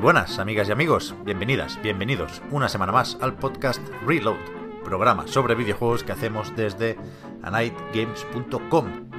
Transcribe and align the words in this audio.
Muy 0.00 0.04
buenas, 0.04 0.38
amigas 0.38 0.66
y 0.66 0.72
amigos. 0.72 1.14
Bienvenidas, 1.26 1.78
bienvenidos 1.82 2.40
una 2.50 2.70
semana 2.70 2.90
más 2.90 3.18
al 3.20 3.34
podcast 3.34 3.86
Reload, 4.06 4.38
programa 4.82 5.26
sobre 5.26 5.54
videojuegos 5.54 6.04
que 6.04 6.12
hacemos 6.12 6.56
desde 6.56 6.96
anightgames.com. 7.42 9.10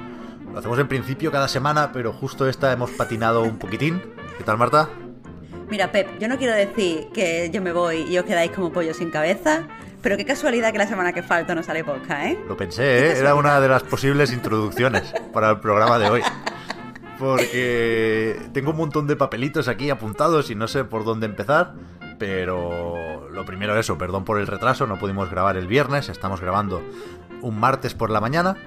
Lo 0.52 0.57
hacemos 0.57 0.80
en 0.80 0.88
principio 0.88 1.31
cada 1.31 1.48
semana, 1.48 1.91
pero 1.91 2.12
justo 2.12 2.49
esta 2.49 2.73
hemos 2.73 2.90
patinado 2.90 3.44
un 3.44 3.59
poquitín. 3.59 4.02
¿Qué 4.40 4.44
tal, 4.44 4.57
Marta? 4.57 4.90
Mira, 5.70 5.91
Pep, 5.91 6.17
yo 6.17 6.27
no 6.27 6.40
quiero 6.40 6.55
decir 6.55 7.09
que 7.13 7.52
yo 7.54 7.62
me 7.62 7.73
voy 7.73 7.98
y 8.09 8.18
os 8.18 8.26
quedáis 8.26 8.49
como 8.49 8.71
pollo 8.71 8.95
sin 8.95 9.12
cabeza, 9.12 9.68
pero 10.02 10.18
qué 10.18 10.26
casualidad 10.26 10.71
que 10.71 10.79
la 10.79 10.87
semana 10.87 11.13
que 11.13 11.21
falta 11.21 11.54
no 11.54 11.62
sale 11.62 11.84
podcast, 11.84 12.26
¿eh? 12.26 12.40
Lo 12.48 12.57
pensé, 12.57 13.05
¿eh? 13.05 13.20
Era 13.20 13.35
una 13.35 13.62
de 13.62 13.68
las 13.68 13.84
posibles 13.84 14.34
introducciones 14.34 15.13
para 15.32 15.52
el 15.52 15.59
programa 15.59 15.99
de 15.99 16.09
hoy. 16.09 16.21
Porque 17.22 18.50
tengo 18.52 18.72
un 18.72 18.77
montón 18.77 19.05
de 19.05 19.16
papelitos 19.16 19.68
aquí 19.68 19.91
apuntados 19.91 20.50
y 20.50 20.55
no 20.55 20.68
sé 20.68 20.86
por 20.86 21.05
dónde 21.05 21.27
empezar. 21.27 21.76
Pero 22.18 23.30
lo 23.30 23.46
primero 23.46 23.77
eso, 23.77 23.96
perdón 23.96 24.26
por 24.26 24.40
el 24.40 24.48
retraso, 24.48 24.88
no 24.88 24.98
pudimos 24.98 25.30
grabar 25.30 25.55
el 25.55 25.68
viernes, 25.68 26.10
estamos 26.10 26.42
grabando 26.42 26.82
un 27.44 27.60
martes 27.60 27.94
por 27.94 28.10
la 28.10 28.22
mañana. 28.22 28.58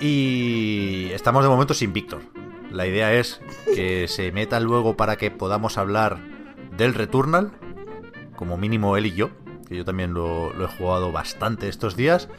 Y 0.00 1.10
estamos 1.12 1.42
de 1.42 1.50
momento 1.50 1.74
sin 1.74 1.92
Víctor. 1.92 2.22
La 2.70 2.86
idea 2.86 3.12
es 3.12 3.42
que 3.66 4.08
se 4.08 4.32
meta 4.32 4.58
luego 4.58 4.96
para 4.96 5.16
que 5.16 5.30
podamos 5.30 5.76
hablar 5.76 6.16
del 6.78 6.94
Returnal, 6.94 7.52
como 8.36 8.56
mínimo 8.56 8.96
él 8.96 9.04
y 9.04 9.12
yo, 9.12 9.28
que 9.68 9.76
yo 9.76 9.84
también 9.84 10.14
lo, 10.14 10.54
lo 10.54 10.64
he 10.64 10.68
jugado 10.68 11.12
bastante 11.12 11.68
estos 11.68 11.94
días, 11.94 12.30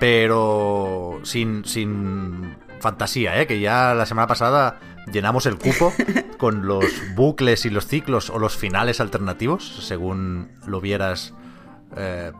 pero 0.00 1.20
sin, 1.22 1.64
sin 1.64 2.56
fantasía, 2.80 3.40
¿eh? 3.40 3.46
que 3.46 3.60
ya 3.60 3.94
la 3.94 4.06
semana 4.06 4.26
pasada 4.26 4.80
llenamos 5.12 5.46
el 5.46 5.58
cupo 5.58 5.92
con 6.38 6.66
los 6.66 6.84
bucles 7.14 7.64
y 7.66 7.70
los 7.70 7.86
ciclos 7.86 8.30
o 8.30 8.38
los 8.38 8.56
finales 8.56 9.00
alternativos, 9.00 9.84
según 9.86 10.52
lo 10.66 10.80
vieras 10.80 11.34
eh, 11.96 12.32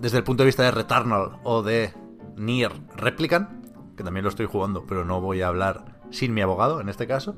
desde 0.00 0.18
el 0.18 0.24
punto 0.24 0.42
de 0.42 0.46
vista 0.46 0.62
de 0.62 0.70
Returnal 0.70 1.38
o 1.44 1.62
de 1.62 1.94
Nier 2.36 2.72
Replicant, 2.96 3.48
que 3.96 4.02
también 4.02 4.24
lo 4.24 4.30
estoy 4.30 4.46
jugando, 4.46 4.84
pero 4.86 5.04
no 5.04 5.20
voy 5.20 5.42
a 5.42 5.48
hablar 5.48 6.00
sin 6.10 6.34
mi 6.34 6.40
abogado 6.40 6.80
en 6.80 6.88
este 6.88 7.06
caso. 7.06 7.36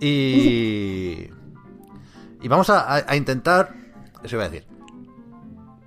Y, 0.00 1.28
y 2.40 2.48
vamos 2.48 2.70
a, 2.70 3.10
a 3.10 3.16
intentar, 3.16 3.74
eso 4.22 4.36
iba 4.36 4.44
a 4.44 4.48
decir, 4.48 4.66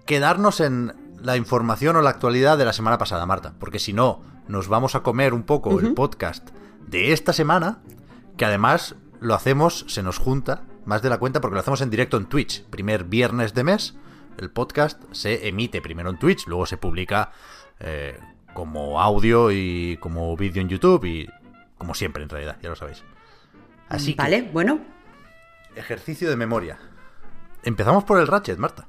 quedarnos 0.05 0.59
en 0.59 0.93
la 1.21 1.37
información 1.37 1.95
o 1.95 2.01
la 2.01 2.11
actualidad 2.11 2.57
de 2.57 2.65
la 2.65 2.73
semana 2.73 2.97
pasada, 2.97 3.25
Marta, 3.25 3.53
porque 3.59 3.79
si 3.79 3.93
no, 3.93 4.21
nos 4.47 4.67
vamos 4.67 4.95
a 4.95 5.01
comer 5.01 5.33
un 5.33 5.43
poco 5.43 5.79
el 5.79 5.93
podcast 5.93 6.49
de 6.87 7.13
esta 7.13 7.33
semana, 7.33 7.79
que 8.37 8.45
además 8.45 8.95
lo 9.19 9.33
hacemos, 9.33 9.85
se 9.87 10.03
nos 10.03 10.17
junta 10.17 10.63
más 10.85 11.01
de 11.01 11.09
la 11.09 11.17
cuenta 11.17 11.41
porque 11.41 11.55
lo 11.55 11.61
hacemos 11.61 11.81
en 11.81 11.89
directo 11.89 12.17
en 12.17 12.25
Twitch, 12.27 12.63
primer 12.65 13.05
viernes 13.05 13.53
de 13.53 13.63
mes. 13.63 13.95
El 14.37 14.51
podcast 14.51 15.01
se 15.11 15.47
emite 15.47 15.81
primero 15.81 16.09
en 16.09 16.19
Twitch, 16.19 16.45
luego 16.47 16.65
se 16.65 16.77
publica 16.77 17.31
eh, 17.79 18.19
como 18.53 19.01
audio 19.01 19.51
y 19.51 19.97
como 19.99 20.35
vídeo 20.37 20.61
en 20.61 20.69
YouTube 20.69 21.05
y 21.05 21.27
como 21.77 21.95
siempre 21.95 22.23
en 22.23 22.29
realidad, 22.29 22.57
ya 22.61 22.69
lo 22.69 22.75
sabéis. 22.75 23.03
Así 23.89 24.13
que, 24.13 24.21
Vale, 24.21 24.49
bueno. 24.53 24.79
ejercicio 25.75 26.29
de 26.29 26.35
memoria. 26.35 26.77
Empezamos 27.63 28.03
por 28.03 28.19
el 28.19 28.27
Ratchet, 28.27 28.57
Marta. 28.57 28.87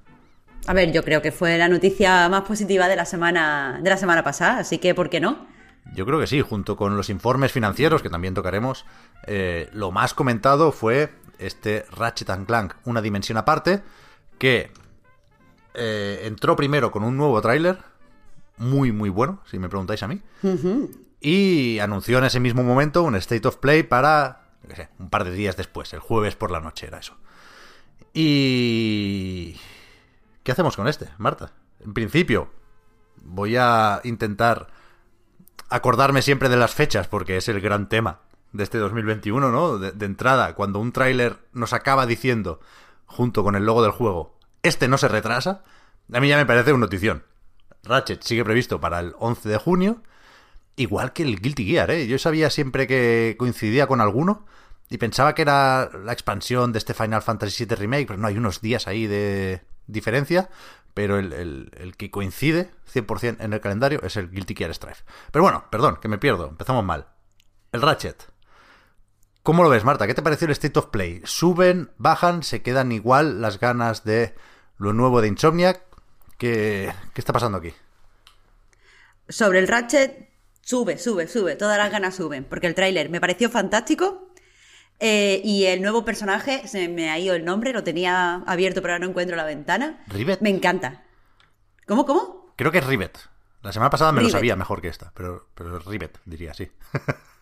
A 0.67 0.73
ver, 0.73 0.93
yo 0.93 1.03
creo 1.03 1.23
que 1.23 1.31
fue 1.31 1.57
la 1.59 1.69
noticia 1.69 2.29
más 2.29 2.43
positiva 2.43 2.89
de 2.89 2.97
la 2.97 3.05
semana, 3.05 3.79
de 3.83 3.91
la 3.91 3.97
semana 3.97 4.25
pasada, 4.25 4.59
así 4.59 4.79
que 4.79 4.95
¿por 4.95 5.09
qué 5.11 5.21
no? 5.21 5.47
Yo 5.95 6.05
creo 6.05 6.19
que 6.19 6.27
sí, 6.27 6.41
junto 6.41 6.77
con 6.77 6.97
los 6.97 7.11
informes 7.11 7.53
financieros 7.53 8.03
que 8.03 8.11
también 8.11 8.35
tocaremos, 8.35 8.85
eh, 9.27 9.69
lo 9.73 9.93
más 9.93 10.15
comentado 10.15 10.73
fue 10.73 11.13
este 11.39 11.85
Ratchet 11.93 12.31
and 12.31 12.47
Clank, 12.47 12.75
una 12.85 13.01
dimensión 13.01 13.39
aparte, 13.39 13.83
que 14.39 14.73
eh, 15.75 16.23
entró 16.25 16.57
primero 16.57 16.91
con 16.91 17.05
un 17.05 17.17
nuevo 17.17 17.41
tráiler, 17.41 17.79
muy 18.57 18.91
muy 18.91 19.11
bueno, 19.11 19.43
si 19.49 19.59
me 19.59 19.69
preguntáis 19.69 20.03
a 20.03 20.09
mí, 20.09 20.21
y 21.21 21.79
anunció 21.79 22.19
en 22.19 22.25
ese 22.25 22.41
mismo 22.41 22.65
momento 22.65 23.03
un 23.03 23.15
State 23.17 23.47
of 23.47 23.59
Play 23.59 23.85
para, 23.85 24.49
qué 24.69 24.75
sé, 24.75 24.89
un 24.99 25.11
par 25.11 25.25
de 25.25 25.31
días 25.31 25.57
después, 25.57 25.93
el 25.93 26.01
jueves 26.01 26.35
por 26.35 26.51
la 26.51 26.61
noche 26.61 26.89
era 26.89 26.99
eso. 26.99 27.15
Y... 28.13 29.57
¿Qué 30.47 30.53
hacemos 30.53 30.77
con 30.77 30.87
este, 30.87 31.09
Marta? 31.19 31.51
En 31.81 31.93
principio, 31.93 32.49
voy 33.17 33.57
a 33.57 34.01
intentar 34.05 34.69
acordarme 35.71 36.23
siempre 36.23 36.49
de 36.49 36.57
las 36.57 36.73
fechas, 36.73 37.09
porque 37.09 37.37
es 37.37 37.49
el 37.49 37.61
gran 37.61 37.89
tema 37.89 38.21
de 38.53 38.63
este 38.63 38.79
2021, 38.79 39.51
¿no? 39.51 39.79
De, 39.79 40.07
entrada, 40.07 40.55
cuando 40.55 40.79
un 40.79 40.93
tráiler 40.93 41.37
nos 41.53 41.73
acaba 41.73 42.07
diciendo, 42.07 42.61
junto 43.07 43.43
con 43.43 43.57
el 43.57 43.67
logo 43.67 43.83
del 43.83 43.91
juego, 43.91 44.39
este 44.63 44.87
no 44.87 44.99
se 44.99 45.09
retrasa, 45.09 45.65
a 46.13 46.21
mí 46.21 46.29
ya 46.29 46.37
me 46.37 46.47
parece 46.47 46.73
una 46.73 46.87
notición. 46.87 47.25
Ratchet 47.83 48.23
sigue 48.23 48.45
previsto 48.45 48.81
para 48.81 49.01
el 49.01 49.17
11 49.19 49.49
de 49.49 49.59
junio, 49.59 50.03
igual 50.77 51.13
que 51.13 51.25
el 51.25 51.41
Guilty 51.41 51.67
Gear, 51.67 51.91
¿eh? 51.91 52.07
Yo 52.07 52.21
sabía 52.21 52.51
siempre 52.51 52.87
que 52.87 53.35
coincidía 53.37 53.89
con 53.89 54.01
alguno 54.01 54.47
y 54.91 54.99
pensaba 54.99 55.35
que 55.35 55.43
era 55.43 55.91
la 56.05 56.13
expansión 56.13 56.71
de 56.71 56.79
este 56.79 56.95
Final 56.95 57.23
Fantasy 57.23 57.65
VII 57.65 57.75
Remake, 57.75 58.07
pero 58.07 58.21
no, 58.21 58.29
hay 58.29 58.39
unos 58.39 58.61
días 58.61 58.87
ahí 58.87 59.09
de 59.09 59.65
diferencia, 59.87 60.49
pero 60.95 61.19
el, 61.19 61.33
el- 61.33 61.97
que 61.97 62.11
coincide 62.11 62.71
100% 62.93 63.37
en 63.41 63.53
el 63.53 63.61
calendario 63.61 64.01
es 64.03 64.17
el 64.17 64.31
Guilty 64.31 64.55
Gear 64.55 64.75
Strife. 64.75 65.05
Pero 65.31 65.43
bueno, 65.43 65.65
perdón, 65.71 65.99
que 66.01 66.09
me 66.09 66.19
pierdo, 66.19 66.49
empezamos 66.49 66.85
mal. 66.85 67.09
El 67.73 67.83
Ratchet. 67.83 68.31
¿Cómo 69.43 69.63
lo 69.63 69.69
ves, 69.69 69.85
Marta? 69.85 70.07
¿Qué 70.07 70.15
te 70.15 70.23
pareció 70.23 70.47
el 70.47 70.53
State 70.53 70.79
of 70.79 70.87
Play? 70.87 71.23
¿Suben, 71.25 71.91
bajan, 71.99 72.43
se 72.43 72.63
quedan 72.63 72.91
igual 72.93 73.41
las 73.41 73.61
ganas 73.61 74.05
de 74.05 74.35
lo 74.77 74.93
nuevo 74.93 75.21
de 75.21 75.29
Insomniac? 75.29 75.83
¿Qué, 76.39 76.93
qué 77.15 77.21
está 77.21 77.33
pasando 77.33 77.59
aquí? 77.59 77.73
Sobre 79.29 79.59
el 79.59 79.69
Ratchet, 79.69 80.31
sube, 80.63 80.99
sube, 80.99 81.27
sube, 81.27 81.57
todas 81.57 81.79
las 81.79 81.91
ganas 81.91 82.15
suben, 82.17 82.45
porque 82.45 82.67
el 82.67 82.75
tráiler 82.75 83.11
me 83.11 83.21
pareció 83.21 83.51
fantástico 83.51 84.29
eh, 85.01 85.41
y 85.45 85.65
el 85.65 85.83
nuevo 85.83 86.05
personaje, 86.05 86.67
se 86.67 86.89
me 86.89 87.11
ha 87.11 87.19
ido 87.19 87.35
el 87.35 87.45
nombre, 87.45 87.73
lo 87.73 87.85
tenía 87.85 88.43
abierto 88.47 88.83
pero 88.83 88.95
ahora 88.95 89.05
no 89.05 89.11
encuentro 89.11 89.37
la 89.37 89.45
ventana. 89.45 90.05
Rivet. 90.09 90.41
Me 90.41 90.51
encanta. 90.51 91.05
¿Cómo, 91.87 92.07
cómo? 92.07 92.53
Creo 92.57 92.73
que 92.73 92.79
es 92.79 92.87
Rivet. 92.87 93.19
La 93.63 93.73
semana 93.73 93.91
pasada 93.91 94.13
me 94.13 94.23
lo 94.23 94.29
sabía 94.29 94.57
mejor 94.57 94.81
que 94.81 94.89
esta, 94.89 95.13
pero, 95.15 95.49
pero 95.55 95.79
es 95.79 95.85
Rivet, 95.85 96.19
diría, 96.25 96.55
sí. 96.55 96.71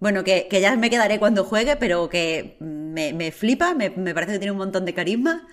Bueno, 0.00 0.22
que, 0.22 0.46
que 0.48 0.60
ya 0.60 0.76
me 0.76 0.90
quedaré 0.90 1.18
cuando 1.18 1.42
juegue, 1.42 1.74
pero 1.74 2.08
que 2.08 2.56
me, 2.60 3.12
me 3.12 3.32
flipa, 3.32 3.74
me, 3.74 3.90
me 3.90 4.14
parece 4.14 4.34
que 4.34 4.38
tiene 4.38 4.52
un 4.52 4.58
montón 4.58 4.84
de 4.84 4.94
carisma 4.94 5.48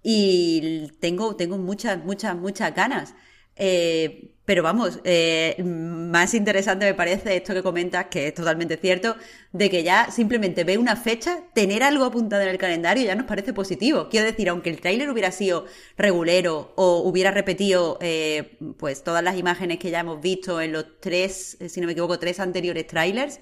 y 0.00 0.92
tengo, 1.00 1.34
tengo 1.34 1.58
muchas, 1.58 1.98
muchas, 2.04 2.36
muchas 2.36 2.72
ganas. 2.72 3.14
Eh, 3.62 4.30
pero 4.46 4.64
vamos, 4.64 4.98
eh, 5.04 5.54
más 5.62 6.34
interesante 6.34 6.84
me 6.84 6.94
parece 6.94 7.36
esto 7.36 7.54
que 7.54 7.62
comentas, 7.62 8.06
que 8.06 8.26
es 8.26 8.34
totalmente 8.34 8.76
cierto, 8.78 9.14
de 9.52 9.70
que 9.70 9.84
ya 9.84 10.10
simplemente 10.10 10.64
ve 10.64 10.76
una 10.76 10.96
fecha, 10.96 11.44
tener 11.54 11.84
algo 11.84 12.04
apuntado 12.04 12.42
en 12.42 12.48
el 12.48 12.58
calendario 12.58 13.04
ya 13.04 13.14
nos 13.14 13.26
parece 13.26 13.52
positivo. 13.52 14.08
Quiero 14.10 14.26
decir, 14.26 14.48
aunque 14.48 14.70
el 14.70 14.80
tráiler 14.80 15.08
hubiera 15.10 15.30
sido 15.30 15.66
regulero 15.96 16.72
o 16.76 17.02
hubiera 17.04 17.30
repetido 17.30 17.98
eh, 18.00 18.58
pues 18.78 19.04
todas 19.04 19.22
las 19.22 19.36
imágenes 19.38 19.78
que 19.78 19.90
ya 19.90 20.00
hemos 20.00 20.20
visto 20.20 20.60
en 20.60 20.72
los 20.72 20.98
tres, 21.00 21.56
eh, 21.60 21.68
si 21.68 21.80
no 21.80 21.86
me 21.86 21.92
equivoco, 21.92 22.18
tres 22.18 22.40
anteriores 22.40 22.86
trailers, 22.88 23.38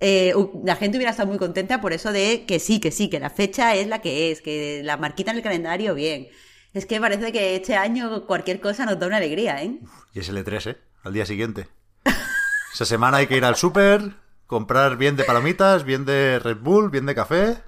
eh, 0.00 0.34
la 0.64 0.74
gente 0.76 0.96
hubiera 0.96 1.10
estado 1.12 1.28
muy 1.28 1.38
contenta 1.38 1.80
por 1.80 1.92
eso 1.92 2.10
de 2.10 2.44
que 2.46 2.58
sí, 2.58 2.80
que 2.80 2.90
sí, 2.90 3.08
que 3.08 3.20
la 3.20 3.30
fecha 3.30 3.76
es 3.76 3.86
la 3.86 4.00
que 4.00 4.32
es, 4.32 4.40
que 4.40 4.82
la 4.82 4.96
marquita 4.96 5.30
en 5.30 5.36
el 5.36 5.42
calendario, 5.44 5.94
bien. 5.94 6.28
Es 6.72 6.86
que 6.86 7.00
parece 7.00 7.32
que 7.32 7.56
este 7.56 7.76
año 7.76 8.26
cualquier 8.26 8.60
cosa 8.60 8.84
nos 8.86 8.98
da 8.98 9.06
una 9.06 9.16
alegría, 9.16 9.62
¿eh? 9.62 9.78
Y 10.14 10.20
es 10.20 10.28
el 10.28 10.36
E3, 10.44 10.70
¿eh? 10.70 10.78
Al 11.02 11.12
día 11.12 11.26
siguiente. 11.26 11.68
Esa 12.74 12.84
semana 12.84 13.18
hay 13.18 13.26
que 13.26 13.36
ir 13.36 13.44
al 13.44 13.56
súper, 13.56 14.14
comprar 14.46 14.96
bien 14.96 15.16
de 15.16 15.24
palomitas, 15.24 15.84
bien 15.84 16.04
de 16.04 16.38
Red 16.38 16.58
Bull, 16.58 16.90
bien 16.90 17.06
de 17.06 17.14
café. 17.14 17.58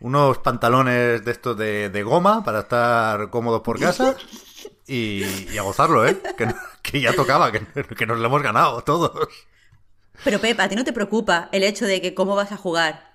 unos 0.00 0.38
pantalones 0.38 1.24
de 1.24 1.30
estos 1.30 1.56
de, 1.56 1.88
de 1.90 2.02
goma 2.02 2.42
para 2.42 2.60
estar 2.60 3.30
cómodos 3.30 3.60
por 3.60 3.78
casa 3.78 4.16
y, 4.86 5.22
y 5.52 5.58
a 5.58 5.62
gozarlo, 5.62 6.06
¿eh? 6.06 6.20
Que, 6.36 6.52
que 6.82 7.00
ya 7.00 7.12
tocaba, 7.12 7.52
que, 7.52 7.60
que 7.96 8.06
nos 8.06 8.18
lo 8.18 8.26
hemos 8.26 8.42
ganado 8.42 8.82
todos. 8.82 9.28
Pero 10.24 10.40
Pep, 10.40 10.58
¿a 10.58 10.68
ti 10.68 10.74
no 10.74 10.84
te 10.84 10.92
preocupa 10.92 11.48
el 11.52 11.62
hecho 11.62 11.86
de 11.86 12.00
que 12.00 12.14
cómo 12.14 12.34
vas 12.34 12.50
a 12.52 12.56
jugar 12.56 13.09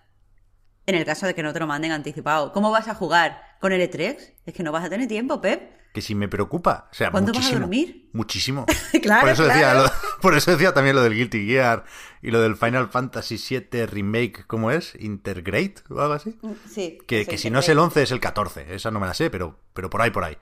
en 0.87 0.95
el 0.95 1.05
caso 1.05 1.25
de 1.25 1.33
que 1.35 1.43
no 1.43 1.53
te 1.53 1.59
lo 1.59 1.67
manden 1.67 1.91
anticipado? 1.91 2.51
¿Cómo 2.53 2.71
vas 2.71 2.87
a 2.87 2.95
jugar 2.95 3.41
con 3.59 3.71
el 3.71 3.81
E3? 3.81 4.17
Es 4.45 4.53
que 4.53 4.63
no 4.63 4.71
vas 4.71 4.85
a 4.85 4.89
tener 4.89 5.07
tiempo, 5.07 5.41
Pep. 5.41 5.73
Que 5.93 6.01
si 6.01 6.13
me 6.13 6.27
preocupa. 6.27 6.89
O 6.91 6.93
sea, 6.93 7.09
¿Cuándo 7.09 7.31
vas 7.31 7.37
a 7.37 7.39
muchísimo. 7.39 7.59
dormir? 7.61 8.09
Muchísimo. 8.11 8.65
Claro, 9.01 9.21
por, 9.21 9.29
eso 9.29 9.43
decía 9.45 9.73
lo- 9.75 9.91
por 10.21 10.35
eso 10.35 10.51
decía 10.51 10.73
también 10.73 10.95
lo 10.95 11.01
del 11.01 11.13
Guilty 11.15 11.47
Gear 11.47 11.85
y 12.21 12.31
lo 12.31 12.41
del 12.41 12.57
Final 12.57 12.89
Fantasy 12.89 13.37
VII 13.37 13.85
Remake, 13.85 14.43
¿cómo 14.45 14.71
es? 14.71 14.93
Intergrade 14.99 15.75
o 15.89 16.01
algo 16.01 16.13
así. 16.13 16.37
Sí. 16.69 16.97
Que, 17.07 17.23
sí, 17.23 17.29
que 17.29 17.37
si 17.37 17.49
no 17.49 17.59
es 17.59 17.69
el 17.69 17.79
11 17.79 18.03
es 18.03 18.11
el 18.11 18.19
14. 18.19 18.75
Esa 18.75 18.91
no 18.91 18.99
me 18.99 19.07
la 19.07 19.13
sé, 19.13 19.29
pero, 19.29 19.57
pero 19.73 19.89
por 19.89 20.01
ahí, 20.01 20.11
por 20.11 20.25
ahí. 20.25 20.37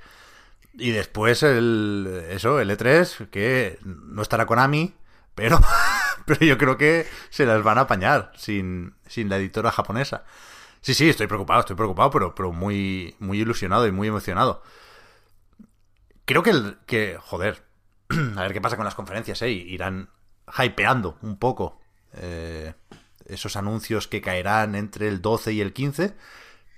Y 0.76 0.90
después 0.90 1.44
el 1.44 2.26
eso, 2.32 2.60
el 2.60 2.72
E3, 2.72 3.30
que 3.30 3.78
no 3.84 4.24
estará 4.24 4.48
Konami, 4.48 4.96
pero, 5.36 5.60
pero 6.26 6.46
yo 6.46 6.58
creo 6.58 6.78
que 6.78 7.08
se 7.30 7.46
las 7.46 7.64
van 7.64 7.78
a 7.78 7.82
apañar 7.82 8.32
sin, 8.36 8.96
sin 9.08 9.30
la 9.30 9.38
editora 9.38 9.72
japonesa. 9.72 10.24
Sí, 10.82 10.94
sí, 10.94 11.10
estoy 11.10 11.28
preocupado, 11.28 11.62
estoy 11.62 11.76
preocupado, 11.76 12.12
pero, 12.12 12.36
pero 12.36 12.52
muy, 12.52 13.16
muy 13.20 13.40
ilusionado 13.40 13.88
y 13.88 13.92
muy 13.92 14.10
emocionado. 14.10 14.62
Creo 16.26 16.44
que, 16.44 16.50
el, 16.50 16.78
que, 16.86 17.18
joder, 17.20 17.64
a 18.10 18.42
ver 18.42 18.54
qué 18.54 18.62
pasa 18.62 18.76
con 18.76 18.86
las 18.86 18.96
conferencias, 18.96 19.42
¿eh? 19.42 19.50
Irán 19.50 20.10
hypeando 20.58 21.18
un 21.22 21.38
poco 21.38 21.80
eh, 22.14 22.74
esos 23.26 23.56
anuncios 23.56 24.08
que 24.08 24.22
caerán 24.22 24.76
entre 24.76 25.08
el 25.08 25.22
12 25.22 25.54
y 25.54 25.62
el 25.62 25.74
15, 25.74 26.16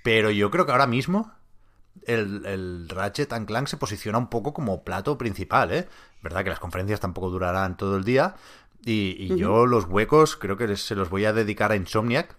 pero 0.04 0.30
yo 0.30 0.52
creo 0.52 0.66
que 0.66 0.72
ahora 0.72 0.88
mismo 0.88 1.35
el, 2.04 2.46
el 2.46 2.90
Ratchet 2.90 3.34
and 3.34 3.48
Clank 3.48 3.68
se 3.68 3.78
posiciona 3.78 4.18
un 4.18 4.30
poco 4.30 4.54
como 4.54 4.84
plato 4.84 5.18
principal, 5.18 5.72
¿eh? 5.72 5.88
Verdad 6.22 6.44
que 6.44 6.50
las 6.50 6.60
conferencias 6.60 7.00
tampoco 7.00 7.30
durarán 7.30 7.78
todo 7.78 7.98
el 7.98 8.04
día 8.04 8.36
y, 8.84 9.16
y 9.20 9.36
yo 9.36 9.66
los 9.66 9.86
huecos 9.86 10.36
creo 10.36 10.58
que 10.58 10.76
se 10.78 10.96
los 10.96 11.10
voy 11.10 11.26
a 11.26 11.34
dedicar 11.34 11.72
a 11.72 11.76
Insomniac 11.76 12.36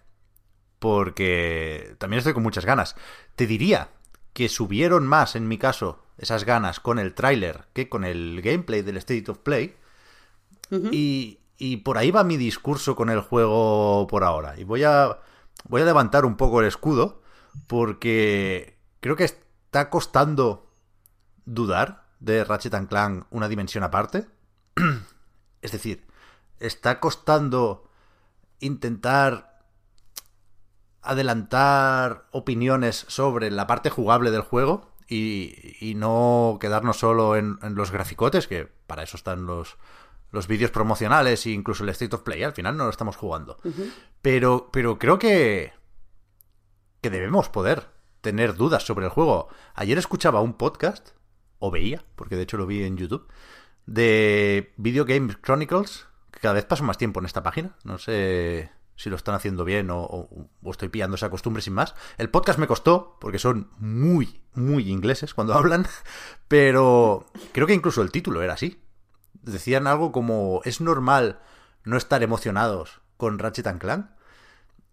porque 0.79 1.97
también 1.99 2.19
estoy 2.19 2.35
con 2.35 2.43
muchas 2.43 2.65
ganas. 2.65 2.97
Te 3.35 3.47
diría 3.47 3.89
que 4.33 4.49
subieron 4.49 5.07
más, 5.07 5.35
en 5.35 5.49
mi 5.49 5.59
caso, 5.59 6.03
esas 6.19 6.45
ganas 6.45 6.81
con 6.81 6.99
el 6.99 7.15
tráiler 7.15 7.65
que 7.73 7.89
con 7.89 8.05
el 8.05 8.43
gameplay 8.43 8.83
del 8.83 8.99
State 8.99 9.31
of 9.31 9.39
Play. 9.39 9.77
y, 10.93 11.39
y 11.59 11.79
por 11.79 11.97
ahí 11.99 12.11
va 12.11 12.25
mi 12.25 12.37
discurso 12.37 12.97
con 12.97 13.09
el 13.11 13.21
juego 13.21 14.07
por 14.09 14.25
ahora. 14.25 14.59
Y 14.59 14.65
voy 14.65 14.85
a, 14.85 15.19
voy 15.69 15.83
a 15.83 15.85
levantar 15.87 16.25
un 16.25 16.37
poco 16.37 16.61
el 16.61 16.67
escudo 16.67 17.23
porque 17.67 18.77
creo 19.01 19.17
que 19.17 19.25
está 19.67 19.91
costando 19.91 20.73
dudar 21.45 22.07
de 22.21 22.45
Ratchet 22.45 22.75
and 22.75 22.89
Clank 22.89 23.27
una 23.31 23.49
dimensión 23.49 23.85
aparte. 23.85 24.27
es 25.63 25.73
decir, 25.73 26.07
está 26.61 27.01
costando 27.01 27.89
intentar 28.61 29.65
adelantar 31.03 32.27
opiniones 32.31 33.05
sobre 33.09 33.51
la 33.51 33.67
parte 33.67 33.91
jugable 33.91 34.31
del 34.31 34.41
juego 34.41 34.93
y, 35.09 35.77
y 35.81 35.95
no 35.95 36.59
quedarnos 36.61 36.99
solo 36.99 37.37
en, 37.37 37.59
en 37.63 37.75
los 37.75 37.91
graficotes, 37.91 38.49
que 38.49 38.67
para 38.87 39.03
eso 39.03 39.17
están 39.17 39.47
los, 39.47 39.77
los 40.31 40.47
vídeos 40.49 40.71
promocionales 40.71 41.45
e 41.47 41.51
incluso 41.51 41.85
el 41.85 41.91
State 41.91 42.15
of 42.15 42.23
Play. 42.23 42.43
Al 42.43 42.55
final 42.55 42.77
no 42.77 42.85
lo 42.85 42.91
estamos 42.91 43.17
jugando. 43.17 43.59
pero, 44.23 44.71
pero 44.73 44.99
creo 44.99 45.19
que, 45.19 45.73
que 47.01 47.11
debemos 47.11 47.49
poder 47.49 47.96
tener 48.27 48.57
dudas 48.57 48.83
sobre 48.83 49.07
el 49.07 49.13
juego. 49.13 49.47
Ayer 49.77 49.99
escuchaba 49.99 50.41
un 50.41 50.55
podcast, 50.55 51.11
o 51.61 51.71
veía, 51.71 52.03
porque 52.17 52.35
de 52.35 52.43
hecho 52.43 52.57
lo 52.57 52.67
vi 52.67 52.83
en 52.83 52.97
YouTube, 52.97 53.29
de 53.87 54.75
Video 54.79 55.05
Game 55.05 55.33
Chronicles, 55.41 56.09
que 56.33 56.41
cada 56.41 56.55
vez 56.55 56.65
paso 56.65 56.83
más 56.83 56.99
tiempo 56.99 57.21
en 57.21 57.27
esta 57.27 57.45
página. 57.45 57.77
No 57.85 57.99
sé 57.99 58.73
si 58.97 59.11
lo 59.11 59.15
están 59.15 59.37
haciendo 59.37 59.65
bien 59.65 59.91
o, 59.93 60.29
estoy 60.65 60.89
pillando 60.89 61.15
esa 61.15 61.31
costumbre 61.31 61.63
sin 61.63 61.75
más. 61.75 61.95
El 62.19 62.29
podcast 62.29 62.59
me 62.59 62.67
costó, 62.67 63.17
porque 63.21 63.39
son 63.39 63.71
muy, 63.79 64.41
muy 64.55 64.91
ingleses 64.91 65.33
cuando 65.33 65.55
hablan, 65.59 65.87
pero 66.49 67.27
creo 67.53 67.69
que 67.69 67.75
incluso 67.75 68.03
el 68.03 68.11
título 68.11 68.43
era 68.43 68.55
así. 68.55 68.83
Decían 69.35 69.87
algo 69.87 70.11
como, 70.11 70.63
es 70.65 70.81
normal 70.81 71.39
no 71.85 71.97
estar 71.97 72.25
emocionados 72.25 73.03
con 73.19 73.39
Ratchet 73.39 73.79
Clank. 73.79 74.09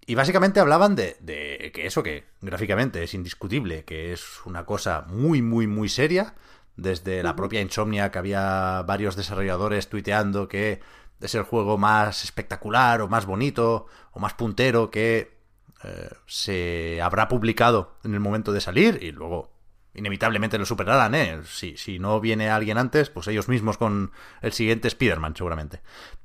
Y 0.05 0.15
básicamente 0.15 0.59
hablaban 0.59 0.95
de, 0.95 1.17
de 1.21 1.71
que 1.73 1.85
eso 1.85 2.03
que 2.03 2.25
gráficamente 2.41 3.03
es 3.03 3.13
indiscutible, 3.13 3.85
que 3.85 4.13
es 4.13 4.45
una 4.45 4.65
cosa 4.65 5.05
muy, 5.07 5.41
muy, 5.41 5.67
muy 5.67 5.89
seria. 5.89 6.35
Desde 6.75 7.21
la 7.21 7.35
propia 7.35 7.61
Insomnia, 7.61 8.09
que 8.09 8.17
había 8.17 8.81
varios 8.81 9.15
desarrolladores 9.15 9.89
tuiteando 9.89 10.47
que 10.47 10.81
es 11.21 11.35
el 11.35 11.43
juego 11.43 11.77
más 11.77 12.23
espectacular 12.23 13.01
o 13.01 13.07
más 13.07 13.25
bonito 13.25 13.85
o 14.11 14.19
más 14.19 14.33
puntero 14.33 14.89
que 14.89 15.37
eh, 15.83 16.09
se 16.25 16.99
habrá 17.01 17.27
publicado 17.27 17.97
en 18.03 18.13
el 18.13 18.19
momento 18.19 18.51
de 18.51 18.59
salir 18.59 18.99
y 19.03 19.11
luego 19.11 19.51
inevitablemente 19.93 20.57
lo 20.57 20.65
superarán, 20.65 21.13
¿eh? 21.13 21.41
Si, 21.45 21.77
si 21.77 21.99
no 21.99 22.19
viene 22.19 22.49
alguien 22.49 22.79
antes, 22.79 23.11
pues 23.11 23.27
ellos 23.27 23.47
mismos 23.47 23.77
con 23.77 24.11
el 24.41 24.51
siguiente 24.51 24.87
Spider-Man 24.87 25.35
seguramente. 25.35 25.81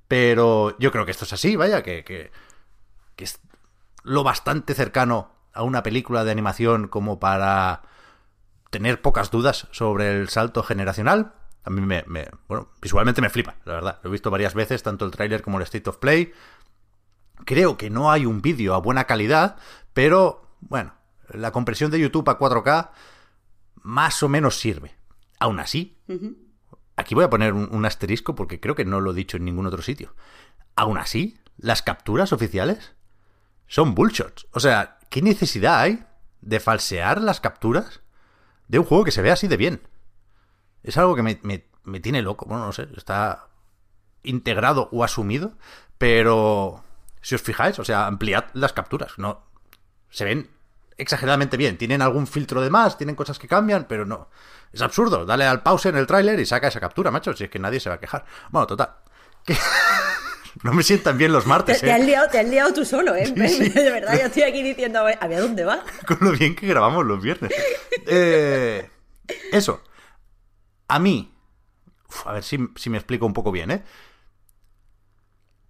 Pero 0.09 0.79
yo 0.79 0.91
creo 0.91 1.05
que 1.05 1.11
esto 1.11 1.27
es 1.27 1.33
así, 1.35 1.57
vaya, 1.57 1.83
que, 1.83 2.03
que, 2.03 2.31
que 3.15 3.25
es 3.25 3.39
lo 4.05 4.23
bastante 4.25 4.75
cercano 4.75 5.33
a 5.53 5.63
una 5.63 5.83
película 5.83 6.25
de 6.25 6.31
animación 6.31 6.89
como 6.89 7.19
para 7.19 7.83
tener 8.71 9.01
pocas 9.03 9.31
dudas 9.31 9.67
sobre 9.71 10.13
el 10.21 10.29
salto 10.29 10.63
generacional. 10.63 11.35
A 11.65 11.71
mí 11.71 11.81
me, 11.81 12.05
me- 12.07 12.29
bueno, 12.49 12.71
visualmente 12.81 13.21
me 13.21 13.31
flipa, 13.31 13.57
la 13.65 13.75
verdad. 13.75 14.01
Lo 14.03 14.11
he 14.11 14.13
visto 14.13 14.31
varias 14.31 14.55
veces, 14.55 14.83
tanto 14.83 15.05
el 15.05 15.11
tráiler 15.11 15.43
como 15.43 15.59
el 15.59 15.65
State 15.65 15.89
of 15.91 15.97
Play. 15.99 16.33
Creo 17.45 17.77
que 17.77 17.91
no 17.91 18.11
hay 18.11 18.27
un 18.27 18.43
vídeo 18.43 18.75
a 18.75 18.79
buena 18.79 19.05
calidad, 19.05 19.57
pero 19.95 20.43
bueno, 20.61 20.95
la 21.31 21.53
compresión 21.53 21.91
de 21.91 22.01
YouTube 22.01 22.29
a 22.29 22.39
4K 22.39 22.91
más 23.83 24.23
o 24.23 24.29
menos 24.29 24.59
sirve. 24.59 24.95
Aún 25.41 25.61
así, 25.61 25.99
aquí 26.97 27.15
voy 27.15 27.25
a 27.25 27.31
poner 27.31 27.53
un, 27.53 27.69
un 27.71 27.85
asterisco 27.87 28.35
porque 28.35 28.61
creo 28.61 28.75
que 28.75 28.85
no 28.85 29.01
lo 29.01 29.13
he 29.13 29.15
dicho 29.15 29.37
en 29.37 29.45
ningún 29.45 29.67
otro 29.67 29.83
sitio. 29.83 30.15
Aún 30.75 30.99
así, 30.99 31.39
las 31.57 31.83
capturas 31.83 32.33
oficiales 32.33 32.95
son 33.69 33.95
bullshots. 33.95 34.47
O 34.53 34.61
sea, 34.61 34.99
¿qué 35.11 35.23
necesidad 35.23 35.79
hay 35.81 36.05
de 36.41 36.59
falsear 36.61 37.21
las 37.21 37.41
capturas 37.41 38.01
de 38.67 38.79
un 38.81 38.85
juego 38.85 39.05
que 39.05 39.13
se 39.13 39.23
ve 39.23 39.31
así 39.31 39.47
de 39.47 39.57
bien? 39.57 39.83
Es 40.83 40.97
algo 40.97 41.15
que 41.15 41.23
me, 41.23 41.39
me- 41.43 41.67
me 41.85 42.01
tiene 42.01 42.23
loco. 42.23 42.47
Bueno, 42.47 42.67
no 42.67 42.73
sé, 42.73 42.89
está 42.97 43.47
integrado 44.23 44.89
o 44.93 45.05
asumido, 45.05 45.53
pero 45.97 46.83
si 47.21 47.35
os 47.35 47.43
fijáis, 47.43 47.79
o 47.79 47.85
sea, 47.85 48.07
ampliad 48.07 48.45
las 48.55 48.73
capturas. 48.73 49.13
No, 49.19 49.45
se 50.11 50.25
ven 50.25 50.51
exageradamente 50.97 51.57
bien. 51.57 51.79
Tienen 51.79 52.03
algún 52.03 52.27
filtro 52.27 52.61
de 52.61 52.71
más, 52.71 52.97
tienen 52.99 53.17
cosas 53.17 53.39
que 53.39 53.49
cambian, 53.49 53.87
pero 53.89 54.05
no. 54.07 54.29
Es 54.73 54.83
absurdo. 54.83 55.25
Dale 55.25 55.45
al 55.47 55.63
pause 55.63 55.87
en 55.87 55.97
el 55.97 56.07
tráiler 56.07 56.39
y 56.41 56.47
saca 56.47 56.69
esa 56.69 56.81
captura, 56.81 57.11
macho. 57.11 57.35
Si 57.35 57.45
es 57.45 57.51
que 57.51 57.59
nadie 57.59 57.81
se 57.81 57.89
va 57.89 57.95
a 57.97 58.01
quejar. 58.01 58.25
Bueno, 58.51 58.67
total. 58.67 58.97
Que... 59.45 59.57
no 60.63 60.73
me 60.73 60.83
sientan 60.83 61.19
bien 61.19 61.33
los 61.33 61.45
Te, 61.45 61.49
martes, 61.49 61.81
te 61.81 61.87
¿eh? 61.89 61.93
has 61.93 62.05
liado, 62.05 62.29
te 62.29 62.39
has 62.41 62.49
liado 62.49 62.73
tú 62.73 62.85
solo, 62.85 63.15
¿eh? 63.15 63.27
sí. 63.27 63.69
De 63.69 63.91
verdad, 63.91 64.19
yo 64.19 64.27
estoy 64.27 64.43
aquí 64.43 64.63
diciendo, 64.63 65.01
a 65.01 65.27
ver, 65.27 65.41
dónde 65.41 65.65
va? 65.65 65.85
con 66.07 66.19
lo 66.21 66.33
bien 66.33 66.55
que 66.55 66.67
grabamos 66.67 67.05
los 67.05 67.23
viernes. 67.23 67.53
Eh, 68.07 68.89
eso. 69.53 69.83
A 70.89 70.99
mí. 70.99 71.35
Uf, 72.09 72.27
a 72.27 72.33
ver 72.33 72.43
si, 72.43 72.59
si 72.77 72.91
me 72.91 72.97
explico 72.97 73.27
un 73.27 73.35
poco 73.35 73.53
bien, 73.53 73.71
¿eh? 73.71 73.85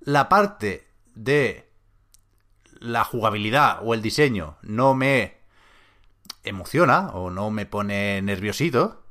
La 0.01 0.29
parte 0.29 0.87
de 1.15 1.69
la 2.81 3.05
jugabilidad 3.05 3.81
o 3.83 3.93
el 3.95 4.03
diseño 4.03 4.57
no 4.63 4.95
me 4.95 5.39
emociona 6.45 7.09
o 7.11 7.31
no 7.31 7.51
me 7.51 7.67
pone 7.67 8.23
nerviosito. 8.23 9.05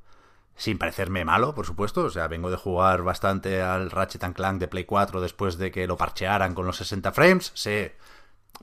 Sin 0.57 0.79
parecerme 0.79 1.23
malo, 1.23 1.53
por 1.53 1.65
supuesto. 1.65 2.03
O 2.03 2.09
sea, 2.09 2.27
vengo 2.27 2.49
de 2.49 2.57
jugar 2.57 3.03
bastante 3.03 3.61
al 3.61 3.91
Ratchet 3.91 4.33
Clank 4.33 4.59
de 4.59 4.67
Play 4.67 4.85
4 4.85 5.21
después 5.21 5.57
de 5.57 5.71
que 5.71 5.87
lo 5.87 5.97
parchearan 5.97 6.55
con 6.55 6.65
los 6.65 6.77
60 6.77 7.11
frames. 7.11 7.51
Sé 7.53 7.95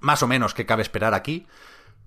más 0.00 0.22
o 0.22 0.26
menos 0.26 0.54
qué 0.54 0.66
cabe 0.66 0.82
esperar 0.82 1.14
aquí. 1.14 1.46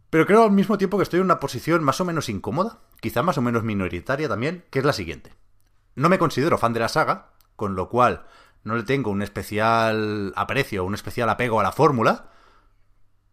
Pero 0.09 0.25
creo 0.25 0.43
al 0.43 0.51
mismo 0.51 0.77
tiempo 0.77 0.97
que 0.97 1.03
estoy 1.03 1.19
en 1.19 1.25
una 1.25 1.39
posición 1.39 1.83
más 1.83 1.99
o 1.99 2.05
menos 2.05 2.29
incómoda, 2.29 2.79
quizá 3.01 3.23
más 3.23 3.37
o 3.37 3.41
menos 3.41 3.63
minoritaria 3.63 4.29
también, 4.29 4.63
que 4.69 4.79
es 4.79 4.85
la 4.85 4.93
siguiente. 4.93 5.33
No 5.95 6.09
me 6.09 6.19
considero 6.19 6.57
fan 6.57 6.73
de 6.73 6.79
la 6.79 6.87
saga, 6.89 7.31
con 7.55 7.75
lo 7.75 7.89
cual 7.89 8.25
no 8.63 8.75
le 8.75 8.83
tengo 8.83 9.11
un 9.11 9.21
especial 9.21 10.33
aprecio, 10.35 10.85
un 10.85 10.93
especial 10.93 11.29
apego 11.29 11.59
a 11.59 11.63
la 11.63 11.71
fórmula. 11.71 12.29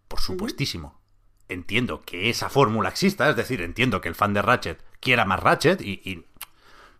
Por 0.08 0.20
supuestísimo. 0.20 1.00
Entiendo 1.48 2.00
que 2.00 2.30
esa 2.30 2.48
fórmula 2.48 2.88
exista, 2.88 3.28
es 3.28 3.36
decir, 3.36 3.60
entiendo 3.60 4.00
que 4.00 4.08
el 4.08 4.14
fan 4.14 4.32
de 4.32 4.42
Ratchet 4.42 4.82
quiera 4.98 5.24
más 5.24 5.40
Ratchet 5.40 5.80
y, 5.82 6.00
y 6.04 6.24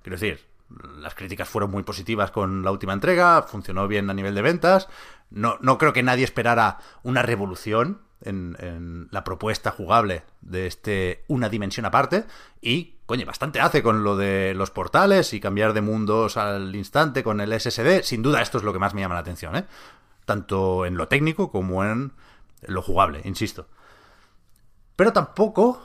quiero 0.05 0.19
decir, 0.19 0.47
las 0.99 1.15
críticas 1.15 1.49
fueron 1.49 1.71
muy 1.71 1.83
positivas 1.83 2.31
con 2.31 2.63
la 2.63 2.71
última 2.71 2.93
entrega, 2.93 3.43
funcionó 3.43 3.89
bien 3.89 4.11
a 4.11 4.15
nivel 4.15 4.35
de 4.35 4.43
ventas. 4.43 4.89
No, 5.31 5.57
no 5.61 5.79
creo 5.79 5.93
que 5.93 6.03
nadie 6.03 6.25
esperara 6.25 6.79
una 7.03 7.23
revolución 7.23 8.03
en, 8.21 8.57
en, 8.61 9.09
la 9.11 9.25
propuesta 9.25 9.71
jugable 9.71 10.23
de 10.41 10.67
este 10.67 11.25
una 11.29 11.49
dimensión 11.49 11.87
aparte 11.87 12.25
y, 12.61 12.97
coño, 13.07 13.27
bastante 13.27 13.61
hace 13.61 13.83
con 13.83 14.05
lo 14.05 14.17
de 14.17 14.55
los 14.55 14.71
portales 14.71 15.33
y 15.33 15.41
cambiar 15.41 15.73
de 15.73 15.81
mundos 15.81 16.37
al 16.37 16.75
instante 16.77 17.23
con 17.25 17.41
el 17.41 17.59
SSD. 17.59 18.03
Sin 18.03 18.23
duda 18.23 18.43
esto 18.43 18.59
es 18.59 18.65
lo 18.65 18.73
que 18.73 18.79
más 18.79 18.95
me 18.95 19.01
llama 19.01 19.15
la 19.15 19.21
atención, 19.23 19.57
¿eh? 19.57 19.65
Tanto 20.27 20.87
en 20.87 20.97
lo 20.97 21.09
técnico 21.09 21.51
como 21.51 21.85
en 21.85 22.13
lo 22.63 22.83
jugable, 22.83 23.23
insisto. 23.25 23.69
Pero 24.97 25.13
tampoco 25.13 25.83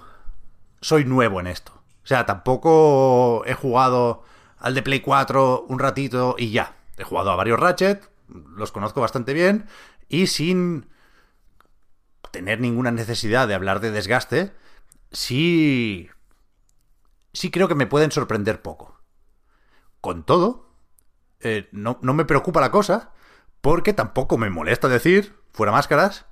soy 0.81 1.05
nuevo 1.05 1.39
en 1.39 1.47
esto. 1.47 1.78
O 2.09 2.11
sea, 2.11 2.25
tampoco 2.25 3.43
he 3.45 3.53
jugado 3.53 4.23
al 4.57 4.73
de 4.73 4.81
Play 4.81 4.99
4 4.99 5.67
un 5.69 5.77
ratito 5.77 6.33
y 6.39 6.49
ya. 6.49 6.75
He 6.97 7.03
jugado 7.03 7.29
a 7.29 7.35
varios 7.35 7.59
Ratchet, 7.59 8.09
los 8.27 8.71
conozco 8.71 8.99
bastante 8.99 9.31
bien 9.31 9.67
y 10.07 10.25
sin 10.25 10.87
tener 12.31 12.61
ninguna 12.61 12.89
necesidad 12.89 13.47
de 13.47 13.53
hablar 13.53 13.79
de 13.79 13.91
desgaste, 13.91 14.51
sí. 15.11 16.09
Sí 17.31 17.51
creo 17.51 17.67
que 17.67 17.75
me 17.75 17.85
pueden 17.85 18.11
sorprender 18.11 18.63
poco. 18.63 18.99
Con 20.01 20.23
todo, 20.23 20.73
eh, 21.41 21.69
no, 21.71 21.99
no 22.01 22.15
me 22.15 22.25
preocupa 22.25 22.59
la 22.59 22.71
cosa, 22.71 23.11
porque 23.61 23.93
tampoco 23.93 24.39
me 24.39 24.49
molesta 24.49 24.87
decir, 24.87 25.35
fuera 25.51 25.71
máscaras, 25.71 26.25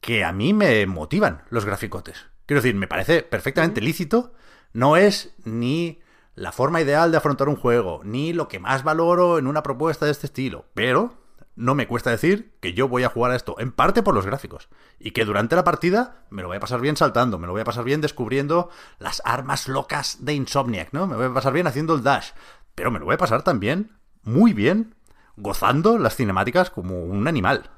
que 0.00 0.24
a 0.24 0.32
mí 0.32 0.54
me 0.54 0.86
motivan 0.86 1.42
los 1.50 1.66
graficotes. 1.66 2.28
Quiero 2.46 2.62
decir, 2.62 2.74
me 2.74 2.88
parece 2.88 3.22
perfectamente 3.22 3.82
lícito. 3.82 4.32
No 4.72 4.96
es 4.96 5.34
ni 5.44 6.00
la 6.34 6.52
forma 6.52 6.80
ideal 6.80 7.10
de 7.10 7.18
afrontar 7.18 7.48
un 7.48 7.56
juego, 7.56 8.00
ni 8.04 8.32
lo 8.32 8.48
que 8.48 8.58
más 8.58 8.84
valoro 8.84 9.38
en 9.38 9.46
una 9.46 9.62
propuesta 9.62 10.06
de 10.06 10.12
este 10.12 10.26
estilo. 10.26 10.66
Pero 10.74 11.22
no 11.54 11.74
me 11.74 11.86
cuesta 11.86 12.10
decir 12.10 12.54
que 12.60 12.72
yo 12.72 12.88
voy 12.88 13.04
a 13.04 13.10
jugar 13.10 13.32
a 13.32 13.36
esto, 13.36 13.56
en 13.58 13.72
parte 13.72 14.02
por 14.02 14.14
los 14.14 14.24
gráficos. 14.24 14.68
Y 14.98 15.10
que 15.10 15.24
durante 15.24 15.56
la 15.56 15.64
partida 15.64 16.24
me 16.30 16.42
lo 16.42 16.48
voy 16.48 16.56
a 16.56 16.60
pasar 16.60 16.80
bien 16.80 16.96
saltando, 16.96 17.38
me 17.38 17.46
lo 17.46 17.52
voy 17.52 17.62
a 17.62 17.66
pasar 17.66 17.84
bien 17.84 18.00
descubriendo 18.00 18.70
las 18.98 19.20
armas 19.24 19.68
locas 19.68 20.24
de 20.24 20.34
Insomniac, 20.34 20.92
¿no? 20.92 21.06
Me 21.06 21.16
voy 21.16 21.26
a 21.26 21.34
pasar 21.34 21.52
bien 21.52 21.66
haciendo 21.66 21.94
el 21.94 22.02
dash. 22.02 22.30
Pero 22.74 22.90
me 22.90 22.98
lo 22.98 23.04
voy 23.04 23.14
a 23.14 23.18
pasar 23.18 23.42
también, 23.42 23.98
muy 24.22 24.54
bien, 24.54 24.94
gozando 25.36 25.98
las 25.98 26.16
cinemáticas 26.16 26.70
como 26.70 27.04
un 27.04 27.28
animal. 27.28 27.70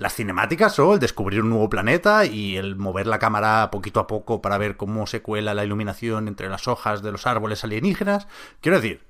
Las 0.00 0.14
cinemáticas 0.14 0.74
son 0.74 0.94
el 0.94 0.98
descubrir 0.98 1.42
un 1.42 1.50
nuevo 1.50 1.68
planeta 1.68 2.24
y 2.24 2.56
el 2.56 2.74
mover 2.74 3.06
la 3.06 3.18
cámara 3.18 3.70
poquito 3.70 4.00
a 4.00 4.06
poco 4.06 4.40
para 4.40 4.56
ver 4.56 4.78
cómo 4.78 5.06
se 5.06 5.20
cuela 5.20 5.52
la 5.52 5.62
iluminación 5.62 6.26
entre 6.26 6.48
las 6.48 6.68
hojas 6.68 7.02
de 7.02 7.12
los 7.12 7.26
árboles 7.26 7.64
alienígenas. 7.64 8.26
Quiero 8.62 8.80
decir, 8.80 9.02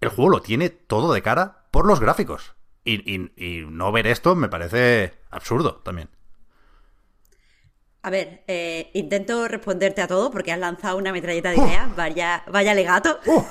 el 0.00 0.08
juego 0.08 0.30
lo 0.30 0.40
tiene 0.40 0.70
todo 0.70 1.12
de 1.12 1.20
cara 1.20 1.66
por 1.70 1.84
los 1.84 2.00
gráficos. 2.00 2.54
Y, 2.82 2.94
y, 3.04 3.30
y 3.36 3.66
no 3.66 3.92
ver 3.92 4.06
esto 4.06 4.34
me 4.34 4.48
parece 4.48 5.18
absurdo 5.30 5.82
también. 5.84 6.08
A 8.00 8.08
ver, 8.08 8.44
eh, 8.46 8.90
intento 8.94 9.48
responderte 9.48 10.00
a 10.00 10.08
todo 10.08 10.30
porque 10.30 10.52
has 10.52 10.58
lanzado 10.58 10.96
una 10.96 11.12
metralleta 11.12 11.50
de 11.50 11.56
ideas. 11.56 11.90
Uh. 11.92 11.94
Vaya, 11.94 12.42
vaya 12.50 12.72
legato. 12.72 13.20
Uh. 13.26 13.44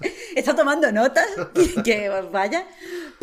Está 0.34 0.54
tomando 0.56 0.90
notas, 0.90 1.28
que 1.84 2.08
vaya. 2.32 2.66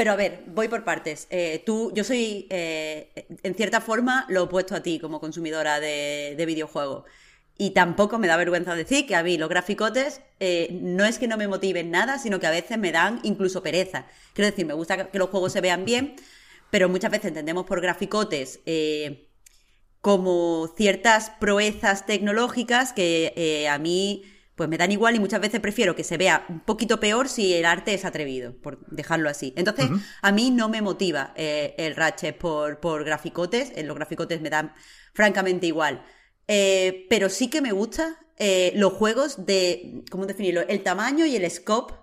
Pero 0.01 0.13
a 0.13 0.15
ver, 0.15 0.45
voy 0.47 0.67
por 0.67 0.83
partes. 0.83 1.27
Eh, 1.29 1.61
tú, 1.63 1.91
yo 1.93 2.03
soy, 2.03 2.47
eh, 2.49 3.27
en 3.43 3.53
cierta 3.53 3.81
forma, 3.81 4.25
lo 4.29 4.45
opuesto 4.45 4.73
a 4.73 4.81
ti 4.81 4.97
como 4.97 5.19
consumidora 5.19 5.79
de, 5.79 6.33
de 6.35 6.45
videojuegos. 6.47 7.05
Y 7.55 7.69
tampoco 7.69 8.17
me 8.17 8.25
da 8.25 8.35
vergüenza 8.35 8.73
decir 8.73 9.05
que 9.05 9.15
a 9.15 9.21
mí 9.21 9.37
los 9.37 9.47
graficotes 9.47 10.21
eh, 10.39 10.69
no 10.81 11.05
es 11.05 11.19
que 11.19 11.27
no 11.27 11.37
me 11.37 11.47
motiven 11.47 11.91
nada, 11.91 12.17
sino 12.17 12.39
que 12.39 12.47
a 12.47 12.49
veces 12.49 12.79
me 12.79 12.91
dan 12.91 13.19
incluso 13.21 13.61
pereza. 13.61 14.07
Quiero 14.33 14.49
decir, 14.49 14.65
me 14.65 14.73
gusta 14.73 15.11
que 15.11 15.19
los 15.19 15.29
juegos 15.29 15.53
se 15.53 15.61
vean 15.61 15.85
bien, 15.85 16.15
pero 16.71 16.89
muchas 16.89 17.11
veces 17.11 17.27
entendemos 17.27 17.67
por 17.67 17.79
graficotes 17.79 18.59
como 20.01 20.67
ciertas 20.75 21.29
proezas 21.39 22.07
tecnológicas 22.07 22.91
que 22.91 23.67
a 23.69 23.77
mí 23.77 24.23
pues 24.61 24.69
me 24.69 24.77
dan 24.77 24.91
igual 24.91 25.15
y 25.15 25.19
muchas 25.19 25.41
veces 25.41 25.59
prefiero 25.59 25.95
que 25.95 26.03
se 26.03 26.17
vea 26.17 26.45
un 26.47 26.59
poquito 26.59 26.99
peor 26.99 27.27
si 27.27 27.51
el 27.55 27.65
arte 27.65 27.95
es 27.95 28.05
atrevido, 28.05 28.55
por 28.61 28.85
dejarlo 28.91 29.27
así. 29.27 29.55
Entonces, 29.57 29.89
uh 29.89 29.93
-huh. 29.93 30.03
a 30.21 30.31
mí 30.31 30.51
no 30.51 30.69
me 30.69 30.83
motiva 30.83 31.33
eh, 31.35 31.73
el 31.79 31.95
Ratchet 31.95 32.37
por, 32.37 32.79
por 32.79 33.03
graficotes, 33.03 33.73
los 33.83 33.95
graficotes 33.95 34.39
me 34.39 34.51
dan 34.51 34.75
francamente 35.15 35.65
igual. 35.65 36.05
Eh, 36.47 37.07
pero 37.09 37.27
sí 37.29 37.49
que 37.49 37.59
me 37.59 37.71
gusta 37.71 38.19
eh, 38.37 38.71
los 38.75 38.93
juegos 38.93 39.47
de, 39.47 40.03
¿cómo 40.11 40.27
definirlo? 40.27 40.61
El 40.67 40.83
tamaño 40.83 41.25
y 41.25 41.35
el 41.35 41.49
scope 41.49 41.95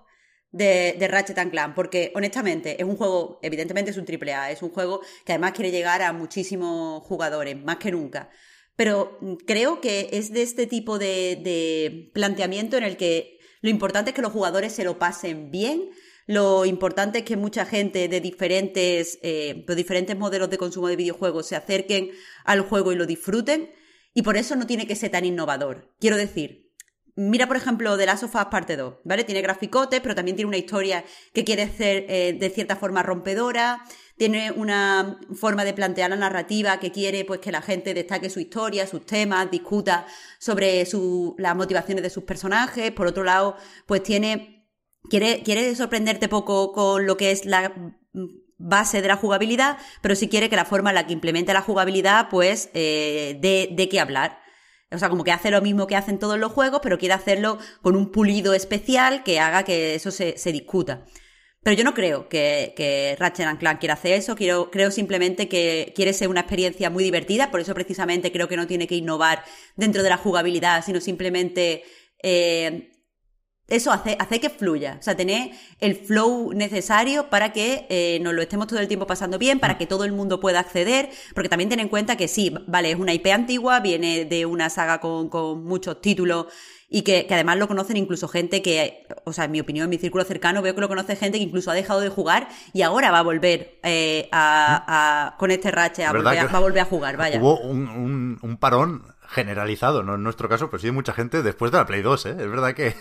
de, 0.51 0.97
de, 0.99 1.07
Ratchet 1.07 1.49
Clank, 1.49 1.75
porque 1.75 2.11
honestamente 2.13 2.75
es 2.77 2.83
un 2.83 2.97
juego, 2.97 3.39
evidentemente 3.41 3.91
es 3.91 3.97
un 3.97 4.03
triple 4.03 4.33
A, 4.33 4.51
es 4.51 4.61
un 4.61 4.71
juego 4.71 4.99
que 5.23 5.31
además 5.31 5.53
quiere 5.53 5.71
llegar 5.71 6.01
a 6.01 6.11
muchísimos 6.11 7.03
jugadores, 7.03 7.55
más 7.55 7.77
que 7.77 7.89
nunca. 7.89 8.29
Pero 8.79 9.19
creo 9.45 9.81
que 9.81 10.07
es 10.13 10.31
de 10.31 10.41
este 10.41 10.65
tipo 10.65 10.97
de, 10.97 11.35
de 11.43 12.11
planteamiento 12.13 12.77
en 12.77 12.85
el 12.85 12.95
que 12.95 13.37
lo 13.59 13.69
importante 13.69 14.11
es 14.11 14.15
que 14.15 14.21
los 14.21 14.31
jugadores 14.31 14.71
se 14.71 14.85
lo 14.85 14.97
pasen 14.97 15.51
bien, 15.51 15.89
lo 16.27 16.63
importante 16.63 17.19
es 17.19 17.25
que 17.25 17.35
mucha 17.35 17.65
gente 17.65 18.07
de 18.07 18.21
diferentes, 18.21 19.19
eh, 19.21 19.65
de 19.67 19.75
diferentes 19.75 20.17
modelos 20.17 20.49
de 20.49 20.57
consumo 20.57 20.87
de 20.87 20.95
videojuegos 20.95 21.47
se 21.47 21.57
acerquen 21.57 22.11
al 22.45 22.61
juego 22.61 22.93
y 22.93 22.95
lo 22.95 23.05
disfruten. 23.05 23.69
Y 24.13 24.21
por 24.21 24.37
eso 24.37 24.55
no 24.55 24.65
tiene 24.65 24.87
que 24.87 24.95
ser 24.95 25.11
tan 25.11 25.25
innovador. 25.25 25.93
Quiero 25.99 26.15
decir, 26.15 26.71
mira 27.17 27.47
por 27.47 27.57
ejemplo 27.57 27.97
The 27.97 28.05
Last 28.05 28.23
of 28.23 28.33
Us 28.33 28.45
parte 28.45 28.77
2, 28.77 28.99
¿vale? 29.03 29.25
Tiene 29.25 29.41
graficotes, 29.41 29.99
pero 29.99 30.15
también 30.15 30.37
tiene 30.37 30.47
una 30.47 30.57
historia 30.57 31.03
que 31.33 31.43
quiere 31.43 31.67
ser 31.67 32.05
eh, 32.07 32.37
de 32.39 32.49
cierta 32.49 32.77
forma 32.77 33.03
rompedora, 33.03 33.83
tiene 34.19 34.51
una 34.51 35.17
forma 35.33 35.63
de 35.63 35.73
plantear 35.73 36.09
la 36.09 36.17
narrativa 36.17 36.77
que 36.77 36.91
quiere 36.91 37.23
pues 37.23 37.39
que 37.39 37.53
la 37.53 37.61
gente 37.61 37.93
destaque 37.93 38.29
su 38.29 38.41
historia, 38.41 38.85
sus 38.85 39.05
temas, 39.05 39.49
discuta 39.49 40.05
sobre 40.39 40.85
su, 40.85 41.35
las 41.37 41.55
motivaciones 41.55 42.03
de 42.03 42.09
sus 42.09 42.25
personajes. 42.25 42.91
Por 42.91 43.07
otro 43.07 43.23
lado, 43.23 43.55
pues 43.85 44.03
tiene 44.03 44.67
quiere 45.09 45.41
quiere 45.41 45.73
sorprenderte 45.73 46.27
poco 46.27 46.73
con 46.73 47.07
lo 47.07 47.15
que 47.15 47.31
es 47.31 47.45
la 47.45 47.73
base 48.57 49.01
de 49.01 49.07
la 49.07 49.15
jugabilidad, 49.15 49.77
pero 50.01 50.15
si 50.15 50.27
quiere 50.27 50.49
que 50.49 50.57
la 50.57 50.65
forma 50.65 50.89
en 50.89 50.95
la 50.95 51.07
que 51.07 51.13
implemente 51.13 51.53
la 51.53 51.61
jugabilidad, 51.61 52.27
pues, 52.29 52.69
eh, 52.73 53.37
de, 53.39 53.69
de 53.71 53.87
qué 53.87 54.01
hablar. 54.01 54.39
O 54.91 54.97
sea, 54.97 55.07
como 55.07 55.23
que 55.23 55.31
hace 55.31 55.49
lo 55.49 55.61
mismo 55.61 55.87
que 55.87 55.95
hacen 55.95 56.19
todos 56.19 56.37
los 56.37 56.51
juegos, 56.51 56.81
pero 56.83 56.97
quiere 56.97 57.13
hacerlo 57.13 57.57
con 57.81 57.95
un 57.95 58.11
pulido 58.11 58.53
especial 58.53 59.23
que 59.23 59.39
haga 59.39 59.63
que 59.63 59.95
eso 59.95 60.11
se, 60.11 60.37
se 60.37 60.51
discuta. 60.51 61.05
Pero 61.61 61.75
yo 61.75 61.83
no 61.83 61.93
creo 61.93 62.29
que, 62.29 62.73
que 62.75 63.15
Ratchet 63.19 63.59
Clank 63.59 63.79
quiera 63.79 63.95
hacer 63.95 64.13
eso, 64.13 64.35
creo 64.35 64.91
simplemente 64.91 65.49
que 65.49 65.91
quiere 65.95 66.13
ser 66.13 66.29
una 66.29 66.41
experiencia 66.41 66.89
muy 66.89 67.03
divertida, 67.03 67.51
por 67.51 67.59
eso 67.59 67.73
precisamente 67.73 68.31
creo 68.31 68.47
que 68.47 68.55
no 68.55 68.65
tiene 68.65 68.87
que 68.87 68.95
innovar 68.95 69.43
dentro 69.75 70.01
de 70.01 70.09
la 70.09 70.17
jugabilidad, 70.17 70.85
sino 70.85 71.01
simplemente 71.01 71.83
eh, 72.23 72.91
eso 73.69 73.91
hace, 73.91 74.39
que 74.39 74.49
fluya, 74.49 74.97
o 74.99 75.03
sea, 75.03 75.15
tener 75.15 75.51
el 75.79 75.95
flow 75.95 76.53
necesario 76.53 77.29
para 77.29 77.53
que 77.53 77.85
eh, 77.89 78.19
nos 78.21 78.33
lo 78.33 78.41
estemos 78.41 78.67
todo 78.67 78.79
el 78.79 78.87
tiempo 78.87 79.05
pasando 79.05 79.37
bien, 79.37 79.59
para 79.59 79.77
que 79.77 79.85
todo 79.85 80.05
el 80.05 80.11
mundo 80.11 80.39
pueda 80.39 80.59
acceder, 80.59 81.09
porque 81.35 81.49
también 81.49 81.69
ten 81.69 81.79
en 81.79 81.89
cuenta 81.89 82.17
que 82.17 82.27
sí, 82.27 82.53
vale, 82.67 82.91
es 82.91 82.97
una 82.97 83.13
IP 83.13 83.27
antigua, 83.27 83.79
viene 83.79 84.25
de 84.25 84.45
una 84.45 84.69
saga 84.69 84.99
con 84.99 85.63
muchos 85.63 86.01
títulos 86.01 86.47
y 86.89 87.03
que, 87.03 87.27
que, 87.27 87.33
además 87.35 87.57
lo 87.57 87.67
conocen 87.67 87.97
incluso 87.97 88.27
gente 88.27 88.61
que, 88.61 89.05
o 89.23 89.33
sea, 89.33 89.45
en 89.45 89.51
mi 89.51 89.59
opinión, 89.59 89.85
en 89.85 89.89
mi 89.91 89.97
círculo 89.97 90.23
cercano, 90.23 90.61
veo 90.61 90.73
que 90.73 90.81
lo 90.81 90.87
conoce 90.87 91.15
gente 91.15 91.37
que 91.37 91.43
incluso 91.43 91.69
ha 91.69 91.75
dejado 91.75 92.01
de 92.01 92.09
jugar 92.09 92.49
y 92.73 92.81
ahora 92.81 93.11
va 93.11 93.19
a 93.19 93.23
volver 93.23 93.79
eh, 93.83 94.27
a, 94.31 95.27
a, 95.27 95.37
con 95.37 95.51
este 95.51 95.69
rache, 95.71 96.03
a 96.03 96.11
volver 96.11 96.39
a, 96.39 96.45
va 96.47 96.57
a 96.57 96.61
volver 96.61 96.81
a 96.81 96.85
jugar, 96.85 97.17
vaya. 97.17 97.39
Hubo 97.39 97.59
un, 97.59 97.87
un, 97.87 98.39
un 98.41 98.57
parón 98.57 99.03
generalizado, 99.27 100.01
no 100.01 100.15
en 100.15 100.23
nuestro 100.23 100.49
caso, 100.49 100.69
pero 100.69 100.79
sí 100.79 100.87
de 100.87 100.91
mucha 100.91 101.13
gente 101.13 101.43
después 101.43 101.71
de 101.71 101.77
la 101.77 101.85
Play 101.85 102.01
2, 102.01 102.25
¿eh? 102.25 102.29
Es 102.31 102.49
verdad 102.49 102.73
que 102.73 102.95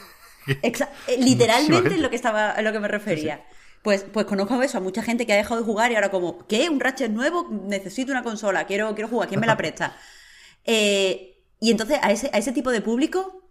Exa 0.62 0.90
literalmente 1.18 1.94
es 1.94 2.00
lo 2.00 2.10
que 2.10 2.16
estaba, 2.16 2.50
a 2.50 2.62
lo 2.62 2.72
que 2.72 2.80
me 2.80 2.88
refería. 2.88 3.36
Sí, 3.36 3.42
sí. 3.42 3.56
Pues, 3.82 4.04
pues 4.12 4.26
conozco 4.26 4.60
eso, 4.62 4.78
a 4.78 4.80
mucha 4.80 5.02
gente 5.02 5.24
que 5.24 5.32
ha 5.32 5.36
dejado 5.36 5.60
de 5.60 5.64
jugar 5.64 5.92
y 5.92 5.94
ahora 5.94 6.10
como, 6.10 6.46
¿qué? 6.46 6.68
¿Un 6.68 6.80
Ratchet 6.80 7.10
nuevo? 7.10 7.46
Necesito 7.50 8.12
una 8.12 8.22
consola, 8.22 8.66
quiero, 8.66 8.94
quiero 8.94 9.08
jugar, 9.08 9.28
¿quién 9.28 9.40
me 9.40 9.46
la 9.46 9.56
presta? 9.56 9.96
eh, 10.64 11.44
y 11.60 11.70
entonces 11.70 11.98
a 12.02 12.12
ese, 12.12 12.30
a 12.32 12.38
ese 12.38 12.52
tipo 12.52 12.70
de 12.70 12.80
público 12.80 13.47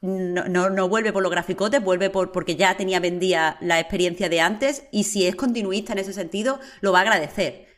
no, 0.00 0.44
no, 0.48 0.70
no, 0.70 0.88
vuelve 0.88 1.12
por 1.12 1.22
los 1.22 1.30
graficotes, 1.30 1.82
vuelve 1.82 2.10
por, 2.10 2.32
porque 2.32 2.56
ya 2.56 2.76
tenía 2.76 3.00
vendida 3.00 3.58
la 3.60 3.80
experiencia 3.80 4.28
de 4.28 4.40
antes 4.40 4.84
y 4.90 5.04
si 5.04 5.26
es 5.26 5.36
continuista 5.36 5.92
en 5.92 5.98
ese 5.98 6.12
sentido, 6.12 6.58
lo 6.80 6.92
va 6.92 6.98
a 6.98 7.02
agradecer 7.02 7.70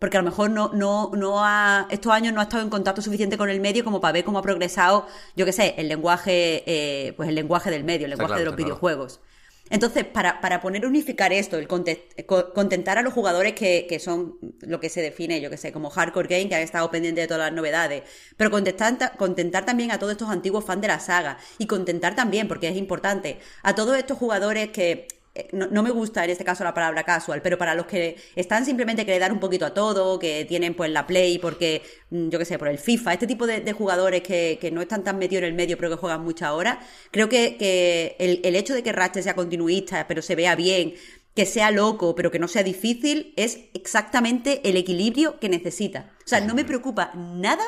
porque 0.00 0.16
a 0.16 0.22
lo 0.22 0.30
mejor 0.30 0.50
no, 0.50 0.70
no, 0.72 1.10
no 1.14 1.44
ha, 1.44 1.86
estos 1.90 2.10
años 2.10 2.32
no 2.32 2.40
ha 2.40 2.44
estado 2.44 2.62
en 2.62 2.70
contacto 2.70 3.02
suficiente 3.02 3.36
con 3.36 3.50
el 3.50 3.60
medio 3.60 3.84
como 3.84 4.00
para 4.00 4.12
ver 4.12 4.24
cómo 4.24 4.38
ha 4.38 4.42
progresado, 4.42 5.06
yo 5.36 5.44
qué 5.44 5.52
sé, 5.52 5.74
el 5.76 5.88
lenguaje, 5.88 6.64
eh, 6.66 7.12
pues 7.12 7.28
el 7.28 7.34
lenguaje 7.34 7.70
del 7.70 7.84
medio, 7.84 8.06
el 8.06 8.10
lenguaje 8.10 8.30
claro, 8.32 8.40
de 8.40 8.44
los 8.46 8.56
claro. 8.56 9.20
Entonces, 9.70 10.04
para, 10.04 10.40
para 10.40 10.60
poner 10.60 10.84
unificar 10.84 11.32
esto, 11.32 11.56
el 11.56 11.68
contentar 11.68 12.98
a 12.98 13.02
los 13.02 13.14
jugadores 13.14 13.54
que, 13.54 13.86
que 13.88 14.00
son 14.00 14.36
lo 14.60 14.80
que 14.80 14.88
se 14.88 15.00
define, 15.00 15.40
yo 15.40 15.48
que 15.48 15.56
sé, 15.56 15.72
como 15.72 15.90
hardcore 15.90 16.28
game, 16.28 16.48
que 16.48 16.56
han 16.56 16.62
estado 16.62 16.90
pendientes 16.90 17.22
de 17.22 17.28
todas 17.28 17.46
las 17.46 17.52
novedades, 17.52 18.02
pero 18.36 18.50
contentar, 18.50 19.16
contentar 19.16 19.64
también 19.64 19.92
a 19.92 19.98
todos 19.98 20.12
estos 20.12 20.28
antiguos 20.28 20.64
fans 20.64 20.82
de 20.82 20.88
la 20.88 20.98
saga 20.98 21.38
y 21.58 21.66
contentar 21.66 22.16
también, 22.16 22.48
porque 22.48 22.68
es 22.68 22.76
importante, 22.76 23.38
a 23.62 23.74
todos 23.74 23.96
estos 23.96 24.18
jugadores 24.18 24.70
que 24.70 25.06
eh, 25.40 25.48
no, 25.52 25.82
me 25.82 25.90
gusta 25.90 26.24
en 26.24 26.30
este 26.30 26.44
caso 26.44 26.64
la 26.64 26.74
palabra 26.74 27.04
casual, 27.04 27.40
pero 27.42 27.58
para 27.58 27.74
los 27.74 27.86
que 27.86 28.16
están 28.36 28.64
simplemente 28.64 29.04
que 29.06 29.12
le 29.12 29.18
dan 29.18 29.32
un 29.32 29.40
poquito 29.40 29.66
a 29.66 29.74
todo, 29.74 30.18
que 30.18 30.44
tienen 30.44 30.74
pues 30.74 30.90
la 30.90 31.06
Play 31.06 31.38
porque, 31.38 31.82
mm, 32.10 32.28
yo 32.28 32.38
qué 32.38 32.44
sé, 32.44 32.58
por 32.58 32.68
el 32.68 32.78
FIFA, 32.78 33.14
este 33.14 33.26
tipo 33.26 33.46
de, 33.46 33.72
jugadores 33.72 34.22
que, 34.22 34.70
no 34.72 34.82
están 34.82 35.04
tan 35.04 35.18
metidos 35.18 35.42
en 35.42 35.48
el 35.48 35.54
medio 35.54 35.76
pero 35.76 35.90
que 35.90 35.96
juegan 35.96 36.22
muchas 36.22 36.50
horas, 36.50 36.78
creo 37.10 37.28
que, 37.28 38.16
el, 38.18 38.40
el, 38.44 38.56
hecho 38.56 38.74
de 38.74 38.82
que 38.82 38.92
Ratchet 38.92 39.22
sea 39.22 39.34
continuista 39.34 40.06
pero 40.06 40.22
se 40.22 40.34
vea 40.34 40.54
bien, 40.54 40.94
que 41.34 41.46
sea 41.46 41.70
loco 41.70 42.14
pero 42.14 42.30
que 42.30 42.38
no 42.38 42.48
sea 42.48 42.62
difícil, 42.62 43.32
es 43.36 43.58
exactamente 43.74 44.68
el 44.68 44.76
equilibrio 44.76 45.38
que 45.38 45.48
necesita. 45.48 46.12
O 46.24 46.28
sea, 46.28 46.40
no 46.40 46.54
me 46.54 46.64
preocupa 46.64 47.12
nada 47.14 47.64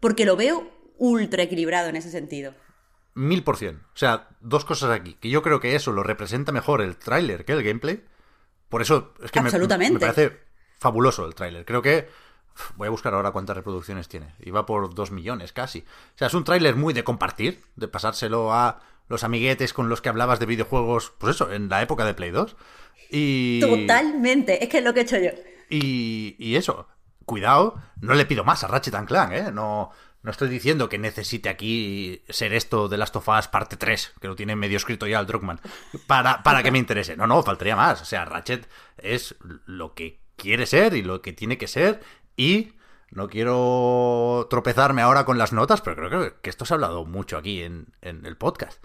porque 0.00 0.24
lo 0.24 0.36
veo 0.36 0.70
ultra 0.98 1.42
equilibrado 1.42 1.88
en 1.88 1.96
ese 1.96 2.10
sentido. 2.10 2.54
Mil 3.14 3.42
por 3.42 3.56
cien. 3.56 3.76
O 3.94 3.96
sea, 3.96 4.28
dos 4.40 4.64
cosas 4.64 4.90
aquí. 4.90 5.14
Que 5.14 5.30
yo 5.30 5.42
creo 5.42 5.60
que 5.60 5.74
eso 5.74 5.92
lo 5.92 6.02
representa 6.02 6.52
mejor 6.52 6.82
el 6.82 6.96
tráiler 6.96 7.44
que 7.44 7.52
el 7.52 7.62
gameplay. 7.62 8.04
Por 8.68 8.82
eso 8.82 9.14
es 9.22 9.30
que 9.30 9.40
me, 9.40 9.50
me, 9.50 9.98
parece 9.98 10.38
fabuloso 10.78 11.26
el 11.26 11.34
tráiler. 11.34 11.64
Creo 11.64 11.82
que... 11.82 12.08
Voy 12.76 12.88
a 12.88 12.90
buscar 12.90 13.14
ahora 13.14 13.30
cuántas 13.30 13.56
reproducciones 13.56 14.08
tiene. 14.08 14.34
Iba 14.40 14.66
por 14.66 14.92
dos 14.92 15.12
millones 15.12 15.52
casi. 15.52 15.78
O 15.78 16.18
sea, 16.18 16.26
es 16.26 16.34
un 16.34 16.44
tráiler 16.44 16.76
muy 16.76 16.92
de 16.92 17.04
compartir, 17.04 17.62
de 17.76 17.88
pasárselo 17.88 18.52
a 18.52 18.80
los 19.08 19.24
amiguetes 19.24 19.72
con 19.72 19.88
los 19.88 20.00
que 20.00 20.08
hablabas 20.08 20.40
de 20.40 20.46
videojuegos, 20.46 21.12
pues 21.18 21.36
eso, 21.36 21.52
en 21.52 21.68
la 21.68 21.80
época 21.80 22.04
de 22.04 22.14
Play 22.14 22.30
2. 22.30 22.56
Y... 23.10 23.60
Totalmente, 23.60 24.62
es 24.62 24.68
que 24.68 24.78
es 24.78 24.84
lo 24.84 24.92
que 24.92 25.00
he 25.00 25.02
hecho 25.04 25.18
yo. 25.18 25.30
Y, 25.70 26.36
y 26.38 26.56
eso, 26.56 26.86
cuidado, 27.24 27.80
no 28.00 28.14
le 28.14 28.26
pido 28.26 28.44
más 28.44 28.62
a 28.62 28.68
Ratchet 28.68 29.06
Clank, 29.06 29.32
¿eh? 29.32 29.50
No, 29.52 29.90
no 30.22 30.30
estoy 30.30 30.48
diciendo 30.48 30.88
que 30.88 30.98
necesite 30.98 31.48
aquí 31.48 32.22
ser 32.28 32.52
esto 32.52 32.88
de 32.88 32.98
Last 32.98 33.16
of 33.16 33.28
Us 33.28 33.48
parte 33.48 33.76
3, 33.76 34.14
que 34.20 34.28
lo 34.28 34.36
tiene 34.36 34.54
medio 34.54 34.76
escrito 34.76 35.06
ya 35.06 35.18
el 35.18 35.26
Druckmann, 35.26 35.60
para, 36.06 36.42
para 36.42 36.62
que 36.62 36.70
me 36.70 36.78
interese. 36.78 37.16
No, 37.16 37.26
no, 37.26 37.42
faltaría 37.42 37.74
más. 37.74 38.02
O 38.02 38.04
sea, 38.04 38.26
Ratchet 38.26 38.68
es 38.98 39.36
lo 39.64 39.94
que 39.94 40.20
quiere 40.36 40.66
ser 40.66 40.94
y 40.94 41.02
lo 41.02 41.22
que 41.22 41.32
tiene 41.32 41.56
que 41.56 41.68
ser 41.68 42.02
y 42.36 42.74
no 43.10 43.28
quiero 43.28 44.46
tropezarme 44.50 45.02
ahora 45.02 45.24
con 45.24 45.38
las 45.38 45.52
notas, 45.52 45.80
pero 45.80 45.96
creo 45.96 46.40
que 46.40 46.50
esto 46.50 46.64
se 46.64 46.74
ha 46.74 46.76
hablado 46.76 47.04
mucho 47.04 47.36
aquí 47.36 47.62
en, 47.62 47.92
el 48.02 48.36
podcast. 48.36 48.82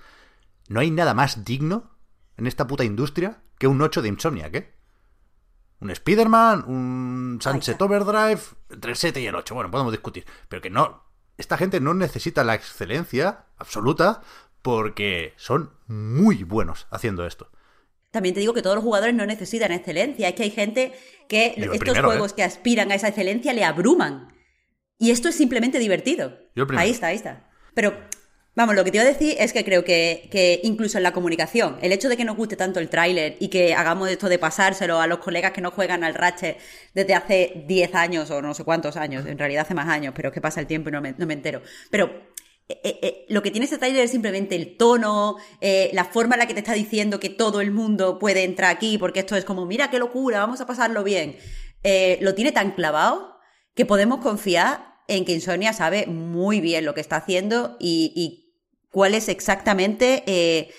No 0.68 0.80
hay 0.80 0.89
nada 0.89 1.13
más 1.13 1.46
digno 1.46 1.92
en 2.38 2.48
esta 2.48 2.65
puta 2.65 2.84
industria 2.84 3.42
que 3.60 3.68
un 3.68 3.82
8 3.82 4.01
de 4.01 4.08
Insomniac, 4.08 4.56
¿eh? 4.56 4.75
Un 5.80 5.92
Spider-Man, 5.92 6.63
un 6.65 7.39
Sunset 7.42 7.80
Overdrive, 7.82 8.42
entre 8.70 8.92
el 8.92 8.98
7 8.98 9.20
y 9.20 9.27
el 9.27 9.36
8. 9.36 9.54
Bueno, 9.54 9.70
podemos 9.70 9.92
discutir. 9.92 10.25
Pero 10.48 10.62
que 10.62 10.70
no, 10.70 11.04
esta 11.38 11.58
gente 11.58 11.80
no 11.80 11.94
necesita 11.94 12.44
la 12.44 12.56
excelencia 12.56 13.46
absoluta 13.58 14.22
porque 14.62 15.34
son 15.38 15.72
muy 15.88 16.44
buenos 16.44 16.88
haciendo 16.89 17.25
esto. 17.25 17.51
También 18.12 18.34
te 18.34 18.39
digo 18.39 18.54
que 18.54 18.62
todos 18.62 18.77
los 18.77 18.84
jugadores 18.84 19.13
no 19.13 19.25
necesitan 19.25 19.72
excelencia. 19.72 20.30
Es 20.30 20.36
que 20.36 20.44
hay 20.44 20.51
gente 20.51 20.94
que 21.27 21.54
estos 21.74 22.00
juegos 22.00 22.32
¿eh? 22.32 22.36
que 22.38 22.44
aspiran 22.44 22.92
a 22.92 22.96
esa 22.96 23.10
excelencia 23.10 23.54
le 23.54 23.65
abruman. 23.65 24.34
Y 24.98 25.12
esto 25.12 25.27
es 25.27 25.36
simplemente 25.36 25.80
divertido. 25.80 26.38
Ahí 26.77 26.92
está, 26.92 27.08
ahí 27.08 27.18
está. 27.18 27.50
Pero 27.74 28.00
Vamos, 28.55 28.74
lo 28.74 28.85
que 28.85 28.91
te 28.91 28.97
iba 28.97 29.03
a 29.03 29.12
decir 29.12 29.35
es 29.38 29.51
que 29.51 29.65
creo 29.65 29.83
que, 29.83 30.62
incluso 30.63 30.97
en 30.97 31.03
la 31.03 31.12
comunicación, 31.12 31.77
el 31.81 31.91
hecho 31.91 32.07
de 32.07 32.15
que 32.15 32.24
nos 32.24 32.38
guste 32.38 32.55
tanto 32.55 32.79
el 32.79 32.88
tráiler 32.88 33.35
y 33.41 33.50
que 33.50 33.75
hagamos 33.75 34.09
esto 34.09 34.29
de 34.29 34.39
pasárselo 34.39 35.01
a 35.01 35.07
los 35.07 35.19
colegas 35.19 35.51
que 35.51 35.59
no 35.59 35.71
juegan 35.71 36.05
al 36.05 36.13
Ratchet 36.13 36.57
desde 36.93 37.13
hace 37.15 37.65
10 37.67 37.95
años 37.95 38.31
o 38.31 38.41
no 38.41 38.53
sé 38.53 38.63
cuántos 38.63 38.95
años, 38.95 39.25
en 39.25 39.38
realidad 39.38 39.63
hace 39.63 39.74
más 39.74 39.89
años, 39.89 40.13
pero 40.15 40.29
es 40.29 40.33
que 40.33 40.39
pasa 40.39 40.62
el 40.62 40.67
tiempo 40.67 40.88
y 40.88 40.93
no 40.93 41.01
me, 41.01 41.33
entero. 41.33 41.62
Pero 41.91 42.05
eh, 42.69 42.79
eh, 42.81 43.00
eh, 43.01 43.25
lo 43.27 43.43
que 43.43 43.51
tiene 43.51 43.65
este 43.65 43.77
tráiler 43.77 44.05
es 44.05 44.12
simplemente 44.12 44.55
el 44.55 44.77
tono, 44.77 45.35
la 45.91 46.05
forma 46.05 46.35
en 46.35 46.39
la 46.39 46.47
que 46.47 46.53
te 46.53 46.62
está 46.62 46.74
diciendo 46.74 47.19
que 47.19 47.29
todo 47.29 47.59
el 47.59 47.71
mundo 47.71 48.19
puede 48.19 48.45
entrar 48.45 48.74
aquí, 48.74 48.97
porque 48.97 49.19
esto 49.19 49.35
es 49.35 49.43
como, 49.43 49.65
mira 49.65 49.89
qué 49.89 50.00
locura, 50.00 50.39
vamos 50.39 50.62
a 50.62 50.65
pasarlo 50.65 51.03
bien. 51.03 51.35
lo 52.21 52.33
tiene 52.35 52.53
tan 52.53 52.71
clavado 52.71 53.35
que 53.74 53.85
podemos 53.85 54.21
confiar 54.21 54.95
en 55.09 55.25
que 55.25 55.33
Insomnia 55.33 55.74
sabe 55.74 56.07
muy 56.07 56.62
bien 56.62 56.85
lo 56.85 56.93
que 56.93 57.01
está 57.01 57.17
haciendo 57.17 57.75
y 57.81 58.44
cuáles 58.95 59.27
exactamente 59.27 60.23
eh, 60.25 60.73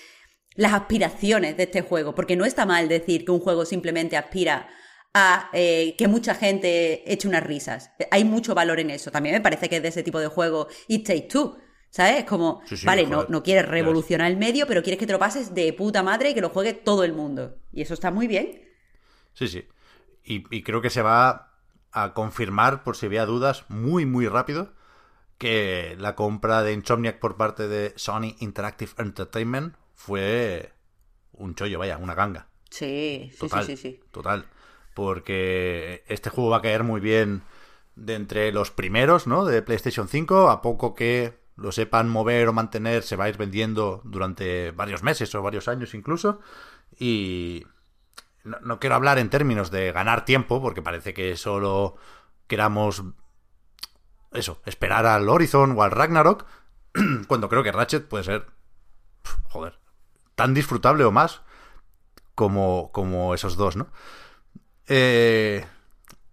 las 0.55 0.73
aspiraciones 0.73 1.55
de 1.55 1.63
este 1.63 1.83
juego, 1.83 2.15
porque 2.15 2.35
no 2.35 2.45
está 2.45 2.65
mal 2.65 2.89
decir 2.89 3.23
que 3.23 3.31
un 3.31 3.39
juego 3.39 3.63
simplemente 3.63 4.17
aspira 4.17 4.67
a 5.13 5.51
eh, 5.53 5.93
que 5.99 6.07
mucha 6.07 6.33
gente 6.33 7.13
eche 7.13 7.27
unas 7.27 7.43
risas. 7.43 7.91
Hay 8.09 8.23
mucho 8.23 8.55
valor 8.55 8.79
en 8.79 8.89
eso. 8.89 9.11
También 9.11 9.35
me 9.35 9.41
parece 9.41 9.69
que 9.69 9.75
es 9.75 9.83
de 9.83 9.89
ese 9.89 10.01
tipo 10.01 10.19
de 10.19 10.29
juego 10.29 10.67
It 10.87 11.05
Takes 11.05 11.27
Two. 11.27 11.59
¿Sabes? 11.91 12.25
Como, 12.25 12.63
vale, 12.85 13.05
no, 13.05 13.27
no, 13.29 13.43
quieres 13.43 13.67
revolucionar 13.67 14.31
el 14.31 14.37
medio, 14.37 14.65
pero 14.65 14.81
quieres 14.81 14.97
que 14.99 15.05
te 15.05 15.13
lo 15.13 15.19
pases 15.19 15.53
de 15.53 15.71
puta 15.73 16.01
madre 16.01 16.31
y 16.31 16.33
que 16.33 16.41
lo 16.41 16.49
juegue 16.49 16.73
todo 16.73 17.03
el 17.03 17.13
mundo. 17.13 17.59
Y 17.71 17.83
eso 17.83 17.93
está 17.93 18.09
muy 18.09 18.25
bien. 18.25 18.63
Sí, 19.33 19.47
sí. 19.47 19.63
Y, 20.23 20.43
y 20.49 20.63
creo 20.63 20.81
que 20.81 20.89
se 20.89 21.03
va 21.03 21.53
a 21.91 22.15
confirmar, 22.15 22.83
por 22.83 22.97
si 22.97 23.05
había 23.05 23.27
dudas, 23.27 23.63
muy, 23.69 24.07
muy 24.07 24.27
rápido 24.27 24.75
que 25.37 25.95
la 25.99 26.15
compra 26.15 26.63
de 26.63 26.73
Insomniac 26.73 27.19
por 27.19 27.37
parte 27.37 27.67
de 27.67 27.93
Sony 27.95 28.35
Interactive 28.39 28.91
Entertainment 28.97 29.75
fue 29.93 30.73
un 31.33 31.55
chollo, 31.55 31.79
vaya, 31.79 31.97
una 31.97 32.15
ganga. 32.15 32.47
Sí, 32.69 33.31
sí, 33.33 33.47
sí, 33.49 33.63
sí, 33.65 33.77
sí. 33.77 33.99
Total. 34.11 34.45
Porque 34.93 36.03
este 36.07 36.29
juego 36.29 36.49
va 36.49 36.57
a 36.57 36.61
caer 36.61 36.83
muy 36.83 36.99
bien 36.99 37.43
de 37.95 38.15
entre 38.15 38.51
los 38.51 38.71
primeros, 38.71 39.27
¿no? 39.27 39.45
De 39.45 39.61
PlayStation 39.61 40.07
5, 40.07 40.49
a 40.49 40.61
poco 40.61 40.95
que 40.95 41.39
lo 41.55 41.71
sepan 41.71 42.09
mover 42.09 42.47
o 42.47 42.53
mantener, 42.53 43.03
se 43.03 43.15
va 43.15 43.25
a 43.25 43.29
ir 43.29 43.37
vendiendo 43.37 44.01
durante 44.03 44.71
varios 44.71 45.03
meses 45.03 45.33
o 45.33 45.41
varios 45.41 45.67
años 45.67 45.93
incluso. 45.93 46.39
Y 46.99 47.65
no, 48.43 48.59
no 48.61 48.79
quiero 48.79 48.95
hablar 48.95 49.19
en 49.19 49.29
términos 49.29 49.71
de 49.71 49.91
ganar 49.91 50.25
tiempo, 50.25 50.61
porque 50.61 50.81
parece 50.81 51.13
que 51.13 51.35
solo 51.35 51.95
queramos 52.47 53.03
eso, 54.31 54.61
esperar 54.65 55.05
al 55.05 55.27
Horizon 55.27 55.75
o 55.77 55.83
al 55.83 55.91
Ragnarok, 55.91 56.45
cuando 57.27 57.49
creo 57.49 57.63
que 57.63 57.71
Ratchet 57.71 58.07
puede 58.07 58.23
ser, 58.23 58.47
joder, 59.49 59.79
tan 60.35 60.53
disfrutable 60.53 61.03
o 61.03 61.11
más 61.11 61.41
como, 62.35 62.91
como 62.91 63.33
esos 63.33 63.57
dos, 63.57 63.75
¿no? 63.75 63.87
Eh, 64.87 65.65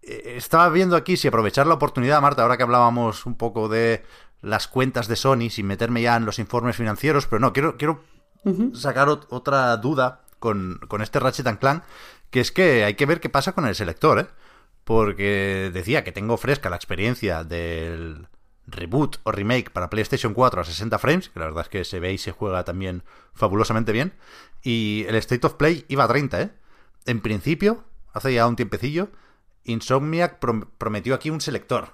estaba 0.01 0.69
viendo 0.69 0.95
aquí 0.95 1.17
si 1.17 1.27
aprovechar 1.27 1.67
la 1.67 1.73
oportunidad, 1.73 2.21
Marta, 2.21 2.43
ahora 2.43 2.57
que 2.57 2.63
hablábamos 2.63 3.25
un 3.25 3.35
poco 3.35 3.67
de 3.67 4.03
las 4.41 4.67
cuentas 4.67 5.07
de 5.07 5.15
Sony, 5.15 5.49
sin 5.49 5.65
meterme 5.65 6.03
ya 6.03 6.15
en 6.15 6.25
los 6.25 6.37
informes 6.37 6.75
financieros, 6.75 7.25
pero 7.25 7.39
no, 7.39 7.53
quiero, 7.53 7.77
quiero 7.77 8.03
sacar 8.73 9.09
otra 9.09 9.75
duda 9.77 10.21
con, 10.37 10.79
con 10.87 11.01
este 11.01 11.19
Ratchet 11.19 11.57
Clank, 11.59 11.83
que 12.29 12.39
es 12.39 12.51
que 12.51 12.83
hay 12.83 12.93
que 12.93 13.07
ver 13.07 13.19
qué 13.19 13.29
pasa 13.29 13.53
con 13.53 13.65
el 13.65 13.73
selector, 13.73 14.19
¿eh? 14.19 14.27
Porque 14.85 15.71
decía 15.73 16.03
que 16.03 16.13
tengo 16.13 16.37
fresca 16.37 16.69
la 16.69 16.77
experiencia 16.77 17.43
del 17.43 18.27
reboot 18.67 19.17
o 19.23 19.31
remake 19.31 19.71
para 19.71 19.89
PlayStation 19.89 20.33
4 20.33 20.61
a 20.61 20.63
60 20.63 20.97
frames, 20.99 21.29
que 21.29 21.39
la 21.39 21.47
verdad 21.47 21.63
es 21.63 21.69
que 21.69 21.83
se 21.83 21.99
ve 21.99 22.13
y 22.13 22.17
se 22.17 22.31
juega 22.31 22.63
también 22.63 23.03
fabulosamente 23.33 23.91
bien, 23.91 24.13
y 24.61 25.05
el 25.07 25.15
State 25.15 25.45
of 25.45 25.55
Play 25.55 25.85
iba 25.89 26.03
a 26.03 26.07
30, 26.07 26.41
¿eh? 26.41 26.51
En 27.05 27.19
principio, 27.21 27.83
hace 28.13 28.33
ya 28.33 28.47
un 28.47 28.55
tiempecillo, 28.55 29.09
Insomniac 29.63 30.39
prometió 30.77 31.15
aquí 31.15 31.29
un 31.29 31.41
selector. 31.41 31.89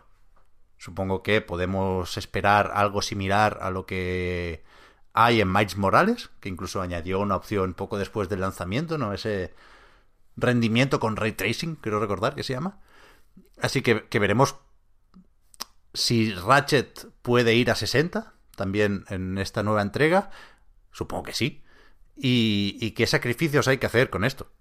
Supongo 0.77 1.23
que 1.23 1.41
podemos 1.41 2.17
esperar 2.17 2.71
algo 2.73 3.01
similar 3.01 3.60
a 3.62 3.69
lo 3.71 3.86
que 3.86 4.63
hay 5.13 5.41
en 5.41 5.51
Miles 5.51 5.77
Morales, 5.77 6.30
que 6.39 6.49
incluso 6.49 6.82
añadió 6.82 7.19
una 7.19 7.36
opción 7.36 7.73
poco 7.73 7.97
después 7.97 8.30
del 8.30 8.41
lanzamiento, 8.41 8.97
¿no? 8.97 9.13
Ese 9.13 9.54
rendimiento 10.38 11.00
con 11.00 11.15
ray 11.15 11.34
tracing, 11.34 11.76
quiero 11.76 12.00
recordar 12.00 12.36
que 12.36 12.44
se 12.44 12.54
llama. 12.54 12.80
Así 13.62 13.82
que, 13.82 14.08
veremos 14.20 14.56
si 15.94 16.34
Ratchet 16.34 17.08
puede 17.22 17.56
ir 17.56 17.70
a 17.70 17.76
60 17.76 18.34
también 18.56 19.06
en 19.10 19.38
esta 19.38 19.63
nueva 19.63 19.82
entrega. 19.82 20.32
Supongo 20.91 21.24
que 21.24 21.34
sí. 21.34 21.63
Y, 22.15 22.91
qué 22.91 23.08
sacrificios 23.08 23.67
hay 23.67 23.78
que 23.78 23.86
hacer 23.86 24.10
con 24.10 24.24
esto. 24.24 24.52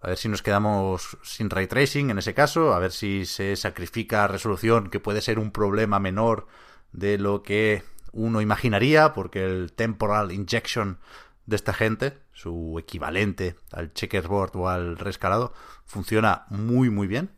A 0.00 0.08
ver 0.08 0.16
si 0.16 0.28
nos 0.28 0.42
quedamos 0.42 1.18
sin 1.22 1.50
ray 1.50 1.66
tracing 1.66 2.10
en 2.10 2.18
ese 2.18 2.34
caso, 2.34 2.72
a 2.72 2.78
ver 2.78 2.92
si 2.92 3.26
se 3.26 3.56
sacrifica 3.56 4.28
resolución, 4.28 4.90
que 4.90 5.00
puede 5.00 5.20
ser 5.20 5.40
un 5.40 5.50
problema 5.50 5.98
menor 5.98 6.46
de 6.92 7.18
lo 7.18 7.42
que 7.42 7.82
uno 8.12 8.40
imaginaría, 8.40 9.12
porque 9.12 9.44
el 9.44 9.72
temporal 9.72 10.30
injection 10.30 11.00
de 11.46 11.56
esta 11.56 11.72
gente, 11.72 12.18
su 12.38 12.76
equivalente 12.78 13.56
al 13.72 13.92
checkerboard 13.92 14.54
o 14.54 14.68
al 14.68 14.96
rescalado, 14.96 15.52
funciona 15.84 16.46
muy 16.50 16.88
muy 16.88 17.08
bien. 17.08 17.30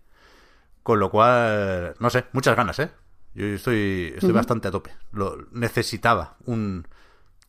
Con 0.82 1.00
lo 1.00 1.10
cual, 1.10 1.94
no 1.98 2.10
sé, 2.10 2.26
muchas 2.32 2.54
ganas, 2.54 2.78
¿eh? 2.80 2.90
Yo 3.34 3.46
estoy, 3.46 4.12
estoy 4.14 4.32
bastante 4.32 4.68
a 4.68 4.70
tope. 4.70 4.92
Lo 5.12 5.38
necesitaba 5.52 6.36
un 6.44 6.86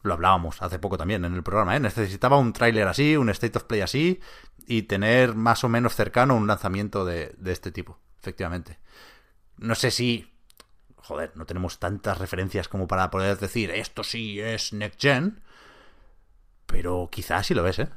lo 0.04 0.14
hablábamos 0.14 0.62
hace 0.62 0.80
poco 0.80 0.98
también 0.98 1.26
en 1.26 1.36
el 1.36 1.44
programa, 1.44 1.76
¿eh? 1.76 1.80
necesitaba 1.80 2.38
un 2.38 2.54
tráiler 2.54 2.88
así, 2.88 3.16
un 3.18 3.30
state 3.30 3.58
of 3.58 3.66
play 3.66 3.82
así 3.82 4.20
y 4.66 4.84
tener 4.84 5.36
más 5.36 5.64
o 5.64 5.70
menos 5.70 5.94
cercano 5.94 6.36
un 6.36 6.48
lanzamiento 6.48 7.06
de, 7.06 7.36
de, 7.38 7.52
este 7.52 7.72
tipo, 7.72 8.00
efectivamente. 8.20 8.80
No 9.58 9.76
sé 9.76 9.92
si, 9.92 10.34
joder, 10.96 11.34
no 11.36 11.46
tenemos 11.46 11.78
tantas 11.78 12.18
referencias 12.18 12.68
como 12.68 12.88
para 12.88 13.12
poder 13.12 13.38
decir 13.38 13.70
esto 13.70 14.04
sí 14.04 14.40
es 14.40 14.74
next 14.74 15.00
gen, 15.00 15.44
pero 16.72 17.10
quizás 17.12 17.46
sí 17.46 17.54
lo 17.54 17.64
ves, 17.64 17.80
¿eh? 17.80 17.88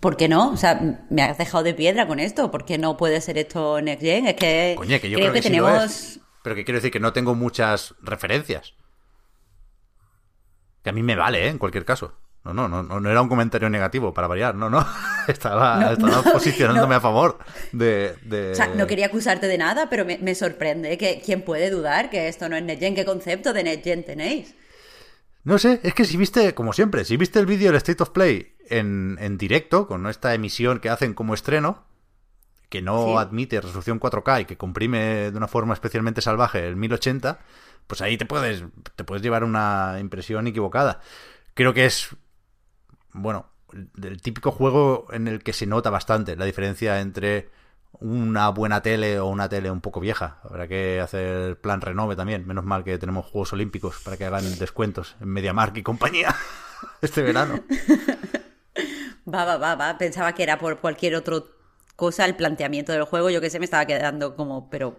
¿Por 0.00 0.16
qué 0.16 0.28
no? 0.28 0.50
O 0.50 0.56
sea, 0.56 1.06
me 1.08 1.22
has 1.22 1.38
dejado 1.38 1.64
de 1.64 1.74
piedra 1.74 2.06
con 2.06 2.20
esto. 2.20 2.50
¿Por 2.50 2.64
qué 2.64 2.78
no 2.78 2.96
puede 2.96 3.20
ser 3.20 3.38
esto 3.38 3.80
Next 3.80 4.02
Gen? 4.02 4.26
Es 4.26 4.34
que, 4.34 4.74
Coño, 4.76 5.00
que 5.00 5.08
yo 5.08 5.18
creo, 5.18 5.32
que, 5.32 5.42
sí 5.42 5.54
lo 5.54 5.68
es. 5.82 6.20
Pero 6.42 6.54
que 6.54 6.64
quiero 6.64 6.78
decir 6.78 6.90
que 6.90 7.00
no 7.00 7.12
tengo 7.12 7.34
muchas 7.34 7.94
referencias. 8.02 8.74
Que 10.82 10.90
a 10.90 10.92
mí 10.92 11.02
me 11.02 11.16
vale, 11.16 11.46
¿eh? 11.46 11.48
En 11.48 11.58
cualquier 11.58 11.84
caso. 11.84 12.12
No, 12.44 12.52
no, 12.52 12.68
no, 12.68 12.82
no 12.82 13.10
era 13.10 13.22
un 13.22 13.28
comentario 13.30 13.70
negativo 13.70 14.12
para 14.12 14.26
variar, 14.26 14.54
no, 14.54 14.68
no. 14.68 14.86
Estaba, 15.28 15.96
posicionándome 16.30 16.96
a 16.96 17.00
favor 17.00 17.38
de, 17.72 18.50
O 18.52 18.54
sea, 18.54 18.66
no 18.66 18.86
quería 18.86 19.06
acusarte 19.06 19.46
de 19.46 19.56
nada, 19.56 19.88
pero 19.88 20.04
me, 20.04 20.34
sorprende 20.34 20.98
que 20.98 21.22
quién 21.24 21.40
puede 21.40 21.70
dudar 21.70 22.10
que 22.10 22.28
esto 22.28 22.50
no 22.50 22.56
es 22.56 22.62
NetGen. 22.62 22.94
¿Qué 22.94 23.06
concepto 23.06 23.54
de 23.54 23.64
NetGen 23.64 24.04
tenéis? 24.04 24.54
No 25.44 25.58
sé, 25.58 25.80
es 25.82 25.94
que 25.94 26.04
si 26.04 26.16
viste, 26.16 26.54
como 26.54 26.72
siempre, 26.72 27.04
si 27.04 27.16
viste 27.16 27.38
el 27.38 27.46
vídeo 27.46 27.68
del 27.68 27.76
State 27.76 28.02
of 28.02 28.10
Play 28.10 28.56
en, 28.68 29.18
en 29.20 29.36
directo, 29.36 29.86
con 29.86 30.06
esta 30.06 30.34
emisión 30.34 30.80
que 30.80 30.88
hacen 30.88 31.14
como 31.14 31.34
estreno, 31.34 31.84
que 32.70 32.82
no 32.82 33.18
admite 33.18 33.60
resolución 33.60 34.00
4K 34.00 34.40
y 34.40 34.44
que 34.46 34.56
comprime 34.56 35.30
de 35.30 35.36
una 35.36 35.46
forma 35.46 35.74
especialmente 35.74 36.22
salvaje 36.22 36.66
el 36.66 36.76
1080, 36.76 37.38
pues 37.86 38.00
ahí 38.00 38.16
te 38.16 38.24
puedes, 38.24 38.64
te 38.96 39.04
puedes 39.04 39.22
llevar 39.22 39.44
una 39.44 39.98
impresión 40.00 40.46
equivocada. 40.46 41.00
Creo 41.52 41.74
que 41.74 41.84
es 41.84 42.16
bueno, 43.14 43.46
del 43.72 44.20
típico 44.20 44.50
juego 44.50 45.06
en 45.10 45.28
el 45.28 45.42
que 45.42 45.52
se 45.52 45.66
nota 45.66 45.88
bastante 45.88 46.36
la 46.36 46.44
diferencia 46.44 47.00
entre 47.00 47.48
una 48.00 48.48
buena 48.50 48.82
tele 48.82 49.18
o 49.18 49.26
una 49.26 49.48
tele 49.48 49.70
un 49.70 49.80
poco 49.80 50.00
vieja. 50.00 50.38
Habrá 50.44 50.68
que 50.68 51.00
hacer 51.00 51.60
plan 51.60 51.80
renove 51.80 52.16
también. 52.16 52.46
Menos 52.46 52.64
mal 52.64 52.84
que 52.84 52.98
tenemos 52.98 53.26
Juegos 53.26 53.52
Olímpicos 53.52 54.00
para 54.04 54.16
que 54.16 54.24
hagan 54.24 54.58
descuentos 54.58 55.16
en 55.20 55.28
MediaMark 55.28 55.76
y 55.76 55.82
compañía 55.82 56.34
este 57.02 57.22
verano. 57.22 57.62
Va, 59.26 59.44
va, 59.46 59.56
va, 59.56 59.74
va. 59.74 59.96
Pensaba 59.96 60.34
que 60.34 60.42
era 60.42 60.58
por 60.58 60.80
cualquier 60.80 61.14
otra 61.14 61.36
cosa 61.96 62.26
el 62.26 62.36
planteamiento 62.36 62.92
del 62.92 63.04
juego. 63.04 63.30
Yo 63.30 63.40
que 63.40 63.48
sé, 63.48 63.58
me 63.58 63.64
estaba 63.64 63.86
quedando 63.86 64.36
como, 64.36 64.68
pero, 64.68 64.98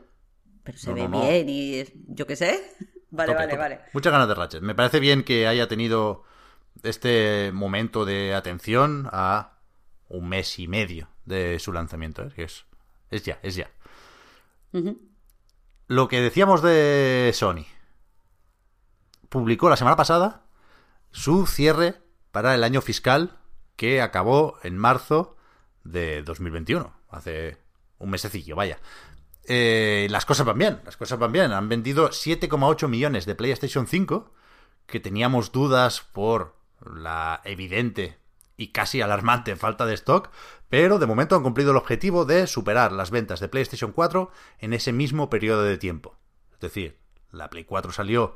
pero 0.63 0.77
se 0.77 0.93
ve 0.93 1.07
bien 1.07 1.47
y 1.47 1.83
yo 2.07 2.25
qué 2.25 2.35
sé. 2.35 2.59
Vale, 3.11 3.33
vale, 3.33 3.55
vale. 3.55 3.79
Muchas 3.93 4.11
ganas 4.11 4.27
de 4.27 4.35
Ratchet. 4.35 4.61
Me 4.61 4.75
parece 4.75 4.99
bien 4.99 5.23
que 5.23 5.47
haya 5.47 5.69
tenido 5.69 6.23
este 6.83 7.51
momento 7.53 8.03
de 8.03 8.33
atención 8.33 9.07
a 9.09 9.59
un 10.09 10.27
mes 10.27 10.59
y 10.59 10.67
medio 10.67 11.07
de 11.23 11.57
su 11.59 11.71
lanzamiento. 11.71 12.23
¿eh? 12.23 12.33
Es, 12.35 12.65
es 13.09 13.23
ya, 13.23 13.39
es 13.43 13.55
ya. 13.55 13.69
Lo 15.87 16.07
que 16.07 16.21
decíamos 16.21 16.61
de 16.61 17.31
Sony. 17.33 17.65
Publicó 19.29 19.69
la 19.69 19.77
semana 19.77 19.95
pasada 19.95 20.43
su 21.11 21.47
cierre 21.47 22.01
para 22.31 22.55
el 22.55 22.63
año 22.63 22.81
fiscal 22.81 23.37
que 23.75 24.01
acabó 24.01 24.57
en 24.63 24.77
marzo 24.77 25.37
de 25.83 26.23
2021. 26.23 26.93
Hace 27.09 27.57
un 27.97 28.09
mesecillo, 28.09 28.55
vaya. 28.55 28.79
Eh, 29.47 30.07
las 30.09 30.25
cosas 30.25 30.45
van 30.45 30.57
bien, 30.57 30.81
las 30.85 30.97
cosas 30.97 31.19
van 31.19 31.31
bien. 31.31 31.51
Han 31.51 31.69
vendido 31.69 32.09
7,8 32.09 32.87
millones 32.87 33.25
de 33.25 33.35
PlayStation 33.35 33.87
5, 33.87 34.33
que 34.85 34.99
teníamos 34.99 35.51
dudas 35.51 36.01
por 36.01 36.55
la 36.81 37.41
evidente 37.45 38.17
y 38.57 38.69
casi 38.69 39.01
alarmante 39.01 39.55
falta 39.55 39.85
de 39.85 39.93
stock, 39.93 40.29
pero 40.75 40.99
de 40.99 41.05
momento 41.05 41.37
han 41.37 41.41
cumplido 41.41 41.71
el 41.71 41.77
objetivo 41.77 42.25
de 42.25 42.47
superar 42.47 42.91
las 42.91 43.09
ventas 43.09 43.39
de 43.39 43.47
PlayStation 43.47 43.93
4 43.93 44.29
en 44.59 44.73
ese 44.73 44.91
mismo 44.91 45.29
periodo 45.29 45.63
de 45.63 45.77
tiempo. 45.77 46.17
Es 46.51 46.59
decir, 46.59 46.97
la 47.31 47.49
Play 47.49 47.63
4 47.63 47.93
salió 47.93 48.35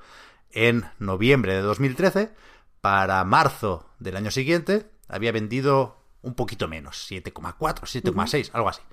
en 0.50 0.86
noviembre 1.00 1.54
de 1.54 1.60
2013, 1.60 2.34
para 2.80 3.22
marzo 3.26 3.90
del 4.00 4.16
año 4.16 4.32
siguiente 4.32 4.90
había 5.10 5.34
vendido 5.34 6.02
un 6.22 6.34
poquito 6.34 6.70
menos, 6.70 7.12
7,4, 7.12 7.58
7,6, 7.58 8.52
algo 8.54 8.70
así. 8.70 8.84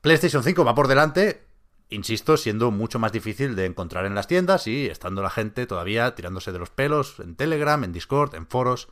PlayStation 0.00 0.42
5 0.42 0.64
va 0.64 0.74
por 0.74 0.88
delante, 0.88 1.46
insisto, 1.90 2.36
siendo 2.36 2.72
mucho 2.72 2.98
más 2.98 3.12
difícil 3.12 3.54
de 3.54 3.66
encontrar 3.66 4.04
en 4.04 4.16
las 4.16 4.26
tiendas 4.26 4.66
y 4.66 4.86
estando 4.86 5.22
la 5.22 5.30
gente 5.30 5.68
todavía 5.68 6.16
tirándose 6.16 6.50
de 6.50 6.58
los 6.58 6.70
pelos 6.70 7.20
en 7.20 7.36
Telegram, 7.36 7.84
en 7.84 7.92
Discord, 7.92 8.34
en 8.34 8.48
foros. 8.48 8.88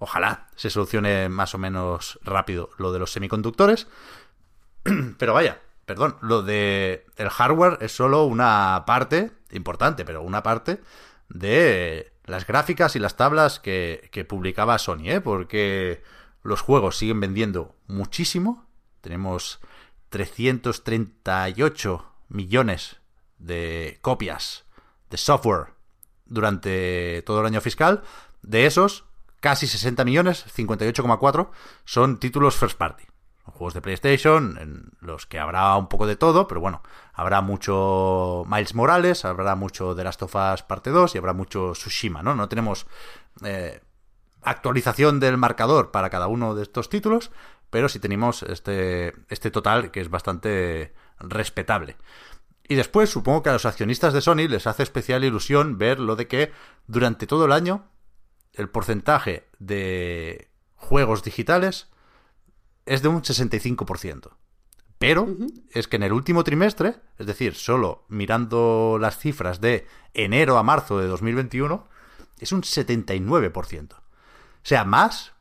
Ojalá 0.00 0.48
se 0.56 0.70
solucione 0.70 1.28
más 1.28 1.54
o 1.54 1.58
menos 1.58 2.18
rápido 2.22 2.70
lo 2.78 2.90
de 2.90 2.98
los 2.98 3.12
semiconductores. 3.12 3.86
Pero 5.18 5.34
vaya, 5.34 5.60
perdón, 5.84 6.16
lo 6.22 6.42
de 6.42 7.04
el 7.16 7.28
hardware 7.28 7.76
es 7.82 7.92
solo 7.92 8.24
una 8.24 8.84
parte 8.86 9.30
importante, 9.50 10.06
pero 10.06 10.22
una 10.22 10.42
parte 10.42 10.80
de 11.28 12.12
las 12.24 12.46
gráficas 12.46 12.96
y 12.96 12.98
las 12.98 13.16
tablas 13.16 13.60
que, 13.60 14.08
que 14.10 14.24
publicaba 14.24 14.78
Sony, 14.78 15.04
¿eh? 15.04 15.20
porque 15.20 16.02
los 16.42 16.62
juegos 16.62 16.96
siguen 16.96 17.20
vendiendo 17.20 17.76
muchísimo. 17.86 18.66
Tenemos 19.02 19.60
338 20.08 22.06
millones 22.28 22.96
de 23.38 23.98
copias 24.00 24.64
de 25.10 25.18
software 25.18 25.74
durante 26.24 27.22
todo 27.26 27.40
el 27.40 27.46
año 27.46 27.60
fiscal. 27.60 28.02
De 28.42 28.64
esos, 28.64 29.04
casi 29.40 29.66
60 29.66 30.04
millones, 30.04 30.44
58,4, 30.54 31.50
son 31.84 32.18
títulos 32.18 32.56
first 32.56 32.78
party. 32.78 33.04
Juegos 33.44 33.74
de 33.74 33.82
PlayStation, 33.82 34.58
en 34.58 34.92
los 35.00 35.26
que 35.26 35.38
habrá 35.38 35.74
un 35.76 35.88
poco 35.88 36.06
de 36.06 36.14
todo, 36.14 36.46
pero 36.46 36.60
bueno, 36.60 36.82
habrá 37.12 37.40
mucho 37.40 38.44
Miles 38.46 38.74
Morales, 38.74 39.24
habrá 39.24 39.56
mucho 39.56 39.96
The 39.96 40.04
Last 40.04 40.22
of 40.22 40.34
Us 40.34 40.62
Parte 40.62 40.90
2 40.90 41.14
y 41.14 41.18
habrá 41.18 41.32
mucho 41.32 41.72
Tsushima, 41.72 42.22
¿no? 42.22 42.34
No 42.34 42.48
tenemos 42.48 42.86
eh, 43.44 43.80
actualización 44.42 45.18
del 45.18 45.36
marcador 45.36 45.90
para 45.90 46.10
cada 46.10 46.28
uno 46.28 46.54
de 46.54 46.62
estos 46.62 46.88
títulos, 46.88 47.32
pero 47.70 47.88
sí 47.88 47.98
tenemos 47.98 48.42
este, 48.44 49.14
este 49.28 49.50
total 49.50 49.90
que 49.90 50.00
es 50.00 50.10
bastante 50.10 50.94
respetable. 51.18 51.96
Y 52.68 52.76
después 52.76 53.10
supongo 53.10 53.42
que 53.42 53.50
a 53.50 53.54
los 53.54 53.66
accionistas 53.66 54.12
de 54.12 54.20
Sony 54.20 54.46
les 54.48 54.66
hace 54.66 54.84
especial 54.84 55.24
ilusión 55.24 55.76
ver 55.76 55.98
lo 55.98 56.14
de 56.14 56.28
que 56.28 56.52
durante 56.86 57.26
todo 57.26 57.46
el 57.46 57.52
año 57.52 57.90
el 58.54 58.68
porcentaje 58.68 59.46
de 59.58 60.48
juegos 60.76 61.22
digitales 61.22 61.88
es 62.86 63.02
de 63.02 63.08
un 63.08 63.22
65%. 63.22 64.30
Pero 64.98 65.28
es 65.72 65.88
que 65.88 65.96
en 65.96 66.02
el 66.02 66.12
último 66.12 66.44
trimestre, 66.44 66.96
es 67.18 67.26
decir, 67.26 67.54
solo 67.54 68.04
mirando 68.08 68.98
las 69.00 69.18
cifras 69.18 69.60
de 69.60 69.86
enero 70.12 70.58
a 70.58 70.62
marzo 70.62 70.98
de 70.98 71.06
2021, 71.06 71.88
es 72.38 72.52
un 72.52 72.62
79%. 72.62 73.92
O 73.94 73.98
sea, 74.62 74.84
más 74.84 75.32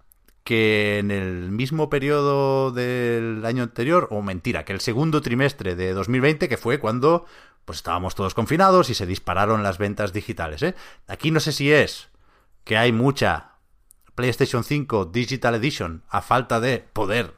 que 0.46 1.00
en 1.00 1.12
el 1.12 1.52
mismo 1.52 1.90
periodo 1.90 2.72
del 2.72 3.46
año 3.46 3.64
anterior, 3.64 4.08
o 4.12 4.22
mentira, 4.22 4.66
que 4.66 4.74
el 4.74 4.80
segundo 4.80 5.22
trimestre 5.22 5.76
de 5.76 5.94
2020, 5.94 6.48
que 6.48 6.58
fue 6.58 6.80
cuando 6.80 7.26
pues 7.66 7.80
estábamos 7.80 8.16
todos 8.16 8.34
confinados 8.34 8.90
y 8.90 8.96
se 8.96 9.06
dispararon 9.06 9.62
las 9.62 9.78
ventas 9.78 10.12
digitales. 10.12 10.64
¿eh? 10.64 10.74
Aquí 11.08 11.30
no 11.30 11.40
sé 11.40 11.52
si 11.52 11.72
es 11.72 12.09
que 12.70 12.78
hay 12.78 12.92
mucha 12.92 13.54
PlayStation 14.14 14.64
5 14.64 15.06
Digital 15.06 15.56
Edition 15.56 16.04
a 16.08 16.22
falta 16.22 16.60
de 16.60 16.78
poder 16.78 17.34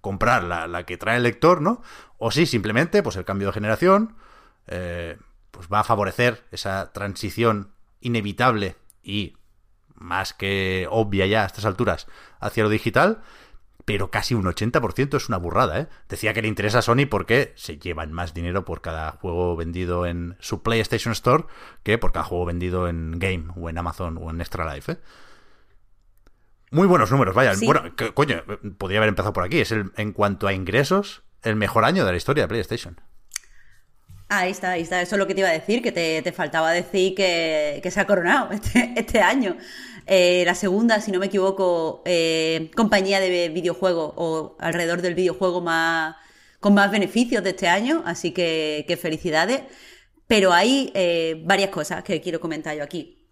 comprar 0.00 0.44
la, 0.44 0.86
que 0.86 0.96
trae 0.96 1.16
el 1.16 1.24
lector, 1.24 1.60
¿no? 1.60 1.82
O 2.18 2.30
si 2.30 2.46
simplemente, 2.46 3.02
pues 3.02 3.16
el 3.16 3.24
cambio 3.24 3.48
de 3.48 3.54
generación, 3.54 4.14
eh, 4.68 5.18
pues 5.50 5.66
va 5.66 5.80
a 5.80 5.84
favorecer 5.84 6.44
esa 6.52 6.92
transición 6.92 7.72
inevitable 8.00 8.76
y 9.02 9.36
más 9.96 10.32
que 10.32 10.86
obvia 10.88 11.26
ya 11.26 11.42
a 11.42 11.46
estas 11.46 11.64
alturas 11.64 12.06
hacia 12.38 12.62
lo 12.62 12.68
digital, 12.68 13.22
pero 13.86 14.10
casi 14.10 14.34
un 14.34 14.44
80% 14.44 15.16
es 15.16 15.28
una 15.28 15.38
burrada, 15.38 15.80
¿eh? 15.80 15.86
Decía 16.08 16.34
que 16.34 16.42
le 16.42 16.48
interesa 16.48 16.80
a 16.80 16.82
Sony 16.82 17.06
porque 17.08 17.52
se 17.54 17.78
llevan 17.78 18.12
más 18.12 18.34
dinero 18.34 18.64
por 18.64 18.82
cada 18.82 19.12
juego 19.12 19.56
vendido 19.56 20.06
en 20.06 20.36
su 20.40 20.62
PlayStation 20.62 21.12
Store 21.12 21.44
que 21.84 21.96
por 21.96 22.12
cada 22.12 22.24
juego 22.24 22.44
vendido 22.44 22.88
en 22.88 23.18
Game 23.20 23.46
o 23.56 23.70
en 23.70 23.78
Amazon 23.78 24.18
o 24.20 24.28
en 24.28 24.40
Extra 24.40 24.74
Life, 24.74 24.92
¿eh? 24.92 24.98
Muy 26.72 26.88
buenos 26.88 27.12
números, 27.12 27.32
vaya. 27.32 27.52
Bueno, 27.64 27.94
coño, 28.12 28.42
podría 28.76 28.98
haber 28.98 29.08
empezado 29.08 29.32
por 29.32 29.44
aquí. 29.44 29.60
Es 29.60 29.70
el, 29.70 29.92
en 29.96 30.12
cuanto 30.12 30.48
a 30.48 30.52
ingresos, 30.52 31.22
el 31.42 31.54
mejor 31.54 31.84
año 31.84 32.04
de 32.04 32.10
la 32.10 32.16
historia 32.16 32.42
de 32.42 32.48
PlayStation. 32.48 33.00
Ahí 34.28 34.50
está, 34.50 34.72
ahí 34.72 34.82
está. 34.82 35.00
Eso 35.00 35.14
es 35.14 35.18
lo 35.20 35.28
que 35.28 35.34
te 35.34 35.40
iba 35.40 35.48
a 35.48 35.52
decir, 35.52 35.80
que 35.80 35.92
te, 35.92 36.32
faltaba 36.32 36.72
decir 36.72 37.14
que, 37.14 37.88
se 37.88 38.00
ha 38.00 38.06
coronado 38.06 38.50
este, 38.50 38.94
este 38.96 39.20
año. 39.20 39.56
Eh, 40.06 40.44
la 40.46 40.54
segunda, 40.54 41.00
si 41.00 41.10
no 41.10 41.18
me 41.18 41.26
equivoco, 41.26 42.02
eh, 42.04 42.70
compañía 42.76 43.20
de 43.20 43.48
videojuegos 43.48 44.12
o 44.16 44.56
alrededor 44.60 45.02
del 45.02 45.14
videojuego 45.14 45.60
más 45.60 46.16
con 46.60 46.74
más 46.74 46.90
beneficios 46.90 47.44
de 47.44 47.50
este 47.50 47.68
año, 47.68 48.02
así 48.06 48.32
que, 48.32 48.98
felicidades. 49.00 49.62
Pero 50.26 50.52
hay 50.52 50.90
eh, 50.94 51.42
varias 51.44 51.70
cosas 51.70 52.02
que 52.02 52.20
quiero 52.20 52.40
comentar 52.40 52.76
yo 52.76 52.82
aquí. 52.82 53.28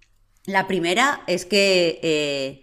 La 0.46 0.66
primera 0.66 1.22
es 1.26 1.44
que 1.46 2.62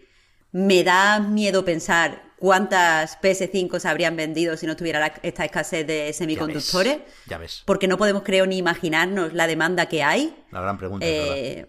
me 0.52 0.84
da 0.84 1.20
miedo 1.20 1.66
pensar 1.66 2.32
cuántas 2.42 3.22
PS5 3.22 3.80
se 3.80 3.88
habrían 3.88 4.16
vendido 4.16 4.58
si 4.58 4.66
no 4.66 4.76
tuviera 4.76 5.14
esta 5.22 5.46
escasez 5.46 5.86
de 5.86 6.12
semiconductores. 6.12 6.98
Ya 7.28 7.38
ves, 7.38 7.62
Porque 7.66 7.88
no 7.88 7.98
podemos, 7.98 8.24
creo, 8.24 8.48
ni 8.48 8.58
imaginarnos 8.58 9.34
la 9.34 9.46
demanda 9.46 9.86
que 9.86 10.02
hay. 10.02 10.36
La 10.52 10.62
gran 10.62 10.78
pregunta. 10.80 11.06
Eh, 11.08 11.68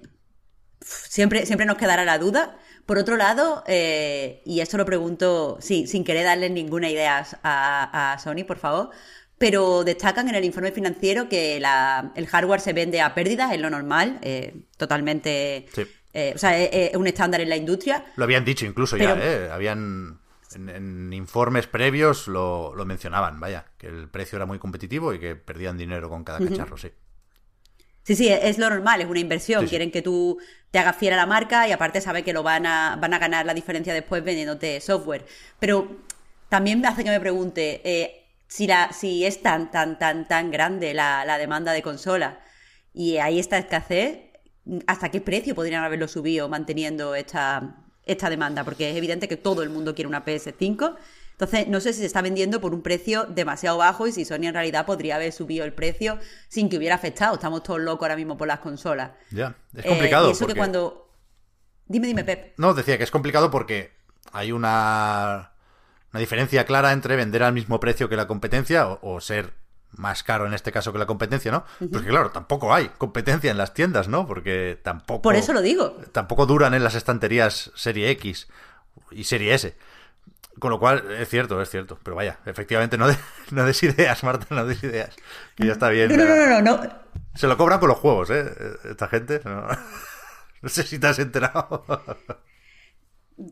siempre, 0.84 1.46
siempre 1.46 1.66
nos 1.66 1.76
quedará 1.76 2.04
la 2.04 2.18
duda. 2.18 2.58
Por 2.86 2.98
otro 2.98 3.16
lado, 3.16 3.62
eh, 3.66 4.42
y 4.44 4.60
esto 4.60 4.76
lo 4.76 4.84
pregunto 4.84 5.58
sí, 5.60 5.86
sin 5.86 6.04
querer 6.04 6.24
darle 6.24 6.50
ninguna 6.50 6.90
idea 6.90 7.24
a, 7.42 8.12
a 8.12 8.18
Sony, 8.18 8.44
por 8.46 8.58
favor, 8.58 8.90
pero 9.42 9.82
destacan 9.82 10.28
en 10.28 10.36
el 10.36 10.44
informe 10.44 10.70
financiero 10.70 11.28
que 11.28 11.58
la, 11.58 12.12
el 12.14 12.28
hardware 12.28 12.60
se 12.60 12.72
vende 12.72 13.00
a 13.00 13.12
pérdidas, 13.12 13.52
es 13.52 13.60
lo 13.60 13.70
normal, 13.70 14.20
eh, 14.22 14.54
totalmente... 14.76 15.66
Eh, 16.14 16.32
o 16.34 16.38
sea, 16.38 16.56
es, 16.60 16.94
un 16.94 17.06
estándar 17.06 17.40
en 17.40 17.48
la 17.48 17.56
industria. 17.56 18.04
Lo 18.16 18.24
habían 18.24 18.44
dicho 18.44 18.66
incluso 18.66 18.96
ya, 18.96 19.16
¿eh? 19.20 19.50
Habían... 19.50 20.20
En, 20.54 21.12
informes 21.12 21.66
previos 21.66 22.28
lo, 22.28 22.74
lo, 22.76 22.84
mencionaban, 22.84 23.40
vaya, 23.40 23.64
que 23.78 23.88
el 23.88 24.08
precio 24.08 24.36
era 24.36 24.46
muy 24.46 24.60
competitivo 24.60 25.12
y 25.14 25.18
que 25.18 25.34
perdían 25.34 25.76
dinero 25.76 26.08
con 26.08 26.22
cada 26.22 26.38
cacharro, 26.38 26.76
sí. 26.76 26.92
Sí, 28.04 28.16
sí, 28.16 28.28
es 28.28 28.58
lo 28.58 28.68
normal, 28.68 29.00
es 29.00 29.08
una 29.08 29.20
inversión. 29.20 29.66
Quieren 29.68 29.90
que 29.90 30.02
tú 30.02 30.38
te 30.70 30.78
hagas 30.78 30.96
fiel 30.96 31.12
a 31.12 31.16
la 31.16 31.26
marca 31.26 31.68
y 31.68 31.72
aparte 31.72 32.00
sabe 32.00 32.24
que 32.24 32.32
lo 32.32 32.42
van 32.42 32.66
a, 32.66 32.96
van 33.00 33.14
a 33.14 33.18
ganar 33.18 33.46
la 33.46 33.54
diferencia 33.54 33.94
después 33.94 34.24
vendiéndote 34.24 34.80
software. 34.80 35.24
Pero 35.60 35.88
también 36.48 36.80
me 36.80 36.88
hace 36.88 37.04
que 37.04 37.10
me 37.10 37.20
pregunte 37.20 37.80
eh, 37.84 38.26
si, 38.48 38.66
la, 38.66 38.92
si 38.92 39.24
es 39.24 39.42
tan, 39.42 39.70
tan, 39.70 39.98
tan, 39.98 40.26
tan 40.26 40.50
grande 40.50 40.94
la, 40.94 41.24
la 41.24 41.38
demanda 41.38 41.72
de 41.72 41.82
consola 41.82 42.40
y 42.92 43.18
ahí 43.18 43.38
está 43.38 43.58
escasez, 43.58 44.18
¿hasta 44.86 45.10
qué 45.10 45.20
precio 45.20 45.54
podrían 45.54 45.84
haberlo 45.84 46.08
subido 46.08 46.48
manteniendo 46.48 47.14
esta, 47.14 47.76
esta 48.04 48.28
demanda? 48.30 48.64
Porque 48.64 48.90
es 48.90 48.96
evidente 48.96 49.28
que 49.28 49.36
todo 49.36 49.62
el 49.62 49.70
mundo 49.70 49.94
quiere 49.94 50.08
una 50.08 50.24
PS5 50.24 50.96
entonces, 51.42 51.66
no 51.66 51.80
sé 51.80 51.92
si 51.92 52.00
se 52.00 52.06
está 52.06 52.22
vendiendo 52.22 52.60
por 52.60 52.72
un 52.72 52.82
precio 52.82 53.24
demasiado 53.24 53.76
bajo 53.76 54.06
y 54.06 54.12
si 54.12 54.24
Sony 54.24 54.44
en 54.44 54.54
realidad 54.54 54.86
podría 54.86 55.16
haber 55.16 55.32
subido 55.32 55.64
el 55.64 55.72
precio 55.72 56.20
sin 56.48 56.68
que 56.68 56.76
hubiera 56.76 56.94
afectado. 56.94 57.34
Estamos 57.34 57.64
todos 57.64 57.80
locos 57.80 58.04
ahora 58.04 58.14
mismo 58.14 58.36
por 58.38 58.46
las 58.46 58.60
consolas. 58.60 59.10
Ya, 59.32 59.56
es 59.74 59.84
complicado. 59.84 60.26
Eh, 60.26 60.28
y 60.28 60.32
eso 60.32 60.46
que 60.46 60.54
cuando... 60.54 61.10
Dime, 61.86 62.06
dime, 62.06 62.22
Pep. 62.22 62.54
No, 62.58 62.74
decía 62.74 62.96
que 62.96 63.02
es 63.02 63.10
complicado 63.10 63.50
porque 63.50 63.90
hay 64.32 64.52
una, 64.52 65.50
una 66.12 66.20
diferencia 66.20 66.64
clara 66.64 66.92
entre 66.92 67.16
vender 67.16 67.42
al 67.42 67.52
mismo 67.52 67.80
precio 67.80 68.08
que 68.08 68.14
la 68.14 68.28
competencia 68.28 68.86
o, 68.86 69.20
ser 69.20 69.52
más 69.90 70.22
caro 70.22 70.46
en 70.46 70.54
este 70.54 70.70
caso 70.70 70.92
que 70.92 71.00
la 71.00 71.06
competencia, 71.06 71.50
¿no? 71.50 71.64
Porque 71.90 72.08
claro, 72.08 72.30
tampoco 72.30 72.72
hay 72.72 72.88
competencia 72.98 73.50
en 73.50 73.58
las 73.58 73.74
tiendas, 73.74 74.06
¿no? 74.06 74.28
Porque 74.28 74.78
tampoco... 74.80 75.22
Por 75.22 75.34
eso 75.34 75.52
lo 75.52 75.60
digo. 75.60 75.96
Tampoco 76.12 76.46
duran 76.46 76.72
en 76.72 76.84
las 76.84 76.94
estanterías 76.94 77.72
Serie 77.74 78.10
X 78.10 78.46
y 79.10 79.24
Serie 79.24 79.54
S. 79.54 79.74
Con 80.58 80.70
lo 80.70 80.78
cual, 80.78 81.10
es 81.18 81.28
cierto, 81.28 81.60
es 81.60 81.70
cierto. 81.70 81.98
Pero 82.02 82.16
vaya, 82.16 82.38
efectivamente, 82.46 82.98
no, 82.98 83.06
no 83.50 83.64
des 83.64 83.82
ideas, 83.82 84.22
Marta, 84.22 84.46
no 84.54 84.66
des 84.66 84.82
ideas. 84.82 85.14
Que 85.56 85.66
ya 85.66 85.72
está 85.72 85.88
bien. 85.88 86.14
No, 86.16 86.24
no, 86.24 86.46
no, 86.46 86.60
no, 86.60 86.92
Se 87.34 87.46
lo 87.46 87.56
cobran 87.56 87.80
con 87.80 87.88
los 87.88 87.98
juegos, 87.98 88.30
¿eh? 88.30 88.44
Esta 88.88 89.08
gente. 89.08 89.40
No, 89.44 89.66
sé 90.68 90.82
si 90.82 90.98
te 90.98 91.06
has 91.06 91.18
enterado. 91.18 91.84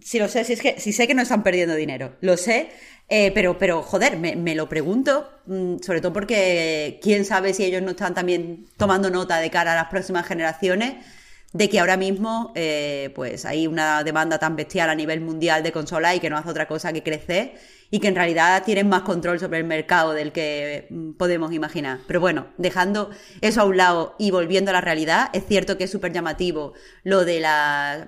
Sí, 0.02 0.18
lo 0.18 0.28
sé, 0.28 0.44
sí, 0.44 0.52
es 0.52 0.60
que, 0.60 0.78
sí 0.78 0.92
sé 0.92 1.06
que 1.08 1.14
no 1.14 1.22
están 1.22 1.42
perdiendo 1.42 1.74
dinero, 1.74 2.12
lo 2.20 2.36
sé, 2.36 2.70
eh, 3.08 3.32
pero, 3.32 3.58
pero 3.58 3.82
joder, 3.82 4.18
me, 4.18 4.36
me, 4.36 4.54
lo 4.54 4.68
pregunto, 4.68 5.28
mm, 5.46 5.78
sobre 5.78 6.00
todo 6.00 6.12
porque 6.12 7.00
quién 7.02 7.24
sabe 7.24 7.54
si 7.54 7.64
ellos 7.64 7.82
no 7.82 7.92
están 7.92 8.14
también 8.14 8.66
tomando 8.76 9.10
nota 9.10 9.38
de 9.38 9.50
cara 9.50 9.72
a 9.72 9.76
las 9.76 9.86
próximas 9.86 10.26
generaciones 10.26 11.04
de 11.52 11.68
que 11.68 11.80
ahora 11.80 11.96
mismo 11.96 12.52
eh, 12.54 13.10
pues 13.14 13.44
hay 13.44 13.66
una 13.66 14.04
demanda 14.04 14.38
tan 14.38 14.54
bestial 14.54 14.88
a 14.88 14.94
nivel 14.94 15.20
mundial 15.20 15.62
de 15.62 15.72
consolas 15.72 16.16
y 16.16 16.20
que 16.20 16.30
no 16.30 16.36
hace 16.36 16.48
otra 16.48 16.68
cosa 16.68 16.92
que 16.92 17.02
crecer 17.02 17.54
y 17.90 17.98
que 17.98 18.08
en 18.08 18.14
realidad 18.14 18.62
tienen 18.64 18.88
más 18.88 19.02
control 19.02 19.40
sobre 19.40 19.58
el 19.58 19.64
mercado 19.64 20.12
del 20.12 20.30
que 20.30 20.86
mm, 20.90 21.12
podemos 21.12 21.52
imaginar. 21.52 22.00
Pero 22.06 22.20
bueno, 22.20 22.46
dejando 22.56 23.10
eso 23.40 23.62
a 23.62 23.64
un 23.64 23.76
lado 23.76 24.14
y 24.18 24.30
volviendo 24.30 24.70
a 24.70 24.74
la 24.74 24.80
realidad, 24.80 25.28
es 25.32 25.44
cierto 25.46 25.76
que 25.76 25.84
es 25.84 25.90
súper 25.90 26.12
llamativo 26.12 26.72
lo 27.02 27.24
de 27.24 27.40
las 27.40 28.06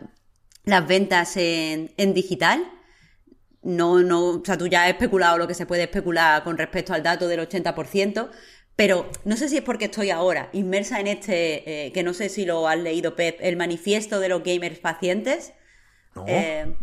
ventas 0.87 1.37
en, 1.37 1.92
en 1.96 2.14
digital. 2.14 2.64
No, 3.64 4.00
no, 4.00 4.26
o 4.26 4.42
sea, 4.44 4.59
tú 4.59 4.66
ya 4.66 4.85
has 4.85 4.90
especulado 4.90 5.38
lo 5.38 5.46
que 5.46 5.55
se 5.55 5.66
puede 5.66 5.85
especular 5.85 6.42
con 6.42 6.59
respecto 6.59 6.94
al 6.94 7.02
dato 7.02 7.28
del 7.28 7.40
80%, 7.48 8.28
pero 8.76 9.11
no 9.24 9.37
sé 9.37 9.48
si 9.48 9.58
es 9.58 9.62
porque 9.62 9.87
estoy 9.87 10.11
ahora 10.11 10.48
inmersa 10.52 10.98
en 11.00 11.06
este, 11.06 11.87
eh, 11.87 11.92
que 11.92 12.02
no 12.02 12.14
sé 12.14 12.28
si 12.28 12.44
lo 12.44 12.66
has 12.68 12.78
leído, 12.78 13.14
Pep, 13.14 13.38
el 13.40 13.56
manifiesto 13.56 14.18
de 14.18 14.28
los 14.28 14.42
gamers 14.42 14.78
pacientes. 14.78 15.52
Eh, 16.26 16.74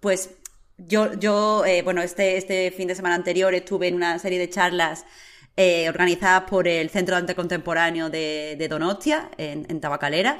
pues 0.00 0.30
yo, 0.76 1.14
yo 1.14 1.64
eh, 1.64 1.82
bueno, 1.82 2.02
este, 2.02 2.36
este 2.36 2.70
fin 2.70 2.88
de 2.88 2.94
semana 2.94 3.14
anterior 3.16 3.54
estuve 3.54 3.88
en 3.88 3.94
una 3.94 4.18
serie 4.18 4.38
de 4.38 4.48
charlas 4.48 5.04
organizadas 5.88 6.48
por 6.48 6.68
el 6.68 6.88
Centro 6.88 7.16
de 7.16 7.22
Arte 7.22 7.34
Contemporáneo 7.34 8.10
de, 8.10 8.66
Donostia, 8.70 9.28
en, 9.38 9.80
Tabacalera. 9.80 10.38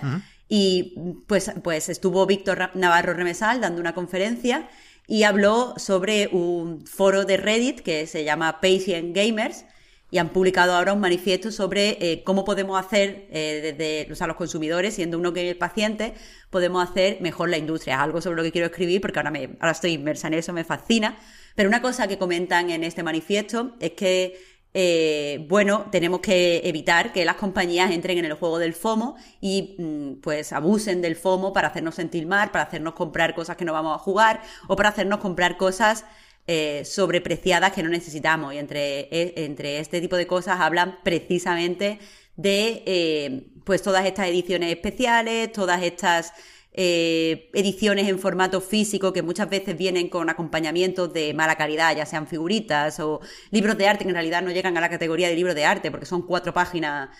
Y 0.49 0.95
pues, 1.27 1.51
pues 1.64 1.88
estuvo 1.88 2.25
Víctor 2.25 2.71
Navarro 2.75 3.14
Remesal 3.14 3.61
dando 3.61 3.81
una 3.81 3.95
conferencia 3.95 4.69
y 5.09 5.25
habló 5.25 5.75
sobre 5.77 6.29
un 6.29 6.87
foro 6.87 7.25
de 7.25 7.38
Reddit 7.38 7.81
que 7.81 8.07
se 8.07 8.23
llama 8.23 8.61
Patient 8.61 9.17
Gamers, 9.17 9.64
y 10.11 10.18
han 10.18 10.31
publicado 10.31 10.75
ahora 10.75 10.92
un 10.92 11.01
manifiesto 11.01 11.53
sobre 11.53 11.99
eh, 12.01 12.23
cómo 12.25 12.44
podemos 12.44 12.79
hacer 12.81 13.27
eh, 13.31 13.75
desde 13.77 14.27
los 14.27 14.37
consumidores, 14.37 14.94
siendo 14.94 15.18
uno 15.18 15.33
que 15.33 15.51
el 15.51 15.57
paciente, 15.59 16.14
podemos 16.51 16.88
hacer 16.88 17.21
mejor 17.21 17.51
la 17.51 17.59
industria. 17.59 18.03
Algo 18.03 18.21
sobre 18.21 18.37
lo 18.37 18.42
que 18.42 18.53
quiero 18.53 18.66
escribir 18.68 19.01
porque 19.01 19.18
ahora, 19.18 19.31
me, 19.31 19.51
ahora 19.61 19.73
estoy 19.73 19.92
inmersa 19.92 20.29
en 20.29 20.35
eso, 20.35 20.53
me 20.53 20.64
fascina. 20.64 21.18
Pero 21.55 21.68
una 21.68 21.83
cosa 21.83 22.09
que 22.09 22.16
comentan 22.16 22.71
en 22.71 22.85
este 22.85 23.03
manifiesto 23.03 23.75
es 23.81 23.92
que, 23.92 24.40
eh, 24.73 25.44
bueno, 25.49 25.87
tenemos 25.90 26.21
que 26.21 26.62
evitar 26.64 27.12
que 27.12 27.25
las 27.25 27.37
compañías 27.37 27.90
entren 27.90 28.16
en 28.16 28.25
el 28.25 28.35
juego 28.35 28.59
del 28.59 28.73
FOMO 28.73 29.16
y 29.40 29.75
mm, 29.79 30.21
pues 30.21 30.53
abusen 30.53 31.03
del 31.03 31.16
FOMO 31.16 31.53
para 31.53 31.68
hacernos 31.68 31.97
sentir 31.97 32.27
mal, 32.27 32.51
para 32.51 32.64
hacernos 32.64 32.94
comprar 32.94 33.35
cosas 33.35 33.57
que 33.57 33.64
no 33.66 33.75
vamos 33.75 33.94
a 33.94 33.99
jugar 33.99 34.40
o 34.68 34.77
para 34.77 34.88
hacernos 34.88 35.18
comprar 35.18 35.59
cosas 35.59 36.05
eh, 36.51 36.83
sobrepreciadas 36.87 37.75
que 37.75 37.83
no 37.83 37.91
necesitamos. 37.91 38.55
Y 38.55 38.57
entre, 38.57 39.01
e, 39.11 39.35
entre 39.45 39.81
este 39.81 40.01
tipo 40.01 40.17
de 40.17 40.27
cosas 40.27 40.61
hablan 40.61 40.99
precisamente 41.05 41.99
de 42.37 42.83
eh, 42.87 43.51
pues 43.65 43.83
todas 43.83 44.07
estas 44.07 44.29
ediciones 44.29 44.71
especiales, 44.71 45.53
todas 45.53 45.83
estas 45.83 46.33
eh, 46.73 47.51
ediciones 47.53 48.09
en 48.09 48.19
formato 48.19 48.63
físico 48.63 49.13
que 49.13 49.21
muchas 49.21 49.51
veces 49.51 49.77
vienen 49.77 50.09
con 50.09 50.31
acompañamientos 50.31 51.13
de 51.13 51.35
mala 51.35 51.57
calidad, 51.57 51.95
ya 51.95 52.07
sean 52.07 52.27
figuritas 52.27 52.99
o 52.99 53.21
libros 53.51 53.77
de 53.77 53.87
arte 53.87 54.05
que 54.05 54.09
en 54.09 54.15
realidad 54.15 54.41
no 54.41 54.51
llegan 54.51 54.75
a 54.79 54.81
la 54.81 54.89
categoría 54.89 55.29
de 55.29 55.35
libro 55.35 55.55
de 55.55 55.67
arte 55.67 55.91
porque 55.91 56.07
son 56.07 56.23
cuatro 56.23 56.55
páginas 56.55 57.11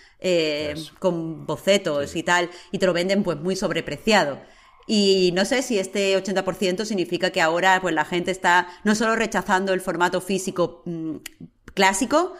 con 0.97 1.45
bocetos 1.45 2.15
y 2.15 2.23
tal, 2.23 2.49
y 2.71 2.79
te 2.79 2.87
lo 2.87 2.93
venden 2.93 3.21
pues 3.21 3.37
muy 3.37 3.55
sobrepreciado. 3.55 4.39
Y 4.91 5.31
no 5.35 5.45
sé 5.45 5.61
si 5.61 5.77
este 5.77 6.17
80% 6.17 6.83
significa 6.83 7.29
que 7.29 7.41
ahora 7.41 7.79
pues 7.79 7.93
la 7.93 8.05
gente 8.05 8.31
está 8.31 8.67
no 8.83 8.95
solo 8.95 9.15
rechazando 9.15 9.71
el 9.71 9.81
formato 9.81 10.19
físico 10.19 10.81
mm, 10.85 11.17
clásico, 11.75 12.33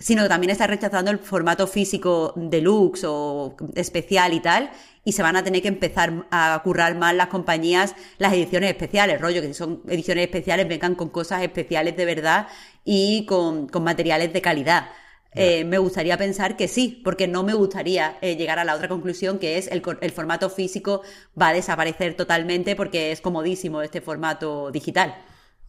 sino 0.00 0.24
que 0.24 0.28
también 0.28 0.50
está 0.50 0.66
rechazando 0.66 1.12
el 1.12 1.20
formato 1.20 1.68
físico 1.68 2.32
deluxe 2.34 3.04
o 3.06 3.54
especial 3.76 4.32
y 4.32 4.40
tal, 4.40 4.72
y 5.04 5.12
se 5.12 5.22
van 5.22 5.36
a 5.36 5.44
tener 5.44 5.62
que 5.62 5.68
empezar 5.68 6.26
a 6.32 6.60
currar 6.64 6.96
más 6.96 7.14
las 7.14 7.28
compañías 7.28 7.94
las 8.18 8.32
ediciones 8.32 8.70
especiales, 8.70 9.20
rollo, 9.20 9.40
que 9.40 9.46
si 9.46 9.54
son 9.54 9.82
ediciones 9.86 10.24
especiales 10.24 10.66
vengan 10.66 10.96
con 10.96 11.08
cosas 11.08 11.42
especiales 11.44 11.96
de 11.96 12.04
verdad 12.04 12.48
y 12.84 13.26
con, 13.26 13.68
con 13.68 13.84
materiales 13.84 14.32
de 14.32 14.42
calidad. 14.42 14.86
Eh, 15.34 15.64
me 15.64 15.78
gustaría 15.78 16.18
pensar 16.18 16.56
que 16.56 16.68
sí, 16.68 17.00
porque 17.02 17.26
no 17.26 17.42
me 17.42 17.54
gustaría 17.54 18.18
eh, 18.20 18.36
llegar 18.36 18.58
a 18.58 18.64
la 18.64 18.74
otra 18.74 18.88
conclusión 18.88 19.38
que 19.38 19.56
es 19.56 19.66
el, 19.68 19.82
el, 20.00 20.12
formato 20.12 20.50
físico 20.50 21.02
va 21.40 21.48
a 21.48 21.52
desaparecer 21.54 22.14
totalmente 22.14 22.76
porque 22.76 23.12
es 23.12 23.22
comodísimo 23.22 23.80
este 23.80 24.02
formato 24.02 24.70
digital. 24.70 25.14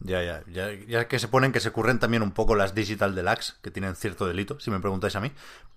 Ya, 0.00 0.22
ya, 0.22 0.44
ya, 0.52 0.68
ya 0.86 1.08
que 1.08 1.18
se 1.18 1.28
ponen 1.28 1.52
que 1.52 1.60
se 1.60 1.70
ocurren 1.70 1.98
también 1.98 2.22
un 2.22 2.32
poco 2.32 2.54
las 2.54 2.74
Digital 2.74 3.14
Deluxe, 3.14 3.56
que 3.62 3.70
tienen 3.70 3.96
cierto 3.96 4.26
delito, 4.26 4.60
si 4.60 4.70
me 4.70 4.80
preguntáis 4.80 5.16
a 5.16 5.20
mí. 5.20 5.32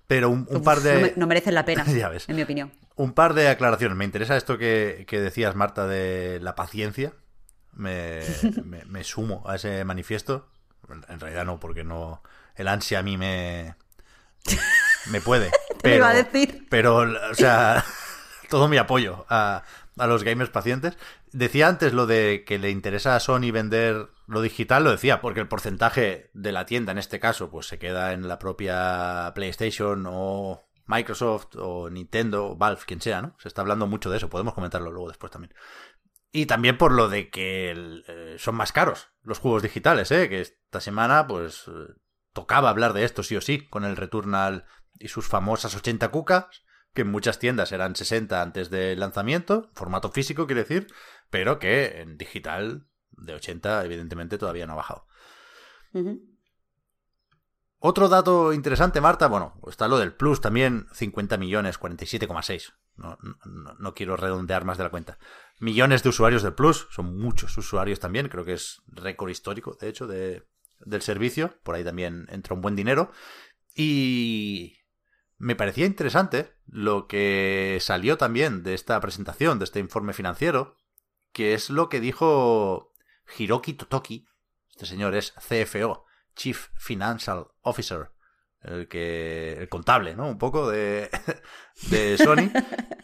Pero 0.08 0.30
un, 0.30 0.45
par 0.63 0.80
de. 0.80 1.13
No, 1.15 1.28
merecen 1.28 1.54
la 1.54 1.65
pena, 1.65 1.86
ya 1.91 2.10
ves. 2.10 2.28
en 2.28 2.36
mi 2.36 2.41
opinión. 2.41 2.71
Un 2.95 3.13
par 3.13 3.34
de 3.34 3.50
aclaraciones. 3.50 3.97
Me 3.97 4.06
interesa 4.06 4.36
esto 4.38 4.58
que, 4.58 5.06
que 5.08 5.19
decías, 5.19 5.56
Marta, 5.56 5.88
de 5.88 6.39
la 6.41 6.56
paciencia. 6.56 7.13
Me, 7.73 8.21
me, 8.65 8.86
me 8.86 9.04
sumo 9.04 9.43
a 9.45 9.56
ese 9.56 9.84
manifiesto. 9.86 10.47
En 11.10 11.19
realidad 11.19 11.45
no, 11.45 11.60
porque 11.60 11.84
no 11.84 12.21
el 12.58 12.67
ansia 12.67 13.00
a 13.00 13.04
mí 13.04 13.17
me, 13.17 13.76
me 15.12 15.22
puede. 15.22 15.52
Pero, 15.82 15.96
iba 15.96 16.10
a 16.10 16.13
decir. 16.13 16.65
pero, 16.70 16.98
o 16.98 17.34
sea, 17.34 17.84
todo 18.50 18.67
mi 18.67 18.78
apoyo 18.78 19.26
a, 19.30 19.63
a 19.98 20.08
los 20.08 20.24
gamers 20.24 20.50
pacientes. 20.50 20.98
Decía 21.32 21.67
antes 21.67 21.93
lo 21.93 22.08
de 22.08 22.43
que 22.46 22.58
le 22.58 22.70
interesa 22.70 23.15
a 23.15 23.20
Sony 23.20 23.52
vender 23.52 24.10
lo 24.28 24.41
digital, 24.41 24.84
lo 24.84 24.91
decía, 24.91 25.22
porque 25.22 25.39
el 25.39 25.48
porcentaje 25.48 26.30
de 26.34 26.52
la 26.52 26.65
tienda 26.65 26.91
en 26.91 26.98
este 26.98 27.20
caso, 27.20 27.50
pues 27.50 27.67
se 27.67 27.80
queda 27.80 28.13
en 28.13 28.28
la 28.28 28.39
propia 28.39 29.32
PlayStation 29.36 30.06
o 30.08 30.67
Microsoft 30.86 31.56
o 31.58 31.89
Nintendo 31.89 32.52
o 32.52 32.56
Valve, 32.56 32.82
quien 32.86 33.02
sea, 33.02 33.22
¿no? 33.22 33.36
Se 33.39 33.48
está 33.48 33.62
hablando 33.62 33.88
mucho 33.88 34.10
de 34.10 34.17
eso, 34.17 34.30
podemos 34.30 34.54
comentarlo 34.54 34.91
luego 34.91 35.10
después 35.10 35.32
también. 35.32 35.54
Y 36.32 36.46
también 36.46 36.78
por 36.78 36.91
lo 36.91 37.08
de 37.10 37.30
que 37.30 38.02
eh, 38.08 38.36
son 38.38 38.56
más 38.56 38.72
caros 38.72 39.10
los 39.22 39.39
juegos 39.39 39.63
digitales, 39.63 40.12
¿eh? 40.12 40.28
Que 40.30 40.41
esta 40.41 40.82
semana, 40.82 41.28
pues, 41.28 41.70
tocaba 42.38 42.69
hablar 42.69 42.93
de 42.93 43.04
esto 43.04 43.23
sí 43.23 43.36
o 43.36 43.41
sí, 43.41 43.67
con 43.67 43.84
el 43.84 43.97
Returnal 43.97 44.65
y 45.00 45.08
sus 45.08 45.28
famosas 45.28 45.76
80 45.76 46.10
cucas, 46.10 46.45
que 46.93 47.02
en 47.02 47.10
muchas 47.10 47.39
tiendas 47.39 47.71
eran 47.71 47.95
60 47.95 48.39
antes 48.39 48.69
del 48.69 49.00
lanzamiento, 49.00 49.71
formato 49.73 50.12
físico 50.12 50.45
quiere 50.45 50.62
decir, 50.62 50.86
pero 51.32 51.58
que 51.58 52.00
en 52.00 52.15
digital 52.15 52.86
de 53.10 53.34
80 53.34 53.84
evidentemente 53.86 54.38
todavía 54.38 54.67
no 54.67 54.73
ha 54.73 54.76
bajado. 54.76 55.08
Otro 57.80 58.08
dato 58.08 58.54
interesante, 58.54 59.02
Marta, 59.02 59.28
bueno, 59.28 59.60
está 59.67 59.88
lo 59.88 59.97
del 59.97 60.13
Plus 60.13 60.39
también, 60.39 60.86
50 60.93 61.38
millones, 61.38 61.80
47,6. 61.80 62.73
No, 62.97 63.17
no, 63.45 63.73
no, 63.80 63.93
quiero 63.95 64.15
redondear 64.15 64.63
más 64.63 64.78
de 64.78 64.84
la 64.84 64.91
cuenta. 64.91 65.17
Millones 65.60 66.04
de 66.04 66.10
usuarios 66.10 66.43
del 66.43 66.54
Plus, 66.54 66.88
son 66.91 67.17
muchos 67.17 67.58
usuarios 67.58 68.00
también, 68.00 68.30
creo 68.30 68.45
que 68.45 68.54
es 68.54 68.84
récord 68.86 69.30
histórico, 69.32 69.76
de 69.80 69.89
hecho, 69.89 70.06
de, 70.06 70.45
del 70.80 71.02
servicio. 71.02 71.60
Por 71.63 71.76
ahí 71.76 71.84
también 71.84 72.28
entra 72.30 72.56
un 72.56 72.62
buen 72.62 72.76
dinero. 72.76 73.12
Y 73.76 74.78
me 75.38 75.56
parecía 75.56 75.86
interesante 75.86 76.54
lo 76.66 77.08
que 77.08 77.78
salió 77.80 78.18
también 78.18 78.63
de 78.63 78.74
esta 78.74 79.00
presentación, 79.00 79.60
de 79.60 79.66
este 79.66 79.80
informe 79.80 80.13
financiero, 80.13 80.76
que 81.32 81.54
es 81.54 81.70
lo 81.70 81.90
que 81.90 82.00
dijo 82.00 82.94
Hiroki 83.38 83.74
Totoki. 83.74 84.28
Este 84.70 84.86
señor 84.86 85.16
es 85.16 85.34
CFO, 85.34 86.06
Chief 86.36 86.68
Financial 86.76 87.48
Officer, 87.62 88.12
el 88.62 88.88
que 88.88 89.54
el 89.54 89.70
contable, 89.70 90.16
¿no? 90.16 90.28
Un 90.28 90.38
poco 90.38 90.70
de, 90.70 91.10
de 91.90 92.18
Sony, 92.18 92.52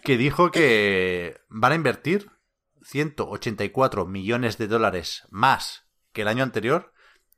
que 0.04 0.18
dijo 0.18 0.52
que 0.52 1.42
van 1.50 1.72
a 1.72 1.76
invertir 1.76 2.30
184 2.84 4.06
millones 4.06 4.58
de 4.58 4.68
dólares 4.68 5.28
más 5.30 5.88
que 6.12 6.24
el 6.24 6.28
año 6.28 6.44
anterior 6.44 6.93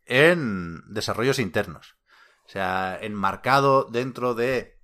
en 0.05 0.81
desarrollos 0.87 1.39
internos. 1.39 1.95
O 2.45 2.49
sea, 2.49 2.97
enmarcado 3.01 3.85
dentro 3.85 4.35
de 4.35 4.79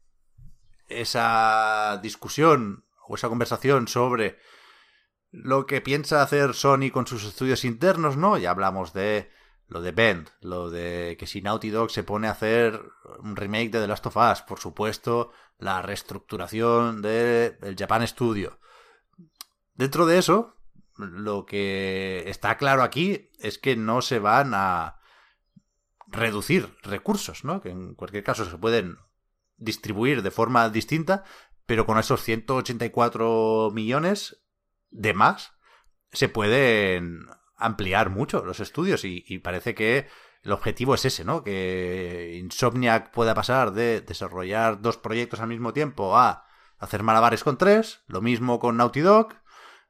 esa 0.87 1.99
discusión 2.01 2.85
o 3.07 3.15
esa 3.15 3.29
conversación 3.29 3.87
sobre 3.87 4.39
lo 5.31 5.65
que 5.65 5.81
piensa 5.81 6.21
hacer 6.21 6.53
Sony 6.53 6.91
con 6.91 7.07
sus 7.07 7.23
estudios 7.23 7.63
internos, 7.63 8.17
¿no? 8.17 8.37
Ya 8.37 8.51
hablamos 8.51 8.93
de 8.93 9.31
lo 9.67 9.81
de 9.81 9.93
Bend, 9.93 10.29
lo 10.41 10.69
de 10.69 11.15
que 11.17 11.27
si 11.27 11.41
Naughty 11.41 11.69
Dog 11.69 11.91
se 11.91 12.03
pone 12.03 12.27
a 12.27 12.31
hacer 12.31 12.81
un 13.19 13.37
remake 13.37 13.69
de 13.69 13.79
The 13.79 13.87
Last 13.87 14.05
of 14.07 14.17
Us, 14.17 14.41
por 14.41 14.59
supuesto, 14.59 15.31
la 15.59 15.81
reestructuración 15.81 17.01
del 17.01 17.75
Japan 17.77 18.05
Studio. 18.05 18.59
Dentro 19.73 20.05
de 20.05 20.17
eso, 20.17 20.57
lo 20.97 21.45
que 21.45 22.23
está 22.27 22.57
claro 22.57 22.83
aquí 22.83 23.31
es 23.39 23.57
que 23.57 23.77
no 23.77 24.01
se 24.01 24.19
van 24.19 24.51
a 24.53 25.00
reducir 26.11 26.75
recursos, 26.83 27.43
¿no? 27.43 27.61
Que 27.61 27.69
en 27.69 27.95
cualquier 27.95 28.23
caso 28.23 28.45
se 28.45 28.57
pueden 28.57 28.97
distribuir 29.57 30.21
de 30.21 30.31
forma 30.31 30.69
distinta, 30.69 31.23
pero 31.65 31.85
con 31.85 31.97
esos 31.97 32.21
184 32.23 33.71
millones 33.73 34.43
de 34.89 35.13
más 35.13 35.53
se 36.11 36.29
pueden 36.29 37.27
ampliar 37.55 38.09
mucho 38.09 38.43
los 38.43 38.59
estudios 38.59 39.05
y, 39.05 39.39
parece 39.39 39.75
que 39.75 40.07
el 40.43 40.51
objetivo 40.51 40.95
es 40.95 41.05
ese, 41.05 41.23
¿no? 41.23 41.43
Que 41.43 42.37
Insomniac 42.39 43.11
pueda 43.11 43.35
pasar 43.35 43.71
de 43.71 44.01
desarrollar 44.01 44.81
dos 44.81 44.97
proyectos 44.97 45.39
al 45.39 45.47
mismo 45.47 45.71
tiempo 45.71 46.17
a 46.17 46.45
hacer 46.79 47.03
malabares 47.03 47.43
con 47.43 47.57
tres, 47.57 48.01
lo 48.07 48.21
mismo 48.21 48.59
con 48.59 48.77
Naughty 48.77 49.01
Dog, 49.01 49.35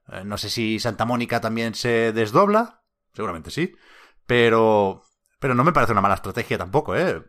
eh, 0.10 0.24
no 0.26 0.38
sé 0.38 0.50
si 0.50 0.80
Santa 0.80 1.06
Mónica 1.06 1.40
también 1.40 1.74
se 1.74 2.12
desdobla, 2.12 2.84
seguramente 3.14 3.50
sí, 3.50 3.74
pero 4.26 5.04
pero 5.42 5.56
no 5.56 5.64
me 5.64 5.74
parece 5.74 5.92
una 5.92 6.02
mala 6.02 6.14
estrategia 6.14 6.60
tampoco, 6.60 6.96
¿eh? 6.96 7.20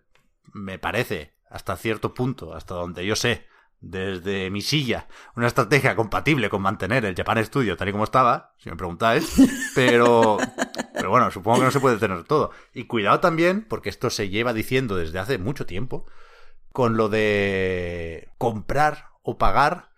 Me 0.53 0.79
parece, 0.79 1.33
hasta 1.49 1.77
cierto 1.77 2.13
punto, 2.13 2.55
hasta 2.55 2.75
donde 2.75 3.07
yo 3.07 3.17
sé, 3.17 3.47
desde 3.81 4.51
mi 4.51 4.61
silla, 4.61 5.09
una 5.35 5.47
estrategia 5.47 5.97
compatible 5.97 6.51
con 6.51 6.61
mantener 6.61 7.07
el 7.07 7.17
Japan 7.17 7.43
Studio 7.43 7.75
tal 7.75 7.89
y 7.89 7.93
como 7.93 8.05
estaba, 8.05 8.53
si 8.59 8.69
me 8.69 8.77
preguntáis, 8.77 9.35
pero, 9.75 10.37
pero 10.93 11.09
bueno, 11.09 11.31
supongo 11.31 11.61
que 11.61 11.65
no 11.65 11.71
se 11.71 11.81
puede 11.81 11.97
tener 11.97 12.25
todo. 12.25 12.51
Y 12.75 12.85
cuidado 12.85 13.19
también, 13.21 13.65
porque 13.67 13.89
esto 13.89 14.11
se 14.11 14.29
lleva 14.29 14.53
diciendo 14.53 14.95
desde 14.97 15.19
hace 15.19 15.39
mucho 15.39 15.65
tiempo, 15.65 16.05
con 16.71 16.99
lo 16.99 17.09
de 17.09 18.29
comprar 18.37 19.07
o 19.23 19.39
pagar 19.39 19.89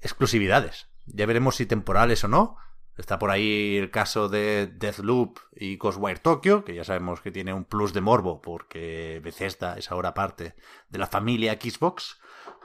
exclusividades. 0.00 0.86
Ya 1.06 1.26
veremos 1.26 1.56
si 1.56 1.66
temporales 1.66 2.22
o 2.22 2.28
no, 2.28 2.56
Está 2.96 3.18
por 3.18 3.30
ahí 3.30 3.76
el 3.76 3.90
caso 3.90 4.28
de 4.28 4.68
Deathloop 4.68 5.38
y 5.56 5.76
Ghostwire 5.76 6.20
Tokyo, 6.20 6.64
que 6.64 6.74
ya 6.74 6.84
sabemos 6.84 7.20
que 7.20 7.32
tiene 7.32 7.52
un 7.52 7.64
plus 7.64 7.92
de 7.92 8.00
morbo 8.00 8.40
porque 8.40 9.20
Bethesda 9.22 9.76
es 9.76 9.90
ahora 9.90 10.14
parte 10.14 10.54
de 10.88 10.98
la 10.98 11.08
familia 11.08 11.58
Xbox. 11.60 12.18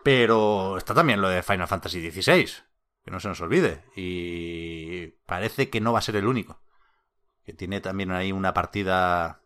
Pero 0.04 0.78
está 0.78 0.94
también 0.94 1.22
lo 1.22 1.30
de 1.30 1.44
Final 1.44 1.68
Fantasy 1.68 2.12
XVI, 2.12 2.48
que 3.04 3.12
no 3.12 3.20
se 3.20 3.28
nos 3.28 3.42
olvide. 3.42 3.84
Y 3.96 5.08
parece 5.26 5.70
que 5.70 5.82
no 5.82 5.94
va 5.94 6.00
a 6.00 6.04
ser 6.04 6.16
el 6.16 6.28
único. 6.28 6.62
Que 7.44 7.54
tiene 7.54 7.82
también 7.82 8.12
ahí 8.12 8.32
una 8.32 8.54
partida 8.54 9.42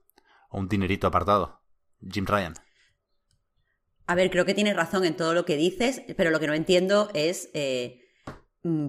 o 0.49 0.59
un 0.59 0.67
dinerito 0.67 1.07
apartado. 1.07 1.61
Jim 2.07 2.25
Ryan. 2.25 2.55
A 4.05 4.15
ver, 4.15 4.29
creo 4.29 4.45
que 4.45 4.53
tienes 4.53 4.75
razón 4.75 5.05
en 5.05 5.15
todo 5.15 5.33
lo 5.33 5.45
que 5.45 5.55
dices, 5.55 6.01
pero 6.17 6.29
lo 6.29 6.39
que 6.39 6.47
no 6.47 6.53
entiendo 6.53 7.09
es 7.13 7.49
eh, 7.53 8.01
mm, 8.63 8.87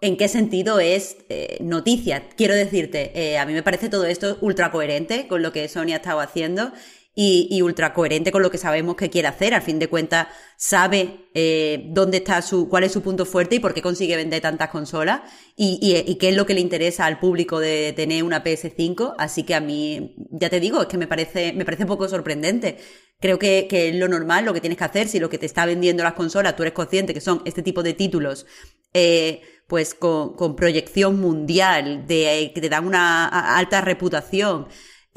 en 0.00 0.16
qué 0.16 0.28
sentido 0.28 0.80
es 0.80 1.18
eh, 1.28 1.58
noticia. 1.60 2.28
Quiero 2.36 2.54
decirte, 2.54 3.12
eh, 3.14 3.38
a 3.38 3.46
mí 3.46 3.52
me 3.52 3.62
parece 3.62 3.88
todo 3.88 4.04
esto 4.04 4.38
ultra 4.40 4.70
coherente 4.70 5.26
con 5.28 5.42
lo 5.42 5.52
que 5.52 5.68
Sony 5.68 5.92
ha 5.92 5.96
estado 5.96 6.20
haciendo 6.20 6.72
y, 7.18 7.62
ultra 7.62 7.94
coherente 7.94 8.30
con 8.30 8.42
lo 8.42 8.50
que 8.50 8.58
sabemos 8.58 8.94
que 8.94 9.08
quiere 9.08 9.26
hacer. 9.26 9.54
Al 9.54 9.62
fin 9.62 9.78
de 9.78 9.88
cuentas, 9.88 10.28
sabe 10.58 11.28
eh, 11.32 11.86
dónde 11.88 12.18
está 12.18 12.42
su, 12.42 12.68
cuál 12.68 12.84
es 12.84 12.92
su 12.92 13.00
punto 13.00 13.24
fuerte 13.24 13.56
y 13.56 13.58
por 13.58 13.72
qué 13.72 13.80
consigue 13.80 14.16
vender 14.16 14.42
tantas 14.42 14.68
consolas 14.68 15.22
y, 15.56 15.78
y, 15.80 16.14
qué 16.16 16.28
es 16.28 16.36
lo 16.36 16.44
que 16.44 16.52
le 16.52 16.60
interesa 16.60 17.06
al 17.06 17.18
público 17.18 17.58
de 17.58 17.94
tener 17.94 18.22
una 18.22 18.44
PS5. 18.44 19.14
Así 19.16 19.44
que 19.44 19.54
a 19.54 19.60
mí, 19.60 20.14
ya 20.30 20.50
te 20.50 20.60
digo, 20.60 20.82
es 20.82 20.88
que 20.88 20.98
me 20.98 21.06
parece, 21.06 21.54
me 21.54 21.64
parece 21.64 21.86
poco 21.86 22.06
sorprendente. 22.06 22.76
Creo 23.18 23.38
que, 23.38 23.66
que 23.66 23.88
es 23.88 23.94
lo 23.94 24.08
normal, 24.08 24.44
lo 24.44 24.52
que 24.52 24.60
tienes 24.60 24.76
que 24.76 24.84
hacer. 24.84 25.08
Si 25.08 25.18
lo 25.18 25.30
que 25.30 25.38
te 25.38 25.46
está 25.46 25.64
vendiendo 25.64 26.04
las 26.04 26.12
consolas, 26.12 26.54
tú 26.54 26.64
eres 26.64 26.74
consciente 26.74 27.14
que 27.14 27.22
son 27.22 27.40
este 27.46 27.62
tipo 27.62 27.82
de 27.82 27.94
títulos, 27.94 28.44
eh, 28.92 29.40
pues 29.66 29.94
con, 29.94 30.36
con 30.36 30.54
proyección 30.54 31.18
mundial, 31.18 32.06
de, 32.06 32.52
que 32.54 32.60
te 32.60 32.68
dan 32.68 32.86
una 32.86 33.56
alta 33.56 33.80
reputación 33.80 34.68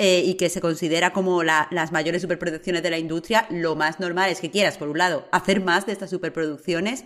eh, 0.02 0.24
y 0.26 0.36
que 0.36 0.48
se 0.48 0.62
considera 0.62 1.12
como 1.12 1.44
la, 1.44 1.68
las 1.72 1.92
mayores 1.92 2.22
superproducciones 2.22 2.82
de 2.82 2.90
la 2.90 2.98
industria, 2.98 3.46
lo 3.50 3.76
más 3.76 4.00
normal 4.00 4.30
es 4.30 4.40
que 4.40 4.50
quieras, 4.50 4.78
por 4.78 4.88
un 4.88 4.98
lado, 4.98 5.28
hacer 5.34 5.62
más 5.62 5.86
de 5.86 5.92
estas 5.92 6.10
superproducciones, 6.10 7.04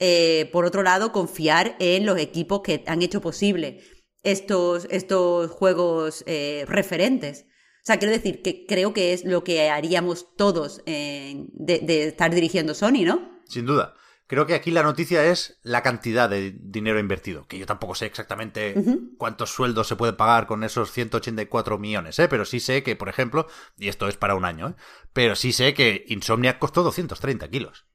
eh, 0.00 0.50
por 0.52 0.64
otro 0.64 0.82
lado, 0.82 1.12
confiar 1.12 1.76
en 1.78 2.04
los 2.04 2.18
equipos 2.18 2.62
que 2.62 2.82
han 2.88 3.02
hecho 3.02 3.20
posible 3.20 3.84
estos, 4.24 4.88
estos 4.90 5.48
juegos 5.52 6.24
eh, 6.26 6.64
referentes. 6.66 7.44
O 7.44 7.86
sea, 7.86 7.98
quiero 7.98 8.12
decir 8.12 8.42
que 8.42 8.66
creo 8.66 8.92
que 8.92 9.12
es 9.12 9.24
lo 9.24 9.44
que 9.44 9.70
haríamos 9.70 10.34
todos 10.34 10.84
de, 10.84 11.46
de 11.54 12.08
estar 12.08 12.34
dirigiendo 12.34 12.74
Sony, 12.74 13.04
¿no? 13.04 13.42
Sin 13.46 13.64
duda. 13.64 13.94
Creo 14.34 14.46
que 14.46 14.54
aquí 14.54 14.72
la 14.72 14.82
noticia 14.82 15.24
es 15.26 15.60
la 15.62 15.84
cantidad 15.84 16.28
de 16.28 16.56
dinero 16.58 16.98
invertido, 16.98 17.46
que 17.46 17.56
yo 17.56 17.66
tampoco 17.66 17.94
sé 17.94 18.06
exactamente 18.06 18.74
cuántos 19.16 19.50
sueldos 19.50 19.86
se 19.86 19.94
puede 19.94 20.12
pagar 20.12 20.48
con 20.48 20.64
esos 20.64 20.90
184 20.90 21.78
millones, 21.78 22.18
¿eh? 22.18 22.26
pero 22.26 22.44
sí 22.44 22.58
sé 22.58 22.82
que, 22.82 22.96
por 22.96 23.08
ejemplo, 23.08 23.46
y 23.76 23.86
esto 23.86 24.08
es 24.08 24.16
para 24.16 24.34
un 24.34 24.44
año, 24.44 24.70
¿eh? 24.70 24.74
pero 25.12 25.36
sí 25.36 25.52
sé 25.52 25.72
que 25.72 26.04
Insomniac 26.08 26.58
costó 26.58 26.82
230 26.82 27.48
kilos. 27.48 27.86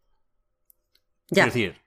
Ya. 1.28 1.43
Es 1.43 1.54
decir, 1.54 1.82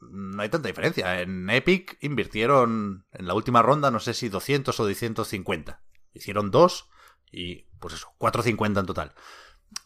no 0.00 0.40
hay 0.40 0.48
tanta 0.48 0.68
diferencia. 0.68 1.20
En 1.20 1.50
Epic 1.50 1.98
invirtieron 2.00 3.04
en 3.12 3.26
la 3.26 3.34
última 3.34 3.60
ronda, 3.60 3.90
no 3.90 4.00
sé 4.00 4.14
si 4.14 4.30
200 4.30 4.80
o 4.80 4.84
250. 4.84 5.82
Hicieron 6.14 6.50
dos 6.50 6.88
y, 7.30 7.66
pues 7.78 7.92
eso, 7.92 8.14
450 8.16 8.80
en 8.80 8.86
total. 8.86 9.14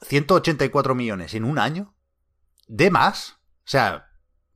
184 0.02 0.94
millones 0.94 1.34
en 1.34 1.42
un 1.42 1.58
año. 1.58 1.96
De 2.68 2.92
más 2.92 3.40
o 3.66 3.68
sea, 3.68 4.06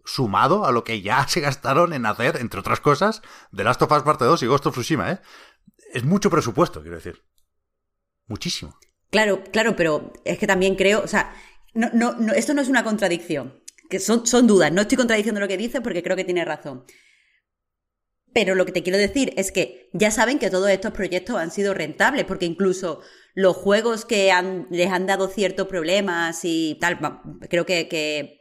sumado 0.04 0.64
a 0.64 0.72
lo 0.72 0.84
que 0.84 1.02
ya 1.02 1.26
se 1.28 1.40
gastaron 1.40 1.92
en 1.92 2.06
hacer, 2.06 2.36
entre 2.36 2.60
otras 2.60 2.80
cosas, 2.80 3.22
The 3.54 3.64
Last 3.64 3.82
of 3.82 3.92
Us 3.92 4.02
Parte 4.02 4.24
2 4.24 4.42
y 4.42 4.46
Ghost 4.46 4.66
of 4.66 4.74
Tsushima, 4.74 5.12
¿eh? 5.12 5.20
Es 5.92 6.04
mucho 6.04 6.30
presupuesto, 6.30 6.80
quiero 6.82 6.96
decir. 6.96 7.24
Muchísimo. 8.26 8.78
Claro, 9.10 9.42
claro, 9.50 9.74
pero 9.74 10.12
es 10.24 10.38
que 10.38 10.46
también 10.46 10.76
creo, 10.76 11.02
o 11.02 11.08
sea, 11.08 11.34
no, 11.74 11.90
no, 11.92 12.12
no, 12.12 12.32
esto 12.32 12.54
no 12.54 12.62
es 12.62 12.68
una 12.68 12.84
contradicción, 12.84 13.60
que 13.88 13.98
son, 13.98 14.24
son 14.24 14.46
dudas, 14.46 14.70
no 14.70 14.82
estoy 14.82 14.96
contradiciendo 14.96 15.40
lo 15.40 15.48
que 15.48 15.56
dices 15.56 15.80
porque 15.80 16.04
creo 16.04 16.16
que 16.16 16.24
tiene 16.24 16.44
razón. 16.44 16.84
Pero 18.32 18.54
lo 18.54 18.64
que 18.64 18.70
te 18.70 18.84
quiero 18.84 18.98
decir 18.98 19.34
es 19.36 19.50
que 19.50 19.90
ya 19.92 20.12
saben 20.12 20.38
que 20.38 20.50
todos 20.50 20.70
estos 20.70 20.92
proyectos 20.92 21.34
han 21.34 21.50
sido 21.50 21.74
rentables, 21.74 22.24
porque 22.24 22.46
incluso 22.46 23.00
los 23.34 23.56
juegos 23.56 24.04
que 24.04 24.32
les 24.70 24.92
han 24.92 25.06
dado 25.08 25.26
ciertos 25.26 25.66
problemas 25.66 26.44
y 26.44 26.78
tal, 26.80 27.00
creo 27.48 27.66
que 27.66 28.39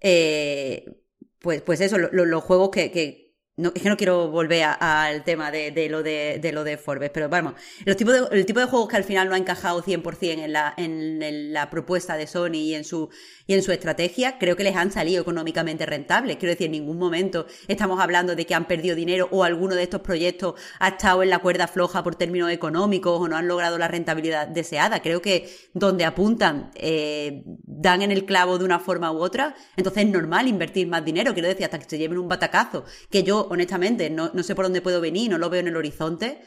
eh, 0.00 0.96
pues, 1.38 1.62
pues 1.62 1.80
eso, 1.80 1.98
los 1.98 2.44
juegos 2.44 2.70
que, 2.70 3.25
no, 3.58 3.72
es 3.74 3.82
que 3.82 3.88
no 3.88 3.96
quiero 3.96 4.28
volver 4.28 4.64
al 4.64 5.24
tema 5.24 5.50
de, 5.50 5.88
lo 5.88 6.02
de, 6.02 6.50
lo 6.52 6.62
de 6.62 6.76
Forbes, 6.76 7.08
pero 7.08 7.30
vamos, 7.30 7.54
los 7.86 7.96
tipos 7.96 8.12
de, 8.12 8.38
el 8.38 8.44
tipo 8.44 8.60
de 8.60 8.66
juegos 8.66 8.88
que 8.88 8.96
al 8.96 9.04
final 9.04 9.30
no 9.30 9.34
ha 9.34 9.38
encajado 9.38 9.82
100% 9.82 10.44
en 10.44 10.52
la, 10.52 10.74
en, 10.76 11.54
la 11.54 11.70
propuesta 11.70 12.18
de 12.18 12.26
Sony 12.26 12.56
y 12.56 12.74
en, 12.74 12.84
su, 12.84 13.08
y 13.46 13.54
en 13.54 13.62
su 13.62 13.72
estrategia, 13.72 14.36
creo 14.38 14.56
que 14.56 14.64
les 14.64 14.76
han 14.76 14.92
salido 14.92 15.22
económicamente 15.22 15.86
rentables. 15.86 16.36
Quiero 16.36 16.52
decir, 16.52 16.66
en 16.66 16.72
ningún 16.72 16.98
momento 16.98 17.46
estamos 17.66 17.98
hablando 17.98 18.36
de 18.36 18.44
que 18.44 18.54
han 18.54 18.66
perdido 18.66 18.94
dinero 18.94 19.28
o 19.30 19.42
alguno 19.42 19.74
de 19.74 19.84
estos 19.84 20.02
proyectos 20.02 20.60
ha 20.78 20.88
estado 20.88 21.22
en 21.22 21.30
la 21.30 21.38
cuerda 21.38 21.66
floja 21.66 22.02
por 22.02 22.14
términos 22.14 22.50
económicos 22.50 23.18
o 23.18 23.26
no 23.26 23.36
han 23.36 23.48
logrado 23.48 23.78
la 23.78 23.88
rentabilidad 23.88 24.48
deseada. 24.48 25.00
Creo 25.00 25.22
que 25.22 25.48
donde 25.72 26.04
apuntan 26.04 26.72
eh, 26.74 27.42
dan 27.62 28.02
en 28.02 28.10
el 28.10 28.26
clavo 28.26 28.58
de 28.58 28.66
una 28.66 28.80
forma 28.80 29.10
u 29.12 29.18
otra, 29.18 29.54
entonces 29.78 30.04
es 30.04 30.10
normal 30.10 30.46
invertir 30.46 30.86
más 30.88 31.02
dinero. 31.02 31.32
Quiero 31.32 31.48
decir, 31.48 31.64
hasta 31.64 31.78
que 31.78 31.88
se 31.88 31.96
lleven 31.96 32.18
un 32.18 32.28
batacazo, 32.28 32.84
que 33.08 33.22
yo 33.22 33.45
honestamente, 33.50 34.10
no, 34.10 34.30
sé 34.42 34.54
por 34.54 34.64
dónde 34.64 34.82
puedo 34.82 35.00
venir, 35.00 35.30
no 35.30 35.38
lo 35.38 35.50
veo 35.50 35.60
en 35.60 35.68
el 35.68 35.76
horizonte, 35.76 36.42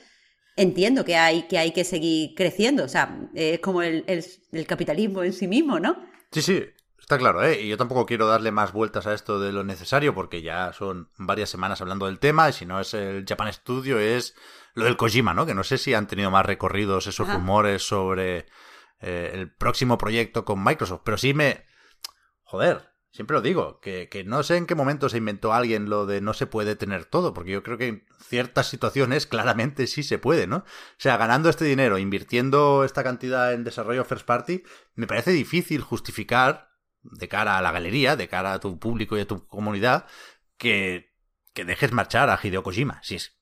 entiendo 0.55 1.05
que 1.05 1.15
hay 1.15 1.47
que, 1.47 1.57
hay 1.57 1.71
que 1.71 1.83
seguir 1.83 2.35
creciendo. 2.35 2.83
O 2.83 2.89
sea, 2.89 3.29
es 3.33 3.59
como 3.59 3.81
el, 3.81 4.03
capitalismo 4.67 5.23
en 5.23 5.33
sí 5.33 5.47
mismo, 5.47 5.79
¿no? 5.79 5.97
Sí, 6.31 6.41
sí, 6.41 6.63
está 6.99 7.17
claro, 7.17 7.43
¿eh? 7.43 7.61
Y 7.61 7.69
yo 7.69 7.77
tampoco 7.77 8.05
quiero 8.05 8.27
darle 8.27 8.51
más 8.51 8.73
vueltas 8.73 9.07
a 9.07 9.13
esto 9.13 9.39
de 9.39 9.51
lo 9.51 9.63
necesario, 9.63 10.13
porque 10.13 10.41
ya 10.41 10.73
son 10.73 11.09
varias 11.17 11.49
semanas 11.49 11.81
hablando 11.81 12.05
del 12.05 12.19
tema, 12.19 12.49
y 12.49 12.53
si 12.53 12.65
no 12.65 12.79
es 12.79 12.93
el 12.93 13.25
Japan 13.27 13.51
Studio, 13.51 13.99
es 13.99 14.35
lo 14.75 14.85
del 14.85 14.97
Kojima, 14.97 15.33
¿no? 15.33 15.45
Que 15.45 15.55
no 15.55 15.63
sé 15.63 15.77
si 15.77 15.93
han 15.93 16.07
tenido 16.07 16.31
más 16.31 16.45
recorridos 16.45 17.07
esos 17.07 17.27
rumores 17.27 17.83
sobre 17.83 18.45
eh, 19.01 19.31
el 19.33 19.51
próximo 19.51 19.97
proyecto 19.97 20.45
con 20.45 20.63
Microsoft, 20.63 21.01
pero 21.03 21.17
sí 21.17 21.33
me... 21.33 21.65
Joder, 22.43 22.88
Siempre 23.19 23.35
lo 23.35 23.41
digo, 23.41 23.81
que, 23.81 24.07
que, 24.07 24.23
no 24.23 24.43
sé 24.43 24.55
en 24.55 24.65
qué 24.65 24.75
momento 24.75 25.09
se 25.09 25.17
inventó 25.17 25.51
alguien 25.51 25.89
lo 25.89 26.05
de 26.05 26.21
no 26.21 26.33
se 26.33 26.47
puede 26.47 26.77
tener 26.77 27.03
todo, 27.03 27.33
porque 27.33 27.51
yo 27.51 27.63
creo 27.63 27.77
que 27.77 27.87
en 27.89 28.05
ciertas 28.21 28.67
situaciones 28.67 29.27
claramente 29.27 29.87
sí 29.87 30.03
se 30.03 30.19
puede, 30.19 30.47
¿no? 30.47 30.59
O 30.59 30.65
sea, 30.95 31.17
ganando 31.17 31.49
este 31.49 31.65
dinero, 31.65 31.97
invirtiendo 31.97 32.85
esta 32.85 33.03
cantidad 33.03 33.51
en 33.51 33.65
desarrollo 33.65 34.05
first 34.05 34.25
party, 34.25 34.63
me 34.95 35.05
parece 35.05 35.31
difícil 35.31 35.81
justificar 35.81 36.69
de 37.01 37.27
cara 37.27 37.57
a 37.57 37.61
la 37.61 37.73
galería, 37.73 38.15
de 38.15 38.29
cara 38.29 38.53
a 38.53 38.61
tu 38.61 38.79
público 38.79 39.17
y 39.17 39.19
a 39.19 39.27
tu 39.27 39.45
comunidad, 39.47 40.05
que, 40.57 41.13
que 41.53 41.65
dejes 41.65 41.91
marchar 41.91 42.29
a 42.29 42.39
Hideo 42.41 42.63
Kojima. 42.63 43.01
Si 43.03 43.15
es 43.15 43.37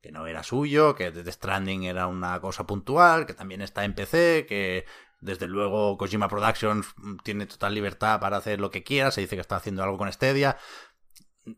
que 0.00 0.12
no 0.12 0.28
era 0.28 0.44
suyo, 0.44 0.94
que 0.94 1.10
The 1.10 1.32
Stranding 1.32 1.82
era 1.82 2.06
una 2.06 2.40
cosa 2.40 2.64
puntual, 2.64 3.26
que 3.26 3.34
también 3.34 3.60
está 3.60 3.84
en 3.84 3.96
PC, 3.96 4.46
que 4.48 4.84
desde 5.20 5.48
luego, 5.48 5.96
Kojima 5.96 6.28
Productions 6.28 6.94
tiene 7.24 7.46
total 7.46 7.74
libertad 7.74 8.20
para 8.20 8.36
hacer 8.36 8.60
lo 8.60 8.70
que 8.70 8.82
quiera. 8.82 9.10
Se 9.10 9.20
dice 9.20 9.36
que 9.36 9.40
está 9.40 9.56
haciendo 9.56 9.82
algo 9.82 9.98
con 9.98 10.12
Stadia. 10.12 10.58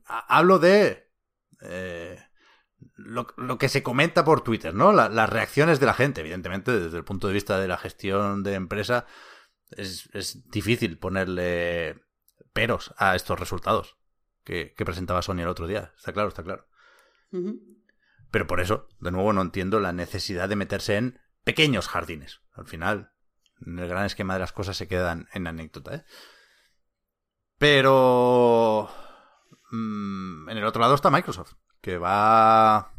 Hablo 0.06 0.58
de 0.58 1.10
eh, 1.62 2.18
lo, 2.94 3.58
que 3.58 3.68
se 3.68 3.82
comenta 3.82 4.24
por 4.24 4.42
Twitter, 4.42 4.74
¿no? 4.74 4.92
las 4.92 5.30
reacciones 5.30 5.80
de 5.80 5.86
la 5.86 5.94
gente, 5.94 6.20
evidentemente, 6.20 6.78
desde 6.78 6.96
el 6.98 7.04
punto 7.04 7.26
de 7.26 7.34
vista 7.34 7.58
de 7.58 7.68
la 7.68 7.78
gestión 7.78 8.42
de 8.42 8.54
empresa, 8.54 9.06
es, 9.70 10.08
difícil 10.50 10.98
ponerle 10.98 12.00
peros 12.52 12.94
a 12.96 13.16
estos 13.16 13.38
resultados 13.38 13.96
que, 14.44 14.72
presentaba 14.76 15.22
Sony 15.22 15.40
el 15.40 15.48
otro 15.48 15.66
día. 15.66 15.92
Está 15.96 16.12
claro, 16.12 16.28
está 16.28 16.42
claro. 16.42 16.66
Pero 18.30 18.46
por 18.46 18.60
eso, 18.60 18.88
de 19.00 19.10
nuevo, 19.10 19.32
no 19.32 19.42
entiendo 19.42 19.80
la 19.80 19.92
necesidad 19.92 20.48
de 20.48 20.56
meterse 20.56 20.96
en 20.96 21.20
pequeños 21.44 21.88
jardines. 21.88 22.40
Al 22.52 22.66
final, 22.66 23.12
en 23.66 23.78
el 23.78 23.88
gran 23.88 24.04
esquema 24.04 24.34
de 24.34 24.40
las 24.40 24.52
cosas 24.52 24.76
se 24.76 24.88
quedan 24.88 25.28
en 25.32 25.46
anécdota, 25.46 25.94
¿eh? 25.94 26.04
Pero... 27.58 28.88
Mm, 29.70 30.48
en 30.48 30.56
el 30.56 30.64
otro 30.64 30.80
lado 30.80 30.94
está 30.94 31.10
Microsoft, 31.10 31.54
que 31.80 31.98
va 31.98 32.92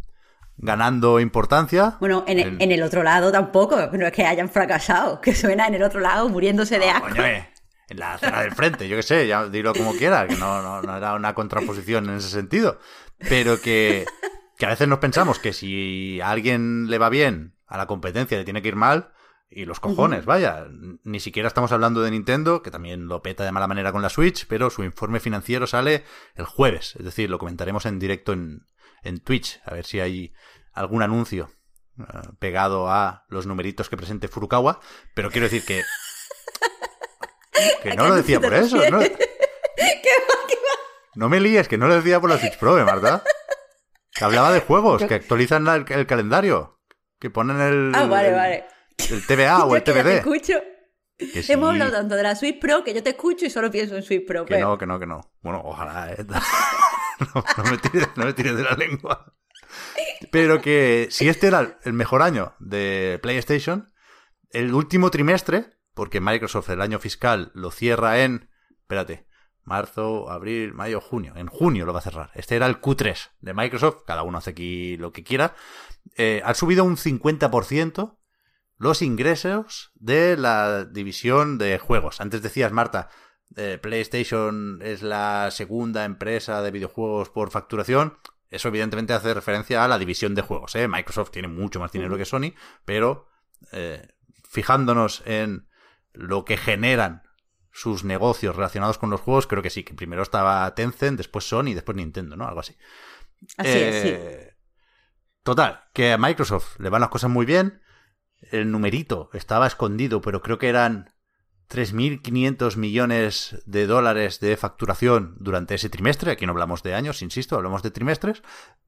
ganando 0.57 1.19
importancia. 1.19 1.95
Bueno, 1.99 2.23
en, 2.27 2.71
el 2.71 2.83
otro 2.83 3.01
lado 3.01 3.31
tampoco, 3.31 3.77
no 3.93 4.05
es 4.05 4.11
que 4.11 4.25
hayan 4.25 4.49
fracasado, 4.49 5.21
que 5.21 5.33
suena 5.33 5.67
en 5.67 5.75
el 5.75 5.83
otro 5.83 5.99
lado 5.99 6.29
muriéndose 6.29 6.77
de 6.77 6.89
asco. 6.89 7.21
Eh, 7.21 7.49
en 7.87 7.99
la 7.99 8.13
acera 8.13 8.41
del 8.41 8.51
frente, 8.51 8.87
yo 8.87 8.97
qué 8.97 9.03
sé, 9.03 9.27
ya 9.27 9.47
dilo 9.47 9.73
como 9.73 9.93
quiera, 9.93 10.27
que 10.27 10.35
no, 10.35 10.81
no, 10.81 10.97
era 10.97 11.15
una 11.15 11.33
contraposición 11.33 12.09
en 12.09 12.17
ese 12.17 12.29
sentido, 12.29 12.79
pero 13.17 13.59
que, 13.59 14.05
que 14.57 14.65
a 14.65 14.69
veces 14.69 14.87
nos 14.87 14.99
pensamos 14.99 15.39
que 15.39 15.53
si 15.53 16.21
a 16.21 16.29
alguien 16.29 16.87
le 16.89 16.99
va 16.99 17.09
bien, 17.09 17.55
a 17.65 17.77
la 17.77 17.87
competencia 17.87 18.37
le 18.37 18.43
tiene 18.43 18.61
que 18.61 18.67
ir 18.67 18.75
mal, 18.75 19.11
y 19.51 19.65
los 19.65 19.79
cojones, 19.79 20.25
vaya. 20.25 20.67
Ni 21.03 21.19
siquiera 21.19 21.47
estamos 21.47 21.71
hablando 21.71 22.01
de 22.01 22.11
Nintendo, 22.11 22.61
que 22.61 22.69
también 22.69 23.07
lo 23.07 23.23
peta 23.23 23.43
de 23.43 23.51
mala 23.51 23.67
manera 23.67 23.91
con 23.91 24.01
la 24.01 24.09
Switch, 24.09 24.45
pero 24.47 24.69
su 24.69 24.83
informe 24.83 25.19
financiero 25.19 25.65
sale 25.65 26.03
el 26.35 26.45
jueves. 26.45 26.95
Es 26.97 27.05
decir, 27.05 27.29
lo 27.29 27.39
comentaremos 27.39 27.85
en 27.87 27.97
directo 27.97 28.33
en, 28.33 28.67
en 29.01 29.19
Twitch, 29.19 29.59
a 29.65 29.73
ver 29.73 29.85
si 29.85 29.99
hay 29.99 30.33
algún 30.73 31.01
anuncio 31.01 31.49
eh, 31.97 32.03
pegado 32.37 32.91
a 32.91 33.25
los 33.29 33.47
numeritos 33.47 33.89
que 33.89 33.97
presente 33.97 34.27
Furukawa. 34.27 34.81
Pero 35.15 35.31
quiero 35.31 35.45
decir 35.45 35.65
que. 35.65 35.81
Que 37.81 37.93
no 37.95 38.07
lo 38.07 38.15
decía 38.15 38.39
por 38.39 38.53
eso, 38.53 38.77
¿no? 38.89 38.99
No 41.15 41.27
me 41.27 41.41
líes, 41.41 41.67
que 41.67 41.77
no 41.77 41.87
lo 41.87 41.95
decía 41.95 42.21
por 42.21 42.29
la 42.29 42.37
Switch 42.37 42.57
Pro, 42.57 42.79
¿eh, 42.79 42.85
Marta? 42.85 43.23
Que 44.13 44.23
hablaba 44.23 44.53
de 44.53 44.61
juegos, 44.61 45.03
que 45.03 45.15
actualizan 45.15 45.67
el, 45.67 46.05
calendario, 46.05 46.79
que 47.19 47.29
ponen 47.29 47.59
el. 47.59 47.91
Ah, 47.93 48.05
vale, 48.05 48.31
vale 48.31 48.78
el 49.11 49.25
TVA 49.25 49.65
o 49.65 49.75
el 49.75 49.83
TVD. 49.83 50.03
Te 50.03 50.17
escucho. 50.17 50.53
Hemos 51.19 51.69
hablado 51.71 51.91
tanto 51.91 52.15
de 52.15 52.23
la 52.23 52.35
Switch 52.35 52.59
Pro 52.59 52.83
que 52.83 52.93
yo 52.93 53.03
te 53.03 53.09
escucho 53.09 53.45
y 53.45 53.49
solo 53.49 53.69
pienso 53.69 53.95
en 53.95 54.03
Switch 54.03 54.25
Pro. 54.25 54.45
Que 54.45 54.59
no, 54.59 54.77
que 54.77 54.85
no, 54.85 54.99
que 54.99 55.05
no. 55.05 55.21
Bueno, 55.41 55.61
ojalá. 55.65 56.13
¿eh? 56.13 56.25
no, 57.35 57.63
me 57.69 57.77
tires, 57.77 58.07
no 58.15 58.25
me 58.25 58.33
tires 58.33 58.55
de 58.55 58.63
la 58.63 58.75
lengua. 58.75 59.33
Pero 60.31 60.61
que 60.61 61.07
si 61.11 61.27
este 61.27 61.47
era 61.47 61.79
el 61.83 61.93
mejor 61.93 62.21
año 62.21 62.55
de 62.59 63.19
PlayStation, 63.21 63.93
el 64.51 64.73
último 64.73 65.11
trimestre, 65.11 65.77
porque 65.93 66.21
Microsoft 66.21 66.69
el 66.69 66.81
año 66.81 66.99
fiscal 66.99 67.51
lo 67.53 67.71
cierra 67.71 68.23
en, 68.23 68.49
espérate, 68.81 69.27
marzo, 69.63 70.29
abril, 70.29 70.73
mayo, 70.73 71.01
junio. 71.01 71.33
En 71.35 71.47
junio 71.47 71.85
lo 71.85 71.93
va 71.93 71.99
a 71.99 72.03
cerrar. 72.03 72.31
Este 72.33 72.55
era 72.55 72.65
el 72.65 72.81
Q3 72.81 73.31
de 73.41 73.53
Microsoft, 73.53 74.03
cada 74.05 74.23
uno 74.23 74.37
hace 74.37 74.51
aquí 74.51 74.97
lo 74.97 75.11
que 75.11 75.23
quiera. 75.23 75.53
Eh, 76.15 76.41
ha 76.43 76.53
subido 76.53 76.83
un 76.83 76.97
50% 76.97 78.18
los 78.79 79.01
ingresos 79.01 79.91
de 79.95 80.37
la 80.37 80.85
división 80.85 81.57
de 81.57 81.77
juegos. 81.77 82.21
Antes 82.21 82.41
decías, 82.41 82.71
Marta, 82.71 83.09
eh, 83.57 83.77
PlayStation 83.79 84.79
es 84.81 85.03
la 85.03 85.51
segunda 85.51 86.05
empresa 86.05 86.61
de 86.61 86.71
videojuegos 86.71 87.29
por 87.29 87.51
facturación. 87.51 88.17
Eso 88.49 88.69
evidentemente 88.69 89.13
hace 89.13 89.33
referencia 89.33 89.83
a 89.83 89.87
la 89.89 89.99
división 89.99 90.33
de 90.33 90.43
juegos. 90.43 90.75
¿eh? 90.75 90.87
Microsoft 90.87 91.31
tiene 91.31 91.49
mucho 91.49 91.81
más 91.81 91.91
dinero 91.91 92.17
que 92.17 92.23
Sony, 92.23 92.53
pero 92.85 93.27
eh, 93.73 94.07
fijándonos 94.47 95.23
en 95.25 95.67
lo 96.13 96.45
que 96.45 96.55
generan 96.55 97.23
sus 97.71 98.05
negocios 98.05 98.55
relacionados 98.55 98.97
con 98.97 99.09
los 99.09 99.19
juegos, 99.19 99.45
creo 99.45 99.61
que 99.61 99.69
sí, 99.69 99.83
que 99.83 99.93
primero 99.93 100.23
estaba 100.23 100.73
Tencent, 100.73 101.17
después 101.17 101.45
Sony 101.45 101.67
y 101.67 101.73
después 101.73 101.97
Nintendo, 101.97 102.37
¿no? 102.37 102.47
Algo 102.47 102.61
así. 102.61 102.77
Así 103.57 103.77
es, 103.77 104.01
sí. 104.01 104.55
Total, 105.43 105.83
que 105.93 106.13
a 106.13 106.17
Microsoft 106.17 106.79
le 106.79 106.89
van 106.89 107.01
las 107.01 107.09
cosas 107.09 107.29
muy 107.29 107.45
bien 107.45 107.81
el 108.41 108.71
numerito 108.71 109.29
estaba 109.33 109.67
escondido, 109.67 110.21
pero 110.21 110.41
creo 110.41 110.57
que 110.57 110.69
eran 110.69 111.13
3.500 111.69 112.77
millones 112.77 113.61
de 113.65 113.85
dólares 113.85 114.39
de 114.39 114.57
facturación 114.57 115.35
durante 115.39 115.75
ese 115.75 115.89
trimestre. 115.89 116.31
Aquí 116.31 116.45
no 116.45 116.51
hablamos 116.51 116.81
de 116.83 116.95
años, 116.95 117.21
insisto, 117.21 117.55
hablamos 117.55 117.83
de 117.83 117.91
trimestres. 117.91 118.41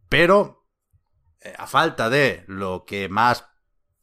Pero 0.10 0.68
eh, 1.42 1.54
a 1.58 1.68
falta 1.68 2.10
de 2.10 2.44
lo 2.48 2.86
que 2.86 3.08
más 3.08 3.46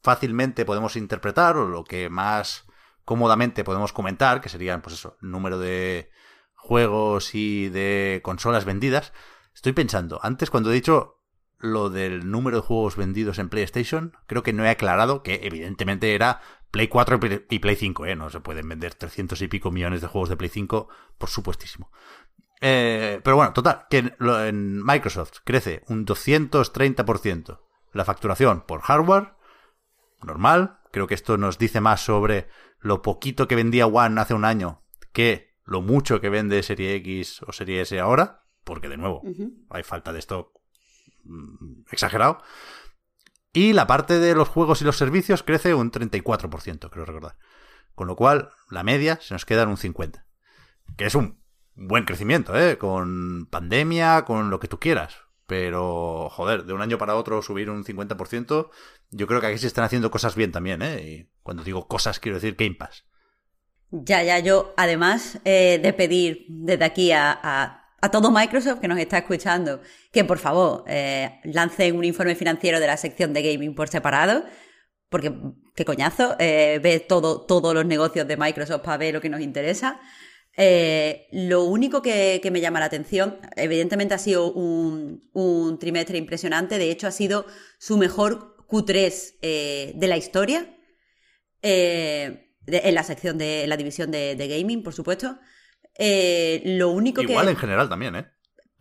fácilmente 0.01 0.65
podemos 0.65 0.95
interpretar 0.95 1.57
o 1.57 1.67
lo 1.67 1.83
que 1.83 2.09
más 2.09 2.65
cómodamente 3.03 3.63
podemos 3.63 3.91
comentar, 3.91 4.39
que 4.39 4.49
serían, 4.49 4.81
pues 4.81 4.95
eso, 4.95 5.17
número 5.19 5.59
de 5.59 6.11
juegos 6.55 7.33
y 7.33 7.69
de 7.69 8.21
consolas 8.23 8.65
vendidas, 8.65 9.13
estoy 9.53 9.73
pensando, 9.73 10.19
antes 10.21 10.49
cuando 10.49 10.71
he 10.71 10.75
dicho 10.75 11.18
lo 11.59 11.89
del 11.89 12.31
número 12.31 12.57
de 12.57 12.63
juegos 12.63 12.95
vendidos 12.95 13.37
en 13.37 13.49
PlayStation, 13.49 14.17
creo 14.27 14.43
que 14.43 14.53
no 14.53 14.65
he 14.65 14.69
aclarado 14.69 15.23
que 15.23 15.41
evidentemente 15.43 16.15
era 16.15 16.41
Play 16.71 16.87
4 16.87 17.19
y 17.49 17.59
Play 17.59 17.75
5, 17.75 18.05
¿eh? 18.05 18.15
No 18.15 18.29
se 18.29 18.39
pueden 18.39 18.69
vender 18.69 18.95
300 18.95 19.41
y 19.41 19.47
pico 19.47 19.71
millones 19.71 20.01
de 20.01 20.07
juegos 20.07 20.29
de 20.29 20.37
Play 20.37 20.49
5, 20.49 20.87
por 21.17 21.29
supuestísimo. 21.29 21.91
Eh, 22.61 23.21
pero 23.23 23.35
bueno, 23.35 23.53
total, 23.53 23.85
que 23.89 24.13
en 24.19 24.83
Microsoft 24.83 25.39
crece 25.43 25.83
un 25.87 26.05
230% 26.05 27.59
la 27.93 28.05
facturación 28.05 28.61
por 28.61 28.81
hardware, 28.81 29.33
normal. 30.21 30.79
Creo 30.91 31.07
que 31.07 31.15
esto 31.15 31.37
nos 31.37 31.57
dice 31.57 31.81
más 31.81 32.01
sobre 32.01 32.47
lo 32.79 33.01
poquito 33.01 33.47
que 33.47 33.55
vendía 33.55 33.87
One 33.87 34.19
hace 34.19 34.33
un 34.33 34.45
año 34.45 34.83
que 35.11 35.55
lo 35.63 35.81
mucho 35.81 36.21
que 36.21 36.29
vende 36.29 36.63
Serie 36.63 36.95
X 36.95 37.41
o 37.47 37.51
Serie 37.51 37.81
S 37.81 37.99
ahora, 37.99 38.43
porque 38.63 38.89
de 38.89 38.97
nuevo, 38.97 39.23
hay 39.69 39.83
falta 39.83 40.13
de 40.13 40.19
stock 40.19 40.58
exagerado. 41.91 42.41
Y 43.51 43.73
la 43.73 43.87
parte 43.87 44.19
de 44.19 44.35
los 44.35 44.47
juegos 44.47 44.81
y 44.81 44.85
los 44.85 44.97
servicios 44.97 45.43
crece 45.43 45.73
un 45.73 45.91
34%, 45.91 46.89
creo 46.89 47.05
recordar. 47.05 47.37
Con 47.95 48.07
lo 48.07 48.15
cual, 48.15 48.51
la 48.69 48.83
media 48.83 49.19
se 49.21 49.33
nos 49.33 49.45
queda 49.45 49.63
en 49.63 49.69
un 49.69 49.77
50%. 49.77 50.23
Que 50.97 51.05
es 51.05 51.15
un 51.15 51.41
buen 51.75 52.05
crecimiento, 52.05 52.57
¿eh? 52.57 52.77
Con 52.77 53.47
pandemia, 53.49 54.25
con 54.25 54.49
lo 54.49 54.59
que 54.59 54.67
tú 54.67 54.79
quieras. 54.79 55.17
Pero, 55.47 56.29
joder, 56.29 56.65
de 56.65 56.73
un 56.73 56.81
año 56.81 56.99
para 56.99 57.15
otro 57.15 57.41
subir 57.41 57.69
un 57.69 57.83
50%, 57.83 58.69
yo 59.09 59.27
creo 59.27 59.41
que 59.41 59.47
aquí 59.47 59.57
se 59.57 59.67
están 59.67 59.85
haciendo 59.85 60.11
cosas 60.11 60.35
bien 60.35 60.51
también, 60.51 60.81
¿eh? 60.83 61.01
Y 61.01 61.29
cuando 61.41 61.63
digo 61.63 61.87
cosas, 61.87 62.19
quiero 62.19 62.35
decir 62.37 62.55
Game 62.55 62.75
Pass. 62.75 63.05
Ya, 63.91 64.21
ya, 64.21 64.37
yo, 64.37 64.73
además 64.77 65.39
eh, 65.45 65.79
de 65.81 65.93
pedir 65.93 66.45
desde 66.47 66.85
aquí 66.85 67.11
a, 67.11 67.78
todo 68.11 68.31
Microsoft 68.31 68.79
que 68.79 68.87
nos 68.87 68.97
está 68.97 69.17
escuchando 69.17 69.81
que 70.11 70.23
por 70.23 70.39
favor 70.39 70.85
eh, 70.87 71.39
lancen 71.43 71.97
un 71.97 72.05
informe 72.05 72.35
financiero 72.35 72.79
de 72.79 72.87
la 72.87 72.97
sección 72.97 73.33
de 73.33 73.43
gaming 73.43 73.75
por 73.75 73.89
separado, 73.89 74.45
porque 75.09 75.33
qué 75.75 75.85
coñazo, 75.85 76.35
eh, 76.39 76.79
ve 76.81 76.99
todo, 76.99 77.41
todos 77.45 77.73
los 77.73 77.85
negocios 77.85 78.27
de 78.27 78.37
Microsoft 78.37 78.81
para 78.81 78.97
ver 78.97 79.13
lo 79.13 79.21
que 79.21 79.29
nos 79.29 79.41
interesa. 79.41 79.99
Eh, 80.55 81.27
lo 81.31 81.63
único 81.63 82.01
que, 82.01 82.41
me 82.51 82.61
llama 82.61 82.79
la 82.79 82.87
atención, 82.87 83.39
evidentemente 83.55 84.13
ha 84.13 84.17
sido 84.17 84.51
un, 84.51 85.77
trimestre 85.79 86.17
impresionante, 86.17 86.77
de 86.77 86.91
hecho 86.91 87.07
ha 87.07 87.11
sido 87.11 87.45
su 87.77 87.97
mejor 87.97 88.57
Q3 88.67 89.37
eh, 89.41 89.93
de 89.95 90.07
la 90.07 90.17
historia, 90.17 90.75
en 91.61 92.95
la 92.95 93.03
sección 93.03 93.37
de 93.37 93.67
la 93.67 93.77
división 93.77 94.11
de, 94.11 94.35
gaming, 94.35 94.83
por 94.83 94.93
supuesto. 94.93 95.39
Lo 95.99 96.89
único 96.89 97.21
Igual 97.21 97.49
en 97.49 97.57
general 97.57 97.89
también, 97.89 98.15
¿eh? 98.15 98.25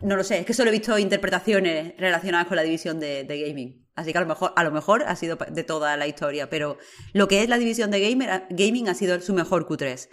No 0.00 0.14
lo 0.14 0.22
sé, 0.22 0.38
es 0.38 0.46
que 0.46 0.54
solo 0.54 0.70
he 0.70 0.72
visto 0.72 0.96
interpretaciones 0.96 1.94
relacionadas 1.98 2.46
con 2.46 2.56
la 2.56 2.62
división 2.62 3.00
de, 3.00 3.24
gaming. 3.24 3.84
Así 3.96 4.12
que 4.12 4.18
a 4.18 4.20
lo 4.20 4.28
mejor, 4.28 4.52
a 4.54 4.62
lo 4.62 4.70
mejor 4.70 5.02
ha 5.02 5.16
sido 5.16 5.36
de 5.36 5.64
toda 5.64 5.96
la 5.96 6.06
historia, 6.06 6.48
pero 6.48 6.78
lo 7.12 7.26
que 7.26 7.42
es 7.42 7.48
la 7.48 7.58
división 7.58 7.90
de 7.90 8.00
gamer, 8.00 8.44
gaming 8.50 8.88
ha 8.88 8.94
sido 8.94 9.20
su 9.20 9.34
mejor 9.34 9.66
Q3. 9.66 10.08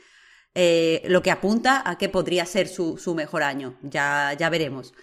Eh, 0.56 1.04
lo 1.06 1.22
que 1.22 1.30
apunta 1.30 1.84
a 1.86 1.98
que 1.98 2.10
podría 2.10 2.46
ser 2.48 2.68
su, 2.68 3.14
mejor 3.16 3.44
año. 3.44 3.78
Ya, 3.84 4.34
ya 4.40 4.50
veremos. 4.50 4.94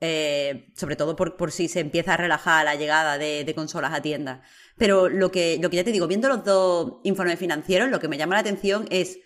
Eh, 0.00 0.72
sobre 0.74 0.96
todo 0.96 1.14
por, 1.14 1.52
si 1.52 1.68
se 1.68 1.80
empieza 1.80 2.14
a 2.14 2.16
relajar 2.16 2.64
la 2.64 2.74
llegada 2.74 3.18
de, 3.18 3.52
consolas 3.54 3.92
a 3.92 4.00
tiendas. 4.00 4.40
Pero 4.78 5.10
lo 5.10 5.30
que, 5.30 5.58
lo 5.60 5.68
que 5.68 5.76
ya 5.76 5.84
te 5.84 5.92
digo, 5.92 6.06
viendo 6.06 6.28
los 6.28 6.42
dos 6.42 7.00
informes 7.04 7.38
financieros, 7.38 7.90
lo 7.90 8.00
que 8.00 8.08
me 8.08 8.16
llama 8.16 8.36
la 8.36 8.40
atención 8.40 8.86
es, 8.90 9.18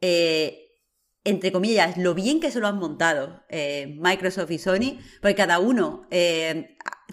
eh, 0.00 0.65
entre 1.26 1.52
comillas, 1.52 1.96
lo 1.96 2.14
bien 2.14 2.40
que 2.40 2.50
se 2.50 2.60
lo 2.60 2.66
han 2.66 2.78
montado 2.78 3.44
Microsoft 3.50 4.50
y 4.50 4.58
Sony, 4.58 4.98
porque 5.20 5.34
cada 5.34 5.58
uno 5.58 6.06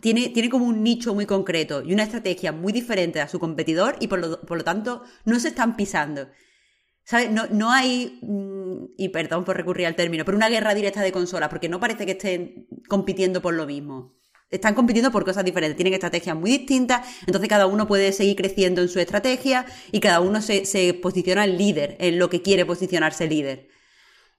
tiene, 0.03 0.29
tiene 0.29 0.49
como 0.49 0.65
un 0.65 0.83
nicho 0.83 1.13
muy 1.13 1.25
concreto 1.25 1.81
y 1.81 1.93
una 1.93 2.03
estrategia 2.03 2.51
muy 2.51 2.73
diferente 2.73 3.21
a 3.21 3.27
su 3.27 3.39
competidor 3.39 3.95
y 4.01 4.07
por 4.07 4.19
lo, 4.19 4.41
por 4.41 4.57
lo 4.57 4.63
tanto 4.63 5.03
no 5.23 5.39
se 5.39 5.47
están 5.49 5.77
pisando. 5.77 6.27
¿Sabes? 7.05 7.31
No, 7.31 7.47
no 7.49 7.71
hay, 7.71 8.19
mm, 8.21 8.93
y 8.97 9.09
perdón 9.09 9.43
por 9.43 9.57
recurrir 9.57 9.87
al 9.87 9.95
término, 9.95 10.25
pero 10.25 10.37
una 10.37 10.49
guerra 10.49 10.73
directa 10.73 11.01
de 11.01 11.11
consolas, 11.11 11.49
porque 11.49 11.69
no 11.69 11.79
parece 11.79 12.05
que 12.05 12.13
estén 12.13 12.67
compitiendo 12.87 13.41
por 13.41 13.53
lo 13.53 13.65
mismo. 13.65 14.13
Están 14.49 14.75
compitiendo 14.75 15.11
por 15.11 15.25
cosas 15.25 15.43
diferentes, 15.43 15.75
tienen 15.75 15.93
estrategias 15.93 16.35
muy 16.35 16.51
distintas, 16.51 17.07
entonces 17.25 17.49
cada 17.49 17.65
uno 17.65 17.87
puede 17.87 18.11
seguir 18.11 18.35
creciendo 18.35 18.81
en 18.81 18.89
su 18.89 18.99
estrategia 18.99 19.65
y 19.91 19.99
cada 19.99 20.19
uno 20.19 20.41
se, 20.41 20.65
se 20.65 20.93
posiciona 20.93 21.45
el 21.45 21.57
líder 21.57 21.97
en 21.99 22.19
lo 22.19 22.29
que 22.29 22.41
quiere 22.41 22.65
posicionarse 22.65 23.27
líder. 23.27 23.72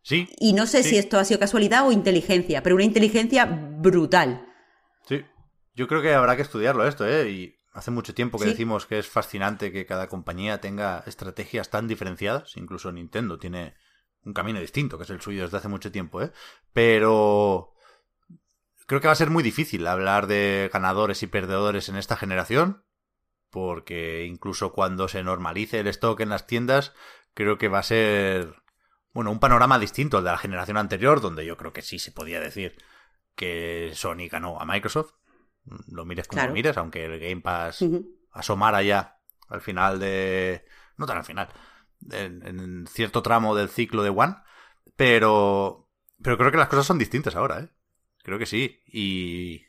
Sí. 0.04 0.28
Y 0.38 0.52
no 0.52 0.66
sé 0.66 0.84
si 0.84 0.96
esto 0.96 1.18
ha 1.18 1.24
sido 1.24 1.40
casualidad 1.40 1.84
o 1.84 1.90
inteligencia, 1.90 2.62
pero 2.62 2.76
una 2.76 2.84
inteligencia 2.84 3.46
brutal. 3.46 4.46
Sí. 5.08 5.24
Yo 5.74 5.88
creo 5.88 6.00
que 6.00 6.14
habrá 6.14 6.36
que 6.36 6.42
estudiarlo 6.42 6.86
esto, 6.86 7.04
¿eh? 7.04 7.28
Y 7.28 7.56
Hace 7.74 7.90
mucho 7.90 8.14
tiempo 8.14 8.38
que 8.38 8.46
decimos 8.46 8.86
que 8.86 9.00
es 9.00 9.08
fascinante 9.08 9.72
que 9.72 9.84
cada 9.84 10.06
compañía 10.06 10.60
tenga 10.60 11.02
estrategias 11.08 11.70
tan 11.70 11.88
diferenciadas. 11.88 12.56
Incluso 12.56 12.92
Nintendo 12.92 13.36
tiene 13.36 13.74
un 14.22 14.32
camino 14.32 14.60
distinto, 14.60 14.96
que 14.96 15.02
es 15.02 15.10
el 15.10 15.20
suyo 15.20 15.42
desde 15.42 15.56
hace 15.56 15.66
mucho 15.66 15.90
tiempo, 15.90 16.22
¿eh? 16.22 16.30
Pero 16.72 17.74
creo 18.86 19.00
que 19.00 19.08
va 19.08 19.12
a 19.12 19.16
ser 19.16 19.30
muy 19.30 19.42
difícil 19.42 19.88
hablar 19.88 20.28
de 20.28 20.70
ganadores 20.72 21.24
y 21.24 21.26
perdedores 21.26 21.88
en 21.88 21.96
esta 21.96 22.16
generación, 22.16 22.84
porque 23.50 24.24
incluso 24.24 24.72
cuando 24.72 25.08
se 25.08 25.24
normalice 25.24 25.80
el 25.80 25.88
stock 25.88 26.20
en 26.20 26.28
las 26.28 26.46
tiendas, 26.46 26.92
creo 27.34 27.58
que 27.58 27.66
va 27.66 27.80
a 27.80 27.82
ser, 27.82 28.54
bueno, 29.14 29.30
un 29.30 29.40
panorama 29.40 29.78
distinto 29.78 30.18
al 30.18 30.24
de 30.24 30.30
la 30.30 30.38
generación 30.38 30.76
anterior, 30.76 31.22
donde 31.22 31.46
yo 31.46 31.56
creo 31.56 31.72
que 31.72 31.80
sí 31.80 31.98
se 31.98 32.12
podía 32.12 32.40
decir 32.40 32.76
que 33.34 33.92
Sony 33.94 34.28
ganó 34.30 34.60
a 34.60 34.66
Microsoft 34.66 35.14
lo 35.88 36.04
mires 36.04 36.28
como 36.28 36.46
lo 36.46 36.52
mires, 36.52 36.76
aunque 36.76 37.04
el 37.04 37.18
Game 37.18 37.40
Pass 37.40 37.84
asomara 38.32 38.82
ya 38.82 39.18
al 39.48 39.60
final 39.60 39.98
de... 39.98 40.64
No 40.96 41.06
tan 41.06 41.18
al 41.18 41.24
final, 41.24 41.48
en, 42.10 42.86
cierto 42.86 43.22
tramo 43.22 43.54
del 43.54 43.68
ciclo 43.68 44.02
de 44.02 44.10
One, 44.10 44.36
pero... 44.96 45.88
Pero 46.22 46.38
creo 46.38 46.50
que 46.50 46.56
las 46.56 46.68
cosas 46.68 46.86
son 46.86 46.98
distintas 46.98 47.34
ahora, 47.34 47.60
¿eh? 47.60 47.68
Creo 48.22 48.38
que 48.38 48.46
sí. 48.46 48.80
Y... 48.86 49.62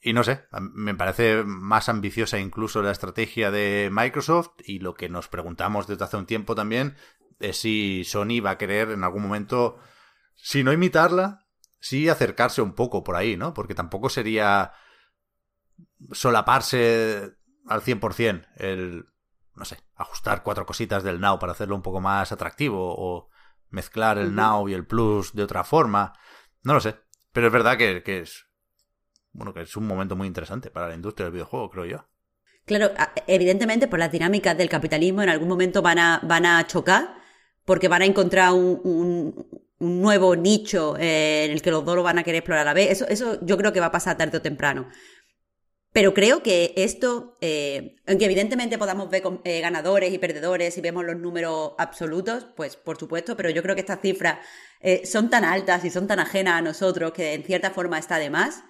Y 0.00 0.12
no 0.12 0.24
sé, 0.24 0.44
me 0.72 0.94
parece 0.94 1.44
más 1.44 1.88
ambiciosa 1.88 2.38
incluso 2.38 2.82
la 2.82 2.90
estrategia 2.90 3.52
de 3.52 3.90
Microsoft 3.92 4.50
y 4.64 4.80
lo 4.80 4.94
que 4.94 5.08
nos 5.08 5.28
preguntamos 5.28 5.86
desde 5.86 6.04
hace 6.04 6.16
un 6.16 6.26
tiempo 6.26 6.56
también 6.56 6.96
es 7.38 7.58
si 7.58 8.04
Sony 8.04 8.40
va 8.44 8.50
a 8.50 8.58
querer 8.58 8.90
en 8.90 9.04
algún 9.04 9.22
momento, 9.22 9.78
si 10.34 10.64
no 10.64 10.72
imitarla, 10.72 11.46
sí 11.80 12.08
acercarse 12.08 12.62
un 12.62 12.74
poco 12.74 13.04
por 13.04 13.16
ahí, 13.16 13.36
¿no? 13.36 13.54
Porque 13.54 13.74
tampoco 13.74 14.08
sería 14.08 14.72
solaparse 16.12 17.32
al 17.66 17.82
100% 17.82 18.46
el, 18.56 19.04
no 19.54 19.64
sé, 19.64 19.78
ajustar 19.94 20.42
cuatro 20.42 20.66
cositas 20.66 21.02
del 21.02 21.20
Now 21.20 21.38
para 21.38 21.52
hacerlo 21.52 21.76
un 21.76 21.82
poco 21.82 22.00
más 22.00 22.32
atractivo 22.32 22.94
o 22.96 23.28
mezclar 23.70 24.18
el 24.18 24.34
Now 24.34 24.68
y 24.68 24.74
el 24.74 24.86
Plus 24.86 25.34
de 25.34 25.42
otra 25.42 25.64
forma. 25.64 26.14
No 26.62 26.74
lo 26.74 26.80
sé. 26.80 26.96
Pero 27.32 27.48
es 27.48 27.52
verdad 27.52 27.76
que, 27.76 28.02
que 28.02 28.20
es, 28.20 28.46
bueno, 29.32 29.52
que 29.52 29.62
es 29.62 29.76
un 29.76 29.86
momento 29.86 30.16
muy 30.16 30.26
interesante 30.26 30.70
para 30.70 30.88
la 30.88 30.94
industria 30.94 31.26
del 31.26 31.34
videojuego, 31.34 31.70
creo 31.70 31.84
yo. 31.84 32.08
Claro, 32.64 32.90
evidentemente 33.26 33.88
por 33.88 33.98
las 33.98 34.12
dinámicas 34.12 34.56
del 34.56 34.68
capitalismo 34.68 35.22
en 35.22 35.30
algún 35.30 35.48
momento 35.48 35.82
van 35.82 35.98
a, 35.98 36.20
van 36.22 36.44
a 36.44 36.66
chocar 36.66 37.17
porque 37.68 37.86
van 37.86 38.00
a 38.00 38.06
encontrar 38.06 38.54
un, 38.54 38.80
un 39.78 40.00
nuevo 40.00 40.34
nicho 40.36 40.96
eh, 40.98 41.44
en 41.44 41.50
el 41.52 41.62
que 41.62 41.70
los 41.70 41.84
dos 41.84 41.96
lo 41.96 42.02
van 42.02 42.18
a 42.18 42.24
querer 42.24 42.38
explorar 42.38 42.62
a 42.62 42.70
la 42.70 42.74
vez. 42.74 42.90
Eso, 42.90 43.06
eso 43.08 43.38
yo 43.42 43.58
creo 43.58 43.74
que 43.74 43.80
va 43.80 43.86
a 43.86 43.92
pasar 43.92 44.16
tarde 44.16 44.38
o 44.38 44.42
temprano. 44.42 44.88
Pero 45.92 46.14
creo 46.14 46.42
que 46.42 46.72
esto, 46.76 47.36
eh, 47.42 47.96
aunque 48.06 48.24
evidentemente 48.24 48.78
podamos 48.78 49.10
ver 49.10 49.22
eh, 49.44 49.60
ganadores 49.60 50.14
y 50.14 50.18
perdedores 50.18 50.78
y 50.78 50.80
vemos 50.80 51.04
los 51.04 51.16
números 51.16 51.72
absolutos, 51.76 52.46
pues 52.56 52.76
por 52.76 52.98
supuesto, 52.98 53.36
pero 53.36 53.50
yo 53.50 53.62
creo 53.62 53.74
que 53.74 53.82
estas 53.82 54.00
cifras 54.00 54.38
son 55.04 55.28
tan 55.28 55.44
altas 55.44 55.84
y 55.84 55.90
son 55.90 56.06
tan 56.06 56.20
ajenas 56.20 56.54
a 56.54 56.62
nosotros 56.62 57.12
que 57.12 57.34
en 57.34 57.42
cierta 57.42 57.70
forma 57.70 57.98
está 57.98 58.18
de 58.18 58.30
más. 58.30 58.62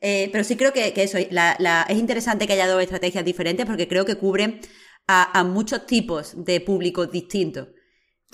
pero 0.00 0.42
sí 0.44 0.56
creo 0.56 0.72
que, 0.72 0.92
eso, 0.96 1.18
es 1.18 1.98
interesante 1.98 2.46
que 2.46 2.54
haya 2.54 2.66
dos 2.66 2.82
estrategias 2.82 3.24
diferentes 3.24 3.66
porque 3.66 3.86
creo 3.86 4.04
que 4.06 4.16
cubren 4.16 4.60
a, 5.06 5.38
a 5.38 5.44
muchos 5.44 5.86
tipos 5.86 6.44
de 6.44 6.60
públicos 6.60 7.12
distintos. 7.12 7.68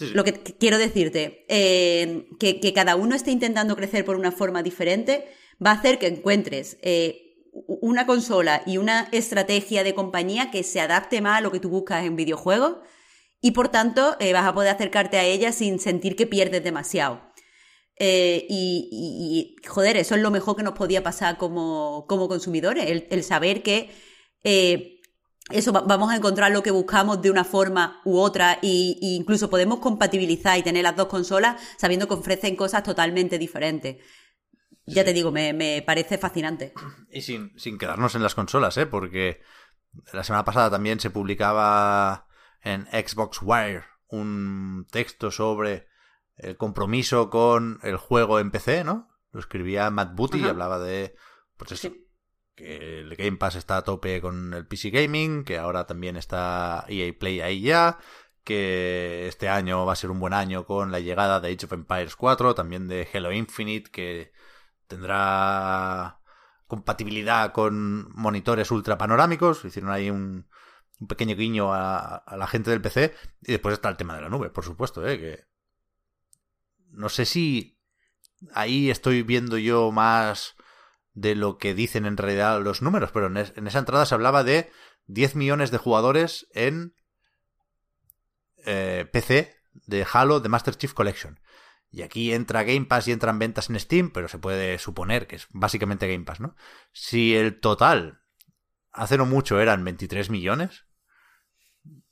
Lo 0.01 0.25
que 0.25 0.33
quiero 0.33 0.79
decirte, 0.79 1.45
eh, 1.49 2.29
que, 2.39 2.73
cada 2.73 2.97
uno 2.97 3.17
esté 3.17 3.33
intentando 3.33 3.77
crecer 3.77 4.05
por 4.05 4.17
una 4.17 4.31
forma 4.31 4.63
diferente, 4.63 5.29
va 5.65 5.73
a 5.73 5.75
hacer 5.75 5.99
que 5.99 6.07
encuentres 6.07 6.79
eh, 6.83 7.35
una 7.53 8.07
consola 8.07 8.63
y 8.65 8.79
una 8.79 9.09
estrategia 9.11 9.83
de 9.83 9.95
compañía 9.95 10.51
que 10.51 10.63
se 10.63 10.81
adapte 10.81 11.21
más 11.21 11.39
a 11.39 11.41
lo 11.41 11.51
que 11.51 11.59
tú 11.59 11.69
buscas 11.69 12.05
en 12.05 12.15
videojuegos 12.15 12.77
y 13.41 13.51
por 13.51 13.69
tanto 13.69 14.17
eh, 14.21 14.33
vas 14.33 14.47
a 14.47 14.55
poder 14.55 14.71
acercarte 14.71 15.17
a 15.17 15.25
ella 15.25 15.51
sin 15.53 15.81
sentir 15.81 16.15
que 16.15 16.27
pierdes 16.27 16.63
demasiado. 16.63 17.21
y, 17.99 19.57
joder, 19.67 19.97
eso 19.97 20.15
es 20.15 20.21
lo 20.21 20.31
mejor 20.31 20.55
que 20.55 20.63
nos 20.63 20.75
podía 20.75 21.03
pasar 21.03 21.37
como, 21.37 22.07
consumidores, 22.07 23.05
el, 23.11 23.25
saber 23.25 23.63
que 23.63 23.91
eso 25.51 25.73
vamos 25.73 26.11
a 26.11 26.17
encontrar 26.17 26.53
lo 26.53 26.63
que 26.63 26.71
buscamos 26.71 27.23
de 27.23 27.31
una 27.31 27.45
forma 27.45 28.01
u 28.05 28.19
otra 28.19 28.59
e, 28.63 28.97
incluso 29.01 29.49
podemos 29.49 29.79
compatibilizar 29.79 30.59
y 30.59 30.63
tener 30.63 30.83
las 30.83 30.97
dos 30.97 31.09
consolas 31.09 31.61
sabiendo 31.77 32.07
que 32.07 32.15
ofrecen 32.15 32.57
cosas 32.57 32.83
totalmente 32.83 33.39
diferentes. 33.39 33.97
Ya 34.87 35.05
te 35.05 35.13
digo, 35.13 35.31
me, 35.31 35.83
parece 35.85 36.17
fascinante. 36.17 36.73
Y 37.11 37.21
sin, 37.21 37.53
sin 37.59 37.77
quedarnos 37.77 38.15
en 38.15 38.23
las 38.23 38.35
consolas, 38.35 38.77
¿eh? 38.79 38.87
Porque 38.87 39.43
la 40.15 40.25
semana 40.25 40.45
pasada 40.45 40.71
también 40.71 40.99
se 40.99 41.11
publicaba 41.11 42.27
en 42.63 42.87
Xbox 42.87 43.41
Wire 43.43 43.85
un 44.09 44.87
texto 44.91 45.31
sobre 45.31 45.89
el 46.37 46.57
compromiso 46.57 47.29
con 47.29 47.81
el 47.83 47.97
juego 47.97 48.39
en 48.39 48.51
PC, 48.51 48.85
¿no? 48.85 49.11
Lo 49.31 49.41
escribía 49.41 49.91
Matt 49.91 50.15
Booty 50.15 50.39
y 50.39 50.45
hablaba 50.45 50.79
de 50.79 51.15
pues 51.59 51.73
eso, 51.73 51.93
que 52.59 53.01
el 53.01 53.15
Game 53.15 53.37
Pass 53.37 53.55
está 53.55 53.77
a 53.77 53.85
tope 53.85 54.21
con 54.21 54.53
el 54.53 54.67
PC 54.67 54.91
Gaming, 54.91 55.45
que 55.45 55.59
ahora 55.59 55.87
también 55.87 56.17
está 56.17 56.85
EA 56.89 57.13
Play 57.17 57.41
ahí 57.41 57.61
ya, 57.61 57.99
que 58.43 59.29
este 59.29 59.49
año 59.49 59.87
va 59.87 59.93
a 59.93 59.97
ser 59.97 60.11
un 60.11 60.19
buen 60.19 60.35
año 60.35 60.67
con 60.67 60.91
la 60.91 60.99
llegada 60.99 61.39
de 61.39 61.53
Age 61.53 61.67
of 61.67 61.73
Empires 61.73 62.17
4, 62.17 62.55
también 62.57 62.89
de 62.89 63.09
Halo 63.15 63.33
Infinite, 63.33 63.91
que 63.91 64.33
tendrá 64.89 66.21
compatibilidad 66.67 67.53
con 67.53 68.11
monitores 68.13 68.71
ultra 68.73 68.99
panorámicos, 68.99 69.65
hicieron 69.65 69.93
ahí 69.93 70.11
un, 70.11 70.49
pequeño 71.09 71.37
guiño 71.37 71.73
a, 71.73 72.25
la 72.37 72.47
gente 72.49 72.71
del 72.71 72.83
PC, 72.83 73.15
y 73.43 73.53
después 73.53 73.75
está 73.75 73.89
el 73.89 73.97
tema 73.97 74.17
de 74.17 74.23
la 74.23 74.29
nube, 74.29 74.51
por 74.51 74.65
supuesto, 74.65 75.07
¿eh? 75.07 75.19
que 75.19 75.45
no 76.91 77.09
sé 77.09 77.25
si 77.25 77.79
ahí 78.53 78.91
estoy 78.91 79.23
viendo 79.23 79.59
yo 79.59 79.93
más 79.93 80.57
de 81.21 81.35
lo 81.35 81.59
que 81.59 81.75
dicen 81.75 82.07
en 82.07 82.17
realidad 82.17 82.63
los 82.63 82.81
números, 82.81 83.11
pero 83.13 83.27
en, 83.27 83.37
esa 83.37 83.79
entrada 83.79 84.07
se 84.07 84.15
hablaba 84.15 84.45
de 84.45 84.71
10 85.07 85.35
millones 85.35 85.71
de 85.71 85.79
jugadores 85.79 86.47
en 86.53 86.95
eh, 88.65 89.07
PC 89.13 89.57
de 89.87 90.07
Halo 90.11 90.41
de 90.41 90.49
Master 90.49 90.77
Chief 90.77 90.93
Collection. 90.93 91.41
Y 91.91 92.03
aquí 92.03 92.33
entra 92.33 92.65
Game 92.65 92.85
Pass 92.85 93.09
y 93.09 93.13
entran 93.13 93.39
ventas 93.39 93.71
en 93.71 93.81
Steam, 93.81 94.11
pero 94.11 94.29
se 94.29 94.39
puede 94.39 94.79
suponer 94.79 95.27
que 95.27 95.37
es 95.37 95.49
básicamente 95.51 96.11
Game 96.11 96.25
Pass, 96.25 96.41
¿no? 96.41 96.55
Si 96.93 97.35
el 97.35 97.59
total 97.61 98.21
hace 98.93 99.17
no 99.17 99.27
mucho 99.27 99.61
eran 99.61 99.85
23 99.85 100.31
millones, 100.31 100.85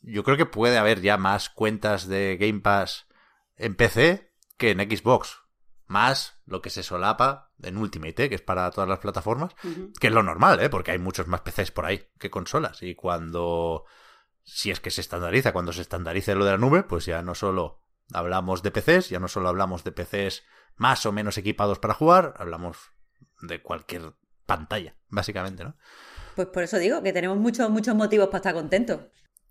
yo 0.00 0.24
creo 0.24 0.36
que 0.36 0.46
puede 0.46 0.78
haber 0.78 1.00
ya 1.00 1.16
más 1.16 1.50
cuentas 1.50 2.08
de 2.08 2.38
Game 2.38 2.60
Pass 2.60 3.06
en 3.56 3.76
PC 3.76 4.32
que 4.56 4.70
en 4.70 4.80
Xbox. 4.80 5.45
Más 5.86 6.40
lo 6.46 6.60
que 6.60 6.70
se 6.70 6.82
solapa 6.82 7.52
en 7.62 7.76
Ultimate, 7.76 8.24
¿eh? 8.24 8.28
que 8.28 8.34
es 8.34 8.42
para 8.42 8.70
todas 8.70 8.88
las 8.88 8.98
plataformas, 8.98 9.54
que 10.00 10.08
es 10.08 10.12
lo 10.12 10.22
normal, 10.22 10.60
¿eh? 10.60 10.68
porque 10.68 10.90
hay 10.90 10.98
muchos 10.98 11.28
más 11.28 11.42
PCs 11.42 11.70
por 11.70 11.86
ahí 11.86 12.08
que 12.18 12.30
consolas. 12.30 12.82
Y 12.82 12.94
cuando, 12.94 13.84
si 14.42 14.70
es 14.70 14.80
que 14.80 14.90
se 14.90 15.00
estandariza, 15.00 15.52
cuando 15.52 15.72
se 15.72 15.82
estandarice 15.82 16.34
lo 16.34 16.44
de 16.44 16.52
la 16.52 16.58
nube, 16.58 16.82
pues 16.82 17.06
ya 17.06 17.22
no 17.22 17.34
solo 17.34 17.82
hablamos 18.12 18.62
de 18.62 18.72
PCs, 18.72 19.10
ya 19.10 19.20
no 19.20 19.28
solo 19.28 19.48
hablamos 19.48 19.84
de 19.84 19.92
PCs 19.92 20.42
más 20.76 21.06
o 21.06 21.12
menos 21.12 21.38
equipados 21.38 21.78
para 21.78 21.94
jugar, 21.94 22.34
hablamos 22.38 22.78
de 23.42 23.62
cualquier 23.62 24.14
pantalla, 24.44 24.96
básicamente, 25.08 25.64
¿no? 25.64 25.76
Pues 26.34 26.48
por 26.48 26.62
eso 26.62 26.78
digo 26.78 27.02
que 27.02 27.12
tenemos 27.12 27.38
muchos, 27.38 27.70
muchos 27.70 27.94
motivos 27.94 28.26
para 28.26 28.38
estar 28.38 28.54
contentos. 28.54 29.00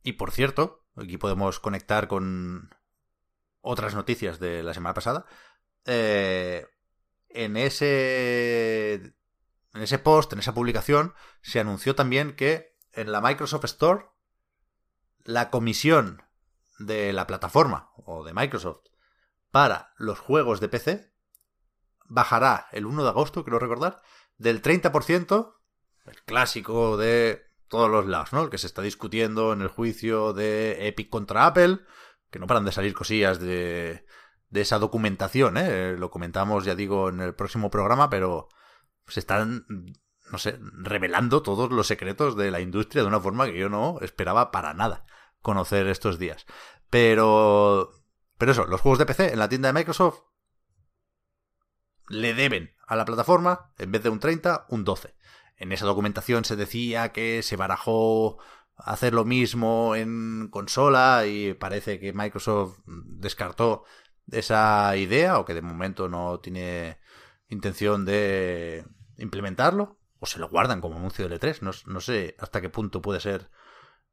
Y 0.04 0.14
por 0.14 0.32
cierto, 0.32 0.86
aquí 0.96 1.18
podemos 1.18 1.60
conectar 1.60 2.08
con 2.08 2.70
otras 3.62 3.96
noticias 3.96 4.40
de 4.40 4.62
la 4.62 4.74
semana 4.74 4.94
pasada. 4.94 5.26
Eh, 5.86 6.66
en 7.30 7.58
ese 7.58 9.16
en 9.74 9.82
ese 9.82 10.00
post, 10.00 10.32
en 10.34 10.40
esa 10.40 10.54
publicación, 10.54 11.14
se 11.42 11.60
anunció 11.60 11.96
también 11.96 12.36
que 12.36 12.78
en 12.94 13.12
la 13.12 13.20
Microsoft 13.22 13.66
Store 13.66 14.06
la 15.26 15.50
comisión 15.50 16.24
de 16.80 17.12
la 17.12 17.28
plataforma 17.28 17.92
o 17.98 18.24
de 18.24 18.34
Microsoft 18.34 18.86
para 19.52 19.94
los 19.98 20.20
juegos 20.20 20.60
de 20.62 20.70
PC 20.70 21.14
bajará 22.06 22.68
el 22.72 22.86
1 22.86 23.04
de 23.04 23.10
agosto, 23.10 23.44
quiero 23.44 23.60
recordar, 23.60 24.02
del 24.38 24.62
30%, 24.62 25.56
el 26.06 26.24
clásico 26.24 26.98
de 26.98 27.44
todos 27.68 27.90
los 27.90 28.06
lados, 28.06 28.32
¿no? 28.32 28.44
El 28.44 28.50
que 28.50 28.58
se 28.58 28.68
está 28.68 28.82
discutiendo 28.82 29.54
en 29.54 29.62
el 29.62 29.68
juicio 29.68 30.34
de 30.34 30.88
Epic 30.88 31.10
contra 31.10 31.48
Apple, 31.48 31.80
que 32.30 32.40
no 32.40 32.48
paran 32.48 32.66
de 32.66 32.72
salir 32.72 32.94
cosillas 32.94 33.40
de, 33.40 34.06
de 34.56 34.62
esa 34.62 34.80
documentación, 34.80 35.58
¿eh? 35.58 35.96
Lo 35.98 36.10
comentamos, 36.10 36.66
ya 36.66 36.74
digo, 36.74 37.10
en 37.10 37.20
el 37.20 37.36
próximo 37.36 37.70
programa, 37.70 38.10
pero 38.10 38.48
se 39.06 39.20
están, 39.20 39.66
no 40.32 40.38
sé, 40.38 40.58
revelando 40.74 41.44
todos 41.44 41.72
los 41.72 41.86
secretos 41.86 42.36
de 42.38 42.50
la 42.50 42.62
industria 42.62 43.04
de 43.04 43.10
una 43.10 43.20
forma 43.20 43.46
que 43.46 43.60
yo 43.60 43.70
no 43.70 44.00
esperaba 44.02 44.52
para 44.52 44.74
nada 44.74 45.06
conocer 45.42 45.88
estos 45.88 46.18
días. 46.18 46.46
Pero, 46.90 47.92
pero 48.38 48.54
eso, 48.54 48.66
los 48.66 48.82
juegos 48.82 48.98
de 48.98 49.06
PC 49.06 49.34
en 49.34 49.40
la 49.40 49.50
tienda 49.50 49.68
de 49.70 49.74
Microsoft 49.74 50.22
le 52.08 52.34
deben 52.34 52.74
a 52.88 52.96
la 52.96 53.06
plataforma, 53.06 53.74
en 53.78 53.92
vez 53.92 54.04
de 54.04 54.10
un 54.10 54.20
30, 54.20 54.68
un 54.70 54.86
12. 54.86 55.16
En 55.58 55.74
esa 55.74 55.86
documentación 55.86 56.46
se 56.46 56.56
decía 56.56 57.12
que 57.12 57.44
se 57.44 57.58
barajó 57.58 58.40
hacer 58.78 59.14
lo 59.14 59.26
mismo 59.26 59.96
en 59.96 60.48
consola 60.50 61.26
y 61.26 61.54
parece 61.54 62.00
que 62.00 62.14
Microsoft 62.14 62.80
descartó 62.86 63.84
esa 64.32 64.96
idea 64.98 65.40
o 65.40 65.46
que 65.46 65.54
de 65.54 65.62
momento 65.62 66.10
no 66.10 66.40
tiene 66.40 66.98
intención 67.48 68.06
de 68.06 68.86
implementarlo 69.18 70.00
o 70.20 70.26
se 70.26 70.40
lo 70.40 70.50
guardan 70.50 70.82
como 70.82 70.98
anuncio 70.98 71.28
de 71.28 71.40
L3. 71.40 71.62
No, 71.62 71.72
no 71.92 72.02
sé 72.02 72.36
hasta 72.40 72.62
qué 72.62 72.70
punto 72.70 73.02
puede 73.02 73.20
ser 73.20 73.50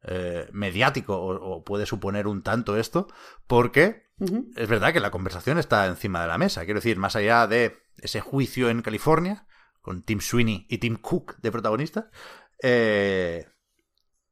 eh, 0.05 0.49
mediático 0.53 1.17
o, 1.17 1.63
puede 1.65 1.87
suponer 1.87 2.27
un 2.27 2.43
tanto 2.43 2.77
esto 2.77 3.07
porque 3.47 4.11
es 4.57 4.69
verdad 4.69 4.93
que 4.93 5.01
la 5.01 5.11
conversación 5.11 5.59
está 5.59 5.87
encima 5.87 6.23
de 6.23 6.29
la 6.29 6.39
mesa. 6.39 6.65
Quiero 6.65 6.79
decir, 6.79 6.97
más 6.97 7.17
allá 7.17 7.47
de 7.47 7.83
ese 7.99 8.21
juicio 8.21 8.69
en 8.69 8.83
California, 8.83 9.47
con 9.81 10.03
Tim 10.03 10.21
Sweeney 10.21 10.67
y 10.69 10.79
Tim 10.79 10.97
Cook 10.97 11.37
de 11.39 11.51
protagonistas. 11.51 12.07
Eh, 12.63 13.49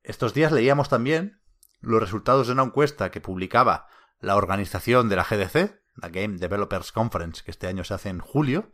estos 0.03 0.33
días 0.33 0.53
leíamos 0.53 0.89
también 0.89 1.41
los 1.81 2.01
resultados 2.01 2.47
de 2.47 2.53
una 2.53 2.63
encuesta 2.63 3.11
que 3.11 3.21
publicaba 3.21 3.89
la 4.21 4.37
organización 4.37 5.09
de 5.09 5.17
la 5.17 5.25
GDC, 5.25 5.81
la 5.97 6.09
Game 6.09 6.39
Developers 6.39 6.93
Conference, 6.93 7.43
que 7.43 7.51
este 7.51 7.67
año 7.67 7.85
se 7.85 7.95
hace 7.95 8.09
en 8.09 8.21
julio, 8.21 8.73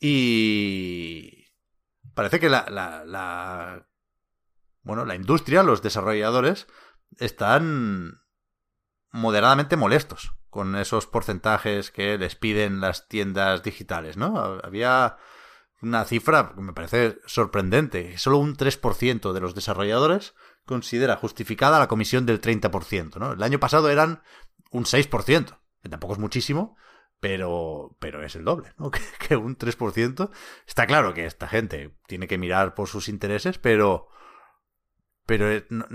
y 0.00 1.46
parece 2.14 2.40
que 2.40 2.48
la, 2.48 2.66
la, 2.68 3.04
la 3.04 3.88
bueno, 4.82 5.04
la 5.04 5.14
industria, 5.14 5.62
los 5.62 5.82
desarrolladores, 5.82 6.66
están 7.18 8.20
moderadamente 9.10 9.76
molestos 9.76 10.32
con 10.50 10.76
esos 10.76 11.06
porcentajes 11.06 11.90
que 11.90 12.18
les 12.18 12.36
piden 12.36 12.80
las 12.80 13.08
tiendas 13.08 13.62
digitales, 13.62 14.16
¿no? 14.16 14.60
Había 14.62 15.16
una 15.84 16.04
cifra 16.04 16.52
que 16.54 16.60
me 16.60 16.72
parece 16.72 17.18
sorprendente. 17.26 18.16
Solo 18.18 18.38
un 18.38 18.56
3% 18.56 19.32
de 19.32 19.40
los 19.40 19.54
desarrolladores 19.54 20.34
considera 20.64 21.16
justificada 21.16 21.78
la 21.78 21.88
comisión 21.88 22.26
del 22.26 22.40
30%. 22.40 23.16
¿no? 23.16 23.32
El 23.32 23.42
año 23.42 23.60
pasado 23.60 23.90
eran 23.90 24.22
un 24.74 24.84
6%, 24.84 25.58
que 25.82 25.88
tampoco 25.88 26.14
es 26.14 26.18
muchísimo, 26.18 26.76
pero, 27.20 27.96
pero 28.00 28.24
es 28.24 28.34
el 28.34 28.44
doble, 28.44 28.72
¿no? 28.76 28.90
Que, 29.18 29.36
un 29.36 29.56
3%. 29.56 30.30
Está 30.66 30.86
claro 30.86 31.14
que 31.14 31.24
esta 31.24 31.46
gente 31.48 31.96
tiene 32.06 32.26
que 32.26 32.38
mirar 32.38 32.74
por 32.74 32.88
sus 32.88 33.08
intereses, 33.08 33.58
pero, 33.58 34.08
pero 35.26 35.64
no, 35.70 35.86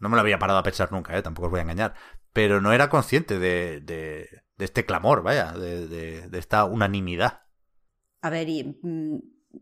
no, 0.00 0.08
me 0.08 0.16
lo 0.16 0.20
había 0.20 0.38
parado 0.38 0.58
a 0.58 0.64
pensar 0.64 0.90
nunca, 0.92 1.16
¿eh? 1.16 1.22
tampoco 1.22 1.46
os 1.46 1.50
voy 1.50 1.60
a 1.60 1.64
engañar. 1.64 1.94
Pero 2.32 2.60
no 2.60 2.72
era 2.72 2.88
consciente 2.88 3.38
de, 3.38 3.80
de, 3.80 4.28
este 4.58 4.86
clamor, 4.86 5.22
vaya, 5.22 5.52
de, 5.52 5.86
de 6.28 6.38
esta 6.38 6.64
unanimidad. 6.64 7.42
A 8.22 8.30
ver, 8.30 8.48
y, 8.48 8.78
mm, 8.82 9.18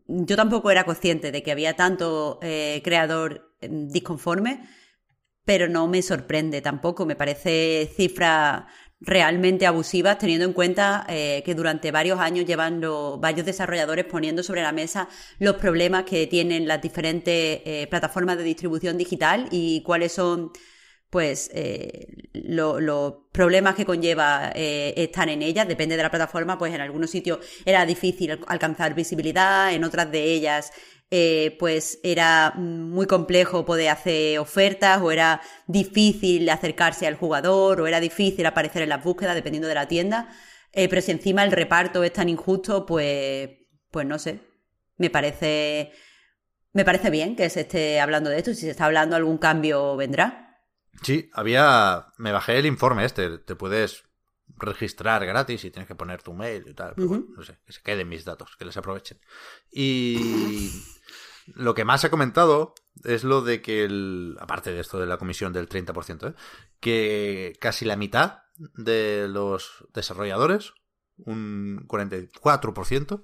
yo 0.07 0.35
tampoco 0.35 0.71
era 0.71 0.85
consciente 0.85 1.31
de 1.31 1.43
que 1.43 1.51
había 1.51 1.75
tanto 1.75 2.39
eh, 2.41 2.81
creador 2.83 3.53
mm, 3.61 3.89
disconforme, 3.89 4.67
pero 5.45 5.67
no 5.67 5.87
me 5.87 6.01
sorprende 6.01 6.61
tampoco. 6.61 7.05
Me 7.05 7.15
parece 7.15 7.91
cifra 7.95 8.67
realmente 8.99 9.65
abusivas, 9.65 10.17
teniendo 10.17 10.45
en 10.45 10.53
cuenta 10.53 11.05
eh, 11.09 11.43
que 11.45 11.55
durante 11.55 11.91
varios 11.91 12.19
años 12.19 12.45
llevan 12.45 12.81
varios 13.19 13.45
desarrolladores 13.45 14.05
poniendo 14.05 14.43
sobre 14.43 14.61
la 14.61 14.71
mesa 14.71 15.09
los 15.39 15.57
problemas 15.57 16.03
que 16.03 16.25
tienen 16.27 16.67
las 16.67 16.81
diferentes 16.81 17.61
eh, 17.65 17.87
plataformas 17.89 18.37
de 18.37 18.43
distribución 18.43 18.97
digital 18.97 19.47
y 19.51 19.83
cuáles 19.83 20.13
son 20.13 20.51
pues 21.13 21.51
eh, 21.53 22.07
los 22.33 23.13
problemas 23.31 23.75
que 23.75 23.85
conlleva 23.85 24.51
eh, 24.55 24.95
estar 24.97 25.29
en 25.29 25.43
ellas, 25.43 25.67
depende 25.67 25.95
de 25.95 26.01
la 26.01 26.09
plataforma, 26.09 26.57
pues 26.57 26.73
en 26.73 26.81
algunos 26.81 27.11
sitios 27.11 27.37
era 27.65 27.85
difícil 27.85 28.39
alcanzar 28.47 28.95
visibilidad, 28.95 29.71
en 29.71 29.83
otras 29.83 30.11
de 30.11 30.23
ellas 30.23 30.71
eh, 31.15 31.55
pues 31.59 31.99
era 32.03 32.53
muy 32.55 33.05
complejo 33.05 33.65
poder 33.65 33.89
hacer 33.89 34.39
ofertas 34.39 34.99
o 35.01 35.11
era 35.11 35.41
difícil 35.67 36.49
acercarse 36.49 37.05
al 37.05 37.15
jugador 37.15 37.81
o 37.81 37.87
era 37.87 37.99
difícil 37.99 38.45
aparecer 38.47 38.81
en 38.81 38.89
las 38.89 39.03
búsquedas 39.03 39.35
dependiendo 39.35 39.67
de 39.67 39.75
la 39.75 39.87
tienda, 39.87 40.29
pero 40.71 41.01
si 41.01 41.11
encima 41.11 41.43
el 41.43 41.51
reparto 41.51 42.03
es 42.03 42.13
tan 42.13 42.29
injusto, 42.29 42.87
pues, 42.87 43.47
pues 43.91 44.07
no 44.07 44.17
sé, 44.17 44.39
me 44.97 45.11
parece, 45.11 45.91
me 46.71 46.83
parece 46.83 47.11
bien 47.11 47.35
que 47.35 47.47
se 47.51 47.61
esté 47.61 47.99
hablando 47.99 48.31
de 48.31 48.39
esto, 48.39 48.55
si 48.55 48.61
se 48.61 48.71
está 48.71 48.85
hablando 48.85 49.15
algún 49.15 49.37
cambio 49.37 49.95
vendrá. 49.95 50.43
Sí, 51.01 51.29
había. 51.33 52.07
Me 52.17 52.31
bajé 52.31 52.59
el 52.59 52.65
informe 52.65 53.05
este. 53.05 53.37
Te 53.39 53.55
puedes 53.55 54.03
registrar 54.55 55.25
gratis 55.25 55.65
y 55.65 55.71
tienes 55.71 55.87
que 55.87 55.95
poner 55.95 56.21
tu 56.21 56.33
mail 56.33 56.63
y 56.67 56.73
tal. 56.73 56.93
Pero 56.95 57.23
no 57.35 57.43
sé, 57.43 57.57
que 57.65 57.73
se 57.73 57.81
queden 57.81 58.07
mis 58.07 58.25
datos, 58.25 58.55
que 58.57 58.65
les 58.65 58.77
aprovechen. 58.77 59.19
Y 59.71 60.19
lo 61.47 61.73
que 61.73 61.85
más 61.85 62.01
se 62.01 62.07
ha 62.07 62.11
comentado 62.11 62.73
es 63.03 63.23
lo 63.23 63.41
de 63.41 63.61
que, 63.61 63.83
el, 63.83 64.37
aparte 64.39 64.71
de 64.71 64.79
esto 64.79 64.99
de 64.99 65.05
la 65.05 65.17
comisión 65.17 65.53
del 65.53 65.67
30%, 65.67 66.31
¿eh? 66.31 66.35
que 66.79 67.53
casi 67.59 67.85
la 67.85 67.95
mitad 67.95 68.43
de 68.57 69.27
los 69.29 69.85
desarrolladores, 69.93 70.73
un 71.17 71.85
44%, 71.87 73.23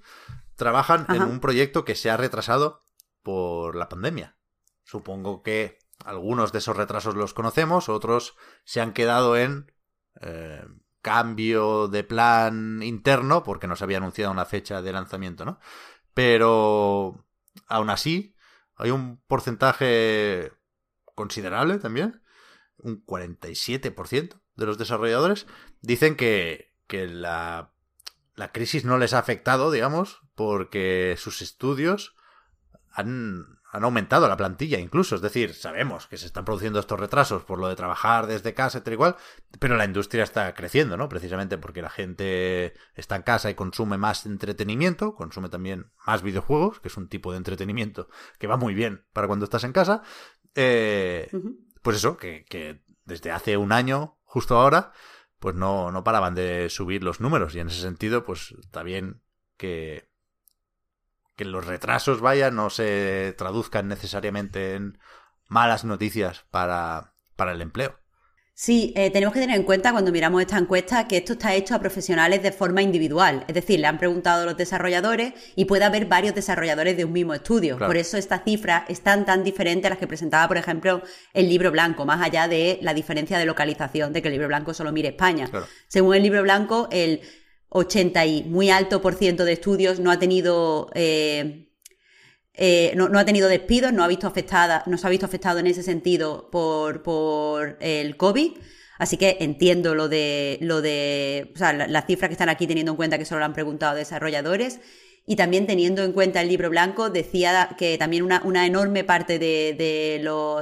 trabajan 0.56 1.06
en 1.10 1.24
un 1.24 1.40
proyecto 1.40 1.86
que 1.86 1.96
se 1.96 2.10
ha 2.10 2.18
retrasado 2.18 2.84
por 3.24 3.76
la 3.76 3.90
pandemia. 3.90 4.38
Supongo 4.84 5.44
que 5.44 5.80
algunos 6.04 6.52
de 6.52 6.60
esos 6.60 6.76
retrasos 6.76 7.16
los 7.16 7.34
conocemos, 7.34 7.90
otros 7.90 8.36
se 8.64 8.82
han 8.82 8.94
quedado 8.94 9.38
en 9.38 9.72
eh, 10.22 10.66
cambio 11.02 11.88
de 11.88 12.04
plan 12.04 12.82
interno 12.84 13.44
porque 13.44 13.68
no 13.68 13.76
se 13.76 13.84
había 13.84 13.98
anunciado 13.98 14.32
una 14.32 14.46
fecha 14.46 14.82
de 14.82 14.92
lanzamiento, 14.92 15.46
¿no? 15.46 15.60
Pero 16.14 17.29
aún 17.70 17.90
así 17.90 18.36
hay 18.76 18.92
un 18.92 19.22
porcentaje 19.28 20.52
considerable 21.16 21.78
también, 21.80 22.22
un 22.78 23.06
47% 23.06 24.42
de 24.56 24.66
los 24.66 24.78
desarrolladores 24.78 25.48
dicen 25.82 26.16
que, 26.16 26.74
que 26.88 27.08
la, 27.08 27.74
la 28.36 28.52
crisis 28.52 28.86
no 28.86 28.98
les 28.98 29.14
ha 29.14 29.20
afectado, 29.20 29.72
digamos, 29.72 30.22
porque 30.36 31.16
sus 31.18 31.42
estudios 31.42 32.16
han, 32.90 33.59
han 33.72 33.84
aumentado 33.84 34.28
la 34.28 34.38
plantilla 34.38 34.80
incluso. 34.80 35.16
Es 35.16 35.22
decir, 35.22 35.54
sabemos 35.54 36.08
que 36.08 36.18
se 36.18 36.26
están 36.26 36.46
produciendo 36.46 36.80
estos 36.80 37.00
retrasos 37.00 37.44
por 37.44 37.60
lo 37.60 37.68
de 37.68 37.76
trabajar 37.76 38.28
desde 38.28 38.54
casa, 38.54 38.80
etc. 38.80 38.88
igual, 38.94 39.16
pero 39.60 39.78
la 39.78 39.86
industria 39.86 40.24
está 40.24 40.54
creciendo, 40.54 40.98
¿no? 40.98 41.08
Precisamente 41.08 41.58
porque 41.58 41.82
la 41.82 41.90
gente 41.90 42.74
está 42.96 43.16
en 43.16 43.24
casa 43.24 43.50
y 43.50 43.56
consume 43.56 43.98
más 43.98 44.26
entretenimiento, 44.26 45.14
consume 45.14 45.50
también 45.50 45.92
más 46.06 46.24
videojuegos, 46.24 46.80
que 46.80 46.88
es 46.88 46.98
un 46.98 47.08
tipo 47.10 47.32
de 47.32 47.38
entretenimiento 47.38 48.10
que 48.40 48.48
va 48.48 48.58
muy 48.58 48.74
bien 48.74 49.06
para 49.14 49.28
cuando 49.28 49.46
estás 49.46 49.64
en 49.64 49.74
casa. 49.74 50.02
Eh, 50.56 51.30
Pues 51.82 51.98
eso, 51.98 52.18
que, 52.18 52.46
que 52.46 52.82
desde 53.06 53.32
hace 53.32 53.56
un 53.58 53.72
año, 53.72 54.18
justo 54.24 54.58
ahora, 54.58 54.92
pues 55.40 55.56
no, 55.56 55.92
no 55.92 56.04
paraban 56.04 56.36
de 56.36 56.70
subir 56.70 57.04
los 57.04 57.22
números. 57.22 57.56
Y 57.56 57.60
en 57.60 57.68
ese 57.68 57.82
sentido, 57.82 58.26
pues 58.26 58.54
está 58.60 58.84
bien 58.84 59.22
que, 59.58 60.09
que 61.40 61.46
los 61.46 61.66
retrasos, 61.66 62.20
vaya, 62.20 62.52
no 62.52 62.70
se 62.70 63.34
traduzcan 63.38 63.88
necesariamente 63.88 64.76
en 64.76 64.98
malas 65.48 65.86
noticias 65.86 66.44
para, 66.52 67.14
para 67.38 67.54
el 67.54 67.62
empleo. 67.62 67.98
Sí, 68.54 68.92
eh, 68.98 69.10
tenemos 69.10 69.34
que 69.34 69.40
tener 69.40 69.56
en 69.56 69.64
cuenta 69.64 69.94
cuando 69.94 70.12
miramos 70.12 70.42
esta 70.42 70.58
encuesta 70.58 71.08
que 71.08 71.16
esto 71.16 71.32
está 71.32 71.56
hecho 71.56 71.76
a 71.76 71.80
profesionales 71.80 72.44
de 72.44 72.52
forma 72.52 72.82
individual. 72.82 73.46
Es 73.48 73.56
decir, 73.56 73.80
le 73.80 73.88
han 73.88 73.98
preguntado 73.98 74.44
a 74.44 74.46
los 74.48 74.58
desarrolladores 74.58 75.34
y 75.56 75.64
puede 75.64 75.86
haber 75.86 76.08
varios 76.08 76.36
desarrolladores 76.36 76.98
de 76.98 77.06
un 77.06 77.14
mismo 77.14 77.34
estudio. 77.34 77.78
Claro. 77.78 77.90
Por 77.90 77.96
eso 77.96 78.18
esta 78.18 78.40
cifra 78.40 78.84
es 78.90 79.00
tan, 79.00 79.24
tan 79.24 79.46
diferente 79.46 79.88
a 79.88 79.92
las 79.92 80.00
que 80.00 80.08
presentaba, 80.08 80.46
por 80.46 80.58
ejemplo, 80.58 81.02
el 81.34 81.48
libro 81.48 81.72
blanco, 81.72 82.06
más 82.06 82.22
allá 82.22 82.50
de 82.50 82.80
la 82.82 82.94
diferencia 82.94 83.38
de 83.38 83.46
localización, 83.46 84.12
de 84.12 84.22
que 84.22 84.28
el 84.28 84.34
libro 84.34 84.50
blanco 84.50 84.74
solo 84.74 84.92
mire 84.92 85.08
España. 85.08 85.48
Claro. 85.48 85.68
Según 85.88 86.16
el 86.16 86.24
libro 86.24 86.44
blanco, 86.44 86.90
el 86.92 87.22
80 87.70 88.26
y 88.26 88.44
muy 88.44 88.70
alto 88.70 89.02
por 89.02 89.16
ciento 89.16 89.46
de 89.46 89.54
estudios 89.54 90.00
no 90.00 90.12
ha 90.12 90.20
tenido... 90.20 90.90
eh, 90.96 91.66
eh, 92.62 92.92
no, 92.98 93.08
no 93.08 93.20
ha 93.20 93.24
tenido 93.24 93.48
despidos, 93.48 93.94
no 93.94 94.04
ha 94.04 94.08
visto 94.10 94.28
afectada, 94.28 94.84
no 94.86 94.98
se 94.98 95.08
ha 95.08 95.10
visto 95.10 95.26
afectado 95.26 95.60
en 95.60 95.68
ese 95.68 95.82
sentido 95.82 96.50
por, 96.52 97.04
por 97.04 97.78
el 97.80 98.18
COVID. 98.18 98.58
Así 98.98 99.16
que 99.16 99.38
entiendo 99.40 99.96
lo 99.96 100.10
de, 100.10 100.58
lo 100.62 100.82
de, 100.82 101.54
las 101.88 102.06
cifras 102.06 102.28
que 102.28 102.34
están 102.34 102.50
aquí 102.50 102.68
teniendo 102.68 102.92
en 102.92 102.98
cuenta 102.98 103.18
que 103.18 103.24
solo 103.24 103.40
lo 103.40 103.46
han 103.46 103.54
preguntado 103.54 103.96
desarrolladores. 103.96 104.82
Y 105.26 105.38
también 105.38 105.68
teniendo 105.68 106.04
en 106.04 106.12
cuenta 106.12 106.42
el 106.42 106.50
libro 106.50 106.70
blanco, 106.70 107.10
decía 107.10 107.76
que 107.78 107.98
también 107.98 108.24
una, 108.24 108.42
una 108.44 108.66
enorme 108.66 109.06
parte 109.06 109.40
de, 109.40 109.74
de 109.78 110.20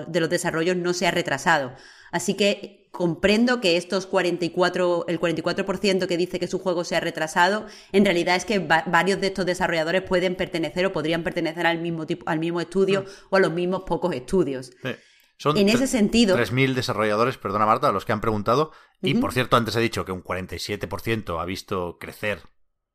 de 0.08 0.20
los 0.20 0.30
desarrollos 0.30 0.76
no 0.78 0.94
se 0.94 1.08
ha 1.08 1.12
retrasado. 1.12 1.74
Así 2.12 2.36
que 2.36 2.87
comprendo 2.98 3.62
que 3.62 3.78
estos 3.78 4.08
44, 4.08 5.06
el 5.08 5.20
44% 5.20 6.08
que 6.08 6.18
dice 6.18 6.40
que 6.40 6.48
su 6.48 6.58
juego 6.58 6.84
se 6.84 6.96
ha 6.96 7.00
retrasado, 7.00 7.68
en 7.92 8.04
realidad 8.04 8.36
es 8.36 8.44
que 8.44 8.58
va- 8.58 8.84
varios 8.88 9.22
de 9.22 9.28
estos 9.28 9.46
desarrolladores 9.46 10.02
pueden 10.02 10.36
pertenecer 10.36 10.84
o 10.88 10.92
podrían 10.92 11.24
pertenecer 11.24 11.68
al 11.68 11.80
mismo 11.80 12.08
tipo, 12.08 12.28
al 12.28 12.40
mismo 12.40 12.60
estudio 12.60 13.06
o 13.30 13.36
a 13.38 13.40
los 13.40 13.52
mismos 13.52 13.84
pocos 13.84 14.14
estudios. 14.16 14.72
Sí. 14.82 14.90
Son 15.38 15.56
En 15.58 15.70
ese 15.70 15.86
sentido- 15.86 16.36
3.000 16.36 16.74
desarrolladores, 16.74 17.38
perdona 17.38 17.68
Marta, 17.68 17.92
los 17.92 18.04
que 18.04 18.12
han 18.14 18.22
preguntado. 18.22 18.72
Y 19.04 19.14
por 19.14 19.32
cierto, 19.32 19.56
antes 19.56 19.76
he 19.76 19.80
dicho 19.80 20.04
que 20.04 20.12
un 20.12 20.24
47% 20.24 21.40
ha 21.40 21.46
visto 21.46 21.98
crecer 22.00 22.42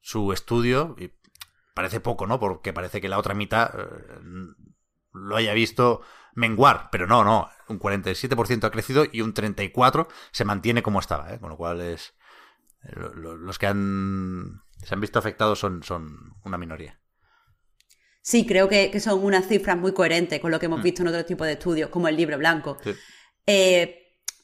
su 0.00 0.32
estudio. 0.32 0.96
Y 0.98 1.12
parece 1.74 2.00
poco, 2.00 2.26
¿no? 2.26 2.40
Porque 2.40 2.72
parece 2.72 3.00
que 3.00 3.08
la 3.08 3.18
otra 3.18 3.34
mitad 3.34 3.70
eh, 3.78 3.84
lo 5.12 5.36
haya 5.36 5.54
visto 5.54 6.00
menguar. 6.34 6.88
Pero 6.90 7.06
no, 7.06 7.24
no. 7.24 7.48
Un 7.68 7.78
47% 7.78 8.64
ha 8.64 8.70
crecido 8.70 9.04
y 9.10 9.20
un 9.20 9.34
34% 9.34 10.08
se 10.30 10.44
mantiene 10.44 10.82
como 10.82 11.00
estaba, 11.00 11.32
¿eh? 11.34 11.38
Con 11.40 11.50
lo 11.50 11.56
cual 11.56 11.80
es. 11.80 12.14
lo- 12.82 13.14
lo- 13.14 13.36
Los 13.36 13.58
que 13.58 13.66
han, 13.66 14.60
se 14.84 14.94
han 14.94 15.00
visto 15.00 15.18
afectados 15.18 15.58
son, 15.58 15.82
son 15.82 16.34
una 16.44 16.58
minoría. 16.58 16.98
Sí, 18.24 18.46
creo 18.46 18.68
que, 18.68 18.90
que 18.90 19.00
son 19.00 19.24
unas 19.24 19.48
cifras 19.48 19.76
muy 19.76 19.92
coherentes 19.92 20.38
con 20.40 20.50
lo 20.52 20.60
que 20.60 20.66
hemos 20.66 20.82
visto 20.82 21.02
en 21.02 21.08
otros 21.08 21.26
tipos 21.26 21.46
de 21.46 21.54
estudios, 21.54 21.90
como 21.90 22.06
el 22.08 22.16
libro 22.16 22.38
blanco. 22.38 22.78
Sí. 22.84 22.92
Eh, 23.46 23.98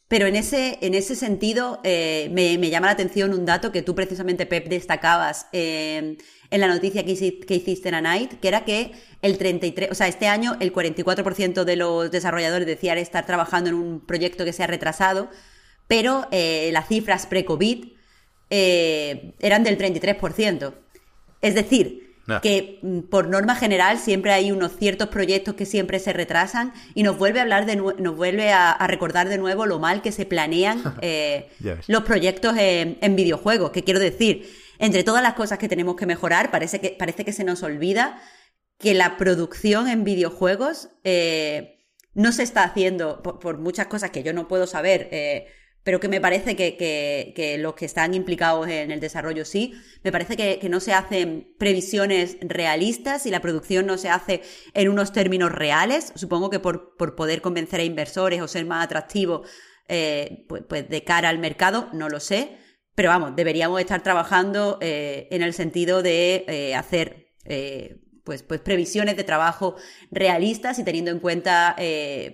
pero 0.08 0.26
en 0.26 0.34
ese, 0.36 0.78
en 0.80 0.94
ese 0.94 1.14
sentido, 1.14 1.80
eh, 1.84 2.28
me, 2.32 2.58
me 2.58 2.70
llama 2.70 2.86
la 2.86 2.92
atención 2.94 3.32
un 3.34 3.44
dato 3.44 3.70
que 3.70 3.82
tú 3.82 3.94
precisamente, 3.94 4.46
Pep, 4.46 4.66
destacabas 4.68 5.46
eh, 5.52 6.16
en 6.50 6.60
la 6.60 6.68
noticia 6.68 7.04
que, 7.04 7.12
hici- 7.12 7.44
que 7.44 7.54
hiciste 7.56 7.88
en 7.88 7.94
A 7.96 8.00
Night, 8.00 8.40
que 8.40 8.48
era 8.48 8.64
que 8.64 8.92
el 9.22 9.36
33, 9.38 9.90
o 9.90 9.94
sea, 9.94 10.08
este 10.08 10.26
año 10.28 10.56
el 10.60 10.72
44% 10.72 11.64
de 11.64 11.76
los 11.76 12.10
desarrolladores 12.10 12.66
decían 12.66 12.98
estar 12.98 13.26
trabajando 13.26 13.68
en 13.70 13.76
un 13.76 14.00
proyecto 14.00 14.44
que 14.44 14.52
se 14.52 14.62
ha 14.62 14.66
retrasado, 14.66 15.28
pero 15.86 16.26
eh, 16.30 16.70
las 16.72 16.88
cifras 16.88 17.26
pre-COVID 17.26 17.92
eh, 18.50 19.34
eran 19.40 19.62
del 19.64 19.76
33%. 19.78 20.74
Es 21.42 21.54
decir, 21.54 22.06
Ya. 22.26 22.40
que 22.42 22.78
mm, 22.82 23.00
por 23.08 23.28
norma 23.28 23.54
general 23.56 23.98
siempre 23.98 24.32
hay 24.32 24.52
unos 24.52 24.72
ciertos 24.78 25.08
proyectos 25.08 25.54
que 25.54 25.64
siempre 25.64 25.98
se 25.98 26.12
retrasan 26.12 26.72
y 26.94 27.02
nos 27.02 27.16
vuelve 27.16 27.38
a 27.38 27.42
hablar 27.42 27.64
de 27.64 27.76
nos 27.76 28.16
vuelve 28.16 28.52
a, 28.52 28.70
a 28.70 28.86
recordar 28.86 29.28
de 29.30 29.38
nuevo 29.38 29.64
lo 29.64 29.78
mal 29.78 30.02
que 30.02 30.12
se 30.12 30.26
planean 30.26 30.82
eh, 31.00 31.48
los 31.86 32.02
proyectos 32.04 32.56
en, 32.58 32.98
en 33.00 33.16
videojuegos. 33.16 33.70
Que 33.70 33.82
quiero 33.82 33.98
decir, 34.00 34.46
entre 34.78 35.04
todas 35.04 35.22
las 35.22 35.34
cosas 35.34 35.58
que 35.58 35.68
tenemos 35.68 35.96
que 35.96 36.06
mejorar, 36.06 36.50
parece 36.50 36.80
que, 36.80 36.90
parece 36.98 37.24
que 37.24 37.32
se 37.32 37.44
nos 37.44 37.62
olvida 37.62 38.20
que 38.78 38.94
la 38.94 39.16
producción 39.16 39.88
en 39.88 40.04
videojuegos 40.04 40.90
eh, 41.04 41.84
no 42.14 42.32
se 42.32 42.42
está 42.42 42.64
haciendo 42.64 43.22
por, 43.22 43.58
muchas 43.58 43.86
cosas 43.88 44.10
que 44.10 44.22
yo 44.22 44.32
no 44.32 44.48
puedo 44.48 44.66
saber, 44.66 45.08
eh, 45.10 45.46
pero 45.82 46.00
que 46.00 46.08
me 46.08 46.20
parece 46.20 46.54
que, 46.56 46.76
que- 46.76 47.32
que 47.34 47.58
los 47.58 47.74
que 47.74 47.86
están 47.86 48.12
implicados 48.14 48.68
en 48.68 48.90
el 48.90 49.00
desarrollo 49.00 49.44
sí, 49.44 49.72
me 50.04 50.12
parece 50.12 50.36
que, 50.36 50.58
que 50.60 50.68
no 50.68 50.80
se 50.80 50.92
hacen 50.92 51.54
previsiones 51.58 52.36
realistas 52.40 53.26
y 53.26 53.30
la 53.30 53.40
producción 53.40 53.86
no 53.86 53.96
se 53.98 54.10
hace 54.10 54.42
en 54.74 54.88
unos 54.90 55.12
términos 55.12 55.50
reales, 55.52 56.12
supongo 56.14 56.50
que 56.50 56.60
por, 56.60 56.96
por 56.96 57.14
poder 57.16 57.40
convencer 57.40 57.80
a 57.80 57.84
inversores 57.84 58.40
o 58.42 58.48
ser 58.48 58.66
más 58.66 58.84
atractivo 58.84 59.42
eh, 59.88 60.44
pues, 60.48 60.62
pues 60.68 60.88
de 60.88 61.02
cara 61.04 61.30
al 61.30 61.38
mercado, 61.38 61.88
no 61.92 62.08
lo 62.08 62.20
sé, 62.20 62.58
pero 62.98 63.10
vamos, 63.10 63.36
deberíamos 63.36 63.78
estar 63.80 64.02
trabajando 64.02 64.76
eh, 64.80 65.28
en 65.30 65.42
el 65.42 65.54
sentido 65.54 66.02
de 66.02 66.44
eh, 66.48 66.74
hacer 66.74 67.32
eh, 67.44 68.00
pues, 68.24 68.42
pues 68.42 68.60
previsiones 68.60 69.16
de 69.16 69.22
trabajo 69.22 69.76
realistas 70.10 70.80
y 70.80 70.82
teniendo 70.82 71.12
en 71.12 71.20
cuenta 71.20 71.76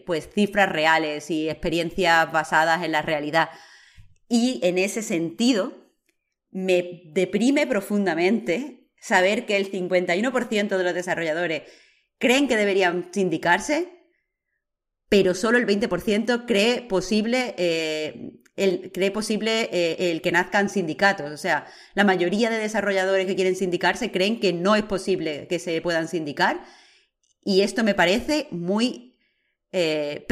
pues 0.07 0.31
cifras 0.35 0.71
reales 0.71 1.31
y 1.31 1.51
experiencias 1.51 2.33
basadas 2.33 2.83
en 2.83 2.93
la 2.93 3.03
realidad. 3.03 3.51
Y 4.27 4.59
en 4.63 4.79
ese 4.79 5.03
sentido, 5.03 5.75
me 6.51 7.03
deprime 7.13 7.67
profundamente 7.67 8.89
saber 8.99 9.45
que 9.45 9.59
el 9.59 9.71
51% 9.71 10.79
de 10.79 10.83
los 10.83 10.95
desarrolladores 10.95 11.65
creen 12.17 12.49
que 12.49 12.57
deberían 12.57 13.11
sindicarse, 13.13 13.93
pero 15.11 15.35
solo 15.35 15.59
el 15.59 15.67
20% 15.67 16.47
cree 16.47 16.81
posible, 16.81 17.55
el, 18.57 18.93
cree 18.93 19.11
posible 19.11 19.69
eh, 19.73 20.11
el 20.13 20.21
que 20.23 20.33
nazcan 20.33 20.69
sindicatos. 20.69 21.31
O 21.33 21.37
sea, 21.37 21.67
la 21.95 22.05
mayoría 22.05 22.51
de 22.51 22.59
desarrolladores 22.59 23.27
que 23.27 23.35
quieren 23.35 23.57
sindicarse 23.57 24.11
creen 24.11 24.41
que 24.41 24.53
no 24.53 24.77
es 24.77 24.83
posible 24.85 25.47
que 25.49 25.59
se 25.59 25.81
puedan 25.81 26.09
sindicar. 26.09 26.65
Y 27.45 27.61
esto 27.63 27.85
me 27.85 27.95
parece 27.95 28.47
muy 28.51 29.19
eh, 29.73 30.25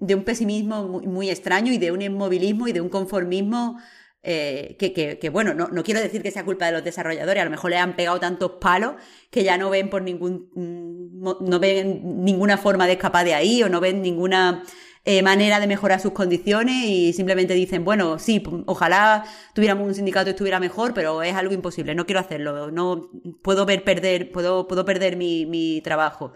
de 0.00 0.14
un 0.14 0.24
pesimismo 0.24 0.86
muy, 0.86 1.30
extraño 1.30 1.72
y 1.72 1.78
de 1.78 1.90
un 1.90 2.02
inmovilismo 2.02 2.68
y 2.68 2.72
de 2.72 2.80
un 2.82 2.90
conformismo 2.90 3.78
eh, 4.22 4.76
que, 4.78 4.92
que- 4.92 5.18
que, 5.18 5.30
bueno, 5.30 5.54
no, 5.54 5.68
no 5.68 5.82
quiero 5.82 6.00
decir 6.00 6.22
que 6.22 6.30
sea 6.30 6.44
culpa 6.44 6.66
de 6.66 6.72
los 6.72 6.84
desarrolladores, 6.84 7.40
a 7.40 7.44
lo 7.46 7.50
mejor 7.50 7.70
le 7.70 7.78
han 7.78 7.96
pegado 7.96 8.20
tantos 8.20 8.52
palos 8.60 8.96
que 9.30 9.42
ya 9.42 9.56
no 9.56 9.70
ven 9.70 9.88
por 9.88 10.02
ningún, 10.02 10.50
mm, 10.54 11.48
no 11.48 11.58
ven 11.58 12.24
ninguna 12.24 12.58
forma 12.58 12.86
de 12.86 12.92
escapar 12.92 13.24
de 13.24 13.32
ahí 13.34 13.62
o 13.62 13.70
no 13.70 13.80
ven 13.80 14.02
ninguna 14.02 14.62
eh, 15.04 15.22
manera 15.22 15.60
de 15.60 15.66
mejorar 15.66 16.00
sus 16.00 16.12
condiciones 16.12 16.76
y 16.86 17.12
simplemente 17.12 17.54
dicen, 17.54 17.84
bueno, 17.84 18.18
sí, 18.18 18.40
p- 18.40 18.50
ojalá 18.66 19.24
tuviéramos 19.54 19.86
un 19.86 19.94
sindicato 19.94 20.28
y 20.30 20.32
estuviera 20.32 20.60
mejor, 20.60 20.94
pero 20.94 21.22
es 21.22 21.34
algo 21.34 21.54
imposible, 21.54 21.94
no 21.94 22.06
quiero 22.06 22.20
hacerlo, 22.20 22.70
no 22.70 23.10
puedo 23.42 23.64
ver 23.66 23.82
perder, 23.84 24.30
puedo, 24.32 24.66
puedo 24.68 24.84
perder 24.84 25.16
mi, 25.16 25.46
mi 25.46 25.80
trabajo. 25.82 26.32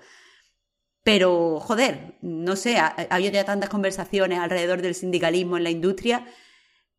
Pero, 1.03 1.61
joder, 1.61 2.17
no 2.23 2.57
sé, 2.57 2.79
ha, 2.79 2.87
ha 2.87 3.15
habido 3.15 3.33
ya 3.33 3.45
tantas 3.45 3.69
conversaciones 3.69 4.39
alrededor 4.39 4.81
del 4.81 4.95
sindicalismo 4.95 5.57
en 5.59 5.65
la 5.65 5.71
industria 5.71 6.27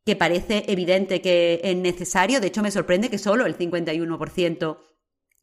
que 0.05 0.15
parece 0.15 0.65
evidente 0.67 1.21
que 1.21 1.61
es 1.63 1.75
necesario. 1.77 2.41
De 2.41 2.47
hecho, 2.47 2.63
me 2.63 2.71
sorprende 2.71 3.09
que 3.09 3.17
solo 3.19 3.45
el 3.45 3.57
51% 3.57 4.79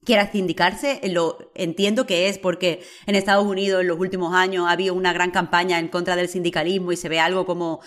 quiera 0.04 0.30
sindicarse. 0.30 1.00
Lo 1.10 1.52
entiendo 1.54 2.06
que 2.06 2.28
es 2.28 2.38
porque 2.38 2.82
en 3.06 3.14
Estados 3.14 3.44
Unidos 3.46 3.82
en 3.82 3.88
los 3.88 3.98
últimos 3.98 4.34
años 4.34 4.66
ha 4.66 4.72
habido 4.72 4.94
una 4.94 5.12
gran 5.12 5.30
campaña 5.30 5.78
en 5.78 5.88
contra 5.88 6.16
del 6.16 6.28
sindicalismo 6.28 6.92
y 6.92 6.96
se 6.96 7.08
ve 7.08 7.20
algo 7.20 7.46
como 7.46 7.80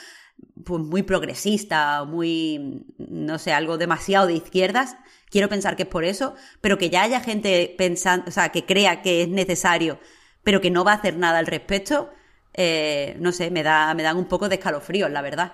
pues, 0.63 0.81
muy 0.81 1.03
progresista, 1.03 2.03
muy, 2.05 2.85
no 2.97 3.37
sé, 3.39 3.53
algo 3.53 3.77
demasiado 3.77 4.27
de 4.27 4.33
izquierdas. 4.33 4.97
Quiero 5.29 5.49
pensar 5.49 5.75
que 5.75 5.83
es 5.83 5.89
por 5.89 6.05
eso, 6.05 6.35
pero 6.61 6.77
que 6.77 6.89
ya 6.89 7.03
haya 7.03 7.19
gente 7.19 7.73
pensando, 7.77 8.25
o 8.27 8.31
sea, 8.31 8.49
que 8.49 8.65
crea 8.65 9.01
que 9.01 9.23
es 9.23 9.29
necesario, 9.29 9.99
pero 10.43 10.61
que 10.61 10.71
no 10.71 10.83
va 10.83 10.93
a 10.93 10.95
hacer 10.95 11.17
nada 11.17 11.39
al 11.39 11.47
respecto, 11.47 12.11
eh, 12.53 13.17
no 13.19 13.31
sé, 13.31 13.51
me 13.51 13.63
da, 13.63 13.93
me 13.95 14.03
dan 14.03 14.17
un 14.17 14.25
poco 14.25 14.47
de 14.47 14.55
escalofríos, 14.55 15.11
la 15.11 15.21
verdad. 15.21 15.53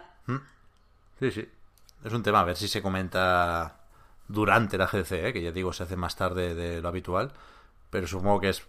Sí, 1.20 1.32
sí. 1.32 1.48
Es 2.04 2.14
un 2.14 2.24
tema, 2.24 2.40
a 2.42 2.44
ver 2.44 2.58
si 2.58 2.68
se 2.68 2.82
comenta 2.82 3.81
durante 4.32 4.78
la 4.78 4.88
GDC, 4.88 5.12
¿eh? 5.12 5.34
que 5.34 5.42
ya 5.42 5.52
digo, 5.52 5.74
se 5.74 5.84
hace 5.84 5.96
más 5.96 6.16
tarde 6.16 6.56
de 6.56 6.82
lo 6.82 6.88
habitual, 6.88 7.32
pero 7.90 8.08
supongo 8.08 8.40
que 8.40 8.50
es 8.50 8.64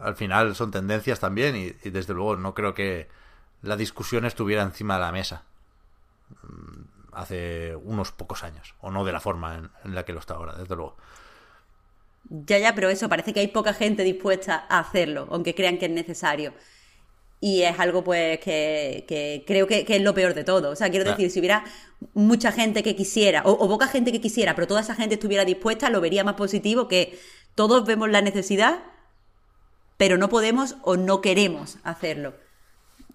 al 0.00 0.16
final 0.16 0.54
son 0.54 0.70
tendencias 0.70 1.20
también 1.20 1.56
y, 1.56 1.70
desde 1.90 2.14
luego 2.14 2.36
no 2.36 2.54
creo 2.54 2.74
que 2.74 3.08
la 3.62 3.76
discusión 3.76 4.24
estuviera 4.24 4.62
encima 4.62 4.94
de 4.94 5.00
la 5.00 5.12
mesa 5.12 5.42
mm, 6.42 7.12
hace 7.12 7.76
unos 7.76 8.12
pocos 8.12 8.44
años, 8.44 8.74
o 8.80 8.90
no 8.90 9.04
de 9.04 9.12
la 9.12 9.20
forma 9.20 9.70
en, 9.84 9.94
la 9.94 10.04
que 10.04 10.12
lo 10.12 10.20
está 10.20 10.34
ahora, 10.34 10.54
desde 10.54 10.76
luego. 10.76 10.96
Ya, 12.28 12.58
ya, 12.58 12.74
pero 12.74 12.90
eso, 12.90 13.08
parece 13.08 13.32
que 13.32 13.40
hay 13.40 13.48
poca 13.48 13.72
gente 13.72 14.02
dispuesta 14.02 14.66
a 14.68 14.80
hacerlo, 14.80 15.28
aunque 15.30 15.54
crean 15.54 15.78
que 15.78 15.86
es 15.86 15.92
necesario. 15.92 16.52
Y 17.40 17.62
es 17.62 17.78
algo, 17.78 18.02
pues, 18.02 18.40
que, 18.40 19.44
creo 19.46 19.66
que, 19.66 19.84
es 19.86 20.02
lo 20.02 20.14
peor 20.14 20.34
de 20.34 20.44
todo. 20.44 20.70
O 20.70 20.76
sea, 20.76 20.90
quiero 20.90 21.08
decir, 21.08 21.30
si 21.30 21.38
hubiera 21.38 21.64
mucha 22.14 22.50
gente 22.50 22.82
que 22.82 22.96
quisiera, 22.96 23.42
o, 23.44 23.52
o, 23.52 23.68
poca 23.68 23.88
gente 23.88 24.10
que 24.10 24.20
quisiera, 24.20 24.54
pero 24.54 24.66
toda 24.66 24.80
esa 24.80 24.94
gente 24.94 25.14
estuviera 25.14 25.44
dispuesta, 25.44 25.90
lo 25.90 26.00
vería 26.00 26.24
más 26.24 26.34
positivo 26.34 26.88
que 26.88 27.18
todos 27.54 27.86
vemos 27.86 28.10
la 28.10 28.22
necesidad, 28.22 28.84
pero 29.96 30.18
no 30.18 30.28
podemos 30.28 30.76
o 30.82 30.96
no 30.96 31.20
queremos 31.20 31.78
hacerlo. 31.84 32.34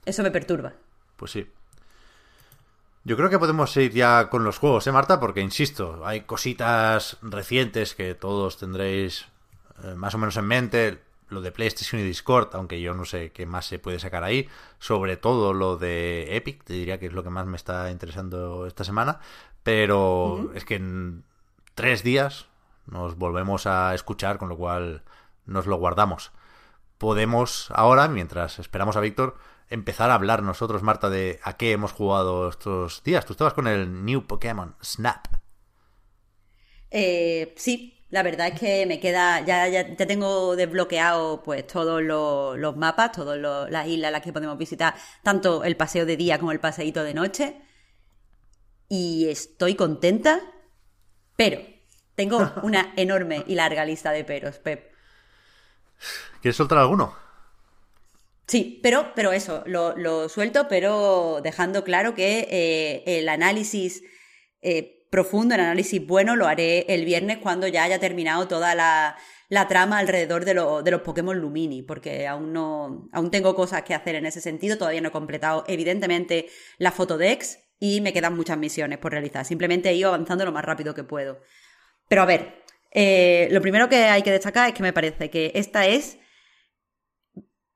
Eso 0.05 0.23
me 0.23 0.31
perturba. 0.31 0.73
Pues 1.15 1.31
sí. 1.31 1.47
Yo 3.03 3.17
creo 3.17 3.29
que 3.29 3.39
podemos 3.39 3.75
ir 3.77 3.91
ya 3.91 4.29
con 4.29 4.43
los 4.43 4.59
juegos, 4.59 4.85
¿eh, 4.85 4.91
Marta? 4.91 5.19
Porque, 5.19 5.41
insisto, 5.41 6.05
hay 6.05 6.21
cositas 6.21 7.17
recientes 7.21 7.95
que 7.95 8.13
todos 8.13 8.57
tendréis 8.57 9.25
eh, 9.83 9.95
más 9.95 10.13
o 10.13 10.19
menos 10.19 10.37
en 10.37 10.45
mente. 10.45 10.99
Lo 11.31 11.41
de 11.41 11.51
PlayStation 11.51 11.99
y 11.99 12.03
Discord, 12.03 12.49
aunque 12.53 12.79
yo 12.81 12.93
no 12.93 13.05
sé 13.05 13.31
qué 13.31 13.45
más 13.45 13.65
se 13.65 13.79
puede 13.79 13.99
sacar 13.99 14.23
ahí. 14.23 14.47
Sobre 14.79 15.17
todo 15.17 15.53
lo 15.53 15.77
de 15.77 16.35
Epic, 16.35 16.63
te 16.63 16.73
diría 16.73 16.99
que 16.99 17.07
es 17.07 17.13
lo 17.13 17.23
que 17.23 17.29
más 17.29 17.47
me 17.47 17.57
está 17.57 17.89
interesando 17.89 18.67
esta 18.67 18.83
semana. 18.83 19.19
Pero 19.63 20.51
es 20.53 20.65
que 20.65 20.75
en 20.75 21.23
tres 21.73 22.03
días 22.03 22.47
nos 22.85 23.17
volvemos 23.17 23.65
a 23.65 23.95
escuchar, 23.95 24.37
con 24.37 24.49
lo 24.49 24.57
cual 24.57 25.03
nos 25.45 25.65
lo 25.65 25.77
guardamos 25.77 26.31
podemos 27.01 27.71
ahora, 27.71 28.07
mientras 28.07 28.59
esperamos 28.59 28.95
a 28.95 28.99
Víctor, 28.99 29.35
empezar 29.71 30.11
a 30.11 30.13
hablar 30.13 30.43
nosotros, 30.43 30.83
Marta, 30.83 31.09
de 31.09 31.39
a 31.41 31.57
qué 31.57 31.71
hemos 31.71 31.93
jugado 31.93 32.47
estos 32.47 33.01
días. 33.01 33.25
Tú 33.25 33.33
estabas 33.33 33.55
con 33.55 33.65
el 33.65 34.05
New 34.05 34.27
Pokémon 34.27 34.75
Snap. 34.83 35.25
Eh, 36.91 37.55
sí, 37.57 38.00
la 38.11 38.23
verdad 38.23 38.49
es 38.49 38.59
que 38.59 38.85
me 38.85 38.99
queda, 38.99 39.39
ya, 39.45 39.67
ya, 39.69 39.95
tengo 39.95 40.57
desbloqueado 40.57 41.41
pues 41.43 41.65
todos 41.65 42.03
los, 42.03 42.75
mapas, 42.75 43.13
todas 43.13 43.39
las 43.71 43.87
islas 43.87 44.09
a 44.09 44.11
las 44.11 44.21
que 44.21 44.33
podemos 44.33 44.57
visitar, 44.57 44.93
tanto 45.23 45.63
el 45.63 45.77
paseo 45.77 46.05
de 46.05 46.17
día 46.17 46.37
como 46.37 46.51
el 46.51 46.59
paseíto 46.59 47.03
de 47.05 47.13
noche. 47.13 47.61
Y 48.89 49.29
estoy 49.29 49.75
contenta, 49.75 50.41
pero 51.37 51.61
tengo 52.15 52.51
una 52.63 52.93
enorme 52.97 53.45
y 53.47 53.55
larga 53.55 53.85
lista 53.85 54.11
de 54.11 54.25
peros, 54.25 54.59
Pep. 54.59 54.91
¿Quieres 56.41 56.57
soltar 56.57 56.79
alguno? 56.79 57.15
Sí, 58.45 58.81
pero, 58.83 59.13
pero 59.15 59.31
eso, 59.31 59.63
lo, 59.65 60.27
suelto, 60.27 60.67
pero 60.67 61.39
dejando 61.41 61.85
claro 61.85 62.13
que 62.13 62.47
eh, 62.51 63.19
el 63.19 63.29
análisis 63.29 64.03
eh, 64.61 65.00
profundo, 65.11 65.53
el 65.53 65.61
análisis 65.61 66.03
bueno, 66.07 66.35
lo 66.35 66.47
haré 66.47 66.85
el 66.87 67.05
viernes 67.05 67.37
cuando 67.37 67.67
ya 67.67 67.83
haya 67.83 67.99
terminado 67.99 68.47
toda 68.47 68.73
la, 68.73 69.17
trama 69.67 69.99
alrededor 69.99 70.45
de, 70.45 70.53
de, 70.53 70.91
los 70.91 71.01
Pokémon 71.01 71.37
Lumini, 71.37 71.83
porque 71.83 72.25
aún 72.25 72.53
no, 72.53 73.09
aún 73.11 73.29
tengo 73.29 73.53
cosas 73.53 73.83
que 73.83 73.93
hacer 73.93 74.15
en 74.15 74.25
ese 74.25 74.41
sentido, 74.41 74.77
todavía 74.77 75.01
no 75.01 75.09
he 75.09 75.11
completado 75.11 75.65
evidentemente 75.67 76.47
la 76.77 76.91
Fotodex 76.91 77.59
y 77.77 77.99
me 77.99 78.13
quedan 78.13 78.35
muchas 78.35 78.57
misiones 78.57 78.99
por 78.99 79.11
realizar. 79.11 79.43
Simplemente 79.43 79.89
he 79.89 79.95
ido 79.95 80.09
avanzando 80.09 80.45
lo 80.45 80.53
más 80.53 80.63
rápido 80.63 80.95
que 80.95 81.03
puedo. 81.03 81.41
Pero 82.07 82.21
a 82.21 82.25
ver, 82.25 82.63
eh, 82.91 83.49
lo 83.51 83.61
primero 83.61 83.89
que 83.89 84.05
hay 84.05 84.21
que 84.21 84.31
destacar 84.31 84.69
es 84.69 84.73
que 84.73 84.83
me 84.83 84.93
parece 84.93 85.29
que 85.29 85.51
esta 85.55 85.85
es 85.87 86.19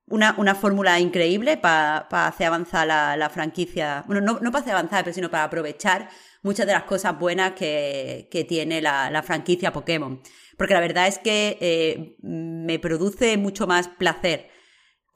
una, 0.08 0.36
una 0.38 0.56
fórmula 0.56 1.00
increíble 1.00 1.58
para 1.58 2.08
hacer 2.28 2.48
avanzar 2.48 2.88
la, 2.88 3.30
franquicia. 3.30 4.04
Bueno, 4.08 4.22
no, 4.22 4.40
no 4.40 4.52
para 4.52 4.62
hacer 4.62 4.74
avanzar, 4.74 5.04
pero 5.04 5.14
sino 5.14 5.32
para 5.32 5.46
aprovechar 5.46 6.10
muchas 6.46 6.68
de 6.68 6.74
las 6.74 6.84
cosas 6.84 7.18
buenas 7.20 7.54
que, 7.54 8.28
que 8.30 8.44
tiene 8.44 8.80
la, 8.80 9.10
la, 9.10 9.24
franquicia 9.24 9.74
Pokémon. 9.74 10.22
Porque 10.58 10.76
la 10.76 10.80
verdad 10.80 11.08
es 11.08 11.18
que 11.18 11.58
eh, 11.60 12.18
me 12.22 12.78
produce 12.78 13.36
mucho 13.38 13.66
más 13.66 13.88
placer 13.88 14.48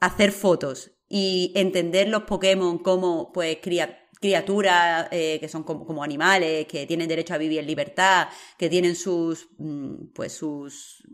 hacer 0.00 0.32
fotos 0.32 0.90
y 1.08 1.52
entender 1.54 2.08
los 2.08 2.24
Pokémon 2.24 2.78
como 2.78 3.30
pues 3.32 3.58
criaturas 3.58 5.06
eh, 5.12 5.38
que 5.40 5.48
son 5.48 5.62
como, 5.62 5.86
como, 5.86 6.02
animales, 6.02 6.66
que 6.66 6.84
tienen 6.86 7.08
derecho 7.08 7.34
a 7.34 7.38
vivir 7.38 7.60
en 7.60 7.66
libertad, 7.66 8.28
que 8.58 8.68
tienen 8.68 8.96
sus 8.96 9.48
mm, 9.58 10.12
pues 10.12 10.32
sus 10.32 11.04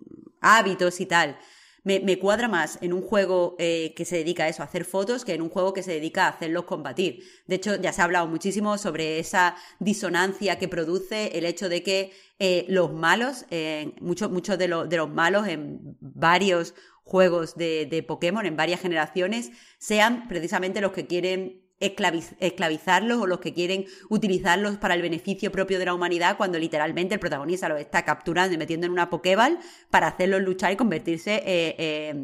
hábitos 0.41 0.99
y 1.01 1.07
tal 1.07 1.39
me, 1.87 2.18
cuadra 2.18 2.49
más 2.49 2.78
en 2.82 2.93
un 2.93 3.01
juego 3.01 3.55
eh, 3.61 3.95
que 3.95 4.05
se 4.05 4.16
dedica 4.16 4.45
a 4.45 4.49
eso, 4.49 4.62
a 4.62 4.66
hacer 4.66 4.84
fotos, 4.84 5.24
que 5.24 5.34
en 5.34 5.41
un 5.41 5.51
juego 5.51 5.72
que 5.72 5.84
se 5.84 5.93
dedica 5.93 6.26
a 6.26 6.30
hacerlos 6.30 6.64
combatir. 6.64 7.22
De 7.47 7.55
hecho, 7.55 7.76
ya 7.76 7.93
se 7.93 8.01
ha 8.01 8.05
hablado 8.05 8.26
muchísimo 8.26 8.76
sobre 8.76 9.20
esa 9.20 9.55
disonancia 9.78 10.59
que 10.59 10.66
produce 10.66 11.39
el 11.39 11.45
hecho 11.45 11.68
de 11.68 11.84
que 11.84 12.11
eh, 12.41 12.66
los 12.68 12.93
malos, 12.93 13.47
eh, 13.53 13.95
muchos 14.01 14.59
de, 14.59 14.66
de 14.89 14.97
los 14.97 15.09
malos 15.09 15.47
en 15.47 15.97
varios 16.01 16.74
juegos 17.05 17.55
de, 17.55 17.87
de 17.87 18.03
Pokémon, 18.03 18.45
en 18.45 18.57
varias 18.57 18.80
generaciones, 18.80 19.53
sean 19.78 20.26
precisamente 20.26 20.80
los 20.80 20.91
que 20.91 21.07
quieren 21.07 21.66
esclavizarlos 21.79 23.20
o 23.20 23.27
los 23.27 23.41
que 23.41 23.53
quieren 23.53 23.85
utilizarlos 24.09 24.77
para 24.79 24.95
el 24.95 25.03
beneficio 25.03 25.53
propio 25.53 25.79
de 25.79 25.85
la 25.85 25.95
humanidad 25.95 26.37
cuando 26.37 26.59
literalmente 26.59 27.14
el 27.14 27.20
protagonista 27.20 27.68
los 27.68 27.81
está 27.81 28.05
capturando 28.05 28.55
y 28.55 28.59
metiendo 28.59 28.87
en 28.87 28.93
una 28.93 29.11
Pokéball 29.11 29.59
para 29.91 30.09
hacerlos 30.09 30.43
luchar 30.43 30.72
y 30.72 30.77
convertirse 30.77 31.43
eh, 31.45 32.14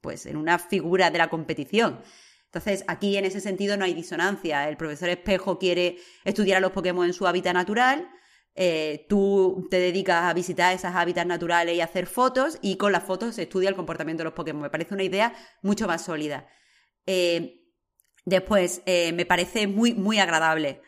pues 0.00 0.26
en 0.26 0.36
una 0.36 0.58
figura 0.58 1.10
de 1.10 1.18
la 1.18 1.28
competición. 1.28 2.00
Entonces, 2.46 2.84
aquí 2.88 3.16
en 3.16 3.24
ese 3.24 3.40
sentido 3.40 3.76
no 3.76 3.84
hay 3.84 3.94
disonancia. 3.94 4.68
El 4.68 4.76
profesor 4.76 5.08
Espejo 5.08 5.58
quiere 5.58 5.98
estudiar 6.24 6.58
a 6.58 6.60
los 6.60 6.72
Pokémon 6.72 7.06
en 7.06 7.12
su 7.12 7.26
hábitat 7.26 7.54
natural, 7.54 8.08
eh, 8.54 9.06
tú 9.08 9.68
te 9.70 9.78
dedicas 9.78 10.24
a 10.24 10.34
visitar 10.34 10.74
esas 10.74 10.94
hábitats 10.94 11.26
naturales 11.26 11.76
y 11.76 11.80
hacer 11.80 12.06
fotos, 12.06 12.58
y 12.60 12.76
con 12.76 12.92
las 12.92 13.04
fotos 13.04 13.36
se 13.36 13.42
estudia 13.42 13.68
el 13.68 13.76
comportamiento 13.76 14.22
de 14.22 14.24
los 14.24 14.34
Pokémon. 14.34 14.62
Me 14.62 14.70
parece 14.70 14.94
una 14.94 15.04
idea 15.04 15.34
mucho 15.62 15.86
más 15.86 16.04
sólida. 16.04 16.48
Eh, 17.06 17.59
Después, 18.30 18.82
eh, 18.86 19.12
me 19.12 19.26
parece 19.26 19.66
muy, 19.66 19.92
muy 19.92 20.20
agradable 20.20 20.80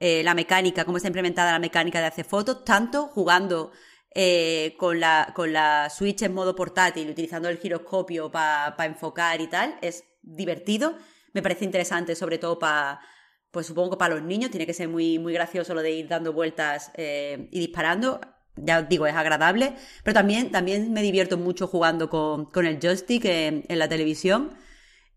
eh, 0.00 0.22
la 0.22 0.34
mecánica, 0.34 0.84
cómo 0.84 0.98
está 0.98 1.08
implementada 1.08 1.50
la 1.52 1.58
mecánica 1.58 1.98
de 1.98 2.04
hacer 2.04 2.26
fotos, 2.26 2.62
tanto 2.62 3.06
jugando 3.06 3.72
eh, 4.14 4.74
con, 4.78 5.00
la, 5.00 5.32
con 5.34 5.50
la 5.50 5.88
Switch 5.88 6.20
en 6.20 6.34
modo 6.34 6.54
portátil, 6.54 7.08
utilizando 7.08 7.48
el 7.48 7.56
giroscopio 7.56 8.30
para 8.30 8.84
enfocar 8.84 9.40
y 9.40 9.46
tal, 9.46 9.78
es 9.80 10.04
divertido. 10.20 10.94
Me 11.32 11.40
parece 11.40 11.64
interesante, 11.64 12.14
sobre 12.14 12.36
todo 12.36 12.58
para, 12.58 13.00
pues 13.50 13.66
supongo 13.66 13.96
para 13.96 14.16
los 14.16 14.22
niños, 14.22 14.50
tiene 14.50 14.66
que 14.66 14.74
ser 14.74 14.88
muy, 14.88 15.18
muy 15.18 15.32
gracioso 15.32 15.72
lo 15.72 15.80
de 15.80 15.92
ir 15.92 16.06
dando 16.06 16.34
vueltas 16.34 16.92
y 16.98 17.58
disparando. 17.60 18.20
Ya 18.56 18.80
os 18.80 18.88
digo, 18.90 19.06
es 19.06 19.14
agradable, 19.14 19.74
pero 20.04 20.12
también, 20.12 20.50
también 20.50 20.92
me 20.92 21.00
divierto 21.00 21.38
mucho 21.38 21.66
jugando 21.66 22.10
con, 22.10 22.44
con 22.50 22.66
el 22.66 22.78
joystick 22.78 23.24
en 23.24 23.78
la 23.78 23.88
televisión. 23.88 24.50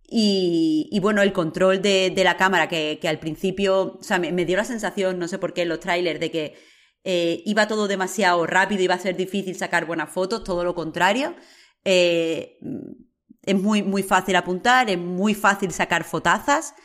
Y, 0.09 0.99
bueno, 1.01 1.21
el 1.21 1.33
control 1.33 1.81
de, 1.81 2.13
la 2.23 2.37
cámara, 2.37 2.67
que, 2.67 2.99
al 3.07 3.19
principio, 3.19 3.97
o 3.99 4.03
sea, 4.03 4.19
me, 4.19 4.45
dio 4.45 4.57
la 4.57 4.63
sensación, 4.63 5.17
no 5.17 5.27
sé 5.27 5.39
por 5.39 5.53
qué, 5.53 5.63
en 5.63 5.69
los 5.69 5.79
trailers, 5.79 6.19
de 6.19 6.31
que 6.31 6.55
eh, 7.03 7.41
iba 7.45 7.67
todo 7.67 7.87
demasiado 7.87 8.45
rápido, 8.45 8.83
iba 8.83 8.95
a 8.95 8.99
ser 8.99 9.15
difícil 9.15 9.55
sacar 9.55 9.85
buenas 9.85 10.09
fotos, 10.09 10.43
todo 10.43 10.63
lo 10.63 10.75
contrario. 10.75 11.35
Eh, 11.83 12.59
es 13.41 13.55
muy, 13.55 13.83
muy 13.83 14.03
fácil 14.03 14.35
apuntar, 14.35 14.89
es 14.89 14.97
muy 14.97 15.33
fácil 15.33 15.71
sacar 15.71 16.03
fotazas. 16.03 16.75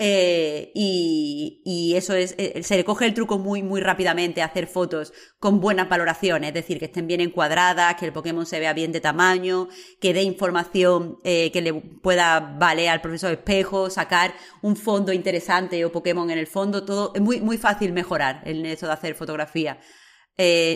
Eh, 0.00 0.70
y, 0.76 1.94
eso 1.96 2.14
es, 2.14 2.36
eh, 2.38 2.62
se 2.62 2.76
le 2.76 2.84
coge 2.84 3.04
el 3.06 3.14
truco 3.14 3.38
muy, 3.38 3.64
muy 3.64 3.80
rápidamente, 3.80 4.42
hacer 4.42 4.68
fotos 4.68 5.12
con 5.40 5.60
buenas 5.60 5.88
valoraciones, 5.88 6.48
es 6.48 6.54
decir, 6.54 6.78
que 6.78 6.84
estén 6.84 7.08
bien 7.08 7.20
encuadradas, 7.20 7.96
que 7.96 8.06
el 8.06 8.12
Pokémon 8.12 8.46
se 8.46 8.60
vea 8.60 8.72
bien 8.72 8.92
de 8.92 9.00
tamaño, 9.00 9.68
que 10.00 10.14
dé 10.14 10.22
información 10.22 11.18
eh, 11.24 11.50
que 11.50 11.62
le 11.62 11.74
pueda 11.74 12.38
valer 12.38 12.90
al 12.90 13.00
profesor 13.00 13.32
espejo, 13.32 13.90
sacar 13.90 14.34
un 14.62 14.76
fondo 14.76 15.12
interesante 15.12 15.84
o 15.84 15.90
Pokémon 15.90 16.30
en 16.30 16.38
el 16.38 16.46
fondo, 16.46 16.84
todo 16.84 17.12
es 17.14 17.20
muy, 17.20 17.40
muy 17.40 17.58
fácil 17.58 17.92
mejorar 17.92 18.42
en 18.44 18.64
eso 18.66 18.86
de 18.86 18.92
hacer 18.92 19.14
fotografía. 19.16 19.80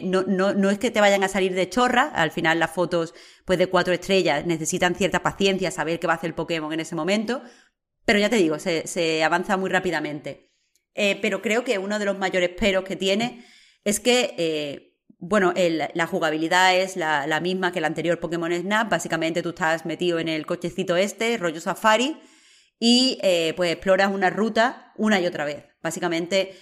no, 0.02 0.24
no, 0.26 0.52
no 0.54 0.70
es 0.70 0.78
que 0.78 0.90
te 0.90 1.00
vayan 1.00 1.22
a 1.22 1.28
salir 1.28 1.54
de 1.54 1.68
chorra, 1.68 2.10
al 2.12 2.32
final 2.32 2.58
las 2.58 2.72
fotos 2.72 3.14
pues 3.44 3.58
de 3.58 3.68
cuatro 3.68 3.94
estrellas 3.94 4.46
necesitan 4.46 4.96
cierta 4.96 5.22
paciencia, 5.22 5.70
saber 5.70 6.00
qué 6.00 6.08
va 6.08 6.14
a 6.14 6.16
hacer 6.16 6.30
el 6.30 6.34
Pokémon 6.34 6.72
en 6.72 6.80
ese 6.80 6.96
momento, 6.96 7.42
pero 8.04 8.18
ya 8.18 8.30
te 8.30 8.36
digo, 8.36 8.58
se, 8.58 9.24
avanza 9.24 9.56
muy 9.56 9.70
rápidamente. 9.70 10.50
Eh, 10.94 11.18
pero 11.22 11.40
creo 11.40 11.64
que 11.64 11.78
uno 11.78 11.98
de 11.98 12.04
los 12.04 12.18
mayores 12.18 12.50
peros 12.50 12.84
que 12.84 12.96
tiene 12.96 13.44
es 13.84 14.00
que, 14.00 14.34
eh, 14.36 14.98
bueno, 15.18 15.54
la 15.94 16.06
jugabilidad 16.06 16.76
es 16.76 16.96
la, 16.96 17.40
misma 17.40 17.72
que 17.72 17.78
el 17.78 17.84
anterior 17.84 18.18
Pokémon 18.18 18.52
Snap. 18.52 18.90
Básicamente 18.90 19.42
tú 19.42 19.50
estás 19.50 19.86
metido 19.86 20.18
en 20.18 20.28
el 20.28 20.46
cochecito 20.46 20.96
este, 20.96 21.36
rollo 21.38 21.60
safari, 21.60 22.20
y 22.78 23.18
eh, 23.22 23.54
pues 23.56 23.72
exploras 23.72 24.10
una 24.10 24.28
ruta 24.28 24.92
una 24.96 25.20
y 25.20 25.26
otra 25.26 25.44
vez. 25.44 25.64
Básicamente 25.82 26.56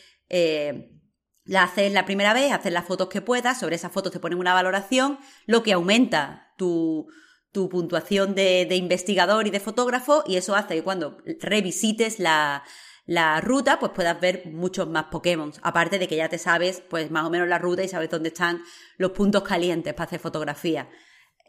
La 1.44 1.62
haces 1.64 1.92
la 1.92 2.04
primera 2.04 2.34
vez, 2.34 2.52
haces 2.52 2.72
las 2.72 2.84
fotos 2.84 3.08
que 3.08 3.22
puedas, 3.22 3.58
sobre 3.58 3.76
esas 3.76 3.90
fotos 3.90 4.12
te 4.12 4.20
ponen 4.20 4.38
una 4.38 4.52
valoración, 4.52 5.18
lo 5.46 5.62
que 5.62 5.72
aumenta 5.72 6.52
tu, 6.58 7.08
tu 7.52 7.68
puntuación 7.68 8.34
de, 8.34 8.66
investigador 8.76 9.46
y 9.46 9.50
de 9.50 9.60
fotógrafo, 9.60 10.22
y 10.26 10.36
eso 10.36 10.54
hace 10.54 10.76
que 10.76 10.82
cuando 10.82 11.18
revisites 11.40 12.18
la, 12.18 12.64
la 13.06 13.40
ruta, 13.40 13.78
pues 13.78 13.92
puedas 13.92 14.20
ver 14.20 14.46
muchos 14.46 14.88
más 14.88 15.06
Pokémon. 15.06 15.52
Aparte 15.62 15.98
de 15.98 16.06
que 16.06 16.16
ya 16.16 16.28
te 16.28 16.38
sabes, 16.38 16.82
pues 16.88 17.10
más 17.10 17.24
o 17.24 17.30
menos 17.30 17.48
la 17.48 17.58
ruta 17.58 17.82
y 17.82 17.88
sabes 17.88 18.10
dónde 18.10 18.28
están 18.28 18.62
los 18.98 19.10
puntos 19.12 19.42
calientes 19.42 19.94
para 19.94 20.06
hacer 20.06 20.20
fotografía. 20.20 20.88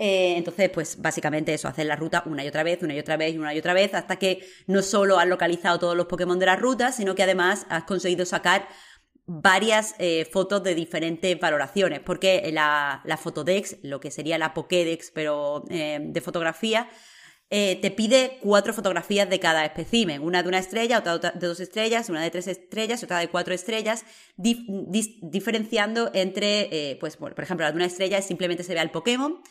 Eh, 0.03 0.35
entonces, 0.35 0.71
pues 0.71 0.99
básicamente 0.99 1.53
eso, 1.53 1.67
hacer 1.67 1.85
la 1.85 1.95
ruta 1.95 2.23
una 2.25 2.43
y 2.43 2.47
otra 2.47 2.63
vez, 2.63 2.81
una 2.81 2.95
y 2.95 2.99
otra 2.99 3.17
vez, 3.17 3.35
y 3.35 3.37
una 3.37 3.53
y 3.53 3.59
otra 3.59 3.75
vez, 3.75 3.93
hasta 3.93 4.15
que 4.15 4.43
no 4.65 4.81
solo 4.81 5.19
has 5.19 5.27
localizado 5.27 5.77
todos 5.77 5.95
los 5.95 6.07
Pokémon 6.07 6.39
de 6.39 6.47
la 6.47 6.55
ruta, 6.55 6.91
sino 6.91 7.13
que 7.13 7.21
además 7.21 7.67
has 7.69 7.83
conseguido 7.83 8.25
sacar 8.25 8.67
varias 9.39 9.95
eh, 9.97 10.27
fotos 10.29 10.61
de 10.63 10.75
diferentes 10.75 11.39
valoraciones, 11.39 12.01
porque 12.01 12.49
la, 12.51 13.01
la, 13.05 13.17
Fotodex, 13.17 13.77
lo 13.81 14.01
que 14.01 14.11
sería 14.11 14.37
la 14.37 14.53
Pokédex, 14.53 15.11
pero 15.11 15.63
eh, 15.69 15.99
de 16.01 16.21
fotografía, 16.21 16.89
eh, 17.49 17.79
te 17.81 17.91
pide 17.91 18.39
cuatro 18.41 18.73
fotografías 18.73 19.29
de 19.29 19.39
cada 19.39 19.63
espécimen, 19.63 20.21
una 20.21 20.43
de 20.43 20.49
una 20.49 20.59
estrella, 20.59 20.99
otra 20.99 21.31
de 21.31 21.47
dos 21.47 21.59
estrellas, 21.61 22.09
una 22.09 22.21
de 22.21 22.29
tres 22.29 22.47
estrellas, 22.47 23.03
otra 23.03 23.19
de 23.19 23.29
cuatro 23.29 23.53
estrellas, 23.53 24.03
diferenciando 24.35 26.11
entre, 26.13 26.97
pues, 26.99 27.17
por 27.17 27.39
ejemplo, 27.41 27.65
la 27.65 27.71
de 27.71 27.75
una 27.75 27.85
estrella 27.85 28.21
simplemente 28.21 28.63
se 28.63 28.73
ve 28.73 28.79
al 28.79 28.91
Pokémon, 28.91 29.41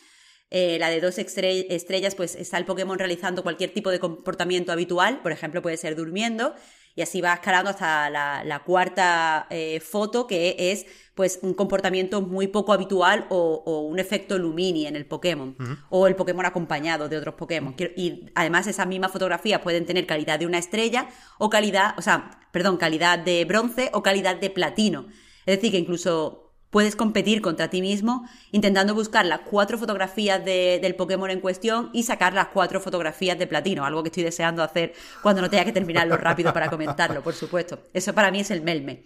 la 0.51 0.89
de 0.89 1.01
dos 1.01 1.18
estrellas, 1.18 2.14
pues 2.14 2.37
está 2.37 2.57
el 2.57 2.64
Pokémon 2.64 2.99
realizando 2.99 3.43
cualquier 3.43 3.70
tipo 3.70 3.91
de 3.91 3.99
comportamiento 3.99 4.72
habitual, 4.72 5.20
por 5.20 5.33
ejemplo, 5.33 5.61
puede 5.61 5.76
ser 5.76 5.95
durmiendo, 5.95 6.55
y 6.95 7.03
así 7.03 7.20
va 7.20 7.34
escalando 7.34 7.70
hasta 7.70 8.11
la, 8.11 8.62
cuarta 8.64 9.47
eh, 9.51 9.80
foto, 9.80 10.26
que 10.26 10.57
es 10.59 10.86
pues 11.14 11.38
un 11.43 11.55
comportamiento 11.55 12.22
muy 12.22 12.47
poco 12.47 12.72
habitual 12.72 13.26
o, 13.30 13.80
un 13.91 13.99
efecto 13.99 14.38
Lumini 14.38 14.86
en 14.86 14.97
el 14.97 15.07
Pokémon, 15.07 15.57
o 15.91 16.07
el 16.07 16.16
Pokémon 16.16 16.47
acompañado 16.47 17.09
de 17.09 17.18
otros 17.18 17.34
Pokémon. 17.34 17.74
Y 17.97 18.30
además 18.34 18.66
esas 18.66 18.86
mismas 18.86 19.12
fotografías 19.12 19.61
pueden 19.61 19.86
tener 19.86 20.07
calidad 20.07 20.38
de 20.38 20.47
una 20.47 20.59
estrella 20.59 21.09
o 21.38 21.51
calidad, 21.51 21.95
o 21.99 22.03
sea, 22.03 22.30
perdón, 22.53 22.76
calidad 22.76 23.18
de 23.18 23.45
bronce 23.45 23.91
o 23.93 24.03
calidad 24.03 24.36
de 24.36 24.51
platino. 24.51 25.07
Es 25.47 25.57
decir, 25.57 25.72
que 25.72 25.78
incluso 25.78 26.49
puedes 26.70 26.96
competir 26.96 27.42
contra 27.42 27.68
ti 27.68 27.82
mismo 27.82 28.28
intentando 28.52 28.94
buscar 28.94 29.26
las 29.26 29.40
cuatro 29.40 29.76
fotografías 29.76 30.42
del 30.44 30.94
Pokémon 30.94 31.30
en 31.30 31.40
cuestión 31.40 31.90
y 31.92 32.04
sacar 32.04 32.32
las 32.32 32.48
cuatro 32.48 32.80
fotografías 32.80 33.38
de 33.38 33.46
platino, 33.46 33.84
algo 33.84 34.02
que 34.02 34.08
estoy 34.08 34.22
deseando 34.22 34.62
hacer 34.62 34.94
cuando 35.22 35.42
no 35.42 35.50
tenga 35.50 35.64
que 35.64 35.72
terminarlo 35.72 36.16
rápido 36.16 36.52
para 36.52 36.70
comentarlo, 36.70 37.22
por 37.22 37.34
supuesto. 37.34 37.80
Eso 37.92 38.14
para 38.14 38.30
mí 38.30 38.40
es 38.40 38.50
el 38.50 38.62
melme. 38.62 39.04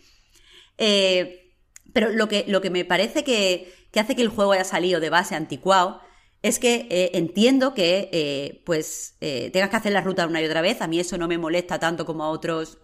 Eh, 0.78 1.52
pero 1.92 2.10
lo 2.10 2.28
que, 2.28 2.44
lo 2.48 2.60
que 2.60 2.70
me 2.70 2.84
parece 2.84 3.24
que, 3.24 3.72
hace 3.98 4.14
que 4.14 4.22
el 4.22 4.28
juego 4.28 4.52
haya 4.52 4.64
salido 4.64 5.00
de 5.00 5.10
base 5.10 5.34
anticuado 5.34 6.00
es 6.42 6.58
que 6.58 6.86
eh, 6.90 7.12
entiendo 7.14 7.72
que 7.72 8.10
eh, 8.12 8.62
pues 8.66 9.16
tengas 9.20 9.70
que 9.70 9.76
hacer 9.76 9.92
la 9.92 10.02
ruta 10.02 10.26
una 10.26 10.42
y 10.42 10.44
otra 10.44 10.60
vez. 10.60 10.82
A 10.82 10.88
mí 10.88 11.00
eso 11.00 11.16
no 11.16 11.28
me 11.28 11.38
molesta 11.38 11.78
tanto 11.78 12.04
como 12.04 12.24
a 12.24 12.28
otros 12.28 12.78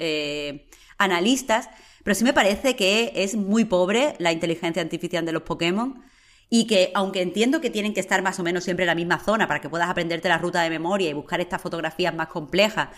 analistas, 0.97 1.69
pero 2.05 2.15
sí 2.15 2.25
me 2.25 2.33
parece 2.33 2.77
que 2.77 3.13
es 3.15 3.35
muy 3.37 3.65
pobre 3.65 4.15
la 4.19 4.33
inteligencia 4.33 4.83
artificial 4.83 5.25
de 5.25 5.33
los 5.33 5.43
Pokémon 5.43 6.03
y 6.49 6.67
que 6.67 6.91
aunque 6.95 7.23
entiendo 7.23 7.61
que 7.61 7.71
tienen 7.71 7.95
que 7.95 8.01
estar 8.01 8.23
más 8.23 8.39
o 8.41 8.43
menos 8.43 8.65
siempre 8.65 8.85
en 8.85 8.89
la 8.89 8.95
misma 8.95 9.21
zona 9.21 9.47
para 9.47 9.61
que 9.61 9.69
puedas 9.69 9.89
aprenderte 9.89 10.29
la 10.29 10.39
ruta 10.39 10.63
de 10.63 10.71
memoria 10.71 11.09
y 11.09 11.13
buscar 11.13 11.41
estas 11.41 11.63
fotografías 11.63 12.15
más 12.15 12.29
complejas 12.29 12.89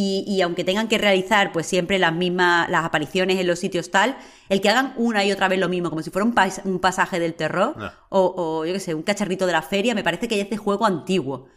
y, 0.00 0.40
aunque 0.42 0.62
tengan 0.62 0.86
que 0.86 0.96
realizar 0.96 1.50
pues 1.50 1.66
siempre 1.66 1.98
las 1.98 2.12
mismas 2.12 2.68
las 2.70 2.84
apariciones 2.84 3.38
en 3.40 3.48
los 3.48 3.58
sitios 3.58 3.90
tal, 3.90 4.16
el 4.48 4.60
que 4.60 4.68
hagan 4.68 4.94
una 4.96 5.24
y 5.24 5.32
otra 5.32 5.48
vez 5.48 5.58
lo 5.58 5.68
mismo 5.68 5.90
como 5.90 6.02
si 6.02 6.10
fuera 6.10 6.24
un, 6.24 6.34
un 6.64 6.78
pasaje 6.78 7.18
del 7.18 7.34
terror 7.34 7.74
o, 8.08 8.34
o, 8.36 8.64
yo 8.64 8.74
qué 8.74 8.80
sé, 8.80 8.94
un 8.94 9.02
cacharrito 9.02 9.44
de 9.44 9.52
la 9.52 9.62
feria, 9.62 9.96
me 9.96 10.04
parece 10.04 10.28
que 10.28 10.40
es 10.40 10.50
de 10.50 10.56
juego 10.56 10.86
antiguo. 10.86 11.48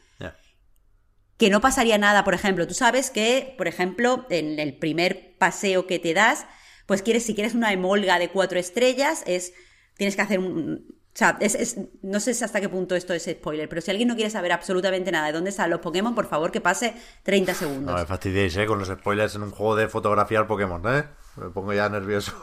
Que 1.38 1.50
no 1.50 1.60
pasaría 1.60 1.98
nada, 1.98 2.24
por 2.24 2.36
ejemplo, 2.36 2.68
tú 2.68 2.76
sabes 2.76 3.10
que, 3.10 3.56
por 3.58 3.68
ejemplo, 3.68 4.28
en 4.30 4.60
el 4.60 4.76
primer 4.78 5.38
paseo 5.40 5.88
que 5.88 5.98
te 5.98 6.14
das, 6.14 6.46
pues 6.92 7.04
quieres, 7.04 7.24
si 7.24 7.34
quieres 7.34 7.56
una 7.56 7.72
emolga 7.72 8.20
de 8.20 8.28
cuatro 8.28 8.60
estrellas, 8.60 9.24
es, 9.26 9.54
tienes 9.96 10.18
que 10.18 10.24
hacer 10.24 10.40
un, 10.40 10.88
o 10.90 11.18
sea, 11.18 11.38
es, 11.40 11.78
no 12.02 12.20
sé 12.20 12.32
hasta 12.32 12.60
qué 12.60 12.68
punto 12.68 12.98
esto 12.98 13.14
es 13.14 13.30
spoiler, 13.32 13.70
pero 13.70 13.80
si 13.80 13.92
alguien 13.92 14.10
no 14.10 14.16
quiere 14.16 14.30
saber 14.30 14.52
absolutamente 14.52 15.10
nada 15.10 15.28
de 15.28 15.32
dónde 15.32 15.52
están 15.52 15.70
los 15.70 15.80
Pokémon, 15.80 16.14
por 16.14 16.28
favor 16.28 16.52
que 16.52 16.60
pase 16.60 16.94
30 17.24 17.54
segundos. 17.54 17.96
No 17.96 17.98
me 17.98 18.06
fastidiéis, 18.06 18.58
¿eh? 18.58 18.66
Con 18.66 18.78
los 18.78 18.90
spoilers 18.90 19.36
en 19.36 19.44
un 19.44 19.52
juego 19.52 19.78
de 19.78 19.88
fotografiar 19.88 20.48
Pokémon, 20.48 20.82
¿eh? 20.94 21.06
Me 21.38 21.50
pongo 21.52 21.72
ya 21.72 21.88
nervioso. 21.88 22.34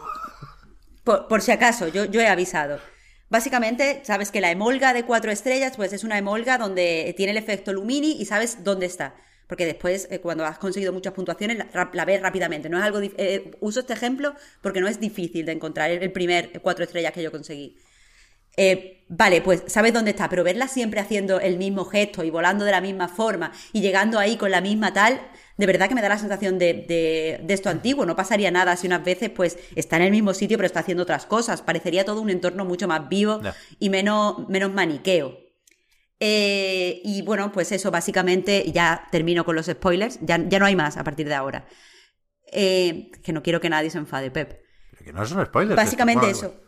Por, 1.04 1.42
si 1.42 1.52
acaso, 1.52 1.86
yo, 1.88 2.06
yo 2.06 2.22
he 2.22 2.28
avisado. 2.28 2.78
Básicamente, 3.28 4.00
sabes 4.02 4.30
que 4.30 4.40
la 4.40 4.50
emolga 4.50 4.94
de 4.94 5.04
cuatro 5.04 5.30
estrellas, 5.30 5.76
pues 5.76 5.92
es 5.92 6.04
una 6.04 6.16
emolga 6.16 6.56
donde 6.56 7.12
tiene 7.18 7.32
el 7.32 7.36
efecto 7.36 7.74
Lumini 7.74 8.12
y 8.12 8.24
sabes 8.24 8.64
dónde 8.64 8.86
está 8.86 9.14
porque 9.48 9.64
después, 9.64 10.06
eh, 10.10 10.20
cuando 10.20 10.44
has 10.44 10.58
conseguido 10.58 10.92
muchas 10.92 11.14
puntuaciones, 11.14 11.58
la, 11.92 12.04
ves 12.04 12.20
rápidamente. 12.20 12.68
No 12.68 12.78
es 12.78 12.84
algo. 12.84 13.00
Eh, 13.02 13.50
uso 13.60 13.80
este 13.80 13.94
ejemplo 13.94 14.34
porque 14.60 14.80
no 14.80 14.88
es 14.88 15.00
difícil 15.00 15.46
de 15.46 15.52
encontrar 15.52 15.90
el, 15.90 16.12
primer 16.12 16.60
cuatro 16.60 16.84
estrellas 16.84 17.12
que 17.12 17.22
yo 17.22 17.32
conseguí. 17.32 17.76
Eh, 18.58 19.04
vale, 19.08 19.40
pues 19.40 19.62
sabes 19.66 19.94
dónde 19.94 20.10
está, 20.10 20.28
pero 20.28 20.44
verla 20.44 20.68
siempre 20.68 21.00
haciendo 21.00 21.40
el 21.40 21.56
mismo 21.56 21.86
gesto 21.86 22.24
y 22.24 22.30
volando 22.30 22.64
de 22.64 22.72
la 22.72 22.80
misma 22.80 23.08
forma 23.08 23.52
y 23.72 23.80
llegando 23.80 24.18
ahí 24.18 24.36
con 24.36 24.50
la 24.50 24.60
misma 24.60 24.92
tal, 24.92 25.20
de 25.56 25.66
verdad 25.66 25.88
que 25.88 25.94
me 25.94 26.02
da 26.02 26.08
la 26.08 26.18
sensación 26.18 26.58
de, 26.58 26.84
de, 27.42 27.54
esto 27.54 27.70
antiguo. 27.70 28.04
No 28.04 28.16
pasaría 28.16 28.50
nada 28.50 28.76
si 28.76 28.86
unas 28.86 29.02
veces 29.02 29.30
pues 29.30 29.58
está 29.76 29.96
en 29.96 30.02
el 30.02 30.10
mismo 30.10 30.34
sitio 30.34 30.58
pero 30.58 30.66
está 30.66 30.80
haciendo 30.80 31.04
otras 31.04 31.24
cosas. 31.24 31.62
Parecería 31.62 32.04
todo 32.04 32.20
un 32.20 32.28
entorno 32.28 32.66
mucho 32.66 32.86
más 32.86 33.08
vivo 33.08 33.40
y 33.78 33.88
menos, 33.88 34.46
menos 34.48 34.72
maniqueo. 34.72 35.47
Eh, 36.20 37.00
y 37.04 37.22
bueno, 37.22 37.52
pues 37.52 37.70
eso, 37.72 37.90
básicamente, 37.90 38.70
ya 38.72 39.06
termino 39.10 39.44
con 39.44 39.54
los 39.54 39.66
spoilers, 39.66 40.18
ya, 40.20 40.38
ya 40.48 40.58
no 40.58 40.66
hay 40.66 40.74
más 40.74 40.96
a 40.96 41.04
partir 41.04 41.28
de 41.28 41.34
ahora. 41.34 41.66
Eh, 42.50 43.10
que 43.22 43.32
no 43.32 43.42
quiero 43.42 43.60
que 43.60 43.68
nadie 43.68 43.90
se 43.90 43.98
enfade, 43.98 44.30
Pep. 44.30 44.60
que 45.04 45.12
no 45.12 45.24
son 45.26 45.44
spoilers. 45.46 45.76
Básicamente 45.76 46.30
eso. 46.30 46.60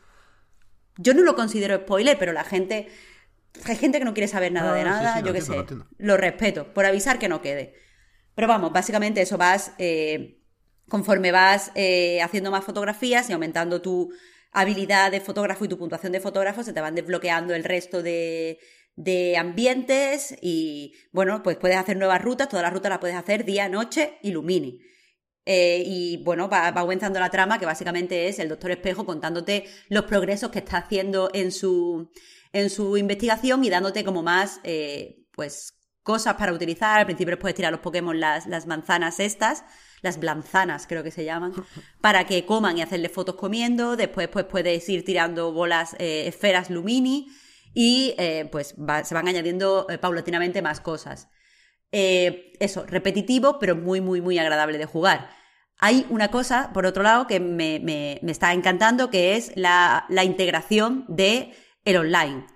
Yo 0.98 1.14
no 1.14 1.22
lo 1.22 1.34
considero 1.34 1.76
spoiler, 1.78 2.18
pero 2.18 2.32
la 2.32 2.44
gente. 2.44 2.88
Hay 3.64 3.74
gente 3.74 3.98
que 3.98 4.04
no 4.04 4.14
quiere 4.14 4.28
saber 4.28 4.52
nada 4.52 4.74
de 4.74 4.84
nada, 4.84 5.20
yo 5.20 5.32
qué 5.32 5.40
sé. 5.40 5.64
Lo, 5.98 6.16
respeto, 6.16 6.72
por 6.72 6.84
avisar 6.84 7.18
que 7.18 7.28
no 7.28 7.42
quede. 7.42 7.74
Pero 8.36 8.46
vamos, 8.46 8.72
básicamente 8.72 9.20
eso 9.22 9.36
vas. 9.38 9.72
Eh, 9.78 10.36
conforme 10.88 11.32
vas 11.32 11.72
haciendo 12.22 12.50
más 12.50 12.64
fotografías 12.64 13.30
y 13.30 13.32
aumentando 13.32 13.80
tu 13.80 14.12
habilidad 14.52 15.12
de 15.12 15.20
fotógrafo 15.20 15.64
y 15.64 15.68
tu 15.68 15.78
puntuación 15.78 16.12
de 16.12 16.20
fotógrafo, 16.20 16.62
se 16.62 16.72
te 16.72 16.80
van 16.80 16.96
desbloqueando 16.96 17.54
el 17.54 17.62
resto 17.64 18.02
de, 18.02 18.58
de 18.96 19.36
ambientes 19.36 20.36
y 20.42 20.94
bueno, 21.12 21.42
pues 21.42 21.56
puedes 21.56 21.76
hacer 21.76 21.96
nuevas 21.96 22.20
rutas, 22.22 22.48
todas 22.48 22.62
las 22.62 22.72
rutas 22.72 22.90
las 22.90 22.98
puedes 22.98 23.16
hacer 23.16 23.44
día, 23.44 23.68
noche 23.68 24.18
y 24.22 24.30
lumini. 24.32 24.80
Eh, 25.46 25.82
y 25.86 26.22
bueno, 26.22 26.48
va, 26.48 26.68
aumentando 26.68 27.18
la 27.18 27.30
trama 27.30 27.58
que 27.58 27.66
básicamente 27.66 28.28
es 28.28 28.38
el 28.38 28.48
doctor 28.48 28.70
Espejo 28.70 29.06
contándote 29.06 29.64
los 29.88 30.04
progresos 30.04 30.50
que 30.50 30.58
está 30.58 30.78
haciendo 30.78 31.30
en 31.32 31.50
su, 31.50 32.10
en 32.52 32.70
su 32.70 32.96
investigación 32.96 33.64
y 33.64 33.70
dándote 33.70 34.04
como 34.04 34.22
más, 34.22 34.60
eh, 34.64 35.24
pues, 35.32 35.72
cosas 36.02 36.34
para 36.34 36.52
utilizar. 36.52 37.00
Al 37.00 37.06
principio 37.06 37.38
puedes 37.38 37.56
tirar 37.56 37.70
a 37.70 37.72
los 37.72 37.80
Pokémon 37.80 38.20
las, 38.20 38.46
las 38.46 38.66
manzanas 38.66 39.18
estas, 39.18 39.64
las 40.02 40.20
blanzanas 40.20 40.86
creo 40.86 41.02
que 41.02 41.10
se 41.10 41.24
llaman, 41.24 41.52
para 42.00 42.26
que 42.26 42.44
coman 42.44 42.78
y 42.78 42.82
hacerle 42.82 43.08
fotos 43.08 43.36
comiendo. 43.36 43.96
Después 43.96 44.28
pues 44.28 44.44
puedes 44.44 44.86
ir 44.88 45.04
tirando 45.04 45.52
bolas, 45.52 45.96
eh, 45.98 46.26
esferas 46.26 46.68
Lumini 46.70 47.28
y 47.74 48.14
eh, 48.18 48.48
pues 48.50 48.74
se 49.04 49.14
van 49.14 49.28
añadiendo 49.28 49.86
eh, 49.88 49.98
paulatinamente 49.98 50.62
más 50.62 50.80
cosas. 50.80 51.28
Eh, 51.92 52.52
eso, 52.60 52.84
repetitivo, 52.86 53.58
pero 53.58 53.76
muy, 53.76 54.00
muy, 54.00 54.20
muy 54.20 54.38
agradable 54.38 54.78
de 54.78 54.86
jugar. 54.86 55.30
Hay 55.78 56.06
una 56.10 56.28
cosa, 56.28 56.72
por 56.72 56.86
otro 56.86 57.02
lado, 57.02 57.26
que 57.26 57.40
me, 57.40 57.80
me, 57.80 58.20
está 58.30 58.52
encantando, 58.52 59.10
que 59.10 59.36
es 59.36 59.52
la, 59.56 60.04
la, 60.08 60.24
integración 60.24 61.06
de 61.08 61.54
online. 61.86 62.46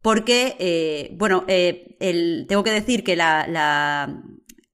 Porque, 0.00 1.14
bueno, 1.18 1.44
el, 1.46 2.46
tengo 2.48 2.64
que 2.64 2.70
decir 2.70 3.04
que 3.04 3.16
la, 3.16 4.22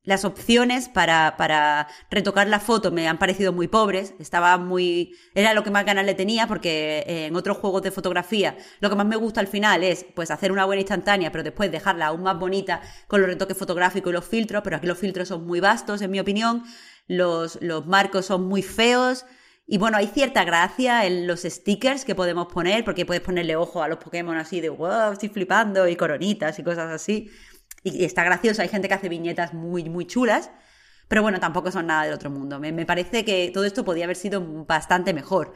las 0.03 0.24
opciones 0.24 0.88
para, 0.88 1.34
para, 1.36 1.86
retocar 2.11 2.48
la 2.48 2.59
foto 2.59 2.90
me 2.90 3.07
han 3.07 3.18
parecido 3.18 3.53
muy 3.53 3.68
pobres. 3.68 4.14
Estaba 4.18 4.57
muy. 4.57 5.14
Era 5.34 5.53
lo 5.53 5.62
que 5.62 5.70
más 5.70 5.84
ganas 5.84 6.07
le 6.07 6.14
tenía, 6.14 6.46
porque 6.46 7.05
en 7.07 7.36
otros 7.36 7.59
juegos 7.59 7.82
de 7.82 7.90
fotografía 7.90 8.57
lo 8.80 8.88
que 8.88 8.96
más 8.96 9.07
me 9.07 9.16
gusta 9.16 9.40
al 9.40 9.46
final 9.46 9.84
es 9.84 10.07
pues 10.14 10.30
hacer 10.30 10.53
una 10.53 10.64
buena 10.64 10.80
instantánea, 10.80 11.30
pero 11.30 11.44
después 11.44 11.70
dejarla 11.70 12.07
aún 12.07 12.22
más 12.22 12.38
bonita 12.38 12.80
con 13.09 13.20
los 13.20 13.28
retoques 13.28 13.57
fotográficos 13.57 14.11
y 14.11 14.14
los 14.14 14.24
filtros. 14.24 14.62
Pero 14.64 14.76
aquí 14.76 14.86
los 14.86 14.98
filtros 14.98 15.28
son 15.28 15.46
muy 15.46 15.61
vastos, 15.61 16.01
en 16.01 16.11
mi 16.11 16.20
opinión. 16.20 16.64
Los, 17.07 17.59
los 17.61 17.86
marcos 17.86 18.26
son 18.26 18.46
muy 18.46 18.62
feos. 18.62 19.26
Y 19.72 19.78
bueno, 19.78 19.98
hay 19.98 20.09
cierta 20.09 20.42
gracia 20.44 21.07
en 21.07 21.28
los 21.28 21.42
stickers 21.42 22.05
que 22.05 22.16
podemos 22.16 22.53
poner, 22.53 22.84
porque 22.84 23.07
puedes 23.07 23.22
ponerle 23.22 23.55
ojo 23.55 23.84
a 23.84 23.88
los 23.88 23.98
Pokémon 23.98 24.36
así 24.36 24.61
de 24.61 24.68
wow, 24.68 25.12
estoy 25.12 25.28
flipando, 25.28 25.86
y 25.86 25.94
coronitas 25.94 26.59
y 26.59 26.64
cosas 26.64 26.90
así. 26.90 27.30
Y, 27.83 28.05
está 28.05 28.24
gracioso, 28.24 28.62
hay 28.62 28.68
gente 28.68 28.89
que 28.89 28.95
hace 28.95 29.09
viñetas 29.09 29.55
muy, 29.55 29.89
muy 29.89 30.07
chulas, 30.07 30.51
pero 31.09 31.22
bueno, 31.22 31.41
tampoco 31.41 31.70
son 31.70 31.87
nada 31.87 32.05
del 32.05 32.14
otro 32.14 32.31
mundo. 32.31 32.61
Me, 32.61 32.87
parece 32.87 33.24
que 33.24 33.51
todo 33.53 33.64
esto 33.64 33.85
podía 33.85 34.05
haber 34.05 34.16
sido 34.16 34.64
bastante 34.64 35.12
mejor. 35.12 35.53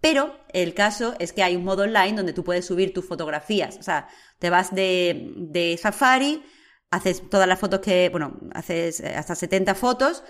Pero 0.00 0.38
el 0.52 0.74
caso 0.74 1.14
es 1.18 1.32
que 1.32 1.42
hay 1.42 1.56
un 1.56 1.64
modo 1.64 1.82
online 1.82 2.12
donde 2.12 2.32
tú 2.32 2.44
puedes 2.44 2.66
subir 2.66 2.92
tus 2.92 3.06
fotografías. 3.06 3.78
O 3.78 3.82
sea, 3.82 4.08
te 4.38 4.50
vas 4.50 4.74
de, 4.74 5.32
de 5.36 5.76
Safari, 5.76 6.44
haces 6.90 7.28
todas 7.28 7.48
las 7.48 7.58
fotos 7.58 7.80
que, 7.80 8.08
bueno, 8.08 8.38
haces 8.52 9.00
eh, 9.00 9.14
hasta 9.14 9.34
70 9.34 9.74
fotos, 9.74 10.24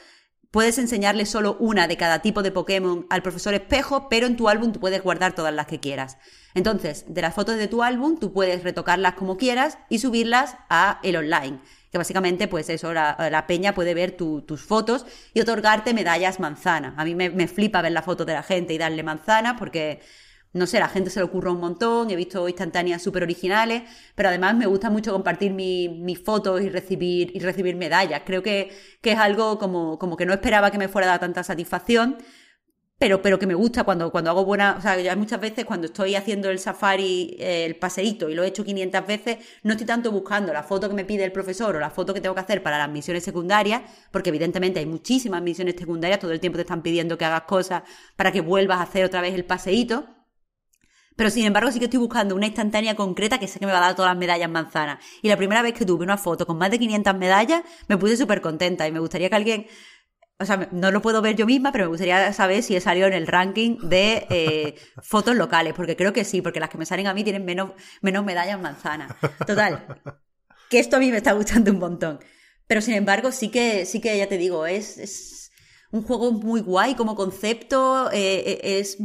puedes 0.51 0.79
enseñarle 0.79 1.27
solo 1.27 1.57
una 1.61 1.87
de 1.89 1.97
cada 1.97 2.21
tipo 2.21 2.43
de 2.43 2.53
Pokémon 2.53 3.07
al 3.11 3.23
profesor 3.23 3.55
espejo, 3.55 4.09
pero 4.09 4.27
en 4.27 4.37
tu 4.37 4.49
álbum 4.49 4.73
tú 4.73 4.81
puedes 4.81 5.03
guardar 5.03 5.35
todas 5.35 5.55
las 5.55 5.67
que 5.67 5.81
quieras. 5.81 6.19
Entonces, 6.55 7.05
de 7.09 7.23
las 7.23 7.35
fotos 7.35 7.57
de 7.57 7.69
tu 7.69 7.83
álbum, 7.83 8.19
tú 8.19 8.33
puedes 8.33 8.65
retocarlas 8.65 9.15
como 9.15 9.37
quieras 9.37 9.79
y 9.89 9.99
subirlas 9.99 10.57
a 10.71 11.01
el 11.03 11.17
online. 11.17 11.61
Que 11.93 11.99
básicamente, 11.99 12.49
pues 12.49 12.69
eso, 12.69 12.93
la, 12.93 13.45
peña 13.47 13.75
puede 13.75 13.95
ver 13.95 14.13
tus 14.13 14.61
fotos 14.63 15.07
y 15.33 15.41
otorgarte 15.41 15.95
medallas 15.95 16.41
manzana. 16.41 16.95
A 16.97 17.05
mí 17.05 17.15
me, 17.15 17.31
me 17.31 17.49
flipa 17.49 17.81
ver 17.81 17.93
la 17.93 18.03
foto 18.03 18.25
de 18.25 18.35
la 18.35 18.43
gente 18.43 18.75
y 18.75 18.79
darle 18.79 19.03
manzana 19.03 19.57
porque 19.57 20.01
no 20.53 20.67
sé, 20.67 20.81
la 20.81 20.89
gente 20.89 21.11
se 21.11 21.21
le 21.21 21.25
ocurre 21.25 21.51
un 21.51 21.61
montón, 21.61 22.11
he 22.11 22.17
visto 22.17 22.49
instantáneas 22.49 23.03
súper 23.03 23.23
originales, 23.23 23.83
pero 24.15 24.29
además 24.31 24.57
me 24.57 24.67
gusta 24.67 24.91
mucho 24.91 25.13
compartir 25.13 25.53
mis 25.53 26.19
fotos 26.21 26.63
y 26.63 26.69
recibir, 26.71 27.31
y 27.35 27.41
recibir 27.41 27.77
medallas. 27.77 28.23
Creo 28.25 28.43
que, 28.43 28.71
que 29.03 29.13
es 29.13 29.19
algo 29.19 29.59
como, 29.59 29.99
como 29.99 30.17
que 30.17 30.27
no 30.27 30.33
esperaba 30.33 30.71
que 30.71 30.79
me 30.79 30.89
fuera 30.89 31.07
a 31.09 31.11
dar 31.11 31.21
tanta 31.21 31.43
satisfacción, 31.45 32.19
pero, 32.99 33.23
pero 33.23 33.39
que 33.39 33.47
me 33.47 33.55
gusta 33.55 33.85
cuando, 33.85 34.11
cuando 34.11 34.31
hago 34.31 34.45
buena, 34.45 34.75
o 34.77 34.81
sea, 34.81 35.01
ya 35.01 35.15
muchas 35.15 35.41
veces 35.41 35.65
cuando 35.65 35.87
estoy 35.87 36.17
haciendo 36.17 36.51
el 36.51 36.59
safari, 36.59 37.37
eh, 37.39 37.65
el 37.65 37.77
paseíto 37.77 38.29
y 38.29 38.35
lo 38.35 38.43
he 38.43 38.49
hecho 38.49 38.65
500 38.65 39.07
veces, 39.07 39.39
no 39.63 39.73
estoy 39.73 39.87
tanto 39.87 40.11
buscando 40.11 40.53
la 40.53 40.65
foto 40.65 40.89
que 40.89 40.95
me 40.97 41.05
pide 41.05 41.23
el 41.25 41.31
profesor 41.31 41.77
o 41.77 41.79
la 41.81 41.91
foto 41.91 42.13
que 42.13 42.21
tengo 42.21 42.35
que 42.35 42.41
hacer 42.41 42.61
para 42.63 42.77
las 42.77 42.91
misiones 42.91 43.23
secundarias, 43.23 43.83
porque 44.11 44.31
evidentemente 44.31 44.81
hay 44.81 44.87
muchísimas 44.87 45.43
misiones 45.43 45.77
secundarias, 45.79 46.19
todo 46.19 46.33
el 46.33 46.41
tiempo 46.41 46.57
te 46.57 46.63
están 46.63 46.83
pidiendo 46.83 47.17
que 47.17 47.25
hagas 47.25 47.43
cosas 47.43 47.85
para 48.17 48.33
que 48.33 48.41
vuelvas 48.41 48.79
a 48.79 48.83
hacer 48.83 49.05
otra 49.05 49.21
vez 49.21 49.35
el 49.35 49.45
paseíto. 49.45 50.18
Pero 51.19 51.31
sin 51.31 51.45
embargo 51.45 51.73
sí 51.73 51.81
que 51.81 51.87
estoy 51.87 51.99
buscando 51.99 52.37
una 52.37 52.47
instantánea 52.47 52.95
concreta 52.95 53.41
que 53.41 53.49
sé 53.49 53.59
que 53.59 53.67
me 53.67 53.73
va 53.73 53.79
a 53.79 53.81
dar 53.81 53.97
todas 53.97 54.13
las 54.13 54.17
medallas 54.17 54.49
manzanas. 54.49 55.05
Y 55.21 55.27
la 55.27 55.37
primera 55.37 55.63
vez 55.63 55.75
que 55.75 55.85
tuve 55.85 56.05
una 56.05 56.17
foto 56.17 56.47
con 56.47 56.57
más 56.59 56.71
de 56.71 56.79
500 56.79 57.17
medallas, 57.17 57.65
me 57.89 57.97
puse 57.97 58.17
súper 58.17 58.41
contenta 58.41 58.87
y 58.87 58.93
me 58.93 59.01
gustaría 59.01 59.29
que 59.29 59.35
alguien... 59.35 59.67
O 60.39 60.45
sea, 60.45 60.69
no 60.71 60.93
lo 60.93 61.03
puedo 61.03 61.21
ver 61.21 61.35
yo 61.35 61.45
misma, 61.45 61.73
pero 61.73 61.87
me 61.87 61.89
gustaría 61.89 62.33
saber 62.33 62.63
si 62.63 62.77
he 62.77 62.81
salido 62.81 63.09
en 63.09 63.15
el 63.15 63.27
ranking 63.27 63.79
de 63.83 64.29
eh, 64.31 64.77
fotos 65.03 65.35
locales, 65.35 65.75
porque 65.75 65.97
creo 65.97 66.13
que 66.13 66.23
sí, 66.23 66.41
porque 66.41 66.61
las 66.61 66.71
que 66.71 66.79
me 66.79 66.87
salen 66.87 67.09
a 67.09 67.15
mí 67.15 67.25
tienen 67.25 67.45
menos, 67.45 67.73
menos 68.01 68.25
medallas 68.25 68.61
manzanas. 68.61 69.13
Total, 69.45 70.01
que 70.71 70.79
esto 70.79 70.99
a 70.99 71.01
mí 71.01 71.11
me 71.11 71.17
está 71.17 71.33
gustando 71.33 71.73
un 71.73 71.81
montón. 71.81 72.21
Pero 72.69 72.81
sin 72.81 72.95
embargo, 72.95 73.33
sí 73.33 73.49
que, 73.49 73.87
sí 73.87 74.01
que 74.01 74.17
ya 74.17 74.29
te 74.29 74.39
digo, 74.39 74.67
es 74.67 75.48
un 75.91 76.03
juego 76.03 76.33
muy 76.33 76.61
guay 76.61 76.95
como 76.95 77.17
concepto, 77.17 78.11
eh, 78.13 78.43
eh, 78.47 78.79
es 78.79 78.99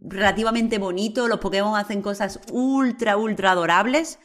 relativamente 0.00 0.78
bonito, 0.78 1.28
los 1.28 1.38
Pokémon 1.38 1.76
hacen 1.76 2.02
cosas 2.02 2.40
ultra, 2.50 3.16
ultra 3.16 3.52
adorables, 3.52 4.18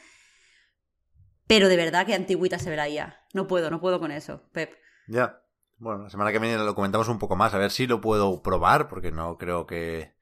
pero 1.46 1.68
de 1.68 1.76
verdad 1.76 2.04
que 2.06 2.14
antigüita 2.14 2.58
se 2.58 2.70
verá 2.70 2.88
ya. 2.88 3.20
No 3.34 3.46
puedo, 3.46 3.70
no 3.70 3.80
puedo 3.80 4.00
con 4.00 4.10
eso, 4.10 4.42
Pep. 4.52 4.72
Ya. 5.06 5.42
Bueno, 5.78 6.04
la 6.04 6.10
semana 6.10 6.32
que 6.32 6.38
viene 6.38 6.56
lo 6.58 6.74
comentamos 6.74 7.08
un 7.08 7.18
poco 7.18 7.36
más, 7.36 7.52
a 7.52 7.58
ver 7.58 7.70
si 7.70 7.86
lo 7.86 8.00
puedo 8.00 8.42
probar, 8.42 8.88
porque 8.88 9.12
no 9.12 9.36
creo 9.36 9.66
que 9.66 10.16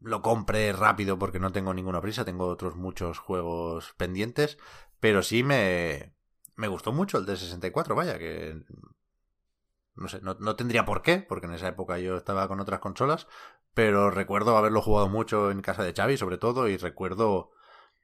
lo 0.00 0.22
compre 0.22 0.72
rápido 0.72 1.18
porque 1.18 1.40
no 1.40 1.52
tengo 1.52 1.74
ninguna 1.74 2.00
prisa, 2.00 2.24
tengo 2.24 2.46
otros 2.46 2.76
muchos 2.76 3.18
juegos 3.18 3.94
pendientes, 3.96 4.58
pero 5.00 5.22
sí 5.22 5.42
me, 5.42 6.14
me 6.56 6.68
gustó 6.68 6.92
mucho 6.92 7.18
el 7.18 7.26
de 7.26 7.36
64, 7.36 7.94
vaya, 7.94 8.18
que 8.18 8.62
no 9.94 10.08
sé, 10.08 10.20
no, 10.22 10.56
tendría 10.56 10.84
por 10.84 11.02
qué, 11.02 11.18
porque 11.18 11.46
en 11.46 11.54
esa 11.54 11.68
época 11.68 11.98
yo 11.98 12.16
estaba 12.16 12.48
con 12.48 12.60
otras 12.60 12.80
consolas, 12.80 13.26
pero 13.74 14.10
recuerdo 14.10 14.56
haberlo 14.56 14.82
jugado 14.82 15.08
mucho 15.08 15.50
en 15.50 15.62
casa 15.62 15.82
de 15.82 15.92
Xavi, 15.94 16.16
sobre 16.16 16.38
todo, 16.38 16.68
y 16.68 16.76
recuerdo, 16.76 17.50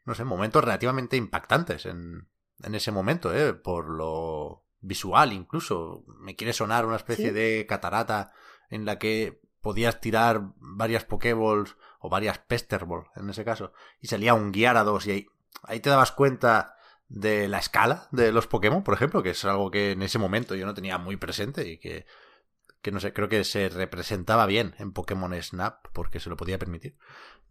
no 0.05 0.15
sé, 0.15 0.25
momentos 0.25 0.65
relativamente 0.65 1.17
impactantes 1.17 1.87
en, 1.87 2.29
en 2.63 2.75
ese 2.75 2.93
momento, 2.93 3.35
¿eh? 3.35 3.55
Por 3.55 3.89
lo 3.89 4.65
visual 4.81 5.33
incluso. 5.33 6.05
Me 6.21 6.37
quiere 6.37 6.53
sonar 6.53 6.87
una 6.87 6.97
especie 6.97 7.33
de 7.33 7.67
catarata 7.69 8.33
en 8.71 8.85
la 8.85 8.99
que 8.99 9.41
podías 9.61 10.01
tirar 10.01 10.53
varias 10.57 11.05
Pokéballs 11.05 11.77
o 12.01 12.09
varias 12.09 12.39
Pesterballs 12.39 13.09
en 13.17 13.29
ese 13.31 13.45
caso, 13.45 13.73
y 14.01 14.07
salía 14.07 14.35
un 14.35 14.53
Gyarados 14.53 15.07
y 15.07 15.11
ahí, 15.11 15.27
ahí 15.63 15.81
te 15.81 15.91
dabas 15.91 16.13
cuenta 16.13 16.77
de 17.09 17.49
la 17.49 17.59
escala 17.59 18.09
de 18.13 18.33
los 18.33 18.47
Pokémon, 18.47 18.85
por 18.85 18.95
ejemplo, 18.95 19.23
que 19.23 19.31
es 19.31 19.45
algo 19.45 19.71
que 19.71 19.93
en 19.93 20.03
ese 20.03 20.19
momento 20.19 20.55
yo 20.55 20.67
no 20.67 20.75
tenía 20.75 20.99
muy 20.99 21.17
presente 21.17 21.67
y 21.67 21.79
que, 21.79 22.07
que 22.83 22.93
no 22.93 23.01
sé, 23.01 23.13
creo 23.13 23.29
que 23.29 23.45
se 23.45 23.69
representaba 23.69 24.47
bien 24.47 24.75
en 24.79 24.93
Pokémon 24.93 25.35
Snap 25.43 25.87
porque 25.93 26.21
se 26.21 26.31
lo 26.31 26.37
podía 26.37 26.59
permitir. 26.59 26.97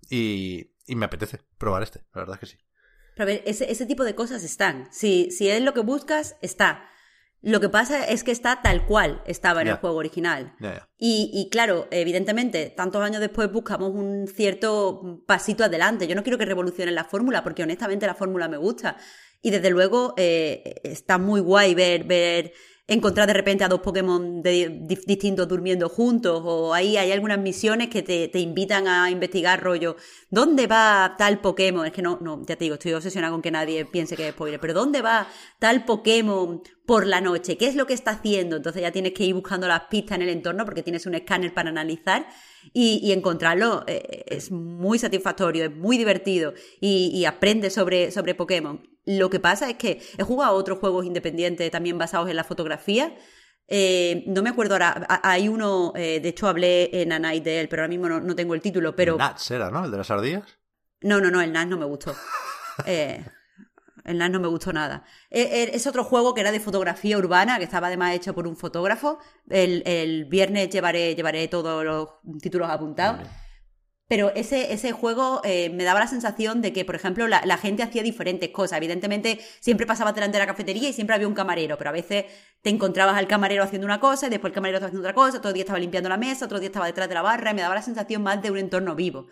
Y, 0.10 0.72
y 0.86 0.96
me 0.96 1.06
apetece 1.06 1.40
probar 1.58 1.84
este, 1.84 2.00
la 2.14 2.22
verdad 2.22 2.36
es 2.36 2.40
que 2.40 2.46
sí. 2.46 2.58
Pero 3.16 3.32
a 3.32 3.34
ver, 3.34 3.44
ese, 3.46 3.72
ese 3.72 3.88
tipo 3.88 4.04
de 4.04 4.14
cosas 4.14 4.44
están. 4.44 4.88
Si, 4.92 5.32
si 5.32 5.50
es 5.50 5.62
lo 5.62 5.74
que 5.74 5.82
buscas, 5.82 6.38
está. 6.42 6.88
Lo 7.42 7.60
que 7.60 7.70
pasa 7.70 8.04
es 8.04 8.24
que 8.24 8.32
está 8.32 8.62
tal 8.62 8.86
cual 8.86 9.22
estaba 9.26 9.62
en 9.62 9.68
el 9.68 9.76
juego 9.76 9.98
original. 9.98 10.56
Y, 10.98 11.30
y, 11.34 11.50
claro, 11.50 11.88
evidentemente, 11.92 12.74
tantos 12.76 13.02
años 13.02 13.22
después 13.22 13.52
buscamos 13.52 13.92
un 13.92 14.28
cierto 14.28 15.24
pasito 15.28 15.64
adelante. 15.64 16.08
Yo 16.08 16.16
no 16.16 16.24
quiero 16.24 16.38
que 16.38 16.46
revolucionen 16.46 16.96
la 16.96 17.06
fórmula, 17.06 17.44
porque 17.44 17.64
honestamente 17.64 18.08
la 18.08 18.16
fórmula 18.16 18.48
me 18.48 18.58
gusta. 18.58 18.98
Y 19.42 19.52
desde 19.52 19.70
luego 19.70 20.14
eh, 20.18 20.82
está 20.84 21.18
muy 21.18 21.40
guay 21.40 21.76
ver, 21.76 22.04
ver 22.04 22.54
encontrar 22.88 23.28
de 23.28 23.34
repente 23.34 23.66
a 23.66 23.68
dos 23.68 23.82
Pokémon 23.82 24.42
distintos 24.42 25.48
durmiendo 25.48 25.90
juntos, 25.90 26.42
o 26.44 26.74
ahí 26.74 26.96
hay 26.96 27.12
algunas 27.12 27.38
misiones 27.38 27.90
que 27.90 28.02
te, 28.02 28.30
te, 28.30 28.40
invitan 28.40 28.88
a 28.88 29.12
investigar 29.12 29.62
rollo, 29.62 29.98
¿dónde 30.30 30.68
va 30.68 31.16
tal 31.18 31.42
Pokémon? 31.42 31.86
Es 31.86 31.92
que 31.92 32.02
no, 32.02 32.18
no, 32.22 32.42
ya 32.46 32.56
te 32.56 32.64
digo, 32.64 32.76
estoy 32.76 32.94
obsesionada 32.94 33.32
con 33.32 33.42
que 33.42 33.52
nadie 33.52 33.84
piense 33.84 34.16
que 34.16 34.30
es 34.30 34.34
spoiler, 34.34 34.60
pero 34.60 34.74
¿dónde 34.74 35.02
va 35.02 35.28
tal 35.60 35.84
Pokémon 35.84 36.62
por 36.86 37.06
la 37.06 37.20
noche? 37.20 37.58
¿Qué 37.58 37.68
es 37.68 37.76
lo 37.76 37.86
que 37.88 37.94
está 37.94 38.12
haciendo? 38.12 38.56
Entonces 38.56 38.82
ya 38.82 38.92
tienes 38.92 39.12
que 39.12 39.26
ir 39.26 39.34
buscando 39.34 39.68
las 39.68 39.82
pistas 39.90 40.16
en 40.16 40.22
el 40.22 40.30
entorno 40.30 40.64
porque 40.64 40.82
tienes 40.82 41.06
un 41.06 41.16
escáner 41.16 41.54
para 41.54 41.70
analizar 41.70 42.26
y, 42.74 43.12
encontrarlo 43.12 43.84
eh, 43.88 44.24
es 44.28 44.50
muy 44.52 44.98
satisfactorio, 44.98 45.66
es 45.66 45.76
muy 45.76 45.98
divertido 45.98 46.54
y, 46.80 47.12
y 47.14 47.26
aprendes 47.26 47.74
sobre, 47.74 48.12
sobre 48.12 48.34
Pokémon. 48.34 48.97
Lo 49.08 49.30
que 49.30 49.40
pasa 49.40 49.70
es 49.70 49.78
que 49.78 50.02
he 50.18 50.24
jugado 50.24 50.52
a 50.52 50.56
otros 50.56 50.80
juegos 50.80 51.06
independientes 51.06 51.72
también 51.72 51.98
basados 51.98 52.30
en 52.30 52.36
la 52.36 52.44
fotografía. 52.44 53.16
Eh, 53.70 54.26
no 54.28 54.44
me 54.44 54.50
acuerdo 54.50 54.76
ahora, 54.76 55.08
hay 55.24 55.48
uno, 55.48 55.94
eh, 55.96 56.20
de 56.20 56.28
hecho 56.28 56.50
hablé 56.50 56.90
en 57.02 57.14
A 57.14 57.20
Night 57.20 57.42
de 57.42 57.62
él, 57.62 57.70
pero 57.70 57.84
ahora 57.84 57.88
mismo 57.88 58.10
no, 58.10 58.36
tengo 58.36 58.54
el 58.54 58.62
título, 58.62 58.98
pero... 58.98 59.18
Nats 59.18 59.50
era, 59.52 59.72
¿no? 59.72 59.86
¿El 59.86 59.92
de 59.92 59.98
las 59.98 60.12
ardillas? 60.12 60.44
No, 61.00 61.22
no, 61.22 61.32
no, 61.32 61.42
el 61.42 61.54
Nats 61.54 61.70
no 61.70 61.78
me 61.78 61.86
gustó. 61.86 62.14
Eh, 62.86 63.26
el 64.04 64.20
Nats 64.20 64.32
no 64.32 64.40
me 64.40 64.48
gustó 64.48 64.72
nada. 64.72 65.04
es 65.32 65.88
otro 65.88 66.04
juego 66.04 66.36
que 66.36 66.42
era 66.42 66.52
de 66.52 66.60
fotografía 66.60 67.18
urbana, 67.18 67.58
que 67.58 67.64
estaba 67.64 67.88
además 67.88 68.14
hecho 68.14 68.36
por 68.36 68.46
un 68.46 68.56
fotógrafo. 68.56 69.18
El, 69.50 69.82
el 69.88 70.26
viernes 70.26 70.70
llevaré, 70.70 71.16
llevaré 71.16 71.48
todos 71.48 71.84
los 71.84 72.10
títulos 72.40 72.70
apuntados. 72.70 73.28
Pero 74.08 74.32
ese, 74.36 74.72
ese 74.72 74.94
juego 74.94 75.42
eh, 75.44 75.70
me 75.70 75.84
daba 75.84 76.00
la 76.00 76.08
sensación 76.08 76.62
de 76.62 76.72
que, 76.72 76.86
por 76.86 76.96
ejemplo, 76.96 77.28
la, 77.28 77.58
gente 77.58 77.84
hacía 77.84 78.04
diferentes 78.04 78.50
cosas. 78.52 78.78
Evidentemente, 78.78 79.40
siempre 79.60 79.86
pasaba 79.86 80.14
delante 80.14 80.38
de 80.38 80.46
la 80.46 80.48
cafetería 80.48 80.88
y 80.88 80.94
siempre 80.94 81.16
había 81.16 81.28
un 81.28 81.34
camarero, 81.34 81.78
pero 81.78 81.90
a 81.90 81.94
veces 81.94 82.26
te 82.62 82.70
encontrabas 82.70 83.18
al 83.18 83.28
camarero 83.28 83.64
haciendo 83.64 83.86
una 83.86 84.00
cosa 84.00 84.28
y 84.28 84.30
después 84.30 84.52
el 84.52 84.56
camarero 84.56 84.78
estaba 84.78 84.88
haciendo 84.88 85.06
otra 85.08 85.14
cosa, 85.14 85.40
otro 85.40 85.52
día 85.52 85.64
estaba 85.64 85.80
limpiando 85.80 86.08
la 86.08 86.16
mesa, 86.16 86.46
otro 86.46 86.60
día 86.60 86.68
estaba 86.68 86.86
detrás 86.86 87.10
de 87.10 87.16
la 87.16 87.22
barra 87.22 87.52
y 87.52 87.54
me 87.54 87.62
daba 87.62 87.76
la 87.76 87.82
sensación 87.82 88.24
más 88.24 88.42
de 88.42 88.50
un 88.50 88.58
entorno 88.58 88.96
vivo. 88.96 89.28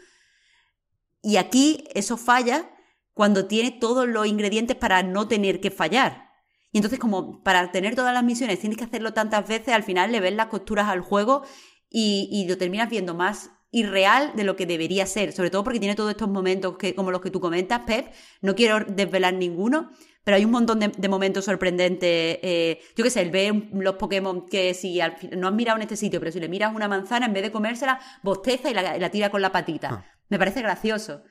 Y 1.21 1.37
aquí 1.37 1.85
eso 1.93 2.17
falla 2.17 2.69
cuando 3.13 3.47
tiene 3.47 3.71
todos 3.71 4.09
los 4.09 4.27
ingredientes 4.27 4.75
para 4.75 5.03
no 5.03 5.29
tener 5.29 5.61
que 5.61 5.71
fallar. 5.71 6.31
Y 6.73 6.79
entonces, 6.79 6.99
como 6.99 7.41
para 7.43 7.71
tener 7.71 7.95
todas 7.95 8.13
las 8.13 8.25
misiones 8.25 8.59
tienes 8.59 8.77
que 8.77 8.83
hacerlo 8.83 9.13
tantas 9.13 9.47
veces, 9.47 9.73
al 9.73 9.83
final 9.83 10.11
le 10.11 10.19
ves 10.19 10.33
las 10.33 10.47
costuras 10.47 10.89
al 10.89 10.99
juego 10.99 11.43
y, 11.89 12.27
y 12.29 12.45
lo 12.49 12.57
terminas 12.57 12.89
viendo 12.89 13.15
más 13.15 13.51
irreal 13.75 14.31
de 14.35 14.45
lo 14.45 14.55
que 14.55 14.65
debería 14.65 15.05
ser, 15.05 15.33
sobre 15.33 15.49
todo 15.49 15.65
porque 15.65 15.81
tiene 15.81 15.95
todos 15.95 16.11
estos 16.11 16.29
momentos 16.29 16.77
que, 16.77 16.95
como 16.95 17.11
los 17.11 17.19
que 17.19 17.29
tú 17.29 17.41
comentas, 17.41 17.81
Pep, 17.85 18.07
no 18.41 18.55
quiero 18.55 18.79
desvelar 18.87 19.33
ninguno, 19.33 19.91
pero 20.23 20.37
hay 20.37 20.45
un 20.45 20.51
montón 20.51 20.79
de, 20.79 21.09
momentos 21.09 21.43
sorprendentes. 21.43 22.39
Eh, 22.41 22.79
yo 22.95 23.03
qué 23.03 23.09
sé, 23.09 23.21
el 23.21 23.31
ver 23.31 23.53
los 23.73 23.95
Pokémon 23.95 24.47
que 24.47 24.73
si 24.73 25.01
al 25.01 25.17
no 25.37 25.49
has 25.49 25.53
mirado 25.53 25.75
en 25.75 25.81
este 25.81 25.97
sitio, 25.97 26.21
pero 26.21 26.31
si 26.31 26.39
le 26.39 26.47
miras 26.47 26.73
una 26.73 26.87
manzana, 26.87 27.25
en 27.25 27.33
vez 27.33 27.43
de 27.43 27.51
comérsela, 27.51 27.99
bosteza 28.23 28.69
y 28.69 28.73
la, 28.73 29.11
tira 29.11 29.29
con 29.29 29.41
la 29.41 29.51
patita. 29.51 29.89
Ah. 29.91 30.05
Me 30.29 30.39
parece 30.39 30.61
gracioso. 30.61 31.23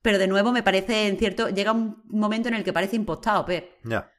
Pero 0.00 0.18
de 0.18 0.28
nuevo 0.28 0.52
me 0.52 0.62
parece, 0.62 1.08
en 1.08 1.18
cierto, 1.18 1.48
llega 1.48 1.72
un 1.72 2.04
momento 2.04 2.46
en 2.46 2.54
el 2.54 2.62
que 2.62 2.72
parece 2.72 2.94
impostado, 2.94 3.44
Pep. 3.44 3.68
Ya, 3.82 4.12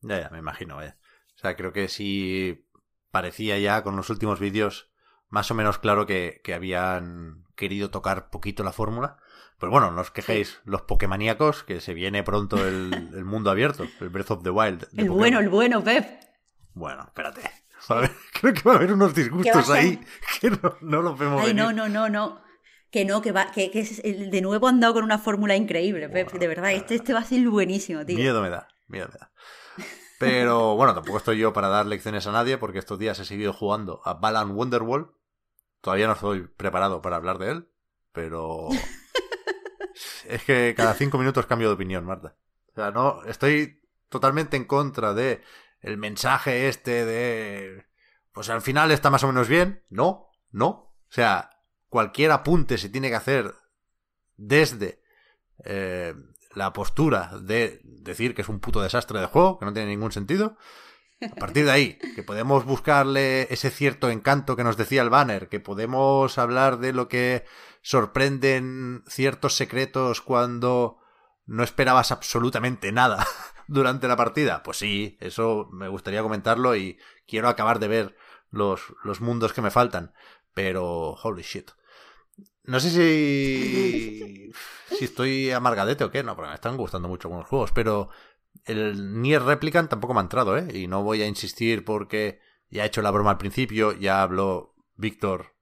ya, 0.00 0.18
ya, 0.18 0.30
me 0.30 0.38
imagino, 0.38 0.78
O 0.78 1.38
sea, 1.38 1.56
creo 1.56 1.74
que 1.74 1.88
sí 1.88 2.66
parecía 3.10 3.58
ya 3.58 3.82
con 3.82 3.96
los 3.96 4.08
últimos 4.08 4.40
vídeos 4.40 4.90
más 5.36 5.50
o 5.50 5.54
menos 5.54 5.76
claro 5.76 6.06
que, 6.06 6.40
habían 6.54 7.44
querido 7.56 7.90
tocar 7.90 8.30
poquito 8.30 8.64
la 8.64 8.72
fórmula. 8.72 9.18
Pues 9.58 9.70
bueno, 9.70 9.90
no 9.90 10.00
os 10.00 10.10
quejéis 10.10 10.62
los 10.64 10.80
Pokémoníacos, 10.80 11.62
que 11.62 11.82
se 11.82 11.92
viene 11.92 12.22
pronto 12.22 12.66
el, 12.66 13.22
mundo 13.26 13.50
abierto, 13.50 13.86
el 14.00 14.08
Breath 14.08 14.30
of 14.30 14.42
the 14.44 14.48
Wild. 14.48 14.88
el 14.96 15.10
bueno, 15.10 15.38
el 15.40 15.50
bueno, 15.50 15.84
Pep. 15.84 16.06
Bueno, 16.72 17.02
espérate. 17.04 17.42
Creo 18.40 18.54
que 18.54 18.62
va 18.62 18.72
a 18.72 18.76
haber 18.76 18.94
unos 18.94 19.12
¿Qué 19.12 19.20
va 19.20 19.28
a 19.28 19.42
disgustos 19.42 19.70
ahí 19.70 20.00
que 20.40 20.48
no, 20.52 20.78
no 20.80 21.02
los 21.02 21.18
vemos 21.18 21.42
Ay, 21.42 21.48
venir. 21.48 21.62
no, 21.62 21.72
no, 21.72 21.86
no, 21.90 22.08
no. 22.08 22.40
Que 22.90 23.04
no, 23.04 23.20
que 23.20 23.32
va, 23.32 23.50
que, 23.52 23.70
que 23.70 23.80
es- 23.80 24.00
el- 24.04 24.30
de 24.30 24.40
nuevo 24.40 24.68
han 24.68 24.80
dado 24.80 24.94
con 24.94 25.04
una 25.04 25.18
fórmula 25.18 25.54
increíble, 25.54 26.08
Pep. 26.08 26.32
De 26.32 26.48
verdad, 26.48 26.72
este, 26.72 26.94
este 26.94 27.12
va 27.12 27.18
a 27.20 27.24
ser 27.24 27.46
buenísimo, 27.46 28.06
tío. 28.06 28.16
Miedo 28.16 28.40
me 28.40 28.48
da, 28.48 28.68
miedo 28.88 29.10
me 29.12 29.18
da. 29.18 29.30
Pero 30.18 30.76
bueno, 30.76 30.94
tampoco 30.94 31.18
estoy 31.18 31.36
yo 31.36 31.52
para 31.52 31.68
dar 31.68 31.84
lecciones 31.84 32.26
a 32.26 32.32
nadie 32.32 32.56
porque 32.56 32.78
estos 32.78 32.98
días 32.98 33.18
he 33.18 33.26
seguido 33.26 33.52
jugando 33.52 34.00
a 34.06 34.14
Balan 34.14 34.52
Wonderwall. 34.52 35.12
Todavía 35.80 36.06
no 36.06 36.14
estoy 36.14 36.42
preparado 36.42 37.02
para 37.02 37.16
hablar 37.16 37.38
de 37.38 37.50
él, 37.50 37.68
pero 38.12 38.68
es 40.28 40.42
que 40.44 40.74
cada 40.76 40.94
cinco 40.94 41.18
minutos 41.18 41.46
cambio 41.46 41.68
de 41.68 41.74
opinión, 41.74 42.04
Marta. 42.04 42.36
O 42.72 42.74
sea, 42.74 42.90
no, 42.90 43.22
estoy 43.24 43.82
totalmente 44.08 44.56
en 44.56 44.64
contra 44.64 45.14
de 45.14 45.42
el 45.80 45.98
mensaje 45.98 46.68
este 46.68 47.04
de 47.04 47.86
pues 48.32 48.50
al 48.50 48.60
final 48.60 48.90
está 48.90 49.08
más 49.08 49.24
o 49.24 49.28
menos 49.28 49.48
bien. 49.48 49.82
No, 49.88 50.28
no. 50.50 50.68
O 50.68 51.08
sea, 51.08 51.62
cualquier 51.88 52.32
apunte 52.32 52.76
se 52.76 52.90
tiene 52.90 53.08
que 53.08 53.14
hacer 53.14 53.54
desde 54.36 55.00
eh, 55.64 56.14
la 56.54 56.74
postura 56.74 57.38
de 57.40 57.80
decir 57.82 58.34
que 58.34 58.42
es 58.42 58.50
un 58.50 58.60
puto 58.60 58.82
desastre 58.82 59.20
de 59.20 59.26
juego, 59.26 59.58
que 59.58 59.64
no 59.64 59.72
tiene 59.72 59.88
ningún 59.88 60.12
sentido. 60.12 60.58
A 61.20 61.34
partir 61.36 61.64
de 61.64 61.70
ahí, 61.70 61.98
que 62.14 62.22
podemos 62.22 62.66
buscarle 62.66 63.52
ese 63.52 63.70
cierto 63.70 64.10
encanto 64.10 64.54
que 64.54 64.64
nos 64.64 64.76
decía 64.76 65.00
el 65.00 65.08
banner, 65.08 65.48
que 65.48 65.60
podemos 65.60 66.36
hablar 66.36 66.78
de 66.78 66.92
lo 66.92 67.08
que 67.08 67.44
sorprenden 67.80 69.02
ciertos 69.06 69.54
secretos 69.54 70.20
cuando 70.20 70.98
no 71.46 71.62
esperabas 71.62 72.12
absolutamente 72.12 72.92
nada 72.92 73.26
durante 73.66 74.08
la 74.08 74.16
partida. 74.16 74.62
Pues 74.62 74.76
sí, 74.76 75.16
eso 75.20 75.68
me 75.72 75.88
gustaría 75.88 76.22
comentarlo 76.22 76.76
y 76.76 76.98
quiero 77.26 77.48
acabar 77.48 77.78
de 77.78 77.88
ver 77.88 78.16
los, 78.50 78.82
los 79.02 79.20
mundos 79.22 79.54
que 79.54 79.62
me 79.62 79.70
faltan. 79.70 80.12
Pero, 80.52 81.12
holy 81.12 81.42
shit. 81.42 81.70
No 82.64 82.80
sé 82.80 82.90
si, 82.90 84.50
si 84.98 85.04
estoy 85.04 85.50
amargadete 85.50 86.04
o 86.04 86.10
qué, 86.10 86.22
no, 86.22 86.36
porque 86.36 86.50
me 86.50 86.54
están 86.54 86.76
gustando 86.76 87.08
mucho 87.08 87.28
algunos 87.28 87.48
juegos, 87.48 87.72
pero 87.72 88.10
el 88.64 89.20
Nier 89.20 89.42
Replicant 89.42 89.90
tampoco 89.90 90.14
me 90.14 90.20
ha 90.20 90.22
entrado, 90.22 90.56
¿eh? 90.56 90.68
Y 90.72 90.86
no 90.86 91.02
voy 91.02 91.22
a 91.22 91.26
insistir 91.26 91.84
porque 91.84 92.40
ya 92.70 92.84
he 92.84 92.86
hecho 92.86 93.02
la 93.02 93.10
broma 93.10 93.30
al 93.32 93.38
principio, 93.38 93.92
ya 93.92 94.22
habló 94.22 94.74
Víctor 94.96 95.54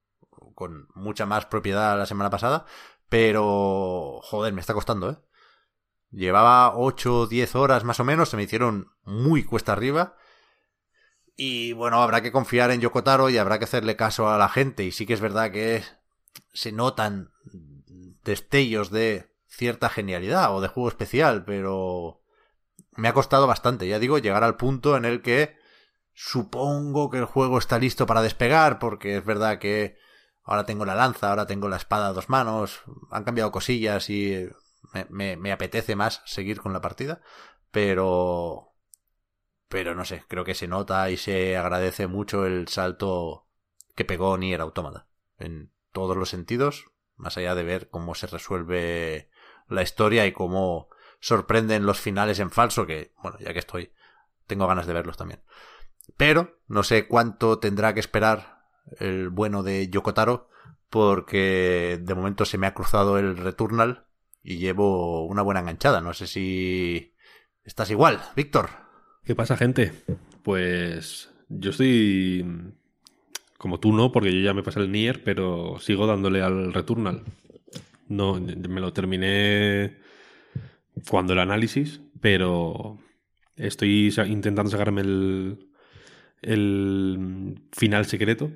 con 0.53 0.87
mucha 0.95 1.25
más 1.25 1.45
propiedad 1.45 1.97
la 1.97 2.05
semana 2.05 2.29
pasada, 2.29 2.65
pero 3.09 4.19
joder, 4.23 4.53
me 4.53 4.61
está 4.61 4.73
costando, 4.73 5.11
¿eh? 5.11 5.17
Llevaba 6.11 6.77
8 6.77 7.19
o 7.19 7.27
10 7.27 7.55
horas 7.55 7.83
más 7.83 7.99
o 7.99 8.05
menos, 8.05 8.29
se 8.29 8.37
me 8.37 8.43
hicieron 8.43 8.91
muy 9.03 9.43
cuesta 9.43 9.73
arriba. 9.73 10.15
Y 11.35 11.73
bueno, 11.73 12.01
habrá 12.01 12.21
que 12.21 12.31
confiar 12.31 12.71
en 12.71 12.79
Yokotaro 12.79 13.29
y 13.29 13.37
habrá 13.37 13.59
que 13.59 13.65
hacerle 13.65 13.97
caso 13.97 14.29
a 14.29 14.37
la 14.37 14.47
gente. 14.47 14.85
Y 14.85 14.93
sí 14.93 15.05
que 15.05 15.13
es 15.13 15.19
verdad 15.19 15.51
que 15.51 15.83
se 16.53 16.71
notan 16.71 17.31
destellos 18.23 18.91
de 18.91 19.35
cierta 19.47 19.89
genialidad 19.89 20.55
o 20.55 20.61
de 20.61 20.69
juego 20.69 20.87
especial, 20.87 21.43
pero 21.43 22.21
me 22.95 23.07
ha 23.07 23.13
costado 23.13 23.47
bastante, 23.47 23.87
ya 23.87 23.99
digo, 23.99 24.17
llegar 24.17 24.43
al 24.43 24.57
punto 24.57 24.97
en 24.97 25.05
el 25.05 25.21
que 25.21 25.57
supongo 26.13 27.09
que 27.09 27.17
el 27.17 27.25
juego 27.25 27.57
está 27.57 27.77
listo 27.77 28.05
para 28.05 28.21
despegar, 28.21 28.79
porque 28.79 29.17
es 29.17 29.25
verdad 29.25 29.59
que 29.59 29.97
ahora 30.43 30.65
tengo 30.65 30.85
la 30.85 30.95
lanza, 30.95 31.29
ahora 31.29 31.45
tengo 31.45 31.67
la 31.67 31.77
espada 31.77 32.07
a 32.07 32.13
dos 32.13 32.29
manos, 32.29 32.81
han 33.11 33.23
cambiado 33.23 33.51
cosillas 33.51 34.09
y 34.09 34.47
me, 35.09 35.35
me, 35.35 35.51
apetece 35.51 35.95
más 35.95 36.21
seguir 36.25 36.61
con 36.61 36.73
la 36.73 36.81
partida, 36.81 37.21
pero... 37.71 38.71
Pero 39.67 39.95
no 39.95 40.05
sé, 40.05 40.23
creo 40.27 40.45
que 40.45 40.53
se 40.53 40.67
nota 40.67 41.09
y 41.09 41.17
se 41.17 41.57
agradece 41.57 42.05
mucho 42.05 42.45
el 42.45 42.67
salto 42.67 43.47
que 43.95 44.05
pegó 44.05 44.37
Nier 44.37 44.61
Automata. 44.61 45.07
En 45.39 45.73
todos 45.91 46.15
los 46.15 46.29
sentidos, 46.29 46.85
más 47.15 47.35
allá 47.37 47.55
de 47.55 47.63
ver 47.63 47.89
cómo 47.89 48.13
se 48.13 48.27
resuelve 48.27 49.31
la 49.67 49.81
historia 49.81 50.27
y 50.27 50.33
cómo 50.33 50.89
sorprenden 51.25 51.87
los 51.87 51.99
finales 51.99 52.37
en 52.37 52.51
falso, 52.51 52.85
que, 52.85 53.11
bueno, 53.23 53.39
ya 53.39 53.51
que 53.51 53.57
estoy, 53.57 53.91
tengo 54.45 54.67
ganas 54.67 54.85
de 54.85 54.93
verlos 54.93 55.17
también. 55.17 55.41
Pero 56.17 56.59
no 56.67 56.83
sé 56.83 57.07
cuánto 57.07 57.57
tendrá 57.57 57.95
que 57.95 57.99
esperar 57.99 58.59
el 58.99 59.29
bueno 59.29 59.63
de 59.63 59.89
Yokotaro, 59.89 60.51
porque 60.91 61.99
de 61.99 62.13
momento 62.13 62.45
se 62.45 62.59
me 62.59 62.67
ha 62.67 62.75
cruzado 62.75 63.17
el 63.17 63.37
Returnal 63.37 64.05
y 64.43 64.57
llevo 64.57 65.25
una 65.25 65.41
buena 65.41 65.61
enganchada. 65.61 65.99
No 65.99 66.13
sé 66.13 66.27
si 66.27 67.15
estás 67.63 67.89
igual, 67.89 68.21
Víctor. 68.35 68.69
¿Qué 69.23 69.33
pasa, 69.33 69.57
gente? 69.57 69.93
Pues 70.43 71.31
yo 71.49 71.71
estoy 71.71 72.45
como 73.57 73.79
tú 73.79 73.93
no, 73.93 74.11
porque 74.11 74.31
yo 74.31 74.41
ya 74.41 74.53
me 74.53 74.61
pasé 74.61 74.79
el 74.79 74.91
Nier, 74.91 75.23
pero 75.23 75.79
sigo 75.79 76.05
dándole 76.05 76.43
al 76.43 76.71
Returnal. 76.71 77.23
No, 78.09 78.35
me 78.35 78.79
lo 78.79 78.93
terminé 78.93 80.04
cuando 81.09 81.33
el 81.33 81.39
análisis, 81.39 82.01
pero 82.21 82.97
estoy 83.55 84.13
intentando 84.27 84.71
sacarme 84.71 85.01
el, 85.01 85.69
el 86.41 87.61
final 87.71 88.05
secreto 88.05 88.51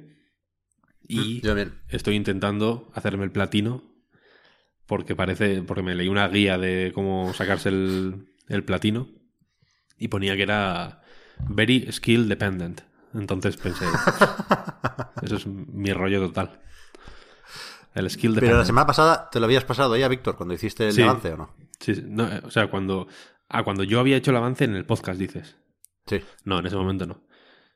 y 1.07 1.41
Yo 1.41 1.55
bien. 1.55 1.73
estoy 1.89 2.15
intentando 2.15 2.89
hacerme 2.93 3.23
el 3.25 3.31
platino 3.31 3.83
porque 4.85 5.15
parece 5.15 5.61
porque 5.63 5.83
me 5.83 5.95
leí 5.95 6.07
una 6.07 6.27
guía 6.27 6.57
de 6.57 6.91
cómo 6.93 7.33
sacarse 7.33 7.69
el, 7.69 8.27
el 8.47 8.63
platino 8.63 9.07
y 9.97 10.07
ponía 10.07 10.35
que 10.35 10.43
era 10.43 11.01
very 11.47 11.91
skill 11.91 12.27
dependent 12.27 12.81
entonces 13.13 13.57
pensé 13.57 13.85
eso 15.21 15.35
es 15.35 15.47
mi 15.47 15.91
rollo 15.93 16.19
total 16.27 16.59
el 17.95 18.09
skill 18.09 18.31
Pero 18.35 18.41
dependent 18.41 18.59
la 18.59 18.65
semana 18.65 18.87
pasada 18.87 19.29
te 19.31 19.39
lo 19.39 19.45
habías 19.45 19.65
pasado 19.65 19.95
ya, 19.97 20.07
Víctor, 20.07 20.35
cuando 20.37 20.53
hiciste 20.53 20.89
el 20.89 20.95
Sí. 20.95 21.01
avance 21.01 21.33
o 21.33 21.37
no? 21.37 21.49
Sí, 21.79 21.93
no, 22.05 22.27
eh, 22.27 22.41
o 22.43 22.51
sea 22.51 22.67
cuando 22.67 23.07
ah, 23.47 23.63
cuando 23.63 23.83
yo 23.83 23.99
había 23.99 24.17
hecho 24.17 24.31
el 24.31 24.37
avance 24.37 24.63
en 24.65 24.75
el 24.75 24.85
podcast 24.85 25.19
dices 25.19 25.57
Sí. 26.07 26.19
no 26.43 26.59
en 26.59 26.65
ese 26.65 26.75
momento 26.75 27.05
no 27.05 27.23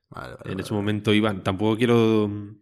Vale, 0.10 0.34
vale, 0.34 0.42
En 0.46 0.52
vale. 0.52 0.62
ese 0.64 0.74
momento 0.76 1.12
iban. 1.14 1.44
Tampoco 1.44 1.76
quiero 1.76 2.28
mm, 2.28 2.56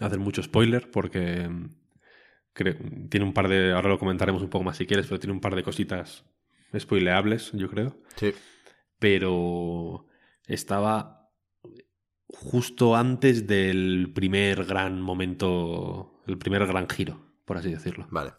hacer 0.00 0.18
mucho 0.18 0.42
spoiler 0.42 0.90
porque 0.90 1.46
mm, 1.46 3.08
tiene 3.10 3.26
un 3.26 3.34
par 3.34 3.48
de. 3.48 3.72
Ahora 3.72 3.90
lo 3.90 3.98
comentaremos 3.98 4.42
un 4.42 4.48
poco 4.48 4.64
más 4.64 4.78
si 4.78 4.86
quieres, 4.86 5.06
pero 5.06 5.20
tiene 5.20 5.34
un 5.34 5.40
par 5.40 5.54
de 5.54 5.62
cositas 5.62 6.24
spoileables, 6.78 7.52
yo 7.52 7.68
creo. 7.68 7.98
Sí. 8.16 8.32
Pero 8.98 10.06
estaba 10.46 11.30
justo 12.28 12.96
antes 12.96 13.46
del 13.46 14.10
primer 14.14 14.64
gran 14.64 15.00
momento, 15.02 16.22
el 16.26 16.38
primer 16.38 16.66
gran 16.66 16.88
giro, 16.88 17.20
por 17.44 17.58
así 17.58 17.70
decirlo. 17.70 18.06
Vale. 18.10 18.32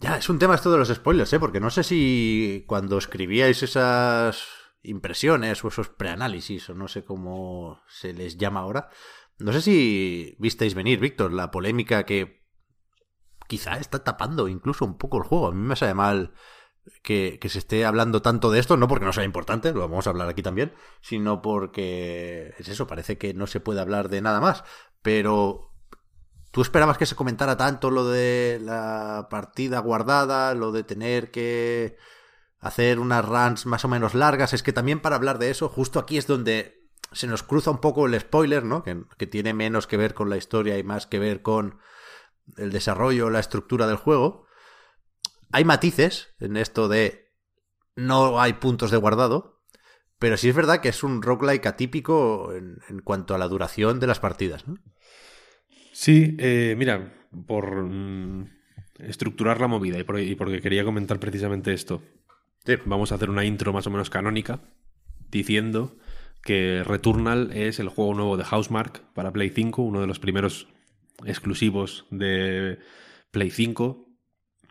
Ya, 0.00 0.16
es 0.16 0.28
un 0.28 0.38
tema 0.38 0.54
esto 0.54 0.70
de 0.70 0.78
los 0.78 0.88
spoilers, 0.88 1.32
¿eh? 1.32 1.40
Porque 1.40 1.60
no 1.60 1.70
sé 1.70 1.82
si 1.82 2.64
cuando 2.66 2.98
escribíais 2.98 3.62
esas 3.62 4.44
impresiones 4.82 5.64
o 5.64 5.68
esos 5.68 5.88
preanálisis, 5.88 6.68
o 6.68 6.74
no 6.74 6.88
sé 6.88 7.04
cómo 7.04 7.80
se 7.88 8.12
les 8.12 8.36
llama 8.36 8.60
ahora, 8.60 8.90
no 9.38 9.52
sé 9.52 9.62
si 9.62 10.36
visteis 10.38 10.74
venir, 10.74 11.00
Víctor, 11.00 11.32
la 11.32 11.50
polémica 11.50 12.04
que 12.04 12.44
quizá 13.48 13.78
está 13.78 14.04
tapando 14.04 14.48
incluso 14.48 14.84
un 14.84 14.98
poco 14.98 15.18
el 15.18 15.24
juego. 15.24 15.48
A 15.48 15.52
mí 15.52 15.60
me 15.60 15.76
sabe 15.76 15.94
mal 15.94 16.34
que, 17.02 17.38
que 17.40 17.48
se 17.48 17.58
esté 17.58 17.84
hablando 17.84 18.22
tanto 18.22 18.50
de 18.50 18.60
esto, 18.60 18.76
no 18.76 18.88
porque 18.88 19.06
no 19.06 19.12
sea 19.12 19.24
importante, 19.24 19.72
lo 19.72 19.80
vamos 19.80 20.06
a 20.06 20.10
hablar 20.10 20.28
aquí 20.28 20.42
también, 20.42 20.74
sino 21.00 21.42
porque 21.42 22.54
es 22.58 22.68
eso, 22.68 22.86
parece 22.86 23.18
que 23.18 23.34
no 23.34 23.46
se 23.46 23.60
puede 23.60 23.80
hablar 23.80 24.08
de 24.08 24.22
nada 24.22 24.40
más. 24.40 24.64
Pero 25.02 25.73
¿Tú 26.54 26.62
esperabas 26.62 26.98
que 26.98 27.06
se 27.06 27.16
comentara 27.16 27.56
tanto 27.56 27.90
lo 27.90 28.06
de 28.06 28.60
la 28.62 29.26
partida 29.28 29.80
guardada, 29.80 30.54
lo 30.54 30.70
de 30.70 30.84
tener 30.84 31.32
que 31.32 31.96
hacer 32.60 33.00
unas 33.00 33.24
runs 33.24 33.66
más 33.66 33.84
o 33.84 33.88
menos 33.88 34.14
largas? 34.14 34.52
Es 34.52 34.62
que 34.62 34.72
también 34.72 35.00
para 35.00 35.16
hablar 35.16 35.40
de 35.40 35.50
eso, 35.50 35.68
justo 35.68 35.98
aquí 35.98 36.16
es 36.16 36.28
donde 36.28 36.86
se 37.10 37.26
nos 37.26 37.42
cruza 37.42 37.72
un 37.72 37.80
poco 37.80 38.06
el 38.06 38.20
spoiler, 38.20 38.62
¿no? 38.62 38.84
Que, 38.84 39.02
que 39.18 39.26
tiene 39.26 39.52
menos 39.52 39.88
que 39.88 39.96
ver 39.96 40.14
con 40.14 40.30
la 40.30 40.36
historia 40.36 40.78
y 40.78 40.84
más 40.84 41.08
que 41.08 41.18
ver 41.18 41.42
con 41.42 41.80
el 42.56 42.70
desarrollo, 42.70 43.30
la 43.30 43.40
estructura 43.40 43.88
del 43.88 43.96
juego. 43.96 44.46
Hay 45.50 45.64
matices 45.64 46.36
en 46.38 46.56
esto 46.56 46.86
de 46.86 47.32
no 47.96 48.40
hay 48.40 48.52
puntos 48.52 48.92
de 48.92 48.98
guardado, 48.98 49.60
pero 50.20 50.36
sí 50.36 50.50
es 50.50 50.54
verdad 50.54 50.80
que 50.80 50.90
es 50.90 51.02
un 51.02 51.20
roguelike 51.20 51.66
atípico 51.66 52.52
en, 52.52 52.78
en 52.88 53.00
cuanto 53.00 53.34
a 53.34 53.38
la 53.38 53.48
duración 53.48 53.98
de 53.98 54.06
las 54.06 54.20
partidas, 54.20 54.68
¿no? 54.68 54.76
Sí, 55.94 56.36
eh, 56.40 56.74
mira, 56.76 57.14
por 57.46 57.84
mm, 57.84 58.48
estructurar 58.98 59.60
la 59.60 59.68
movida 59.68 59.96
y, 59.98 60.02
por- 60.02 60.18
y 60.20 60.34
porque 60.34 60.60
quería 60.60 60.84
comentar 60.84 61.20
precisamente 61.20 61.72
esto. 61.72 62.02
Sí. 62.66 62.74
Vamos 62.84 63.12
a 63.12 63.14
hacer 63.14 63.30
una 63.30 63.44
intro 63.44 63.72
más 63.72 63.86
o 63.86 63.90
menos 63.90 64.10
canónica 64.10 64.60
diciendo 65.30 65.96
que 66.42 66.82
Returnal 66.84 67.52
es 67.52 67.78
el 67.78 67.88
juego 67.88 68.12
nuevo 68.14 68.36
de 68.36 68.44
Housemark 68.44 69.02
para 69.14 69.32
Play 69.32 69.50
5, 69.50 69.82
uno 69.82 70.00
de 70.00 70.06
los 70.08 70.18
primeros 70.18 70.66
exclusivos 71.24 72.06
de 72.10 72.80
Play 73.30 73.50
5. 73.50 74.08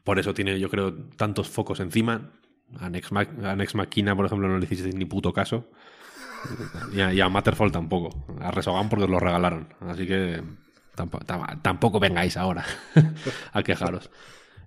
Por 0.03 0.19
eso 0.19 0.33
tiene, 0.33 0.59
yo 0.59 0.69
creo, 0.69 0.93
tantos 1.15 1.47
focos 1.47 1.79
encima. 1.79 2.31
A 2.79 2.89
Nex, 2.89 3.11
Ma- 3.13 3.21
a 3.43 3.55
Nex 3.55 3.75
Machina, 3.75 4.13
por 4.15 4.25
ejemplo, 4.25 4.49
no 4.49 4.57
le 4.57 4.65
hiciste 4.65 4.89
ni 4.91 5.05
puto 5.05 5.31
caso. 5.31 5.71
Y 6.93 6.99
a, 6.99 7.13
y 7.13 7.21
a 7.21 7.29
Matterfall 7.29 7.71
tampoco. 7.71 8.25
A 8.41 8.51
Resogan 8.51 8.89
porque 8.89 9.05
os 9.05 9.09
lo 9.09 9.19
regalaron. 9.19 9.73
Así 9.79 10.05
que 10.05 10.41
tampoco, 10.95 11.99
vengáis 11.99 12.37
ahora 12.37 12.65
a 13.53 13.63
quejaros. 13.63 14.09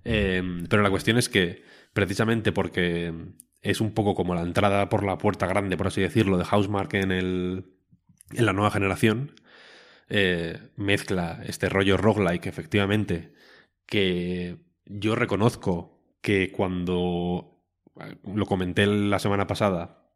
Eh, 0.03 0.41
pero 0.69 0.83
la 0.83 0.89
cuestión 0.89 1.17
es 1.17 1.29
que, 1.29 1.63
precisamente 1.93 2.51
porque 2.51 3.13
es 3.61 3.81
un 3.81 3.93
poco 3.93 4.15
como 4.15 4.35
la 4.35 4.41
entrada 4.41 4.89
por 4.89 5.03
la 5.03 5.17
puerta 5.17 5.47
grande, 5.47 5.77
por 5.77 5.87
así 5.87 6.01
decirlo, 6.01 6.37
de 6.37 6.45
Housemark 6.45 6.93
en, 6.93 7.11
el, 7.11 7.65
en 8.31 8.45
la 8.45 8.53
nueva 8.53 8.71
generación, 8.71 9.33
eh, 10.09 10.59
mezcla 10.75 11.41
este 11.45 11.69
rollo 11.69 11.97
roguelike, 11.97 12.47
efectivamente, 12.47 13.33
que 13.85 14.57
yo 14.85 15.15
reconozco 15.15 16.01
que 16.21 16.51
cuando 16.51 17.61
lo 18.23 18.45
comenté 18.45 18.85
la 18.85 19.19
semana 19.19 19.47
pasada 19.47 20.11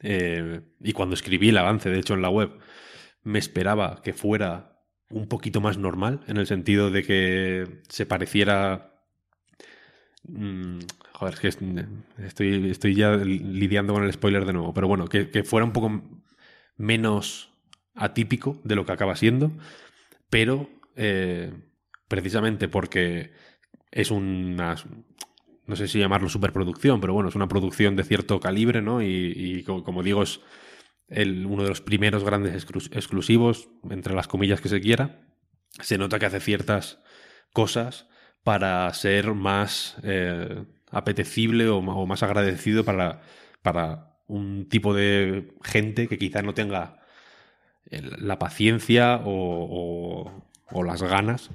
eh, 0.00 0.60
y 0.80 0.92
cuando 0.92 1.14
escribí 1.14 1.50
el 1.50 1.58
avance, 1.58 1.88
de 1.88 1.98
hecho, 1.98 2.14
en 2.14 2.22
la 2.22 2.30
web, 2.30 2.58
me 3.22 3.38
esperaba 3.38 4.02
que 4.02 4.12
fuera 4.12 4.71
un 5.12 5.28
poquito 5.28 5.60
más 5.60 5.78
normal, 5.78 6.20
en 6.26 6.36
el 6.36 6.46
sentido 6.46 6.90
de 6.90 7.04
que 7.04 7.82
se 7.88 8.06
pareciera... 8.06 8.94
Mm, 10.24 10.78
joder, 11.12 11.34
es 11.34 11.40
que 11.40 11.48
estoy, 12.24 12.70
estoy 12.70 12.94
ya 12.94 13.16
lidiando 13.16 13.92
con 13.92 14.04
el 14.04 14.12
spoiler 14.12 14.44
de 14.44 14.52
nuevo, 14.52 14.74
pero 14.74 14.88
bueno, 14.88 15.06
que, 15.06 15.44
fuera 15.44 15.64
un 15.64 15.72
poco 15.72 16.02
menos 16.76 17.50
atípico 17.94 18.60
de 18.64 18.74
lo 18.74 18.86
que 18.86 18.92
acaba 18.92 19.16
siendo, 19.16 19.52
pero 20.30 20.68
eh, 20.96 21.52
precisamente 22.08 22.68
porque 22.68 23.32
es 23.90 24.10
una, 24.10 24.76
no 25.66 25.76
sé 25.76 25.88
si 25.88 25.98
llamarlo 25.98 26.28
superproducción, 26.28 27.00
pero 27.00 27.14
bueno, 27.14 27.28
es 27.28 27.34
una 27.34 27.48
producción 27.48 27.96
de 27.96 28.04
cierto 28.04 28.40
calibre, 28.40 28.82
¿no? 28.82 29.02
Y, 29.02 29.62
como 29.64 30.02
digo, 30.02 30.22
es 30.22 30.40
uno 31.46 31.62
de 31.62 31.68
los 31.68 31.80
primeros 31.80 32.24
grandes 32.24 32.66
exclusivos, 32.92 33.68
entre 33.90 34.14
las 34.14 34.28
comillas 34.28 34.60
que 34.60 34.68
se 34.68 34.80
quiera. 34.80 35.20
Se 35.80 35.98
nota 35.98 36.18
que 36.18 36.26
hace 36.26 36.40
ciertas 36.40 37.00
cosas 37.52 38.08
para 38.42 38.92
ser 38.94 39.34
más 39.34 39.96
eh, 40.02 40.64
apetecible 40.90 41.68
o, 41.68 41.80
más 41.82 42.22
agradecido 42.22 42.84
para, 42.84 43.22
para 43.62 44.18
un 44.26 44.68
tipo 44.68 44.94
de 44.94 45.54
gente 45.62 46.08
que 46.08 46.18
quizá 46.18 46.42
no 46.42 46.54
tenga 46.54 47.00
la 47.90 48.38
paciencia 48.38 49.20
o, 49.24 50.30
las 50.84 51.02
ganas, 51.02 51.50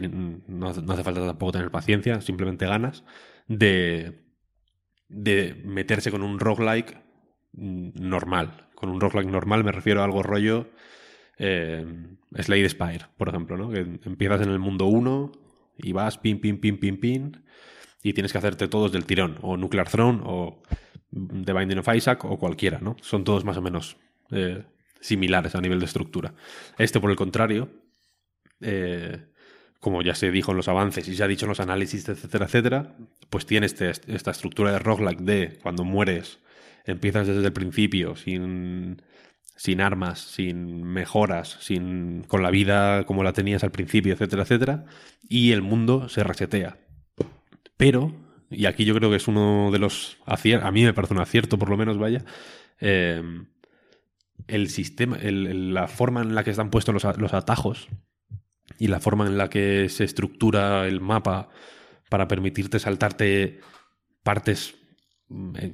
no, 0.00 0.68
hace 0.68 1.02
falta 1.02 1.26
tampoco 1.26 1.52
tener 1.52 1.70
paciencia, 1.70 2.20
simplemente 2.20 2.66
ganas, 2.66 3.04
de, 3.48 4.24
de 5.08 5.60
meterse 5.64 6.10
con 6.10 6.22
un 6.22 6.38
roguelike 6.38 7.02
normal. 7.52 8.63
Con 8.74 8.90
un 8.90 9.00
roguelike 9.00 9.30
normal 9.30 9.64
me 9.64 9.72
refiero 9.72 10.00
a 10.00 10.04
algo 10.04 10.22
rollo 10.22 10.68
eh, 11.38 11.84
Slade 12.36 12.68
Spire, 12.68 13.06
por 13.16 13.28
ejemplo, 13.28 13.56
¿no? 13.56 13.70
que 13.70 13.80
empiezas 14.04 14.42
en 14.42 14.50
el 14.50 14.58
mundo 14.58 14.86
1 14.86 15.32
y 15.78 15.92
vas 15.92 16.18
pin, 16.18 16.40
pin, 16.40 16.58
pin, 16.58 16.78
pin, 16.78 16.98
pin, 16.98 17.44
y 18.02 18.12
tienes 18.12 18.32
que 18.32 18.38
hacerte 18.38 18.68
todos 18.68 18.92
del 18.92 19.06
tirón, 19.06 19.38
o 19.42 19.56
Nuclear 19.56 19.88
Throne, 19.88 20.20
o 20.24 20.62
The 21.10 21.52
Binding 21.52 21.78
of 21.78 21.88
Isaac, 21.94 22.24
o 22.24 22.38
cualquiera, 22.38 22.78
¿no? 22.78 22.96
Son 23.00 23.24
todos 23.24 23.44
más 23.44 23.56
o 23.56 23.62
menos 23.62 23.96
eh, 24.30 24.64
similares 25.00 25.54
a 25.54 25.60
nivel 25.60 25.78
de 25.78 25.86
estructura. 25.86 26.34
Este, 26.78 27.00
por 27.00 27.10
el 27.10 27.16
contrario, 27.16 27.70
eh, 28.60 29.26
como 29.80 30.02
ya 30.02 30.14
se 30.14 30.30
dijo 30.30 30.50
en 30.50 30.56
los 30.56 30.68
avances 30.68 31.08
y 31.08 31.16
se 31.16 31.24
ha 31.24 31.28
dicho 31.28 31.46
en 31.46 31.50
los 31.50 31.60
análisis, 31.60 32.08
etcétera, 32.08 32.46
etcétera, 32.46 32.96
pues 33.30 33.46
tiene 33.46 33.66
este, 33.66 33.90
esta 33.90 34.30
estructura 34.30 34.72
de 34.72 34.78
roguelike 34.78 35.20
de 35.20 35.58
cuando 35.62 35.84
mueres, 35.84 36.40
empiezas 36.84 37.26
desde 37.26 37.46
el 37.46 37.52
principio, 37.52 38.16
sin, 38.16 39.02
sin 39.56 39.80
armas, 39.80 40.20
sin 40.20 40.82
mejoras, 40.82 41.56
sin, 41.60 42.24
con 42.24 42.42
la 42.42 42.50
vida 42.50 43.04
como 43.04 43.24
la 43.24 43.32
tenías 43.32 43.64
al 43.64 43.70
principio, 43.70 44.12
etcétera, 44.12 44.42
etcétera, 44.42 44.84
y 45.28 45.52
el 45.52 45.62
mundo 45.62 46.08
se 46.08 46.24
resetea. 46.24 46.78
Pero, 47.76 48.14
y 48.50 48.66
aquí 48.66 48.84
yo 48.84 48.94
creo 48.94 49.10
que 49.10 49.16
es 49.16 49.28
uno 49.28 49.70
de 49.72 49.78
los 49.78 50.18
a 50.26 50.70
mí 50.70 50.84
me 50.84 50.94
parece 50.94 51.14
un 51.14 51.20
acierto 51.20 51.58
por 51.58 51.70
lo 51.70 51.76
menos, 51.76 51.98
vaya, 51.98 52.24
eh, 52.80 53.22
el 54.46 54.68
sistema, 54.68 55.18
la 55.20 55.88
forma 55.88 56.22
en 56.22 56.34
la 56.34 56.44
que 56.44 56.50
están 56.50 56.70
puestos 56.70 56.94
los, 56.94 57.34
atajos 57.34 57.88
y 58.78 58.88
la 58.88 59.00
forma 59.00 59.26
en 59.26 59.38
la 59.38 59.48
que 59.48 59.88
se 59.88 60.04
estructura 60.04 60.86
el 60.86 61.00
mapa 61.00 61.48
para 62.10 62.28
permitirte 62.28 62.78
saltarte 62.78 63.60
partes 64.22 64.74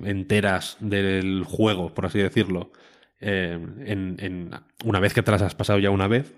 enteras 0.04 0.76
del 0.80 1.44
juego, 1.44 1.94
por 1.94 2.06
así 2.06 2.18
decirlo, 2.18 2.72
eh, 3.20 3.58
en, 3.84 4.50
una 4.84 5.00
vez 5.00 5.12
que 5.12 5.22
te 5.22 5.30
las 5.30 5.42
has 5.42 5.54
pasado 5.54 5.78
ya 5.78 5.90
una 5.90 6.08
vez, 6.08 6.34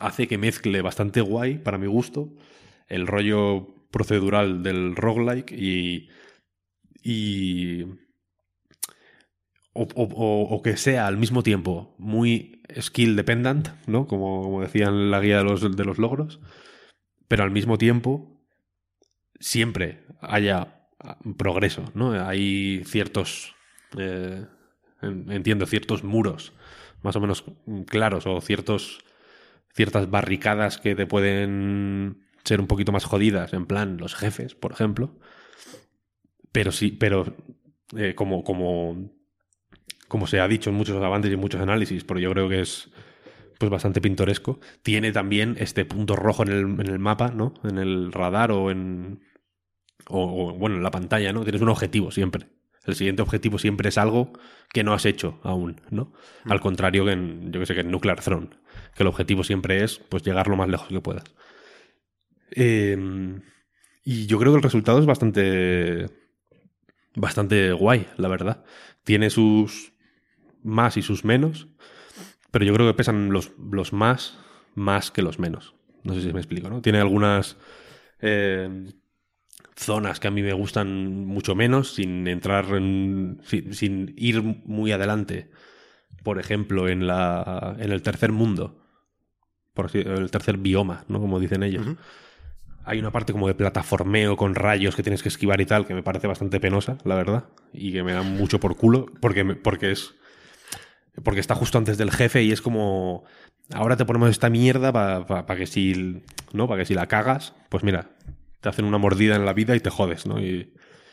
hace 0.00 0.26
que 0.26 0.38
mezcle 0.38 0.82
bastante 0.82 1.20
guay, 1.20 1.58
para 1.58 1.78
mi 1.78 1.86
gusto, 1.86 2.32
el 2.88 3.06
rollo 3.06 3.74
procedural 3.90 4.62
del 4.62 4.96
roguelike 4.96 5.52
y, 5.52 6.08
y 7.02 7.84
o, 9.74 10.62
que 10.62 10.76
sea 10.76 11.06
al 11.06 11.16
mismo 11.16 11.42
tiempo 11.42 11.94
muy 11.98 12.62
skill 12.80 13.16
dependent, 13.16 13.68
¿no? 13.86 14.06
Como, 14.06 14.42
como 14.42 14.62
decía 14.62 14.86
en 14.86 15.10
la 15.10 15.20
guía 15.20 15.38
de 15.38 15.44
los, 15.44 15.76
de 15.76 15.84
los 15.84 15.98
logros, 15.98 16.40
pero 17.28 17.42
al 17.42 17.50
mismo 17.50 17.76
tiempo 17.78 18.40
siempre 19.40 20.04
haya 20.20 20.83
progreso, 21.36 21.84
¿no? 21.94 22.12
Hay 22.26 22.82
ciertos, 22.84 23.54
eh, 23.98 24.46
entiendo, 25.02 25.66
ciertos 25.66 26.04
muros 26.04 26.52
más 27.02 27.16
o 27.16 27.20
menos 27.20 27.44
claros 27.86 28.26
o 28.26 28.40
ciertos, 28.40 29.00
ciertas 29.74 30.10
barricadas 30.10 30.78
que 30.78 30.94
te 30.94 31.06
pueden 31.06 32.26
ser 32.44 32.60
un 32.60 32.66
poquito 32.66 32.92
más 32.92 33.04
jodidas, 33.04 33.52
en 33.52 33.66
plan 33.66 33.98
los 33.98 34.14
jefes, 34.14 34.54
por 34.54 34.72
ejemplo, 34.72 35.18
pero 36.50 36.72
sí, 36.72 36.90
pero 36.90 37.36
eh, 37.96 38.14
como, 38.14 38.42
como 38.42 39.10
como 40.08 40.26
se 40.26 40.38
ha 40.38 40.46
dicho 40.46 40.70
en 40.70 40.76
muchos 40.76 41.02
avances 41.02 41.30
y 41.30 41.34
en 41.34 41.40
muchos 41.40 41.60
análisis, 41.60 42.04
pero 42.04 42.20
yo 42.20 42.30
creo 42.30 42.48
que 42.48 42.60
es 42.60 42.90
pues 43.58 43.70
bastante 43.70 44.00
pintoresco. 44.00 44.60
Tiene 44.82 45.12
también 45.12 45.56
este 45.58 45.84
punto 45.84 46.14
rojo 46.16 46.44
en 46.44 46.48
el, 46.50 46.60
en 46.80 46.86
el 46.86 46.98
mapa, 46.98 47.30
¿no? 47.30 47.54
En 47.64 47.78
el 47.78 48.12
radar 48.12 48.52
o 48.52 48.70
en. 48.70 49.22
O, 50.08 50.52
bueno, 50.54 50.76
en 50.76 50.82
la 50.82 50.90
pantalla, 50.90 51.32
¿no? 51.32 51.42
Tienes 51.42 51.62
un 51.62 51.68
objetivo 51.68 52.10
siempre. 52.10 52.48
El 52.84 52.94
siguiente 52.94 53.22
objetivo 53.22 53.58
siempre 53.58 53.88
es 53.88 53.96
algo 53.96 54.32
que 54.72 54.84
no 54.84 54.92
has 54.92 55.06
hecho 55.06 55.40
aún, 55.42 55.80
¿no? 55.90 56.12
Mm. 56.44 56.52
Al 56.52 56.60
contrario 56.60 57.04
que 57.06 57.12
en, 57.12 57.52
yo 57.52 57.60
que 57.60 57.66
sé, 57.66 57.74
que 57.74 57.80
en 57.80 57.90
Nuclear 57.90 58.20
Throne, 58.20 58.50
que 58.94 59.02
el 59.02 59.06
objetivo 59.06 59.44
siempre 59.44 59.82
es, 59.82 59.98
pues, 59.98 60.22
llegar 60.22 60.48
lo 60.48 60.56
más 60.56 60.68
lejos 60.68 60.88
que 60.88 61.00
puedas. 61.00 61.24
Em, 62.50 63.40
y 64.04 64.26
yo 64.26 64.38
creo 64.38 64.52
que 64.52 64.58
el 64.58 64.62
resultado 64.62 64.98
es 64.98 65.06
bastante, 65.06 66.06
bastante 67.14 67.72
guay, 67.72 68.06
la 68.18 68.28
verdad. 68.28 68.64
Tiene 69.02 69.30
sus, 69.30 69.94
más 70.62 70.96
y 70.96 71.02
sus 71.02 71.24
menos, 71.24 71.68
pero 72.50 72.64
yo 72.64 72.74
creo 72.74 72.86
que 72.86 72.94
pesan 72.94 73.32
los, 73.32 73.52
los 73.58 73.92
más 73.92 74.38
más 74.74 75.10
que 75.10 75.22
los 75.22 75.38
menos. 75.38 75.74
No 76.02 76.14
sé 76.14 76.20
si 76.20 76.32
me 76.32 76.40
explico, 76.40 76.68
¿no? 76.68 76.82
Tiene 76.82 76.98
algunas 76.98 77.56
eh, 78.20 78.92
zonas 79.76 80.20
que 80.20 80.28
a 80.28 80.30
mí 80.30 80.42
me 80.42 80.52
gustan 80.52 81.26
mucho 81.26 81.54
menos, 81.54 81.94
sin 81.94 82.26
entrar 82.28 82.66
en. 82.74 83.40
sin, 83.44 84.14
ir 84.16 84.42
muy 84.42 84.92
adelante. 84.92 85.50
Por 86.22 86.38
ejemplo, 86.38 86.88
en 86.88 87.06
la. 87.06 87.76
en 87.78 87.92
el 87.92 88.02
tercer 88.02 88.32
mundo. 88.32 88.80
Por 89.74 89.86
así, 89.86 89.98
el 89.98 90.30
tercer 90.30 90.58
bioma, 90.58 91.04
¿no? 91.08 91.20
Como 91.20 91.40
dicen 91.40 91.62
ellos. 91.62 91.86
Hay 92.86 92.98
una 92.98 93.10
parte 93.10 93.32
como 93.32 93.48
de 93.48 93.54
plataformeo 93.54 94.36
con 94.36 94.54
rayos 94.54 94.94
que 94.94 95.02
tienes 95.02 95.22
que 95.22 95.30
esquivar 95.30 95.60
y 95.60 95.66
tal, 95.66 95.86
que 95.86 95.94
me 95.94 96.02
parece 96.02 96.26
bastante 96.26 96.60
penosa, 96.60 96.98
la 97.04 97.14
verdad. 97.14 97.44
Y 97.72 97.92
que 97.92 98.02
me 98.02 98.12
da 98.12 98.22
mucho 98.22 98.60
por 98.60 98.76
culo. 98.76 99.06
Porque, 99.20 99.44
porque 99.44 99.90
es 99.90 100.14
porque 101.22 101.40
está 101.40 101.54
justo 101.54 101.78
antes 101.78 101.98
del 101.98 102.10
jefe 102.10 102.42
y 102.42 102.52
es 102.52 102.60
como. 102.60 103.24
Ahora 103.72 103.96
te 103.96 104.04
ponemos 104.04 104.30
esta 104.30 104.50
mierda 104.50 104.92
para 104.92 105.56
que 105.56 105.66
si. 105.66 106.22
¿No? 106.52 106.68
Para 106.68 106.80
que 106.80 106.86
si 106.86 106.94
la 106.94 107.06
cagas, 107.06 107.54
pues 107.68 107.84
mira, 107.84 108.10
te 108.64 108.70
hacen 108.70 108.86
una 108.86 108.96
mordida 108.96 109.36
en 109.36 109.44
la 109.44 109.52
vida 109.52 109.76
y 109.76 109.80
te 109.80 109.90
jodes, 109.90 110.24
¿no? 110.24 110.40
Y 110.40 110.72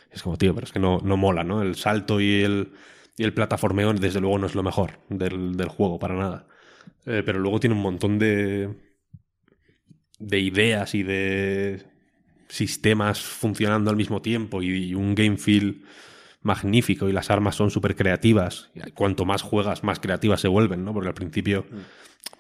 es 0.09 0.23
como, 0.23 0.37
tío, 0.37 0.55
pero 0.55 0.63
es 0.63 0.71
que 0.71 0.79
no, 0.79 1.01
no 1.03 1.17
mola, 1.17 1.43
¿no? 1.43 1.61
El 1.61 1.75
salto 1.75 2.21
y 2.21 2.43
el, 2.43 2.71
y 3.17 3.25
el 3.25 3.33
plataformeo, 3.33 3.93
desde 3.93 4.21
luego, 4.21 4.39
no 4.39 4.47
es 4.47 4.55
lo 4.55 4.63
mejor 4.63 5.01
del, 5.09 5.57
del 5.57 5.67
juego, 5.67 5.99
para 5.99 6.15
nada. 6.15 6.47
Eh, 7.05 7.23
pero 7.25 7.39
luego 7.39 7.59
tiene 7.59 7.75
un 7.75 7.81
montón 7.81 8.19
de. 8.19 8.69
de 10.17 10.39
ideas 10.39 10.95
y 10.95 11.03
de 11.03 11.85
sistemas 12.47 13.19
funcionando 13.19 13.89
al 13.89 13.97
mismo 13.97 14.21
tiempo 14.21 14.63
y 14.63 14.95
un 14.95 15.13
game 15.13 15.35
feel 15.35 15.83
magnífico 16.41 17.09
y 17.09 17.11
las 17.11 17.31
armas 17.31 17.55
son 17.55 17.69
súper 17.69 17.97
creativas. 17.97 18.71
Y 18.75 18.91
cuanto 18.91 19.25
más 19.25 19.41
juegas, 19.41 19.83
más 19.83 19.99
creativas 19.99 20.39
se 20.39 20.47
vuelven, 20.47 20.85
¿no? 20.85 20.93
Porque 20.93 21.09
al 21.09 21.15
principio 21.15 21.65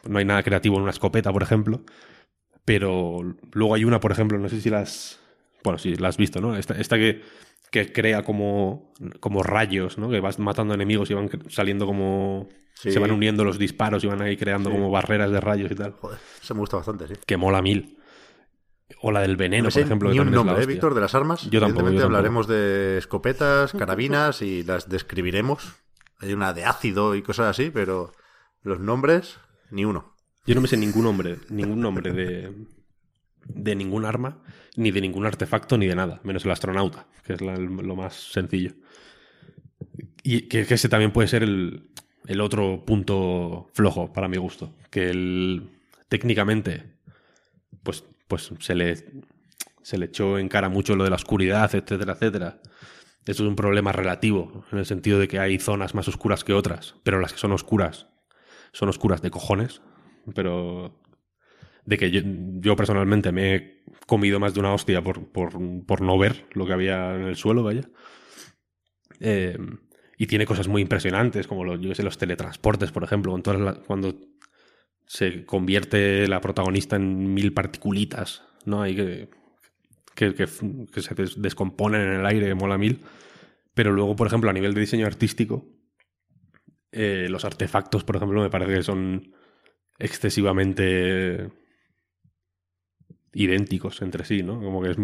no 0.07 0.19
hay 0.19 0.23
nada 0.23 0.41
creativo 0.41 0.77
en 0.77 0.83
una 0.83 0.91
escopeta, 0.91 1.33
por 1.33 1.43
ejemplo. 1.43 1.83
Pero 2.65 3.19
luego 3.53 3.73
hay 3.75 3.83
una, 3.85 3.99
por 3.99 4.11
ejemplo, 4.11 4.37
no 4.37 4.49
sé 4.49 4.61
si 4.61 4.69
las. 4.69 5.19
Bueno, 5.63 5.77
si 5.79 5.95
la 5.95 6.07
has 6.09 6.17
visto, 6.17 6.41
¿no? 6.41 6.55
Esta, 6.55 6.75
esta 6.75 6.97
que, 6.97 7.21
que 7.71 7.91
crea 7.93 8.23
como, 8.23 8.91
como 9.19 9.43
rayos, 9.43 9.97
¿no? 9.97 10.09
Que 10.09 10.19
vas 10.19 10.39
matando 10.39 10.73
enemigos 10.73 11.09
y 11.11 11.13
van 11.13 11.29
saliendo 11.49 11.85
como... 11.85 12.49
Sí. 12.73 12.91
Se 12.91 12.97
van 12.99 13.11
uniendo 13.11 13.43
los 13.43 13.59
disparos 13.59 14.03
y 14.03 14.07
van 14.07 14.21
ahí 14.23 14.35
creando 14.37 14.71
Sí. 14.71 14.75
como 14.75 14.89
barreras 14.89 15.29
de 15.29 15.39
rayos 15.39 15.71
y 15.71 15.75
tal. 15.75 15.91
Joder, 15.91 16.17
eso 16.41 16.53
me 16.55 16.61
gusta 16.61 16.77
bastante, 16.77 17.07
sí. 17.07 17.13
Que 17.27 17.37
mola 17.37 17.61
mil. 17.61 17.99
O 19.03 19.11
la 19.11 19.21
del 19.21 19.37
veneno, 19.37 19.63
No 19.63 19.67
me 19.67 19.71
sé 19.71 19.81
por 19.81 19.85
ejemplo. 19.87 20.09
que 20.09 20.15
ni 20.15 20.19
un 20.21 20.31
nombre, 20.31 20.63
¿eh. 20.63 20.65
Víctor, 20.65 20.95
de 20.95 21.01
las 21.01 21.13
armas. 21.13 21.43
Yo 21.43 21.59
tampoco, 21.59 21.81
Evidentemente 21.87 21.95
yo 21.97 22.01
tampoco. 22.01 22.05
hablaremos 22.17 22.47
de 22.47 22.97
escopetas, 22.97 23.73
carabinas 23.73 24.41
y 24.41 24.63
las 24.63 24.89
describiremos. 24.89 25.75
Hay 26.19 26.33
una 26.33 26.53
de 26.53 26.65
ácido 26.65 27.13
y 27.15 27.21
cosas 27.21 27.47
así, 27.51 27.69
pero 27.71 28.13
los 28.63 28.79
nombres, 28.79 29.39
ni 29.69 29.85
uno. 29.85 30.10
Yo 30.45 30.55
no 30.55 30.61
me 30.61 30.67
sé 30.67 30.77
ningún 30.77 31.03
nombre, 31.03 31.37
ningún 31.49 31.81
nombre 31.81 32.11
de, 32.11 32.51
de 33.45 33.75
ningún 33.75 34.05
arma, 34.05 34.41
ni 34.75 34.91
de 34.91 35.01
ningún 35.01 35.25
artefacto, 35.25 35.77
ni 35.77 35.87
de 35.87 35.95
nada, 35.95 36.19
menos 36.23 36.45
el 36.45 36.51
astronauta, 36.51 37.07
que 37.23 37.33
es 37.33 37.41
lo 37.41 37.95
más 37.95 38.15
sencillo. 38.15 38.73
Y 40.23 40.43
que, 40.43 40.61
ese 40.61 40.89
también 40.89 41.11
puede 41.11 41.27
ser 41.27 41.43
el, 41.43 41.89
el 42.27 42.41
otro 42.41 42.83
punto 42.85 43.69
flojo 43.73 44.13
para 44.13 44.27
mi 44.27 44.37
gusto, 44.37 44.73
que 44.89 45.09
el, 45.09 45.69
técnicamente 46.09 46.91
pues, 47.83 48.03
pues 48.27 48.51
se, 48.59 48.75
le, 48.75 48.95
se 49.81 49.97
le 49.97 50.05
echó 50.05 50.37
en 50.37 50.49
cara 50.49 50.69
mucho 50.69 50.95
lo 50.95 51.03
de 51.03 51.09
la 51.09 51.15
oscuridad, 51.15 51.73
etcétera, 51.73 52.13
etcétera. 52.13 52.61
Eso 53.25 53.43
es 53.43 53.49
un 53.49 53.55
problema 53.55 53.91
relativo, 53.91 54.65
en 54.71 54.79
el 54.79 54.85
sentido 54.85 55.19
de 55.19 55.27
que 55.27 55.39
hay 55.39 55.59
zonas 55.59 55.93
más 55.93 56.07
oscuras 56.07 56.43
que 56.43 56.53
otras, 56.53 56.95
pero 57.03 57.19
las 57.19 57.33
que 57.33 57.39
son 57.39 57.51
oscuras 57.51 58.07
son 58.73 58.89
oscuras 58.89 59.21
de 59.21 59.29
cojones, 59.29 59.81
pero 60.35 60.99
de 61.85 61.97
que 61.97 62.11
yo, 62.11 62.21
yo 62.25 62.75
personalmente 62.75 63.31
me 63.31 63.55
he 63.55 63.83
comido 64.07 64.39
más 64.39 64.53
de 64.53 64.61
una 64.61 64.73
hostia 64.73 65.01
por, 65.03 65.27
por, 65.31 65.53
por 65.85 66.01
no 66.01 66.17
ver 66.17 66.45
lo 66.53 66.65
que 66.65 66.73
había 66.73 67.15
en 67.15 67.23
el 67.23 67.35
suelo, 67.37 67.63
vaya. 67.63 67.83
Eh, 69.19 69.57
y 70.17 70.27
tiene 70.27 70.45
cosas 70.45 70.67
muy 70.67 70.81
impresionantes, 70.81 71.47
como 71.47 71.63
los, 71.63 71.79
yo 71.81 71.93
sé, 71.95 72.03
los 72.03 72.17
teletransportes, 72.17 72.91
por 72.91 73.03
ejemplo, 73.03 73.35
cuando 73.87 74.15
se 75.05 75.45
convierte 75.45 76.27
la 76.27 76.41
protagonista 76.41 76.95
en 76.97 77.33
mil 77.33 77.53
particulitas, 77.53 78.43
¿no? 78.65 78.81
Hay 78.81 78.95
que, 78.95 79.29
que, 80.15 80.47
se 80.47 81.15
des- 81.15 81.41
descomponen 81.41 82.01
en 82.01 82.13
el 82.21 82.25
aire, 82.25 82.55
mola 82.55 82.77
mil. 82.77 83.01
Pero 83.75 83.91
luego, 83.93 84.15
por 84.15 84.27
ejemplo, 84.27 84.49
a 84.49 84.53
nivel 84.53 84.73
de 84.73 84.81
diseño 84.81 85.07
artístico, 85.07 85.65
eh, 86.91 87.27
los 87.29 87.45
artefactos, 87.45 88.03
por 88.03 88.17
ejemplo, 88.17 88.41
me 88.41 88.49
parece 88.49 88.73
que 88.75 88.83
son 88.83 89.33
excesivamente 90.01 91.49
idénticos 93.33 94.01
entre 94.01 94.25
sí, 94.25 94.43
¿no? 94.43 94.59
Como 94.59 94.81
que 94.81 94.91
es, 94.91 94.97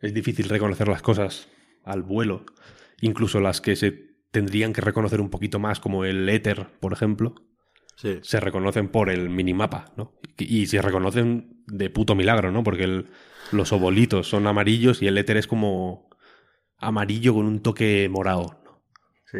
es 0.00 0.14
difícil 0.14 0.48
reconocer 0.48 0.88
las 0.88 1.02
cosas 1.02 1.48
al 1.84 2.02
vuelo, 2.02 2.44
incluso 3.00 3.40
las 3.40 3.60
que 3.60 3.76
se 3.76 3.92
tendrían 4.30 4.72
que 4.72 4.80
reconocer 4.80 5.20
un 5.20 5.30
poquito 5.30 5.58
más, 5.58 5.80
como 5.80 6.04
el 6.04 6.28
éter, 6.28 6.68
por 6.80 6.92
ejemplo, 6.92 7.34
Sí. 7.94 8.18
se 8.22 8.40
reconocen 8.40 8.88
por 8.88 9.10
el 9.10 9.28
minimapa, 9.28 9.92
¿no? 9.96 10.18
Y, 10.38 10.62
y 10.62 10.66
se 10.66 10.80
reconocen 10.80 11.62
de 11.66 11.90
puto 11.90 12.14
milagro, 12.14 12.50
¿no? 12.50 12.62
Porque 12.64 12.84
el- 12.84 13.08
los 13.52 13.70
obolitos 13.72 14.26
son 14.28 14.46
amarillos 14.46 15.02
y 15.02 15.06
el 15.06 15.18
éter 15.18 15.36
es 15.36 15.46
como 15.46 16.08
amarillo 16.78 17.34
con 17.34 17.46
un 17.46 17.60
toque 17.60 18.08
morado, 18.10 18.60
¿no? 18.64 18.82
Sí. 19.30 19.38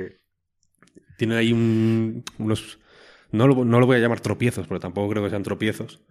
Tiene 1.16 1.36
ahí 1.36 1.52
un- 1.52 2.22
unos... 2.38 2.78
No 3.32 3.48
lo, 3.48 3.64
no 3.64 3.80
lo 3.80 3.86
voy 3.86 3.96
a 3.96 4.00
llamar 4.00 4.20
tropiezos, 4.20 4.66
porque 4.66 4.82
tampoco 4.82 5.10
creo 5.10 5.24
que 5.24 5.30
sean 5.30 5.42
tropiezos, 5.42 6.02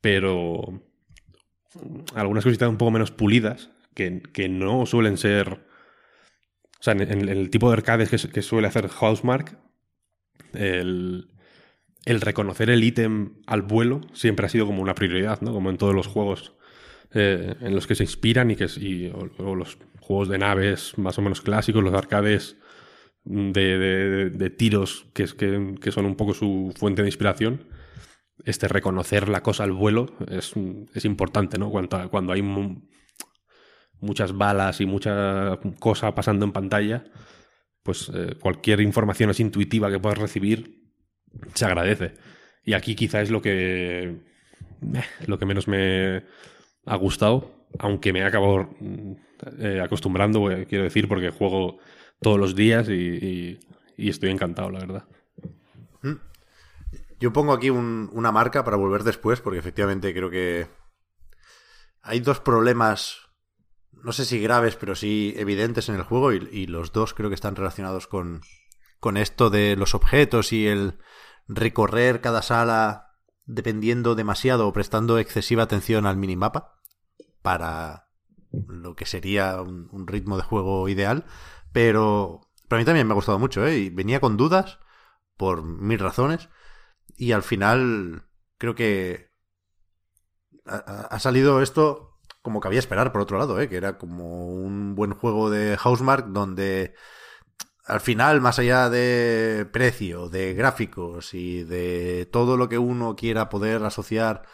pero 0.00 0.82
algunas 2.14 2.44
cositas 2.44 2.68
un 2.68 2.78
poco 2.78 2.90
menos 2.90 3.10
pulidas, 3.10 3.70
que, 3.94 4.22
que 4.32 4.48
no 4.48 4.86
suelen 4.86 5.16
ser... 5.16 5.60
O 6.78 6.82
sea, 6.82 6.92
en, 6.92 7.28
el 7.28 7.50
tipo 7.50 7.68
de 7.68 7.74
arcades 7.74 8.10
que, 8.10 8.18
su- 8.18 8.30
que 8.30 8.42
suele 8.42 8.68
hacer 8.68 8.88
Housemark, 8.88 9.58
el, 10.52 11.28
el 12.04 12.20
reconocer 12.20 12.70
el 12.70 12.84
ítem 12.84 13.34
al 13.46 13.62
vuelo 13.62 14.02
siempre 14.12 14.46
ha 14.46 14.50
sido 14.50 14.66
como 14.66 14.82
una 14.82 14.94
prioridad, 14.94 15.40
¿no? 15.42 15.52
Como 15.52 15.70
en 15.70 15.78
todos 15.78 15.94
los 15.94 16.06
juegos 16.06 16.54
eh, 17.14 17.54
en 17.60 17.74
los 17.74 17.86
que 17.86 17.94
se 17.94 18.04
inspiran 18.04 18.50
y 18.50 18.56
que 18.56 18.66
y- 18.78 19.08
o, 19.08 19.30
o 19.38 19.54
los 19.56 19.78
juegos 20.00 20.28
de 20.28 20.38
naves 20.38 20.98
más 20.98 21.18
o 21.18 21.22
menos 21.22 21.40
clásicos, 21.42 21.82
los 21.82 21.94
arcades 21.94 22.56
de, 23.26 24.50
tiros 24.50 25.06
que, 25.12 25.24
es- 25.24 25.34
que, 25.34 25.74
que 25.80 25.92
son 25.92 26.06
un 26.06 26.16
poco 26.16 26.34
su 26.34 26.72
fuente 26.76 27.02
de 27.02 27.08
inspiración. 27.08 27.66
Este 28.44 28.68
reconocer 28.68 29.28
la 29.28 29.42
cosa 29.42 29.64
al 29.64 29.72
vuelo 29.72 30.06
es, 30.30 30.52
es 30.94 31.04
importante, 31.04 31.58
¿no? 31.58 31.70
Cuando, 31.70 32.10
cuando 32.10 32.32
hay 32.32 32.42
mu- 32.42 32.82
muchas 34.00 34.36
balas 34.36 34.80
y 34.80 34.86
mucha 34.86 35.58
cosa 35.78 36.14
pasando 36.14 36.44
en 36.44 36.52
pantalla, 36.52 37.04
pues 37.82 38.10
eh, 38.14 38.34
cualquier 38.40 38.80
información 38.80 39.30
así 39.30 39.42
intuitiva 39.42 39.90
que 39.90 39.98
puedas 39.98 40.18
recibir 40.18 40.82
se 41.54 41.64
agradece. 41.64 42.14
Y 42.64 42.74
aquí 42.74 42.94
quizá 42.94 43.20
es 43.22 43.30
lo 43.30 43.40
que 43.42 44.20
lo 45.26 45.38
que 45.38 45.46
menos 45.46 45.68
me 45.68 46.24
ha 46.84 46.96
gustado, 46.96 47.66
aunque 47.78 48.12
me 48.12 48.20
he 48.20 48.24
acabado 48.24 48.70
mm, 48.80 49.12
eh, 49.60 49.80
acostumbrando, 49.82 50.50
eh, 50.50 50.66
quiero 50.68 50.84
decir, 50.84 51.08
porque 51.08 51.30
juego 51.30 51.78
todos 52.20 52.38
los 52.38 52.54
días 52.54 52.88
y, 52.88 53.58
estoy 53.96 54.30
encantado, 54.30 54.70
la 54.70 54.80
verdad. 54.80 55.04
Yo 57.18 57.32
pongo 57.32 57.52
aquí 57.52 57.70
un- 57.70 58.10
una 58.12 58.30
marca 58.30 58.62
para 58.62 58.76
volver 58.76 59.02
después, 59.02 59.40
porque 59.40 59.58
efectivamente 59.58 60.12
creo 60.12 60.28
que 60.28 60.66
hay 62.02 62.20
dos 62.20 62.40
problemas, 62.40 63.16
no 63.92 64.12
sé 64.12 64.24
si 64.26 64.38
graves, 64.38 64.76
pero 64.76 64.94
sí 64.94 65.34
evidentes 65.36 65.88
en 65.88 65.94
el 65.94 66.02
juego, 66.02 66.32
y, 66.32 66.66
los 66.66 66.92
dos 66.92 67.14
creo 67.14 67.30
que 67.30 67.34
están 67.34 67.56
relacionados 67.56 68.06
con, 68.06 68.42
con 69.00 69.16
esto 69.16 69.48
de 69.48 69.76
los 69.76 69.94
objetos 69.94 70.52
y 70.52 70.66
el 70.66 70.98
recorrer 71.48 72.20
cada 72.20 72.42
sala 72.42 73.14
dependiendo 73.46 74.14
demasiado 74.14 74.68
o 74.68 74.72
prestando 74.72 75.18
excesiva 75.18 75.62
atención 75.62 76.04
al 76.04 76.16
minimapa 76.16 76.74
para 77.42 78.08
lo 78.68 78.94
que 78.94 79.06
sería 79.06 79.60
un 79.62 80.06
ritmo 80.06 80.36
de 80.36 80.42
juego 80.42 80.88
ideal. 80.88 81.24
Pero 81.76 82.40
para 82.68 82.80
mí 82.80 82.86
también 82.86 83.06
me 83.06 83.12
ha 83.12 83.16
gustado 83.16 83.38
mucho, 83.38 83.66
¿eh? 83.66 83.76
Y 83.76 83.90
venía 83.90 84.18
con 84.18 84.38
dudas 84.38 84.78
por 85.36 85.62
mil 85.62 85.98
razones. 85.98 86.48
Y 87.18 87.32
al 87.32 87.42
final 87.42 88.24
creo 88.56 88.74
que 88.74 89.30
ha, 90.64 91.18
salido 91.18 91.60
esto 91.60 92.16
como 92.40 92.60
cabía 92.60 92.78
esperar, 92.78 93.12
por 93.12 93.20
otro 93.20 93.36
lado, 93.36 93.60
¿eh? 93.60 93.68
que 93.68 93.76
era 93.76 93.98
como 93.98 94.46
un 94.46 94.94
buen 94.94 95.12
juego 95.12 95.50
de 95.50 95.76
Housemark 95.76 96.28
donde 96.28 96.94
al 97.84 98.00
final, 98.00 98.40
más 98.40 98.58
allá 98.58 98.88
de 98.88 99.68
precio, 99.70 100.30
de 100.30 100.54
gráficos 100.54 101.34
y 101.34 101.62
de 101.62 102.26
todo 102.32 102.56
lo 102.56 102.70
que 102.70 102.78
uno 102.78 103.16
quiera 103.16 103.50
poder 103.50 103.84
asociar 103.84 104.44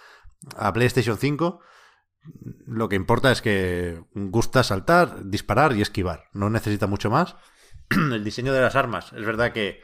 a 0.57 0.73
PlayStation 0.73 1.17
5, 1.17 1.61
lo 2.67 2.89
que 2.89 2.97
importa 2.97 3.33
es 3.33 3.43
que 3.43 4.03
gusta 4.15 4.63
saltar, 4.63 5.29
disparar 5.29 5.77
y 5.77 5.83
esquivar. 5.83 6.29
No 6.33 6.51
necesita 6.51 6.87
mucho 6.87 7.11
más. 7.11 7.37
El 7.91 8.25
diseño 8.25 8.53
de 8.53 8.61
las 8.61 8.77
armas, 8.77 9.13
es 9.13 9.25
verdad 9.25 9.53
que 9.53 9.83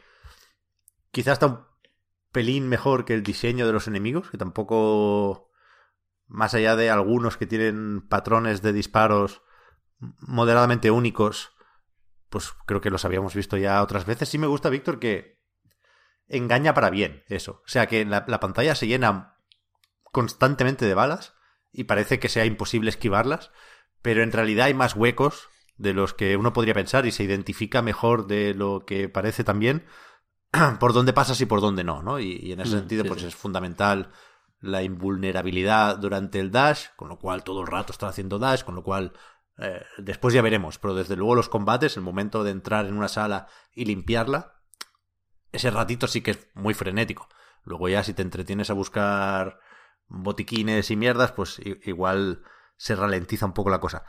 quizás 1.11 1.33
está 1.33 1.47
un 1.47 1.59
pelín 2.31 2.69
mejor 2.69 3.05
que 3.05 3.15
el 3.15 3.23
diseño 3.23 3.65
de 3.65 3.73
los 3.73 3.87
enemigos, 3.87 4.29
que 4.29 4.37
tampoco, 4.37 5.51
más 6.27 6.53
allá 6.53 6.75
de 6.75 6.89
algunos 6.89 7.37
que 7.37 7.47
tienen 7.47 8.07
patrones 8.07 8.61
de 8.61 8.71
disparos 8.71 9.41
moderadamente 9.97 10.91
únicos, 10.91 11.53
pues 12.29 12.53
creo 12.65 12.81
que 12.81 12.91
los 12.91 13.03
habíamos 13.03 13.33
visto 13.33 13.57
ya 13.57 13.81
otras 13.81 14.05
veces. 14.05 14.29
Sí 14.29 14.37
me 14.37 14.47
gusta, 14.47 14.69
Víctor, 14.69 14.99
que 14.99 15.41
engaña 16.27 16.73
para 16.73 16.91
bien 16.91 17.23
eso. 17.27 17.61
O 17.65 17.67
sea, 17.67 17.87
que 17.87 18.05
la, 18.05 18.25
la 18.27 18.39
pantalla 18.39 18.75
se 18.75 18.87
llena 18.87 19.35
constantemente 20.03 20.85
de 20.85 20.93
balas 20.93 21.35
y 21.71 21.85
parece 21.85 22.19
que 22.19 22.29
sea 22.29 22.45
imposible 22.45 22.89
esquivarlas, 22.89 23.51
pero 24.01 24.23
en 24.23 24.31
realidad 24.31 24.67
hay 24.67 24.73
más 24.73 24.95
huecos 24.95 25.49
de 25.77 25.93
los 25.93 26.13
que 26.13 26.35
uno 26.37 26.53
podría 26.53 26.73
pensar 26.73 27.05
y 27.05 27.11
se 27.11 27.23
identifica 27.23 27.81
mejor 27.81 28.27
de 28.27 28.53
lo 28.53 28.85
que 28.85 29.09
parece 29.09 29.43
también 29.43 29.85
por 30.79 30.93
dónde 30.93 31.13
pasas 31.13 31.39
y 31.41 31.45
por 31.45 31.61
dónde 31.61 31.83
no, 31.83 32.01
¿no? 32.03 32.19
Y, 32.19 32.33
y 32.41 32.51
en 32.53 32.61
ese 32.61 32.75
Mm, 32.75 32.79
sentido, 32.79 33.03
sí, 33.03 33.07
pues 33.07 33.21
sí. 33.21 33.27
es 33.27 33.35
fundamental 33.35 34.11
la 34.61 34.83
invulnerabilidad 34.83 35.97
durante 35.97 36.39
el 36.39 36.51
dash, 36.51 36.87
con 36.95 37.07
lo 37.09 37.17
cual 37.19 37.43
todo 37.43 37.61
el 37.61 37.67
rato 37.67 37.93
está 37.93 38.07
haciendo 38.09 38.39
dash, 38.39 38.63
con 38.63 38.75
lo 38.75 38.83
cual 38.83 39.13
eh, 39.57 39.81
después 39.97 40.33
ya 40.33 40.41
veremos, 40.41 40.77
pero 40.79 40.93
desde 40.95 41.15
luego 41.15 41.35
los 41.35 41.49
combates, 41.49 41.95
el 41.97 42.03
momento 42.03 42.43
de 42.43 42.51
entrar 42.51 42.85
en 42.85 42.95
una 42.97 43.07
sala 43.07 43.47
y 43.73 43.85
limpiarla, 43.85 44.55
ese 45.51 45.71
ratito 45.71 46.07
sí 46.07 46.21
que 46.21 46.31
es 46.31 46.47
muy 46.53 46.73
frenético. 46.73 47.27
Luego 47.63 47.89
ya 47.89 48.03
si 48.03 48.13
te 48.13 48.21
entretienes 48.21 48.69
a 48.69 48.73
buscar 48.73 49.59
botiquines 50.09 50.91
y 50.91 50.95
mierdas, 50.95 51.31
pues 51.31 51.61
igual 51.83 52.43
se 52.75 52.95
ralentiza 52.95 53.45
un 53.45 53.53
poco 53.53 53.69
la 53.69 53.79
cosa. 53.79 54.03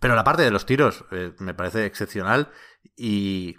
Pero 0.00 0.16
la 0.16 0.24
parte 0.24 0.42
de 0.42 0.50
los 0.50 0.66
tiros 0.66 1.04
eh, 1.12 1.34
me 1.38 1.54
parece 1.54 1.86
excepcional 1.86 2.50
y, 2.96 3.56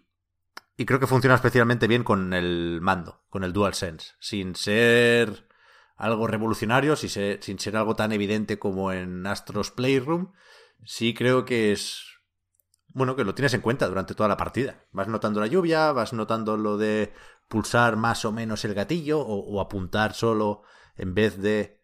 y 0.76 0.86
creo 0.86 1.00
que 1.00 1.08
funciona 1.08 1.36
especialmente 1.36 1.88
bien 1.88 2.04
con 2.04 2.34
el 2.34 2.80
mando, 2.82 3.24
con 3.30 3.44
el 3.44 3.54
DualSense, 3.54 4.14
sin 4.20 4.56
ser 4.56 5.48
algo 5.96 6.28
revolucionario, 6.28 6.96
sin 6.96 7.10
ser, 7.10 7.44
sin 7.44 7.60
ser 7.60 7.78
algo 7.78 7.96
tan 7.96 8.12
evidente 8.12 8.60
como 8.60 8.92
en 8.92 9.26
Astros 9.28 9.72
Playroom. 9.72 10.34
Sí 10.86 11.14
creo 11.14 11.46
que 11.46 11.72
es 11.72 12.10
bueno, 12.88 13.16
que 13.16 13.24
lo 13.24 13.34
tienes 13.34 13.54
en 13.56 13.62
cuenta 13.62 13.88
durante 13.88 14.14
toda 14.14 14.30
la 14.30 14.38
partida. 14.38 14.86
Vas 14.92 15.08
notando 15.08 15.40
la 15.40 15.48
lluvia, 15.48 15.92
vas 15.92 16.14
notando 16.14 16.58
lo 16.58 16.78
de 16.78 17.12
pulsar 17.48 17.96
más 17.96 18.24
o 18.24 18.32
menos 18.32 18.66
el 18.66 18.76
gatillo 18.76 19.20
o 19.22 19.60
apuntar 19.60 20.14
solo 20.14 20.62
en 20.96 21.16
vez 21.16 21.42
de 21.42 21.83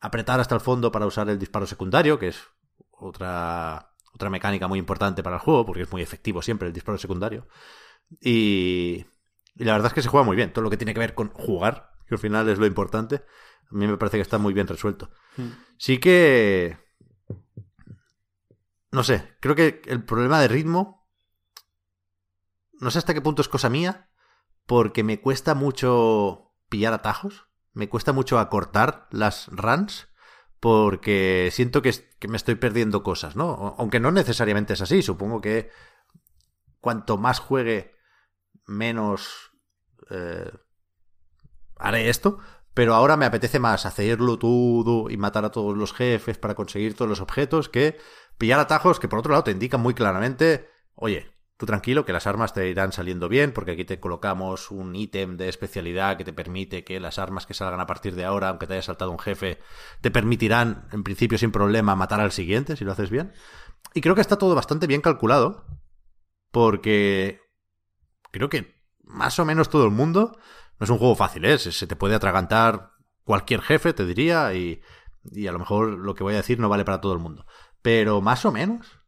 apretar 0.00 0.40
hasta 0.40 0.54
el 0.54 0.60
fondo 0.60 0.90
para 0.90 1.06
usar 1.06 1.28
el 1.28 1.38
disparo 1.38 1.66
secundario, 1.66 2.18
que 2.18 2.28
es 2.28 2.42
otra, 2.90 3.92
otra 4.12 4.30
mecánica 4.30 4.68
muy 4.68 4.78
importante 4.78 5.22
para 5.22 5.36
el 5.36 5.42
juego, 5.42 5.66
porque 5.66 5.82
es 5.82 5.92
muy 5.92 6.02
efectivo 6.02 6.42
siempre 6.42 6.68
el 6.68 6.74
disparo 6.74 6.98
secundario. 6.98 7.46
Y, 8.20 9.06
y 9.54 9.64
la 9.64 9.72
verdad 9.72 9.88
es 9.88 9.94
que 9.94 10.02
se 10.02 10.08
juega 10.08 10.24
muy 10.24 10.36
bien. 10.36 10.52
Todo 10.52 10.64
lo 10.64 10.70
que 10.70 10.76
tiene 10.76 10.94
que 10.94 11.00
ver 11.00 11.14
con 11.14 11.28
jugar, 11.28 11.92
que 12.06 12.14
al 12.14 12.18
final 12.18 12.48
es 12.48 12.58
lo 12.58 12.66
importante, 12.66 13.24
a 13.70 13.74
mí 13.74 13.86
me 13.86 13.96
parece 13.96 14.16
que 14.16 14.22
está 14.22 14.38
muy 14.38 14.52
bien 14.52 14.66
resuelto. 14.66 15.10
Sí 15.76 15.98
que... 15.98 16.78
No 18.90 19.04
sé, 19.04 19.36
creo 19.40 19.54
que 19.54 19.82
el 19.86 20.04
problema 20.04 20.40
de 20.40 20.48
ritmo... 20.48 21.08
No 22.80 22.90
sé 22.90 22.98
hasta 22.98 23.12
qué 23.14 23.20
punto 23.20 23.42
es 23.42 23.48
cosa 23.48 23.68
mía, 23.68 24.10
porque 24.66 25.04
me 25.04 25.20
cuesta 25.20 25.54
mucho 25.54 26.54
pillar 26.70 26.94
atajos, 26.94 27.49
me 27.72 27.88
cuesta 27.88 28.12
mucho 28.12 28.38
acortar 28.38 29.08
las 29.10 29.48
runs, 29.48 30.08
porque 30.60 31.48
siento 31.52 31.82
que, 31.82 31.94
me 32.28 32.36
estoy 32.36 32.54
perdiendo 32.56 33.02
cosas, 33.02 33.34
¿no? 33.36 33.74
Aunque 33.78 34.00
no 34.00 34.10
necesariamente 34.12 34.74
es 34.74 34.82
así, 34.82 35.02
supongo 35.02 35.40
que 35.40 35.70
cuanto 36.80 37.16
más 37.16 37.38
juegue, 37.38 37.94
menos 38.66 39.52
eh, 40.10 40.50
haré 41.76 42.10
esto, 42.10 42.38
pero 42.74 42.94
ahora 42.94 43.16
me 43.16 43.26
apetece 43.26 43.58
más 43.58 43.86
hacerlo 43.86 44.38
todo 44.38 45.10
y 45.10 45.16
matar 45.16 45.44
a 45.44 45.50
todos 45.50 45.76
los 45.76 45.92
jefes 45.92 46.38
para 46.38 46.54
conseguir 46.54 46.94
todos 46.94 47.08
los 47.08 47.20
objetos 47.20 47.68
que 47.68 47.98
pillar 48.38 48.60
atajos 48.60 49.00
que 49.00 49.08
por 49.08 49.18
otro 49.18 49.32
lado 49.32 49.44
te 49.44 49.50
indican 49.50 49.80
muy 49.80 49.94
claramente, 49.94 50.68
oye, 50.94 51.30
tú 51.60 51.66
tranquilo 51.66 52.06
que 52.06 52.14
las 52.14 52.26
armas 52.26 52.54
te 52.54 52.70
irán 52.70 52.90
saliendo 52.90 53.28
bien 53.28 53.52
porque 53.52 53.72
aquí 53.72 53.84
te 53.84 54.00
colocamos 54.00 54.70
un 54.70 54.96
ítem 54.96 55.36
de 55.36 55.50
especialidad 55.50 56.16
que 56.16 56.24
te 56.24 56.32
permite 56.32 56.84
que 56.84 56.98
las 57.00 57.18
armas 57.18 57.44
que 57.44 57.52
salgan 57.52 57.80
a 57.80 57.86
partir 57.86 58.14
de 58.14 58.24
ahora, 58.24 58.48
aunque 58.48 58.66
te 58.66 58.72
haya 58.72 58.82
saltado 58.82 59.10
un 59.10 59.18
jefe, 59.18 59.58
te 60.00 60.10
permitirán 60.10 60.88
en 60.90 61.02
principio 61.02 61.36
sin 61.36 61.52
problema 61.52 61.94
matar 61.94 62.18
al 62.18 62.32
siguiente 62.32 62.76
si 62.76 62.84
lo 62.86 62.92
haces 62.92 63.10
bien. 63.10 63.34
Y 63.92 64.00
creo 64.00 64.14
que 64.14 64.22
está 64.22 64.38
todo 64.38 64.54
bastante 64.54 64.86
bien 64.86 65.02
calculado 65.02 65.66
porque 66.50 67.42
creo 68.30 68.48
que 68.48 68.82
más 69.04 69.38
o 69.38 69.44
menos 69.44 69.68
todo 69.68 69.84
el 69.84 69.90
mundo 69.90 70.38
no 70.78 70.84
es 70.84 70.90
un 70.90 70.96
juego 70.96 71.14
fácil, 71.14 71.44
¿eh? 71.44 71.58
Se 71.58 71.86
te 71.86 71.94
puede 71.94 72.14
atragantar 72.14 72.92
cualquier 73.22 73.60
jefe, 73.60 73.92
te 73.92 74.06
diría, 74.06 74.54
y, 74.54 74.80
y 75.30 75.46
a 75.46 75.52
lo 75.52 75.58
mejor 75.58 75.90
lo 75.90 76.14
que 76.14 76.24
voy 76.24 76.32
a 76.32 76.38
decir 76.38 76.58
no 76.58 76.70
vale 76.70 76.86
para 76.86 77.02
todo 77.02 77.12
el 77.12 77.18
mundo. 77.18 77.44
Pero 77.82 78.22
más 78.22 78.46
o 78.46 78.50
menos. 78.50 78.99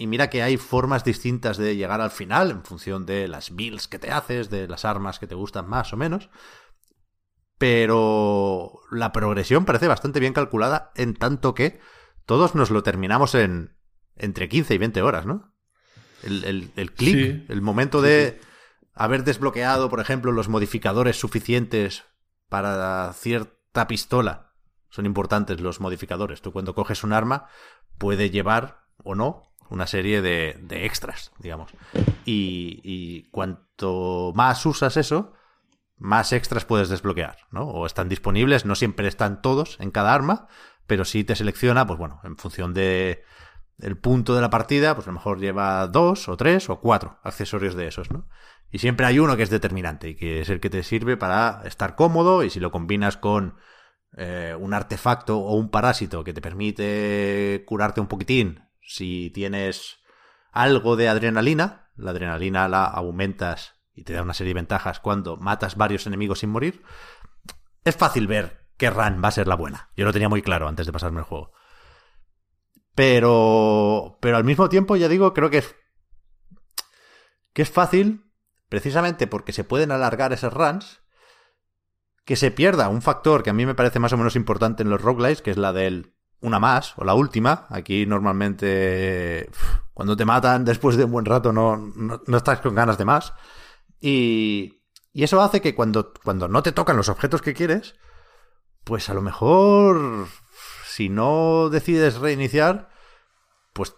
Y 0.00 0.06
mira 0.06 0.30
que 0.30 0.44
hay 0.44 0.58
formas 0.58 1.02
distintas 1.02 1.56
de 1.56 1.74
llegar 1.74 2.00
al 2.00 2.12
final 2.12 2.52
en 2.52 2.62
función 2.62 3.04
de 3.04 3.26
las 3.26 3.50
builds 3.50 3.88
que 3.88 3.98
te 3.98 4.12
haces, 4.12 4.48
de 4.48 4.68
las 4.68 4.84
armas 4.84 5.18
que 5.18 5.26
te 5.26 5.34
gustan 5.34 5.68
más 5.68 5.92
o 5.92 5.96
menos. 5.96 6.30
Pero 7.58 8.80
la 8.92 9.10
progresión 9.12 9.64
parece 9.64 9.88
bastante 9.88 10.20
bien 10.20 10.32
calculada 10.32 10.92
en 10.94 11.14
tanto 11.14 11.54
que 11.54 11.80
todos 12.24 12.54
nos 12.54 12.70
lo 12.70 12.84
terminamos 12.84 13.34
en 13.34 13.76
entre 14.14 14.48
15 14.48 14.74
y 14.74 14.78
20 14.78 15.02
horas, 15.02 15.26
¿no? 15.26 15.52
El, 16.22 16.44
el, 16.44 16.70
el 16.76 16.92
clic, 16.92 17.14
Sí. 17.14 17.46
el 17.48 17.60
momento 17.62 18.00
de 18.02 18.40
haber 18.94 19.24
desbloqueado, 19.24 19.88
por 19.88 20.00
ejemplo, 20.00 20.30
los 20.30 20.48
modificadores 20.48 21.18
suficientes 21.18 22.04
para 22.48 23.12
cierta 23.14 23.86
pistola. 23.88 24.52
Son 24.90 25.06
importantes 25.06 25.60
los 25.60 25.80
modificadores. 25.80 26.40
Tú 26.40 26.52
cuando 26.52 26.74
coges 26.74 27.02
un 27.02 27.12
arma 27.12 27.46
puede 27.98 28.30
llevar 28.30 28.84
o 29.02 29.14
no 29.16 29.47
una 29.70 29.86
serie 29.86 30.22
de, 30.22 30.56
de 30.60 30.86
extras, 30.86 31.32
digamos. 31.38 31.72
Y, 32.24 32.80
y 32.82 33.24
cuanto 33.30 34.32
más 34.34 34.64
usas 34.66 34.96
eso, 34.96 35.32
más 35.96 36.32
extras 36.32 36.64
puedes 36.64 36.88
desbloquear, 36.88 37.36
¿no? 37.50 37.64
O 37.64 37.86
están 37.86 38.08
disponibles, 38.08 38.64
no 38.64 38.74
siempre 38.74 39.08
están 39.08 39.42
todos 39.42 39.76
en 39.80 39.90
cada 39.90 40.14
arma, 40.14 40.48
pero 40.86 41.04
sí 41.04 41.24
te 41.24 41.36
selecciona, 41.36 41.86
pues 41.86 41.98
bueno, 41.98 42.20
en 42.24 42.36
función 42.36 42.72
de 42.74 43.24
el 43.78 43.96
punto 43.96 44.34
de 44.34 44.40
la 44.40 44.50
partida, 44.50 44.94
pues 44.94 45.06
a 45.06 45.10
lo 45.10 45.14
mejor 45.14 45.38
lleva 45.38 45.86
dos 45.86 46.28
o 46.28 46.36
tres 46.36 46.68
o 46.68 46.80
cuatro 46.80 47.18
accesorios 47.22 47.74
de 47.74 47.86
esos, 47.86 48.10
¿no? 48.10 48.28
Y 48.70 48.78
siempre 48.78 49.06
hay 49.06 49.18
uno 49.18 49.36
que 49.36 49.42
es 49.44 49.50
determinante 49.50 50.10
y 50.10 50.14
que 50.14 50.40
es 50.40 50.50
el 50.50 50.60
que 50.60 50.70
te 50.70 50.82
sirve 50.82 51.16
para 51.16 51.62
estar 51.64 51.94
cómodo 51.94 52.42
y 52.42 52.50
si 52.50 52.60
lo 52.60 52.70
combinas 52.70 53.16
con 53.16 53.56
eh, 54.16 54.54
un 54.58 54.74
artefacto 54.74 55.38
o 55.38 55.54
un 55.54 55.70
parásito 55.70 56.24
que 56.24 56.32
te 56.32 56.40
permite 56.40 57.64
curarte 57.66 58.00
un 58.00 58.08
poquitín, 58.08 58.67
si 58.88 59.30
tienes 59.30 59.98
algo 60.50 60.96
de 60.96 61.08
adrenalina, 61.08 61.90
la 61.94 62.12
adrenalina 62.12 62.68
la 62.68 62.84
aumentas 62.84 63.74
y 63.94 64.04
te 64.04 64.14
da 64.14 64.22
una 64.22 64.32
serie 64.32 64.54
de 64.54 64.60
ventajas 64.60 64.98
cuando 64.98 65.36
matas 65.36 65.76
varios 65.76 66.06
enemigos 66.06 66.38
sin 66.38 66.50
morir, 66.50 66.82
es 67.84 67.94
fácil 67.96 68.26
ver 68.26 68.66
qué 68.78 68.88
run 68.88 69.22
va 69.22 69.28
a 69.28 69.32
ser 69.32 69.46
la 69.46 69.56
buena. 69.56 69.90
Yo 69.94 70.06
lo 70.06 70.12
tenía 70.12 70.30
muy 70.30 70.40
claro 70.40 70.68
antes 70.68 70.86
de 70.86 70.92
pasarme 70.92 71.20
el 71.20 71.26
juego. 71.26 71.52
Pero, 72.94 74.18
pero 74.20 74.38
al 74.38 74.44
mismo 74.44 74.70
tiempo, 74.70 74.96
ya 74.96 75.08
digo, 75.08 75.34
creo 75.34 75.50
que 75.50 75.58
es, 75.58 75.76
que 77.52 77.62
es 77.62 77.70
fácil, 77.70 78.24
precisamente 78.70 79.26
porque 79.26 79.52
se 79.52 79.64
pueden 79.64 79.92
alargar 79.92 80.32
esas 80.32 80.52
runs, 80.52 81.02
que 82.24 82.36
se 82.36 82.50
pierda 82.50 82.88
un 82.88 83.02
factor 83.02 83.42
que 83.42 83.50
a 83.50 83.54
mí 83.54 83.66
me 83.66 83.74
parece 83.74 83.98
más 83.98 84.12
o 84.14 84.16
menos 84.16 84.34
importante 84.34 84.82
en 84.82 84.90
los 84.90 85.02
roguelikes, 85.02 85.42
que 85.42 85.50
es 85.50 85.58
la 85.58 85.72
del 85.74 86.14
una 86.40 86.58
más 86.58 86.94
o 86.96 87.04
la 87.04 87.14
última. 87.14 87.66
Aquí 87.70 88.06
normalmente 88.06 89.50
cuando 89.94 90.16
te 90.16 90.24
matan 90.24 90.64
después 90.64 90.96
de 90.96 91.04
un 91.04 91.12
buen 91.12 91.24
rato 91.24 91.52
no, 91.52 91.76
no, 91.76 92.22
no 92.26 92.36
estás 92.36 92.60
con 92.60 92.74
ganas 92.74 92.98
de 92.98 93.04
más. 93.04 93.32
Y, 94.00 94.82
y 95.12 95.24
eso 95.24 95.40
hace 95.40 95.60
que 95.60 95.74
cuando, 95.74 96.12
cuando 96.22 96.48
no 96.48 96.62
te 96.62 96.72
tocan 96.72 96.96
los 96.96 97.08
objetos 97.08 97.42
que 97.42 97.54
quieres, 97.54 97.96
pues 98.84 99.10
a 99.10 99.14
lo 99.14 99.22
mejor 99.22 100.28
si 100.86 101.08
no 101.08 101.68
decides 101.70 102.18
reiniciar, 102.18 102.90
pues 103.72 103.94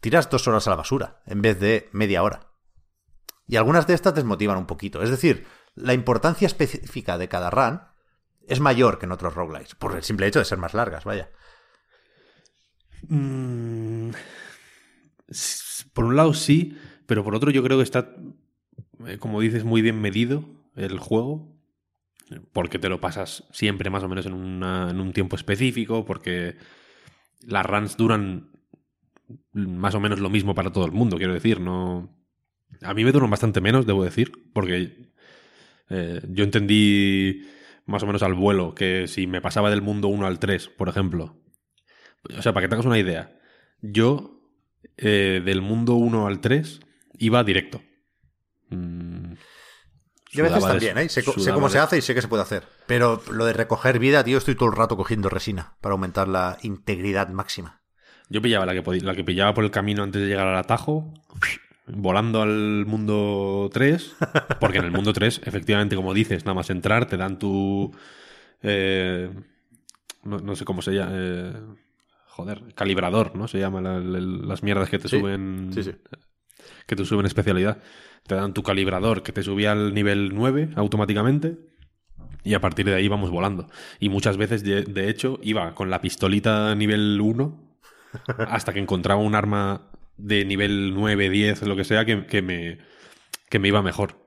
tiras 0.00 0.28
dos 0.30 0.46
horas 0.48 0.66
a 0.66 0.70
la 0.70 0.76
basura 0.76 1.22
en 1.26 1.42
vez 1.42 1.58
de 1.60 1.88
media 1.92 2.22
hora. 2.22 2.52
Y 3.46 3.56
algunas 3.56 3.86
de 3.86 3.94
estas 3.94 4.14
desmotivan 4.14 4.58
un 4.58 4.66
poquito. 4.66 5.02
Es 5.02 5.10
decir, 5.10 5.46
la 5.74 5.94
importancia 5.94 6.46
específica 6.46 7.18
de 7.18 7.28
cada 7.28 7.50
run 7.50 7.82
es 8.48 8.60
mayor 8.60 8.98
que 8.98 9.06
en 9.06 9.12
otros 9.12 9.34
roguelikes, 9.34 9.74
por 9.74 9.94
el 9.94 10.02
simple 10.02 10.26
hecho 10.26 10.38
de 10.38 10.44
ser 10.44 10.58
más 10.58 10.74
largas, 10.74 11.04
vaya. 11.04 11.30
Mm, 13.08 14.10
por 15.92 16.04
un 16.04 16.16
lado 16.16 16.34
sí, 16.34 16.76
pero 17.06 17.24
por 17.24 17.34
otro 17.34 17.50
yo 17.50 17.62
creo 17.62 17.78
que 17.78 17.84
está, 17.84 18.14
eh, 19.06 19.18
como 19.18 19.40
dices, 19.40 19.64
muy 19.64 19.82
bien 19.82 20.00
medido 20.00 20.44
el 20.76 20.98
juego. 20.98 21.50
Porque 22.54 22.78
te 22.78 22.88
lo 22.88 22.98
pasas 22.98 23.44
siempre 23.52 23.90
más 23.90 24.02
o 24.02 24.08
menos 24.08 24.24
en, 24.24 24.62
en 24.62 25.00
un 25.00 25.12
tiempo 25.12 25.36
específico, 25.36 26.06
porque 26.06 26.56
las 27.42 27.66
runs 27.66 27.98
duran 27.98 28.52
más 29.52 29.94
o 29.94 30.00
menos 30.00 30.20
lo 30.20 30.30
mismo 30.30 30.54
para 30.54 30.72
todo 30.72 30.86
el 30.86 30.92
mundo, 30.92 31.16
quiero 31.16 31.34
decir, 31.34 31.60
no... 31.60 32.18
A 32.80 32.94
mí 32.94 33.04
me 33.04 33.12
duran 33.12 33.30
bastante 33.30 33.60
menos, 33.60 33.86
debo 33.86 34.02
decir, 34.02 34.32
porque 34.52 35.12
eh, 35.90 36.22
yo 36.30 36.44
entendí 36.44 37.46
más 37.86 38.02
o 38.02 38.06
menos 38.06 38.22
al 38.22 38.34
vuelo 38.34 38.74
que 38.74 39.06
si 39.08 39.26
me 39.26 39.40
pasaba 39.40 39.70
del 39.70 39.82
mundo 39.82 40.08
1 40.08 40.26
al 40.26 40.38
3, 40.38 40.68
por 40.68 40.88
ejemplo, 40.88 41.36
o 42.36 42.42
sea, 42.42 42.52
para 42.52 42.64
que 42.64 42.70
tengas 42.70 42.86
una 42.86 42.98
idea, 42.98 43.38
yo 43.80 44.40
eh, 44.96 45.42
del 45.44 45.60
mundo 45.62 45.94
1 45.94 46.26
al 46.26 46.40
3 46.40 46.80
iba 47.18 47.42
directo. 47.44 47.82
Mm, 48.70 49.34
Yo 50.32 50.44
a 50.44 50.48
veces 50.48 50.62
también, 50.66 50.98
¿eh? 50.98 51.08
Sé, 51.08 51.22
cómo 51.52 51.68
se 51.68 51.78
hace 51.78 51.98
y 51.98 52.00
sé 52.02 52.14
que 52.14 52.22
se 52.22 52.28
puede 52.28 52.42
hacer. 52.42 52.62
Pero 52.86 53.22
lo 53.30 53.44
de 53.44 53.52
recoger 53.52 53.98
vida, 53.98 54.24
tío, 54.24 54.38
estoy 54.38 54.54
todo 54.54 54.68
el 54.70 54.76
rato 54.76 54.96
cogiendo 54.96 55.28
resina 55.28 55.76
para 55.80 55.92
aumentar 55.92 56.28
la 56.28 56.58
integridad 56.62 57.28
máxima. 57.28 57.82
Yo 58.28 58.40
pillaba 58.40 58.64
la 58.64 58.72
que, 58.72 58.82
podía- 58.82 59.02
la 59.04 59.14
que 59.14 59.24
pillaba 59.24 59.52
por 59.52 59.64
el 59.64 59.70
camino 59.70 60.02
antes 60.02 60.22
de 60.22 60.28
llegar 60.28 60.46
al 60.46 60.56
atajo, 60.56 61.12
volando 61.86 62.42
al 62.42 62.86
mundo 62.86 63.68
3, 63.72 64.16
porque 64.60 64.78
en 64.78 64.84
el 64.84 64.92
mundo 64.92 65.12
3, 65.12 65.40
efectivamente, 65.44 65.96
como 65.96 66.14
dices, 66.14 66.44
nada 66.44 66.54
más 66.54 66.70
entrar, 66.70 67.06
te 67.06 67.16
dan 67.16 67.38
tu... 67.38 67.92
eh, 68.62 69.30
no, 70.24 70.38
no 70.38 70.54
sé 70.56 70.64
cómo 70.64 70.82
se 70.82 70.92
llama... 70.92 71.10
eh, 71.14 71.52
joder, 72.28 72.62
calibrador, 72.74 73.36
¿no? 73.36 73.48
Se 73.48 73.58
llama 73.58 73.80
la- 73.80 73.98
la- 73.98 74.20
las 74.20 74.62
mierdas 74.62 74.88
que 74.88 74.98
te 74.98 75.08
Sí, 75.08 75.18
suben... 75.18 75.70
sí, 75.72 75.82
sí. 75.82 75.92
Que 76.86 76.96
te 76.96 77.04
suben 77.04 77.26
especialidad. 77.26 77.82
Te 78.26 78.34
dan 78.36 78.54
tu 78.54 78.62
calibrador 78.62 79.22
que 79.22 79.32
te 79.32 79.42
subía 79.42 79.72
al 79.72 79.94
nivel 79.94 80.30
9 80.34 80.70
automáticamente. 80.76 81.58
Y 82.44 82.54
a 82.54 82.60
partir 82.60 82.86
de 82.86 82.94
ahí 82.94 83.08
vamos 83.08 83.30
volando. 83.30 83.66
Y 84.00 84.08
muchas 84.08 84.36
veces, 84.36 84.64
de, 84.64 84.82
de 84.82 85.08
hecho, 85.08 85.38
iba 85.42 85.74
con 85.74 85.90
la 85.90 86.00
pistolita 86.00 86.74
nivel 86.74 87.20
1 87.20 87.78
hasta 88.38 88.72
que 88.72 88.80
encontraba 88.80 89.20
un 89.20 89.34
arma 89.34 89.91
de 90.22 90.44
nivel 90.44 90.94
9, 90.94 91.30
10, 91.30 91.62
lo 91.62 91.74
que 91.74 91.84
sea, 91.84 92.04
que, 92.04 92.26
que 92.26 92.42
me, 92.42 92.78
que 93.50 93.58
me 93.58 93.68
iba 93.68 93.82
mejor. 93.82 94.24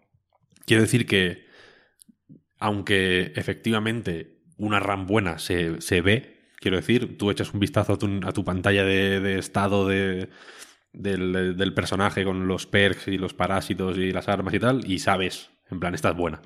Quiero 0.66 0.84
decir 0.84 1.06
que, 1.06 1.46
aunque 2.60 3.32
efectivamente 3.36 4.42
una 4.58 4.80
RAM 4.80 5.08
buena 5.08 5.40
se, 5.40 5.80
se 5.80 6.02
ve, 6.02 6.50
quiero 6.60 6.78
decir, 6.78 7.18
tú 7.18 7.32
echas 7.32 7.54
un 7.54 7.62
vistazo 7.62 7.94
a 7.94 7.98
tu, 7.98 8.20
a 8.26 8.34
tu 8.34 8.44
pantalla 8.44 8.84
de, 8.84 9.22
de 9.22 9.40
estado 9.40 9.88
de, 9.88 10.30
del, 10.92 11.56
del 11.56 11.74
personaje 11.74 12.26
con 12.26 12.48
los 12.48 12.68
perks 12.68 13.08
y 13.08 13.18
los 13.18 13.34
parásitos 13.34 13.98
y 13.98 14.12
las 14.12 14.28
armas 14.28 14.54
y 14.54 14.60
tal, 14.60 14.82
y 14.86 15.00
sabes, 15.00 15.50
en 15.72 15.80
plan, 15.80 15.96
esta 15.96 16.10
es 16.10 16.16
buena. 16.16 16.42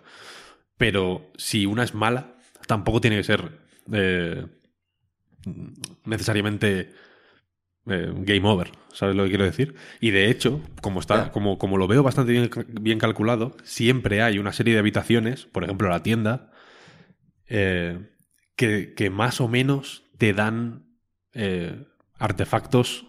Pero 0.77 1.31
si 1.37 1.65
una 1.65 1.83
es 1.83 1.95
mala, 1.95 2.37
tampoco 2.67 3.01
tiene 3.01 3.17
que 3.17 3.23
ser 3.23 3.49
eh, 3.91 4.45
necesariamente 6.05 6.93
eh, 7.87 8.11
game 8.15 8.47
over, 8.47 8.71
¿sabes 8.93 9.15
lo 9.15 9.23
que 9.23 9.29
quiero 9.29 9.45
decir? 9.45 9.75
Y 9.99 10.11
de 10.11 10.29
hecho, 10.29 10.61
como 10.81 10.99
está, 10.99 11.31
como, 11.31 11.57
como 11.57 11.77
lo 11.77 11.87
veo 11.87 12.03
bastante 12.03 12.31
bien, 12.31 12.49
bien 12.81 12.99
calculado, 12.99 13.55
siempre 13.63 14.21
hay 14.21 14.39
una 14.39 14.53
serie 14.53 14.73
de 14.73 14.79
habitaciones, 14.79 15.45
por 15.45 15.63
ejemplo 15.63 15.89
la 15.89 16.03
tienda, 16.03 16.51
eh, 17.47 18.09
que, 18.55 18.93
que 18.93 19.09
más 19.09 19.41
o 19.41 19.47
menos 19.47 20.03
te 20.17 20.33
dan 20.33 20.89
eh, 21.33 21.85
artefactos 22.17 23.05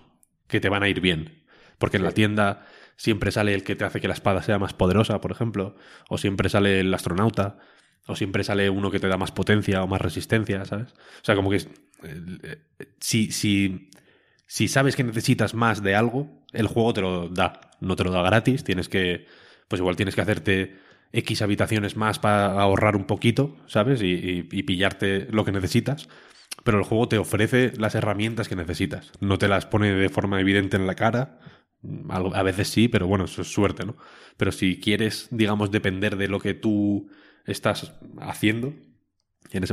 que 0.47 0.61
te 0.61 0.69
van 0.69 0.83
a 0.83 0.89
ir 0.89 1.01
bien. 1.01 1.45
Porque 1.79 1.97
en 1.97 2.05
la 2.05 2.13
tienda 2.13 2.67
siempre 2.97 3.33
sale 3.33 3.55
el 3.55 3.65
que 3.65 3.77
te 3.77 3.85
hace 3.85 4.01
que 4.01 4.09
la 4.09 4.15
espada 4.15 4.43
sea 4.43 4.59
más 4.59 4.75
poderosa, 4.75 5.21
por 5.21 5.33
ejemplo, 5.33 5.77
o 6.09 6.19
siempre 6.19 6.49
sale 6.49 6.81
el 6.81 6.93
astronauta, 6.93 7.59
o 8.07 8.17
siempre 8.17 8.45
sale 8.45 8.71
uno 8.71 8.91
que 8.91 9.01
te 9.01 9.09
da 9.09 9.17
más 9.17 9.33
potencia 9.33 9.83
o 9.83 9.87
más 9.87 10.01
resistencia, 10.01 10.65
¿sabes? 10.65 10.93
O 10.93 11.25
sea, 11.25 11.35
como 11.35 11.51
que 11.51 11.57
eh, 11.57 11.67
eh, 12.43 12.57
si, 13.01 13.31
si, 13.31 13.91
si 14.51 14.67
sabes 14.67 14.97
que 14.97 15.05
necesitas 15.05 15.55
más 15.55 15.81
de 15.83 15.95
algo, 15.95 16.43
el 16.53 16.67
juego 16.67 16.93
te 16.93 17.01
lo 17.03 17.29
da. 17.29 17.61
No 17.81 17.95
te 17.97 18.03
lo 18.05 18.11
da 18.11 18.23
gratis, 18.23 18.65
tienes 18.65 18.89
que, 18.89 19.27
pues 19.69 19.79
igual 19.81 19.95
tienes 19.97 20.15
que 20.17 20.23
hacerte 20.23 20.77
X 21.13 21.43
habitaciones 21.43 21.97
más 21.97 22.19
para 22.19 22.61
ahorrar 22.61 22.97
un 22.97 23.05
poquito, 23.05 23.57
¿sabes? 23.67 24.03
Y, 24.03 24.49
y- 24.51 24.63
pillarte 24.65 25.29
lo 25.31 25.45
que 25.45 25.53
necesitas. 25.53 26.09
Pero 26.65 26.79
el 26.79 26.85
juego 26.85 27.09
te 27.09 27.19
ofrece 27.19 27.73
las 27.79 27.95
herramientas 27.95 28.49
que 28.49 28.57
necesitas. 28.57 29.13
No 29.21 29.39
te 29.39 29.49
las 29.49 29.67
pone 29.67 29.93
de 29.95 30.09
forma 30.09 30.41
evidente 30.41 30.77
en 30.77 30.87
la 30.87 30.95
cara. 30.97 31.39
A 32.11 32.43
veces 32.43 32.69
sí, 32.69 32.89
pero 32.89 33.07
bueno, 33.07 33.25
eso 33.25 33.43
es 33.43 33.49
suerte, 33.53 33.87
¿no? 33.87 33.97
Pero 34.37 34.53
si 34.53 34.81
quieres, 34.81 35.29
digamos, 35.31 35.71
depender 35.71 36.17
de 36.17 36.29
lo 36.29 36.41
que 36.41 36.55
tú 36.55 37.09
estás 37.47 37.95
haciendo, 38.21 38.75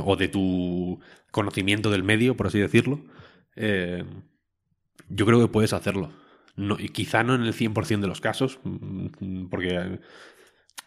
o 0.03 0.15
de 0.15 0.27
tu 0.27 0.99
conocimiento 1.31 1.91
del 1.91 2.03
medio, 2.03 2.35
por 2.35 2.47
así 2.47 2.59
decirlo, 2.59 3.05
eh, 3.55 4.03
yo 5.09 5.25
creo 5.25 5.39
que 5.39 5.47
puedes 5.47 5.73
hacerlo. 5.73 6.11
No, 6.55 6.75
y 6.79 6.89
quizá 6.89 7.23
no 7.23 7.35
en 7.35 7.43
el 7.43 7.53
100% 7.53 8.01
de 8.01 8.07
los 8.07 8.19
casos, 8.21 8.59
mm, 8.63 9.45
porque 9.49 9.99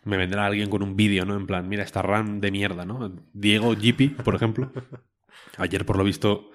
me 0.04 0.16
vendrá 0.16 0.46
alguien 0.46 0.68
con 0.70 0.82
un 0.82 0.96
vídeo, 0.96 1.24
¿no? 1.24 1.36
En 1.36 1.46
plan, 1.46 1.68
mira, 1.68 1.84
esta 1.84 2.02
RAM 2.02 2.40
de 2.40 2.50
mierda, 2.50 2.84
¿no? 2.84 3.12
Diego 3.32 3.74
Gipi, 3.76 4.08
por 4.08 4.34
ejemplo. 4.34 4.72
Ayer, 5.58 5.86
por 5.86 5.96
lo 5.96 6.04
visto, 6.04 6.50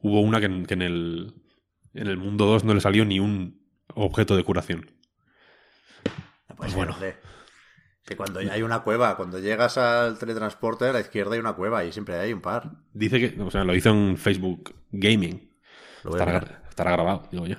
hubo 0.00 0.20
una 0.20 0.40
que 0.40 0.46
en, 0.46 0.66
que 0.66 0.74
en 0.74 0.82
el, 0.82 1.34
en 1.94 2.06
el 2.06 2.16
mundo 2.18 2.46
2 2.46 2.64
no 2.64 2.74
le 2.74 2.80
salió 2.80 3.04
ni 3.04 3.18
un 3.18 3.60
objeto 3.94 4.36
de 4.36 4.44
curación. 4.44 4.90
Pues 6.56 6.74
Bueno. 6.74 6.94
bueno. 6.98 7.16
Que 8.04 8.16
cuando 8.16 8.40
hay 8.40 8.62
una 8.62 8.82
cueva, 8.82 9.16
cuando 9.16 9.38
llegas 9.38 9.78
al 9.78 10.18
teletransporte, 10.18 10.86
a 10.86 10.92
la 10.92 11.00
izquierda 11.00 11.34
hay 11.34 11.40
una 11.40 11.52
cueva 11.52 11.84
y 11.84 11.92
siempre 11.92 12.16
hay 12.16 12.32
un 12.32 12.40
par. 12.40 12.72
Dice 12.92 13.20
que, 13.20 13.40
o 13.40 13.50
sea, 13.50 13.62
lo 13.62 13.76
hizo 13.76 13.90
en 13.90 14.16
Facebook 14.16 14.74
Gaming. 14.90 15.52
Lo 16.02 16.10
voy 16.10 16.20
a. 16.20 16.61
estará 16.72 16.92
grabado, 16.92 17.28
digo 17.30 17.46
yo. 17.46 17.56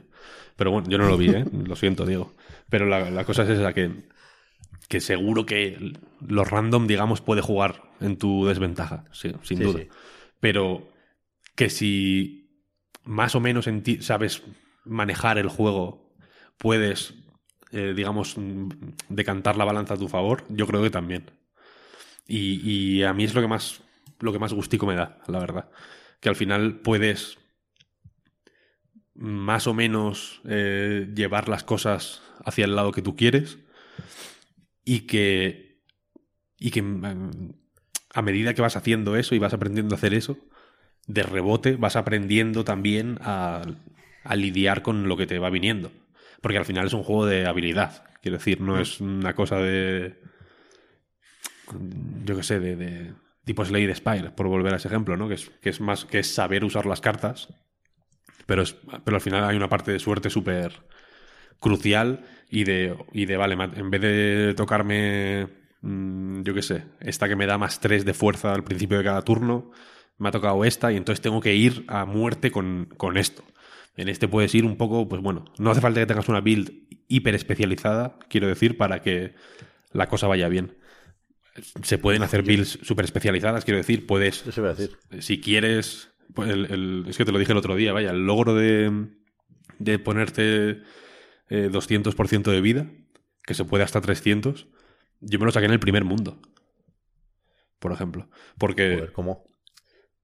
Pero 0.55 0.71
bueno, 0.71 0.89
yo 0.89 0.97
no 0.97 1.07
lo 1.07 1.17
vi, 1.17 1.29
¿eh? 1.31 1.45
lo 1.51 1.75
siento, 1.75 2.05
Diego. 2.05 2.35
Pero 2.69 2.85
la, 2.87 3.09
la 3.09 3.25
cosa 3.25 3.43
es 3.43 3.49
esa, 3.49 3.73
que, 3.73 3.91
que 4.89 5.01
seguro 5.01 5.45
que 5.45 5.93
los 6.25 6.49
random, 6.49 6.87
digamos, 6.87 7.21
puede 7.21 7.41
jugar 7.41 7.83
en 8.01 8.17
tu 8.17 8.45
desventaja, 8.45 9.05
sí, 9.11 9.33
sin 9.43 9.59
Sí, 9.59 9.63
duda. 9.63 9.81
sí. 9.81 9.89
Pero 10.39 10.87
que 11.55 11.69
si 11.69 12.63
más 13.03 13.35
o 13.35 13.39
menos 13.39 13.67
en 13.67 13.83
ti 13.83 14.01
sabes 14.01 14.43
manejar 14.85 15.37
el 15.37 15.49
juego, 15.49 16.13
puedes, 16.57 17.15
eh, 17.71 17.93
digamos, 17.95 18.35
decantar 19.09 19.57
la 19.57 19.65
balanza 19.65 19.95
a 19.95 19.97
tu 19.97 20.07
favor, 20.09 20.45
yo 20.49 20.67
creo 20.67 20.81
que 20.83 20.89
también. 20.89 21.31
Y, 22.27 22.61
y 22.99 23.03
a 23.03 23.13
mí 23.13 23.23
es 23.23 23.33
lo 23.33 23.41
que 23.41 23.47
más 23.47 23.81
lo 24.19 24.31
que 24.31 24.39
más 24.39 24.53
gustico 24.53 24.85
me 24.85 24.95
da, 24.95 25.19
la 25.27 25.39
verdad. 25.39 25.69
Que 26.21 26.29
al 26.29 26.35
final 26.37 26.79
puedes 26.79 27.37
más 29.15 29.67
o 29.67 29.73
menos 29.73 30.41
eh, 30.45 31.09
llevar 31.15 31.49
las 31.49 31.63
cosas 31.63 32.21
hacia 32.43 32.65
el 32.65 32.75
lado 32.75 32.91
que 32.91 33.01
tú 33.01 33.15
quieres 33.15 33.59
y 34.83 35.01
que 35.01 35.81
y 36.57 36.71
que 36.71 36.81
mm, 36.81 37.53
a 38.13 38.21
medida 38.21 38.53
que 38.53 38.61
vas 38.61 38.75
haciendo 38.75 39.15
eso 39.15 39.35
y 39.35 39.39
vas 39.39 39.53
aprendiendo 39.53 39.95
a 39.95 39.97
hacer 39.97 40.13
eso 40.13 40.37
de 41.07 41.23
rebote 41.23 41.75
vas 41.75 41.95
aprendiendo 41.95 42.63
también 42.63 43.17
a, 43.21 43.61
a 44.23 44.35
lidiar 44.35 44.81
con 44.81 45.07
lo 45.07 45.17
que 45.17 45.27
te 45.27 45.39
va 45.39 45.49
viniendo. 45.49 45.91
Porque 46.41 46.57
al 46.57 46.65
final 46.65 46.87
es 46.87 46.93
un 46.93 47.03
juego 47.03 47.25
de 47.25 47.45
habilidad. 47.45 48.05
Quiero 48.21 48.37
decir 48.37 48.61
no 48.61 48.79
es 48.79 48.99
una 49.01 49.35
cosa 49.35 49.57
de 49.57 50.21
yo 52.25 52.35
qué 52.35 52.43
sé 52.43 52.59
de, 52.59 52.75
de 52.75 53.13
tipo 53.45 53.65
Slade 53.65 53.95
Spire 53.95 54.31
por 54.31 54.47
volver 54.47 54.73
a 54.73 54.77
ese 54.77 54.87
ejemplo 54.87 55.17
no 55.17 55.27
que 55.27 55.35
es, 55.35 55.49
que 55.61 55.69
es 55.69 55.81
más 55.81 56.05
que 56.05 56.19
es 56.19 56.33
saber 56.33 56.63
usar 56.63 56.85
las 56.85 57.01
cartas 57.01 57.49
pero, 58.45 58.61
es, 58.61 58.75
pero 59.03 59.15
al 59.15 59.21
final 59.21 59.43
hay 59.43 59.55
una 59.55 59.69
parte 59.69 59.91
de 59.91 59.99
suerte 59.99 60.29
súper 60.29 60.83
crucial 61.59 62.25
y 62.49 62.63
de, 62.65 62.95
y 63.13 63.25
de, 63.25 63.37
vale, 63.37 63.55
en 63.55 63.89
vez 63.89 64.01
de 64.01 64.53
tocarme, 64.55 65.47
mm, 65.81 66.43
yo 66.43 66.53
qué 66.53 66.61
sé, 66.61 66.83
esta 66.99 67.27
que 67.27 67.35
me 67.35 67.47
da 67.47 67.57
más 67.57 67.79
3 67.79 68.05
de 68.05 68.13
fuerza 68.13 68.53
al 68.53 68.63
principio 68.63 68.97
de 68.97 69.03
cada 69.03 69.21
turno, 69.21 69.71
me 70.17 70.29
ha 70.29 70.31
tocado 70.31 70.63
esta 70.65 70.91
y 70.91 70.97
entonces 70.97 71.21
tengo 71.21 71.41
que 71.41 71.55
ir 71.55 71.85
a 71.87 72.05
muerte 72.05 72.51
con, 72.51 72.89
con 72.97 73.17
esto. 73.17 73.43
En 73.95 74.09
este 74.09 74.27
puedes 74.27 74.53
ir 74.55 74.65
un 74.65 74.77
poco, 74.77 75.07
pues 75.07 75.21
bueno, 75.21 75.45
no 75.59 75.71
hace 75.71 75.81
falta 75.81 75.99
que 75.99 76.05
tengas 76.07 76.29
una 76.29 76.41
build 76.41 76.71
hiper 77.07 77.35
especializada, 77.35 78.17
quiero 78.27 78.47
decir, 78.47 78.77
para 78.77 79.01
que 79.01 79.35
la 79.91 80.07
cosa 80.07 80.27
vaya 80.27 80.47
bien. 80.49 80.77
Se 81.83 81.99
pueden 81.99 82.23
hacer 82.23 82.41
builds 82.41 82.79
súper 82.81 83.05
especializadas, 83.05 83.63
quiero 83.63 83.77
decir, 83.77 84.07
puedes 84.07 84.45
Eso 84.47 84.61
iba 84.61 84.71
a 84.71 84.73
decir. 84.73 84.97
si 85.19 85.39
quieres, 85.39 86.09
el- 86.37 86.65
el- 86.71 87.05
es 87.07 87.17
que 87.17 87.25
te 87.25 87.31
lo 87.31 87.39
dije 87.39 87.51
el 87.51 87.57
otro 87.57 87.75
día, 87.75 87.93
vaya, 87.93 88.11
el 88.11 88.25
logro 88.25 88.53
de, 88.55 89.09
de 89.79 89.99
ponerte 89.99 90.81
eh, 91.49 91.69
200% 91.71 92.51
de 92.51 92.61
vida, 92.61 92.87
que 93.43 93.53
se 93.53 93.65
puede 93.65 93.83
hasta 93.83 94.01
300, 94.01 94.67
yo 95.21 95.39
me 95.39 95.45
lo 95.45 95.51
saqué 95.51 95.65
en 95.65 95.71
el 95.73 95.79
primer 95.79 96.03
mundo, 96.03 96.39
por 97.79 97.91
ejemplo. 97.91 98.29
Porque 98.57 98.95
Joder, 98.95 99.11
¿cómo? 99.13 99.43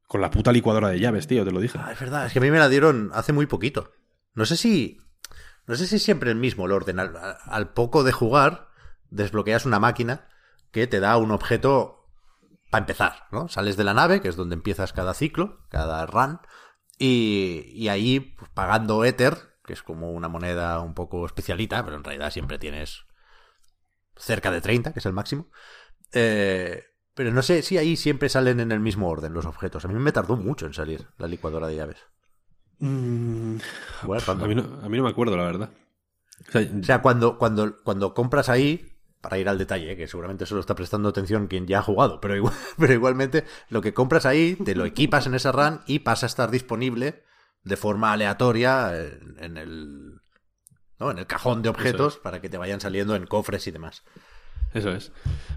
con 0.08 0.22
la 0.22 0.32
puta 0.32 0.52
licuadora 0.52 0.90
de 0.90 1.00
llaves, 1.00 1.28
tío, 1.28 1.46
te 1.46 1.52
lo 1.52 1.60
dije. 1.60 1.78
Ah, 1.82 1.92
es 1.92 2.00
verdad, 2.00 2.26
es 2.26 2.34
que 2.34 2.40
a 2.40 2.42
mí 2.42 2.50
me 2.50 2.58
la 2.60 2.70
dieron 2.70 3.12
hace 3.14 3.32
muy 3.34 3.46
poquito. 3.46 3.92
No 4.34 4.46
sé 4.46 4.58
si. 4.58 4.98
No 5.68 5.76
sé 5.76 5.86
si 5.86 6.00
siempre 6.00 6.32
el 6.32 6.38
mismo 6.38 6.66
el 6.66 6.72
orden. 6.72 7.00
Al, 7.00 7.14
al 7.44 7.74
poco 7.74 8.04
de 8.04 8.12
jugar, 8.12 8.70
desbloqueas 9.12 9.68
una 9.68 9.80
máquina 9.80 10.28
que 10.72 10.88
te 10.88 11.00
da 11.00 11.18
un 11.18 11.30
objeto 11.30 11.99
para 12.70 12.84
empezar, 12.84 13.28
¿no? 13.32 13.48
Sales 13.50 13.78
de 13.78 13.84
la 13.84 13.94
nave, 13.94 14.22
que 14.22 14.28
es 14.30 14.36
donde 14.36 14.56
empiezas 14.56 14.94
cada 14.94 15.14
ciclo, 15.14 15.66
cada 15.70 16.06
run, 16.06 16.40
y, 16.98 17.64
y 17.74 17.88
ahí, 17.90 18.20
pues, 18.20 18.50
pagando 18.54 19.04
Ether, 19.06 19.38
que 19.66 19.74
es 19.74 19.84
como 19.84 20.12
una 20.12 20.28
moneda 20.30 20.80
un 20.82 20.94
poco 20.94 21.26
especialita, 21.26 21.84
pero 21.86 21.98
en 21.98 22.04
realidad 22.04 22.32
siempre 22.32 22.60
tienes 22.60 23.04
cerca 24.16 24.52
de 24.52 24.62
30, 24.62 24.94
que 24.94 25.00
es 25.00 25.06
el 25.06 25.14
máximo. 25.14 25.48
Eh, 26.14 26.84
pero 27.14 27.32
no 27.32 27.42
sé 27.42 27.62
si 27.62 27.78
ahí 27.78 27.96
siempre 27.96 28.30
salen 28.30 28.60
en 28.60 28.72
el 28.72 28.80
mismo 28.80 29.10
orden 29.10 29.34
los 29.34 29.46
objetos. 29.46 29.86
A 29.86 29.88
mí 29.88 29.94
me 29.96 30.12
tardó 30.12 30.38
mucho 30.38 30.66
en 30.66 30.74
salir 30.74 31.08
la 31.18 31.28
licuadora 31.28 31.68
de 31.68 31.76
llaves. 31.76 31.98
Mm, 32.80 33.58
Bueno, 34.04 34.22
a, 34.22 34.26
cuando- 34.26 34.48
mí 34.48 34.56
no, 34.56 34.64
a 34.84 34.90
mí 34.90 34.98
no 34.98 35.04
me 35.04 35.10
acuerdo, 35.10 35.36
la 35.38 35.44
verdad. 35.44 35.70
O 36.48 36.52
sea, 36.52 36.62
O 36.80 36.84
sea, 36.84 37.02
cuando, 37.02 37.38
cuando, 37.38 37.82
cuando 37.84 38.14
compras 38.14 38.48
ahí, 38.50 38.89
para 39.22 39.38
ir 39.38 39.50
al 39.50 39.58
detalle, 39.58 39.98
que 39.98 40.08
seguramente 40.08 40.46
solo 40.46 40.62
está 40.62 40.76
prestando 40.76 41.10
atención 41.10 41.48
quien 41.48 41.68
ya 41.68 41.80
ha 41.80 41.84
jugado, 41.84 42.22
pero, 42.22 42.36
igual- 42.36 42.54
pero 42.78 42.94
igualmente 42.94 43.44
lo 43.70 43.82
que 43.82 43.94
compras 43.94 44.26
ahí, 44.26 44.56
te 44.56 44.76
lo 44.76 44.86
equipas 44.86 45.28
en 45.28 45.36
esa 45.36 45.52
run 45.52 45.82
y 45.88 46.00
pasa 46.00 46.26
a 46.26 46.30
estar 46.30 46.52
disponible 46.52 47.24
de 47.64 47.76
forma 47.78 48.14
aleatoria 48.14 48.92
en, 49.40 49.58
el, 49.58 50.22
¿no? 51.00 51.12
en 51.12 51.18
el 51.20 51.28
cajón 51.28 51.62
de 51.62 51.70
objetos 51.70 52.18
para 52.18 52.40
que 52.42 52.50
te 52.50 52.58
vayan 52.58 52.80
saliendo 52.80 53.16
en 53.16 53.26
cofres 53.26 53.68
y 53.68 53.72
demás. 53.72 54.04
Eso 54.74 54.92
es. 54.92 55.12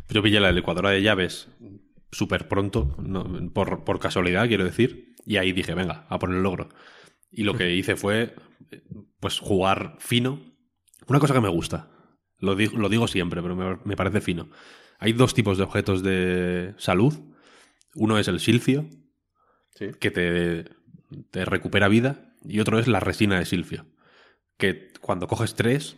Yo 0.09 0.23
pillé 0.23 0.41
la 0.41 0.53
licuadora 0.53 0.91
de 0.91 1.03
llaves 1.03 1.49
súper 2.11 2.49
pronto, 2.49 2.97
no- 2.99 3.53
por, 3.53 3.85
por 3.85 4.01
casualidad, 4.01 4.49
quiero 4.49 4.65
decir, 4.65 5.15
y 5.25 5.37
ahí 5.37 5.53
dije, 5.53 5.75
venga, 5.75 6.07
a 6.09 6.19
por 6.19 6.31
el 6.31 6.43
logro. 6.43 6.69
Y 7.31 7.45
lo 7.45 7.55
que 7.55 7.71
hice 7.75 7.95
fue, 7.95 8.35
eh, 8.73 8.83
pues, 9.21 9.39
jugar 9.39 9.95
fino. 10.01 10.43
Una 11.07 11.21
cosa 11.21 11.35
que 11.35 11.41
me 11.41 11.49
gusta, 11.49 11.91
lo, 12.43 12.55
di- 12.55 12.69
lo 12.69 12.89
digo 12.91 13.09
siempre, 13.09 13.41
pero 13.41 13.57
me, 13.57 13.79
me 13.85 13.97
parece 13.97 14.21
fino. 14.21 14.51
Hay 14.99 15.15
dos 15.15 15.33
tipos 15.33 15.57
de 15.57 15.65
objetos 15.65 16.03
de 16.03 16.75
salud. 16.77 17.15
Uno 17.95 18.19
es 18.19 18.29
el 18.29 18.39
silfio, 18.41 18.87
Sí. 19.75 19.87
que 19.99 20.11
te, 20.11 20.65
te 21.31 21.45
recupera 21.47 21.89
vida, 21.89 22.35
y 22.45 22.61
otro 22.61 22.79
es 22.79 22.87
la 22.89 23.01
resina 23.01 23.39
de 23.39 23.47
silfio, 23.47 23.87
que 24.59 24.89
cuando 25.01 25.27
coges 25.27 25.55
tres, 25.55 25.97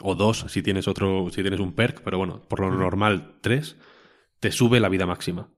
o 0.00 0.14
dos 0.14 0.44
si 0.48 0.62
tienes 0.62 0.88
otro, 0.88 1.28
si 1.30 1.40
tienes 1.42 1.60
un 1.60 1.72
perk, 1.74 2.02
pero 2.02 2.18
bueno, 2.18 2.42
por 2.48 2.60
lo 2.60 2.70
normal 2.70 3.38
tres, 3.40 3.76
te 4.40 4.52
sube 4.52 4.78
la 4.80 4.88
vida 4.90 5.06
máxima. 5.06 5.48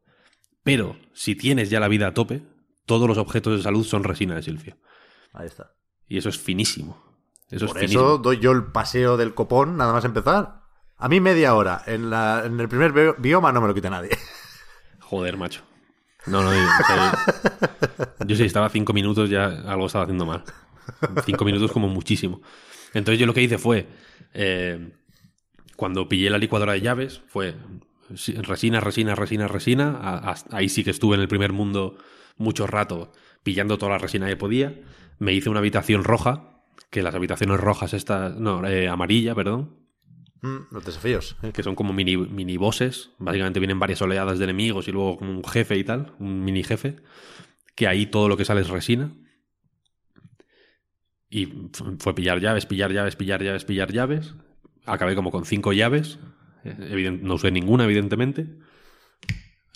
Pero 0.62 0.97
si 1.12 1.35
tienes 1.35 1.70
ya 1.70 1.81
la 1.81 1.89
vida 1.89 2.06
a 2.09 2.14
tope, 2.14 2.43
todos 2.86 3.09
los 3.09 3.18
objetos 3.18 3.56
de 3.56 3.62
salud 3.62 3.85
son 3.85 4.05
resina 4.05 4.35
de 4.36 4.43
silfio. 4.43 4.76
Ahí 5.32 5.47
está. 5.47 5.74
Y 6.09 6.18
eso 6.18 6.28
es 6.28 6.39
finísimo. 6.39 7.13
Eso 7.50 7.66
Por 7.66 7.78
es 7.78 7.90
eso 7.90 8.18
doy 8.18 8.38
yo 8.38 8.52
el 8.52 8.64
paseo 8.64 9.16
del 9.16 9.34
copón 9.34 9.76
nada 9.76 9.92
más 9.92 10.04
empezar. 10.04 10.62
A 10.96 11.08
mí 11.08 11.20
media 11.20 11.54
hora. 11.54 11.82
En, 11.86 12.10
la, 12.10 12.42
en 12.44 12.58
el 12.58 12.68
primer 12.68 12.92
bi- 12.92 13.14
bioma 13.18 13.52
no 13.52 13.60
me 13.60 13.68
lo 13.68 13.74
quita 13.74 13.90
nadie. 13.90 14.10
Joder, 15.00 15.36
macho. 15.36 15.62
No, 16.26 16.42
no, 16.42 16.52
yo, 16.54 16.60
o 16.62 16.86
sea, 16.86 18.16
yo 18.26 18.34
si 18.36 18.44
estaba 18.44 18.70
cinco 18.70 18.94
minutos 18.94 19.28
ya 19.28 19.44
algo 19.66 19.86
estaba 19.86 20.04
haciendo 20.04 20.24
mal. 20.24 20.42
Cinco 21.26 21.44
minutos 21.44 21.70
como 21.70 21.88
muchísimo. 21.88 22.40
Entonces 22.94 23.18
yo 23.20 23.26
lo 23.26 23.34
que 23.34 23.42
hice 23.42 23.58
fue, 23.58 23.86
eh, 24.32 24.92
cuando 25.76 26.08
pillé 26.08 26.30
la 26.30 26.38
licuadora 26.38 26.72
de 26.72 26.80
llaves, 26.80 27.20
fue 27.28 27.54
resina, 28.42 28.80
resina, 28.80 29.14
resina, 29.14 29.48
resina. 29.48 29.98
A- 30.00 30.30
a- 30.32 30.36
ahí 30.56 30.68
sí 30.70 30.82
que 30.82 30.90
estuve 30.92 31.16
en 31.16 31.20
el 31.20 31.28
primer 31.28 31.52
mundo 31.52 31.98
mucho 32.38 32.66
rato 32.66 33.12
pillando 33.42 33.76
toda 33.76 33.92
la 33.92 33.98
resina 33.98 34.26
que 34.26 34.36
podía. 34.36 34.74
Me 35.18 35.34
hice 35.34 35.50
una 35.50 35.58
habitación 35.58 36.04
roja, 36.04 36.53
que 36.90 37.02
las 37.02 37.14
habitaciones 37.14 37.59
rojas 37.60 37.94
estas, 37.94 38.36
no, 38.36 38.66
eh, 38.66 38.88
amarilla, 38.88 39.34
perdón, 39.34 39.82
Mm, 40.42 40.74
Los 40.74 40.84
desafíos. 40.84 41.36
¿eh? 41.42 41.52
que 41.55 41.62
son 41.62 41.74
como 41.74 41.94
mini, 41.94 42.18
mini 42.18 42.59
bosses. 42.59 43.12
Básicamente 43.18 43.60
vienen 43.60 43.78
varias 43.78 44.02
oleadas 44.02 44.38
de 44.38 44.44
enemigos 44.44 44.86
y 44.88 44.92
luego 44.92 45.16
como 45.16 45.30
un 45.30 45.42
jefe 45.42 45.78
y 45.78 45.84
tal, 45.84 46.14
un 46.18 46.44
mini 46.44 46.62
jefe. 46.62 46.96
Que 47.74 47.88
ahí 47.88 48.05
todo 48.05 48.28
lo 48.28 48.36
que 48.36 48.44
sale 48.44 48.60
es 48.60 48.68
resina. 48.68 49.14
Y 51.30 51.46
fue 51.98 52.14
pillar 52.14 52.40
llaves, 52.40 52.66
pillar 52.66 52.92
llaves, 52.92 53.16
pillar 53.16 53.42
llaves, 53.42 53.64
pillar 53.64 53.90
llaves. 53.90 54.34
Acabé 54.84 55.14
como 55.14 55.30
con 55.30 55.46
cinco 55.46 55.72
llaves. 55.72 56.18
Eh, 56.62 56.76
evident- 56.90 57.22
no 57.22 57.34
usé 57.34 57.51
ninguna, 57.51 57.84
evidentemente. 57.84 58.46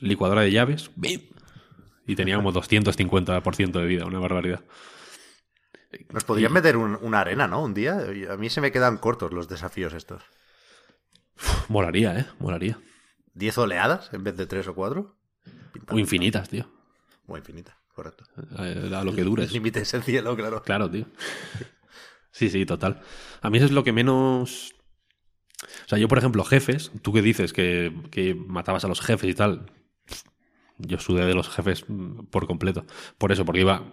Licuadora 0.00 0.42
de 0.42 0.52
llaves. 0.52 0.90
¡bim! 0.96 1.22
Y 2.06 2.14
tenía 2.14 2.36
como 2.36 2.52
250% 2.52 3.80
de 3.80 3.86
vida, 3.86 4.04
una 4.06 4.18
barbaridad. 4.18 4.64
Nos 6.10 6.24
podrían 6.24 6.52
meter 6.52 6.76
un- 6.76 6.98
una 7.00 7.20
arena, 7.20 7.46
¿no? 7.48 7.62
Un 7.62 7.74
día. 7.74 7.98
A 8.30 8.36
mí 8.36 8.50
se 8.50 8.60
me 8.60 8.72
quedan 8.72 8.98
cortos 8.98 9.32
los 9.32 9.48
desafíos 9.48 9.92
estos. 9.94 10.22
Molaría, 11.68 12.18
¿eh? 12.18 12.26
Molaría. 12.38 12.78
¿Diez 13.34 13.56
oleadas 13.58 14.10
en 14.12 14.24
vez 14.24 14.36
de 14.36 14.46
tres 14.46 14.66
o 14.68 14.74
cuatro? 14.74 15.16
O 15.90 15.98
infinitas, 15.98 16.48
tío. 16.48 16.68
O 17.26 17.36
infinita, 17.36 17.78
correcto. 17.94 18.24
Eh, 18.58 18.90
A 18.94 19.04
lo 19.04 19.14
que 19.14 19.22
dures. 19.22 19.52
Límites 19.52 19.94
el 19.94 20.02
cielo, 20.02 20.34
claro. 20.36 20.62
Claro, 20.62 20.90
tío. 20.90 21.06
Sí, 22.32 22.50
sí, 22.50 22.66
total. 22.66 23.00
A 23.40 23.50
mí 23.50 23.58
eso 23.58 23.66
es 23.66 23.72
lo 23.72 23.84
que 23.84 23.92
menos... 23.92 24.74
O 25.84 25.88
sea, 25.88 25.98
yo, 25.98 26.06
por 26.08 26.18
ejemplo, 26.18 26.44
jefes, 26.44 26.92
tú 27.02 27.12
que 27.12 27.22
dices 27.22 27.52
que, 27.52 27.92
que 28.10 28.34
matabas 28.34 28.84
a 28.84 28.88
los 28.88 29.00
jefes 29.00 29.30
y 29.30 29.34
tal, 29.34 29.70
yo 30.78 30.98
sudé 30.98 31.24
de 31.26 31.34
los 31.34 31.48
jefes 31.48 31.84
mm, 31.88 32.26
por 32.30 32.46
completo. 32.46 32.84
Por 33.18 33.32
eso, 33.32 33.44
porque 33.44 33.60
iba... 33.60 33.92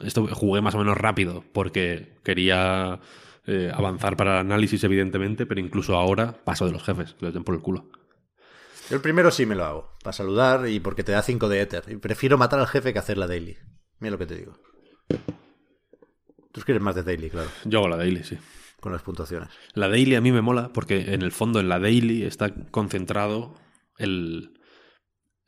Esto 0.00 0.26
jugué 0.34 0.60
más 0.60 0.74
o 0.74 0.78
menos 0.78 0.96
rápido, 0.96 1.44
porque 1.52 2.16
quería 2.22 3.00
eh, 3.46 3.72
avanzar 3.74 4.16
para 4.16 4.34
el 4.34 4.38
análisis, 4.38 4.84
evidentemente, 4.84 5.46
pero 5.46 5.60
incluso 5.60 5.96
ahora 5.96 6.44
paso 6.44 6.66
de 6.66 6.72
los 6.72 6.82
jefes, 6.82 7.14
que 7.14 7.26
les 7.26 7.34
den 7.34 7.44
por 7.44 7.54
el 7.54 7.62
culo. 7.62 7.88
Yo 8.90 8.96
el 8.96 9.02
primero 9.02 9.30
sí 9.30 9.44
me 9.44 9.54
lo 9.54 9.64
hago. 9.64 9.92
Para 10.02 10.12
saludar 10.12 10.68
y 10.68 10.80
porque 10.80 11.04
te 11.04 11.12
da 11.12 11.22
5 11.22 11.48
de 11.48 11.60
éter. 11.60 11.84
Y 11.88 11.96
prefiero 11.96 12.38
matar 12.38 12.60
al 12.60 12.66
jefe 12.66 12.92
que 12.92 12.98
hacer 12.98 13.18
la 13.18 13.26
daily. 13.26 13.56
Mira 13.98 14.12
lo 14.12 14.18
que 14.18 14.26
te 14.26 14.36
digo. 14.36 14.58
Tú 16.52 16.60
quieres 16.62 16.82
más 16.82 16.94
de 16.94 17.02
daily, 17.02 17.30
claro. 17.30 17.50
Yo 17.64 17.78
hago 17.78 17.88
la 17.88 17.96
daily, 17.96 18.24
sí. 18.24 18.38
Con 18.80 18.92
las 18.92 19.02
puntuaciones. 19.02 19.48
La 19.74 19.88
daily 19.88 20.14
a 20.14 20.20
mí 20.20 20.32
me 20.32 20.40
mola 20.40 20.70
porque 20.72 21.12
en 21.12 21.22
el 21.22 21.32
fondo 21.32 21.60
en 21.60 21.68
la 21.68 21.78
daily 21.78 22.24
está 22.24 22.54
concentrado 22.70 23.54
el, 23.98 24.57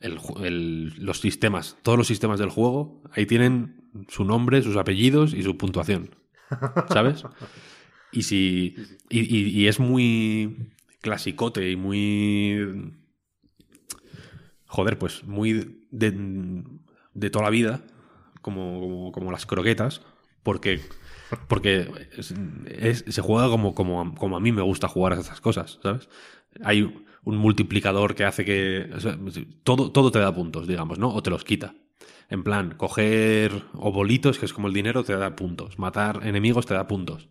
el 0.01 0.95
los 0.99 1.21
sistemas, 1.21 1.77
todos 1.83 1.99
los 1.99 2.07
sistemas 2.07 2.39
del 2.41 2.49
juego, 2.51 3.03
ahí 3.13 3.27
tienen 3.27 3.83
su 4.09 4.25
nombre, 4.25 4.63
sus 4.63 4.77
apellidos 4.77 5.35
y 5.35 5.43
su 5.43 5.57
puntuación. 5.57 6.15
¿Sabes? 6.89 7.25
Y 8.13 8.23
si. 8.25 8.75
Y, 9.09 9.21
y- 9.21 9.51
y 9.61 9.69
es 9.69 9.79
muy 9.79 10.73
clasicote 11.01 11.71
y 11.71 11.77
muy. 11.77 12.93
Joder, 14.67 14.99
pues 14.99 15.25
muy 15.25 15.85
de, 15.91 16.65
de 17.15 17.31
toda 17.31 17.45
la 17.45 17.51
vida, 17.51 17.83
como, 18.43 18.81
como, 18.81 19.13
como 19.13 19.33
las 19.33 19.47
croquetas, 19.47 20.03
porque. 20.43 20.81
Porque 21.47 21.89
es- 22.17 22.35
es- 22.67 23.05
se 23.09 23.23
juega 23.23 23.49
como, 23.49 23.75
como, 23.75 24.13
como 24.17 24.37
a 24.37 24.41
mí 24.41 24.51
me 24.51 24.63
gusta 24.63 24.89
jugar 24.89 25.13
a 25.13 25.21
estas 25.21 25.41
cosas, 25.41 25.79
¿sabes? 25.83 26.09
Hay 26.65 26.93
un 27.25 27.37
multiplicador 27.37 28.15
que 28.15 28.25
hace 28.25 28.45
que. 28.45 28.91
todo, 29.63 29.93
todo 29.93 30.11
te 30.11 30.19
da 30.19 30.35
puntos, 30.35 30.67
digamos, 30.67 30.99
¿no? 30.99 31.15
O 31.15 31.23
te 31.23 31.31
los 31.31 31.45
quita. 31.45 31.75
En 32.29 32.45
plan, 32.45 32.75
coger 32.77 33.65
obolitos, 33.75 34.39
que 34.39 34.47
es 34.47 34.53
como 34.53 34.69
el 34.69 34.75
dinero, 34.75 35.03
te 35.03 35.17
da 35.17 35.35
puntos. 35.35 35.79
Matar 35.79 36.21
enemigos 36.27 36.65
te 36.65 36.75
da 36.75 36.87
puntos. 36.87 37.29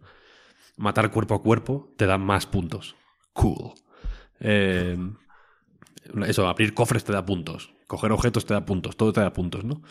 Matar 0.76 1.12
cuerpo 1.12 1.36
a 1.36 1.42
cuerpo 1.42 1.94
te 1.98 2.06
da 2.06 2.18
más 2.18 2.46
puntos. 2.46 2.96
Cool. 3.34 3.74
Eh, 4.42 4.98
eso, 6.28 6.48
abrir 6.48 6.74
cofres 6.74 7.04
te 7.06 7.14
da 7.14 7.26
puntos. 7.26 7.72
Coger 7.88 8.12
objetos 8.12 8.46
te 8.46 8.54
da 8.54 8.66
puntos. 8.66 8.98
Todo 8.98 9.14
te 9.14 9.22
da 9.22 9.32
puntos, 9.32 9.64
¿no? 9.64 9.82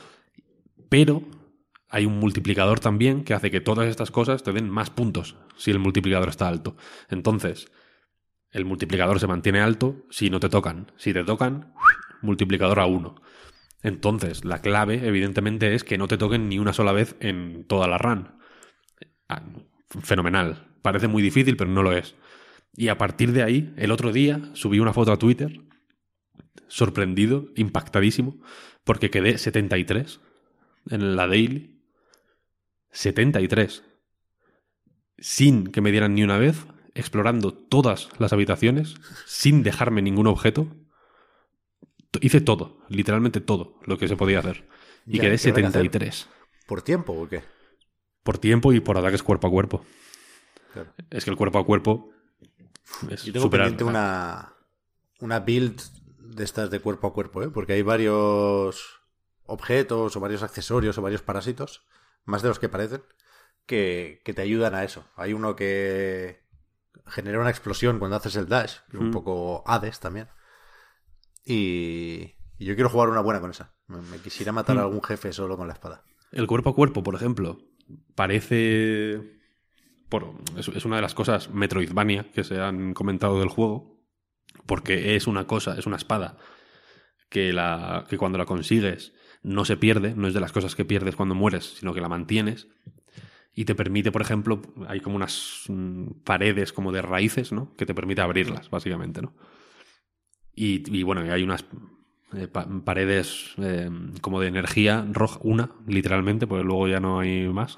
Pero 0.90 1.22
hay 1.88 2.04
un 2.04 2.18
multiplicador 2.18 2.80
también 2.80 3.24
que 3.24 3.34
hace 3.34 3.50
que 3.50 3.60
todas 3.60 3.88
estas 3.88 4.10
cosas 4.10 4.42
te 4.42 4.52
den 4.52 4.68
más 4.68 4.90
puntos 4.90 5.36
si 5.56 5.70
el 5.70 5.78
multiplicador 5.78 6.28
está 6.28 6.48
alto. 6.48 6.76
Entonces, 7.08 7.70
el 8.50 8.64
multiplicador 8.64 9.20
se 9.20 9.26
mantiene 9.26 9.60
alto 9.60 10.06
si 10.10 10.30
no 10.30 10.40
te 10.40 10.48
tocan. 10.48 10.92
Si 10.96 11.12
te 11.12 11.24
tocan, 11.24 11.74
multiplicador 12.22 12.80
a 12.80 12.86
1. 12.86 13.14
Entonces, 13.82 14.44
la 14.44 14.60
clave, 14.60 15.06
evidentemente, 15.06 15.74
es 15.74 15.84
que 15.84 15.98
no 15.98 16.08
te 16.08 16.18
toquen 16.18 16.48
ni 16.48 16.58
una 16.58 16.72
sola 16.72 16.92
vez 16.92 17.16
en 17.20 17.64
toda 17.66 17.86
la 17.86 17.98
run. 17.98 18.32
Ah, 19.28 19.42
Fenomenal. 19.88 20.68
Parece 20.82 21.08
muy 21.08 21.22
difícil, 21.22 21.56
pero 21.56 21.70
no 21.70 21.82
lo 21.82 21.92
es. 21.92 22.14
Y 22.74 22.88
a 22.88 22.98
partir 22.98 23.32
de 23.32 23.42
ahí, 23.42 23.72
el 23.76 23.90
otro 23.90 24.12
día 24.12 24.50
subí 24.52 24.80
una 24.80 24.92
foto 24.92 25.12
a 25.12 25.18
Twitter, 25.18 25.62
sorprendido, 26.68 27.48
impactadísimo, 27.56 28.40
porque 28.84 29.10
quedé 29.10 29.38
73 29.38 30.20
en 30.90 31.16
la 31.16 31.26
daily. 31.26 31.80
73. 32.90 33.84
Sin 35.18 35.66
que 35.68 35.80
me 35.80 35.90
dieran 35.90 36.14
ni 36.14 36.22
una 36.22 36.38
vez, 36.38 36.66
explorando 36.98 37.52
todas 37.54 38.08
las 38.18 38.32
habitaciones, 38.32 38.94
sin 39.26 39.62
dejarme 39.62 40.02
ningún 40.02 40.26
objeto. 40.26 40.66
Hice 42.20 42.40
todo, 42.40 42.78
literalmente 42.88 43.40
todo 43.40 43.78
lo 43.86 43.98
que 43.98 44.08
se 44.08 44.16
podía 44.16 44.38
hacer. 44.40 44.66
Y 45.06 45.16
Ya, 45.18 45.22
quedé 45.24 45.38
¿qué 45.38 45.48
habrá 45.50 45.62
que 45.62 45.66
hacer? 45.68 45.82
73. 45.82 46.28
¿Por 46.66 46.82
tiempo 46.82 47.12
o 47.12 47.28
qué? 47.28 47.42
Por 48.22 48.38
tiempo 48.38 48.72
y 48.72 48.80
por 48.80 48.98
ataques 48.98 49.22
cuerpo 49.22 49.46
a 49.46 49.50
cuerpo. 49.50 49.84
Claro. 50.72 50.92
Es 51.10 51.24
que 51.24 51.30
el 51.30 51.36
cuerpo 51.36 51.58
a 51.58 51.64
cuerpo 51.64 52.10
es 53.10 53.24
Yo 53.24 53.32
tengo 53.32 53.46
superar- 53.46 53.66
pendiente 53.68 53.84
una, 53.84 54.54
una 55.20 55.40
build 55.40 55.80
de 56.18 56.44
estas 56.44 56.70
de 56.70 56.80
cuerpo 56.80 57.06
a 57.08 57.12
cuerpo, 57.14 57.42
¿eh? 57.42 57.48
porque 57.50 57.72
hay 57.74 57.82
varios 57.82 59.00
objetos 59.44 60.14
o 60.16 60.20
varios 60.20 60.42
accesorios 60.42 60.98
o 60.98 61.02
varios 61.02 61.22
parásitos, 61.22 61.86
más 62.24 62.42
de 62.42 62.48
los 62.48 62.58
que 62.58 62.68
parecen, 62.68 63.02
que, 63.66 64.20
que 64.24 64.34
te 64.34 64.42
ayudan 64.42 64.74
a 64.74 64.84
eso. 64.84 65.06
Hay 65.16 65.32
uno 65.32 65.56
que 65.56 66.46
genera 67.08 67.40
una 67.40 67.50
explosión 67.50 67.98
cuando 67.98 68.16
haces 68.16 68.36
el 68.36 68.48
dash, 68.48 68.76
que 68.90 68.96
es 68.96 69.00
un 69.02 69.08
Mm. 69.10 69.12
poco 69.12 69.62
Hades 69.66 70.00
también. 70.00 70.28
Y, 71.44 72.34
y 72.58 72.64
yo 72.64 72.74
quiero 72.74 72.90
jugar 72.90 73.08
una 73.08 73.20
buena 73.20 73.40
con 73.40 73.50
esa. 73.50 73.72
Me, 73.86 74.00
me 74.02 74.18
quisiera 74.18 74.52
matar 74.52 74.76
Mm. 74.76 74.78
a 74.80 74.82
algún 74.82 75.02
jefe 75.02 75.32
solo 75.32 75.56
con 75.56 75.66
la 75.66 75.74
espada. 75.74 76.04
El 76.32 76.46
cuerpo 76.46 76.70
a 76.70 76.74
cuerpo, 76.74 77.02
por 77.02 77.14
ejemplo, 77.14 77.58
parece. 78.14 79.36
Por, 80.08 80.34
es, 80.56 80.68
es 80.68 80.84
una 80.84 80.96
de 80.96 81.02
las 81.02 81.14
cosas 81.14 81.50
Metroidvania 81.50 82.30
que 82.32 82.44
se 82.44 82.60
han 82.60 82.94
comentado 82.94 83.38
del 83.40 83.48
juego. 83.48 83.96
Porque 84.66 85.16
es 85.16 85.26
una 85.26 85.46
cosa, 85.46 85.78
es 85.78 85.86
una 85.86 85.96
espada 85.96 86.36
que, 87.30 87.52
la, 87.52 88.04
que 88.08 88.18
cuando 88.18 88.36
la 88.38 88.44
consigues 88.46 89.12
no 89.42 89.64
se 89.64 89.76
pierde, 89.76 90.14
no 90.14 90.26
es 90.28 90.34
de 90.34 90.40
las 90.40 90.52
cosas 90.52 90.74
que 90.74 90.84
pierdes 90.84 91.16
cuando 91.16 91.34
mueres, 91.34 91.76
sino 91.78 91.94
que 91.94 92.00
la 92.00 92.08
mantienes. 92.08 92.68
Y 93.58 93.64
te 93.64 93.74
permite, 93.74 94.12
por 94.12 94.22
ejemplo, 94.22 94.62
hay 94.86 95.00
como 95.00 95.16
unas 95.16 95.64
mm, 95.66 96.20
paredes 96.22 96.72
como 96.72 96.92
de 96.92 97.02
raíces, 97.02 97.50
¿no? 97.50 97.74
Que 97.74 97.86
te 97.86 97.92
permite 97.92 98.20
abrirlas, 98.20 98.70
básicamente, 98.70 99.20
¿no? 99.20 99.34
Y, 100.54 101.02
bueno, 101.02 101.22
hay 101.22 101.42
unas 101.42 101.64
eh, 102.34 102.46
pa- 102.46 102.68
paredes 102.84 103.54
eh, 103.58 103.90
como 104.20 104.40
de 104.40 104.46
energía 104.46 105.04
roja, 105.10 105.40
una, 105.42 105.72
literalmente, 105.88 106.46
porque 106.46 106.62
luego 106.62 106.86
ya 106.86 107.00
no 107.00 107.18
hay 107.18 107.48
más, 107.48 107.76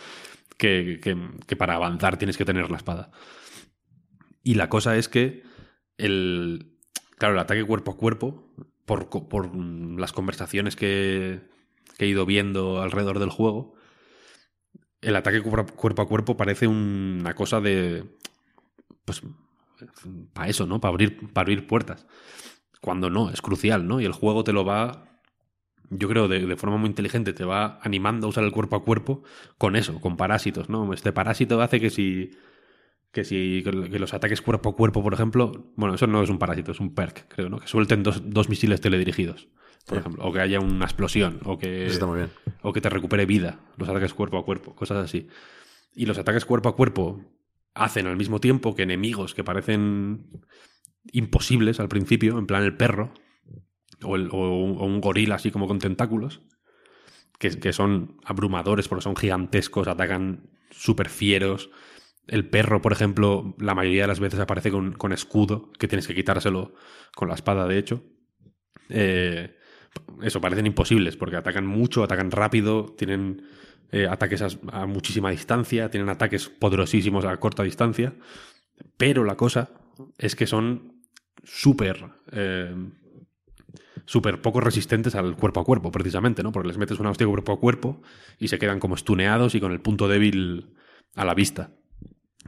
que, 0.58 0.98
que- 1.00 1.16
que 1.46 1.54
para 1.54 1.74
avanzar 1.76 2.16
tienes 2.16 2.36
que 2.36 2.44
tener 2.44 2.68
la 2.72 2.78
espada. 2.78 3.12
Y 4.42 4.54
la 4.54 4.68
cosa 4.68 4.96
es 4.96 5.08
que 5.08 5.44
el, 5.98 6.72
claro, 7.16 7.34
el 7.34 7.40
ataque 7.40 7.62
cuerpo 7.62 7.92
a 7.92 7.96
cuerpo, 7.96 8.52
por, 8.86 9.08
por 9.08 9.54
mm, 9.54 9.98
las 10.00 10.12
conversaciones 10.12 10.74
que, 10.74 11.42
que 11.96 12.06
he 12.06 12.08
ido 12.08 12.26
viendo 12.26 12.82
alrededor 12.82 13.20
del 13.20 13.30
juego, 13.30 13.76
el 15.02 15.16
ataque 15.16 15.42
cuerpo 15.42 16.02
a 16.02 16.08
cuerpo 16.08 16.36
parece 16.36 16.66
una 16.66 17.34
cosa 17.34 17.60
de... 17.60 18.04
Pues 19.04 19.22
para 20.32 20.48
eso, 20.48 20.66
¿no? 20.66 20.80
Para 20.80 20.90
abrir, 20.90 21.32
para 21.32 21.42
abrir 21.42 21.66
puertas. 21.66 22.06
Cuando 22.80 23.10
no, 23.10 23.30
es 23.30 23.42
crucial, 23.42 23.86
¿no? 23.86 24.00
Y 24.00 24.04
el 24.04 24.12
juego 24.12 24.44
te 24.44 24.52
lo 24.52 24.64
va 24.64 25.12
yo 25.94 26.08
creo, 26.08 26.26
de, 26.26 26.46
de, 26.46 26.56
forma 26.56 26.78
muy 26.78 26.88
inteligente, 26.88 27.34
te 27.34 27.44
va 27.44 27.78
animando 27.82 28.26
a 28.26 28.30
usar 28.30 28.44
el 28.44 28.52
cuerpo 28.52 28.76
a 28.76 28.84
cuerpo 28.84 29.22
con 29.58 29.76
eso, 29.76 30.00
con 30.00 30.16
parásitos, 30.16 30.70
¿no? 30.70 30.92
Este 30.94 31.12
parásito 31.12 31.60
hace 31.60 31.80
que 31.80 31.90
si. 31.90 32.30
Que 33.12 33.24
si 33.24 33.62
que 33.62 33.98
los 33.98 34.14
ataques 34.14 34.40
cuerpo 34.40 34.70
a 34.70 34.74
cuerpo, 34.74 35.02
por 35.02 35.12
ejemplo. 35.12 35.70
Bueno, 35.76 35.94
eso 35.94 36.06
no 36.06 36.22
es 36.22 36.30
un 36.30 36.38
parásito, 36.38 36.72
es 36.72 36.80
un 36.80 36.94
perk, 36.94 37.28
creo, 37.28 37.50
¿no? 37.50 37.58
Que 37.58 37.66
suelten 37.66 38.02
dos, 38.02 38.22
dos 38.24 38.48
misiles 38.48 38.80
teledirigidos, 38.80 39.48
por 39.86 39.96
Sí. 39.98 40.00
ejemplo. 40.00 40.24
O 40.24 40.32
que 40.32 40.40
haya 40.40 40.60
una 40.60 40.84
explosión. 40.84 41.40
O 41.44 41.58
que, 41.58 41.84
Eso 41.84 41.94
está 41.94 42.06
muy 42.06 42.18
bien. 42.18 42.30
o 42.62 42.72
que 42.72 42.80
te 42.80 42.88
recupere 42.90 43.26
vida. 43.26 43.60
Los 43.76 43.88
ataques 43.88 44.14
cuerpo 44.14 44.38
a 44.38 44.44
cuerpo, 44.44 44.74
cosas 44.74 44.98
así. 45.04 45.28
Y 45.94 46.06
los 46.06 46.18
ataques 46.18 46.44
cuerpo 46.44 46.68
a 46.68 46.76
cuerpo 46.76 47.20
hacen 47.74 48.06
al 48.06 48.16
mismo 48.16 48.40
tiempo 48.40 48.74
que 48.74 48.82
enemigos 48.82 49.34
que 49.34 49.44
parecen 49.44 50.26
imposibles 51.12 51.80
al 51.80 51.88
principio, 51.88 52.38
en 52.38 52.46
plan 52.46 52.62
el 52.62 52.76
perro, 52.76 53.12
o, 54.02 54.16
el- 54.16 54.28
o 54.32 54.62
un, 54.62 54.78
o 54.78 54.84
un 54.84 55.00
gorila 55.00 55.34
así 55.36 55.50
como 55.50 55.66
con 55.66 55.78
tentáculos, 55.78 56.42
que, 57.38 57.58
que 57.58 57.72
son 57.72 58.18
abrumadores 58.24 58.88
porque 58.88 59.02
son 59.02 59.16
gigantescos, 59.16 59.88
atacan 59.88 60.50
súper 60.70 61.08
fieros. 61.08 61.70
El 62.28 62.48
perro, 62.48 62.80
por 62.80 62.92
ejemplo, 62.92 63.56
la 63.58 63.74
mayoría 63.74 64.02
de 64.02 64.08
las 64.08 64.20
veces 64.20 64.38
aparece 64.38 64.70
con, 64.70 64.92
con 64.92 65.12
escudo, 65.12 65.72
que 65.78 65.88
tienes 65.88 66.06
que 66.06 66.14
quitárselo 66.14 66.72
con 67.16 67.28
la 67.28 67.34
espada, 67.34 67.66
de 67.66 67.78
hecho. 67.78 68.04
Eh, 68.88 69.56
eso, 70.22 70.40
parecen 70.40 70.66
imposibles, 70.66 71.16
porque 71.16 71.36
atacan 71.36 71.66
mucho, 71.66 72.02
atacan 72.02 72.30
rápido, 72.30 72.86
tienen 72.96 73.42
eh, 73.90 74.06
ataques 74.06 74.42
a, 74.70 74.86
muchísima 74.86 75.30
distancia, 75.30 75.90
tienen 75.90 76.08
ataques 76.08 76.48
poderosísimos 76.48 77.24
a 77.24 77.36
corta 77.38 77.62
distancia. 77.62 78.14
Pero 78.96 79.24
la 79.24 79.36
cosa 79.36 79.70
es 80.18 80.36
que 80.36 80.46
son 80.46 81.02
súper. 81.44 82.04
eh, 82.32 82.74
poco 84.42 84.60
resistentes 84.60 85.14
al 85.14 85.36
cuerpo 85.36 85.60
a 85.60 85.64
cuerpo, 85.64 85.90
precisamente, 85.90 86.42
¿no? 86.42 86.52
Porque 86.52 86.68
les 86.68 86.78
metes 86.78 86.98
una 86.98 87.10
hostia 87.10 87.26
cuerpo 87.26 87.52
a 87.52 87.60
cuerpo 87.60 88.02
y 88.38 88.48
se 88.48 88.58
quedan 88.58 88.80
como 88.80 88.94
estuneados 88.94 89.54
y 89.54 89.60
con 89.60 89.72
el 89.72 89.80
punto 89.80 90.08
débil 90.08 90.74
a 91.14 91.24
la 91.24 91.34
vista. 91.34 91.70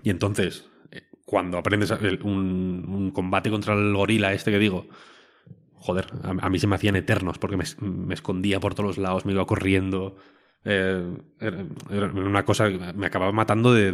Y 0.03 0.11
entonces, 0.11 0.69
eh, 0.91 1.03
cuando 1.25 1.59
aprendes 1.59 1.91
un, 2.23 2.85
un 2.89 3.11
combate 3.11 3.51
contra 3.51 3.75
el 3.75 3.95
gorila 3.95 4.33
este 4.33 4.51
que 4.51 4.59
digo, 4.59 4.87
joder, 5.85 6.07
a, 6.23 6.31
a, 6.47 6.49
mí 6.49 6.59
se 6.59 6.67
me 6.67 6.77
hacían 6.77 6.97
eternos 6.97 7.39
porque 7.39 7.59
me, 7.59 8.15
escondía 8.15 8.59
por 8.59 8.75
todos 8.75 8.87
los 8.87 8.99
lados, 8.99 9.27
me 9.27 9.33
iba 9.33 9.45
corriendo. 9.45 10.17
Eh, 10.65 11.15
era, 11.41 12.07
una 12.07 12.47
cosa 12.47 12.71
me 12.71 13.07
acababa 13.07 13.33
matando 13.33 13.75
de, 13.75 13.93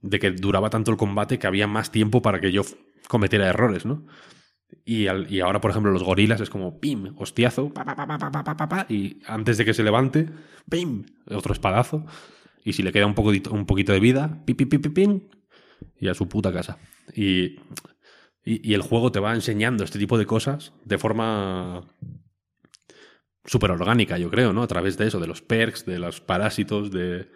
de, 0.00 0.18
que 0.18 0.32
duraba 0.32 0.70
tanto 0.70 0.90
el 0.90 0.96
combate 0.96 1.38
que 1.38 1.46
había 1.46 1.68
más 1.68 1.92
tiempo 1.92 2.20
para 2.20 2.40
que 2.40 2.50
yo 2.50 2.62
cometiera 3.06 3.48
errores, 3.48 3.86
¿no? 3.86 4.04
Y, 4.84 5.06
ahora, 5.06 5.60
por 5.60 5.70
ejemplo, 5.70 5.92
los 5.92 6.02
gorilas 6.02 6.40
es 6.40 6.50
como 6.50 6.80
pim, 6.80 7.14
hostiazo, 7.16 7.72
y 8.88 9.20
antes 9.26 9.58
de 9.58 9.64
que 9.64 9.74
se 9.74 9.84
levante, 9.84 10.30
pim, 10.68 11.04
otro 11.30 11.52
espadazo. 11.52 12.06
Y 12.64 12.72
si 12.72 12.82
le 12.82 12.90
queda 12.90 13.06
un, 13.06 13.14
poco, 13.14 13.30
un 13.50 13.66
poquito 13.66 13.92
de 13.92 14.00
vida, 14.00 14.42
pim, 14.44 14.56
pim, 14.56 14.68
pim, 14.68 14.94
pim, 14.94 15.20
y 16.00 16.08
a 16.08 16.14
su 16.14 16.28
puta 16.28 16.52
casa. 16.52 16.78
Y 17.14 17.60
y, 18.44 18.68
y 18.68 18.74
el 18.74 18.82
juego 18.82 19.12
te 19.12 19.20
va 19.20 19.34
enseñando 19.34 19.84
este 19.84 19.98
tipo 19.98 20.18
de 20.18 20.26
cosas 20.26 20.72
de 20.84 20.98
forma 20.98 21.86
súper 23.44 23.70
orgánica, 23.70 24.18
yo 24.18 24.30
creo, 24.30 24.52
¿no? 24.52 24.62
A 24.62 24.68
través 24.68 24.96
de 24.96 25.06
eso, 25.06 25.20
de 25.20 25.26
los 25.26 25.42
perks, 25.42 25.84
de 25.86 25.98
los 25.98 26.20
parásitos, 26.20 26.90
de... 26.90 27.28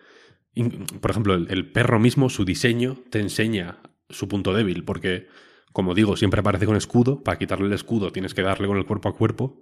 Por 1.00 1.10
ejemplo, 1.10 1.34
el, 1.34 1.48
el 1.50 1.70
perro 1.70 1.98
mismo, 1.98 2.30
su 2.30 2.44
diseño, 2.44 2.96
te 3.10 3.20
enseña 3.20 3.78
su 4.08 4.28
punto 4.28 4.54
débil, 4.54 4.84
porque, 4.84 5.28
como 5.72 5.94
digo, 5.94 6.16
siempre 6.16 6.40
aparece 6.40 6.64
con 6.64 6.76
escudo. 6.76 7.22
Para 7.22 7.38
quitarle 7.38 7.66
el 7.66 7.72
escudo 7.72 8.10
tienes 8.10 8.34
que 8.34 8.42
darle 8.42 8.66
con 8.66 8.78
el 8.78 8.86
cuerpo 8.86 9.08
a 9.08 9.14
cuerpo. 9.14 9.60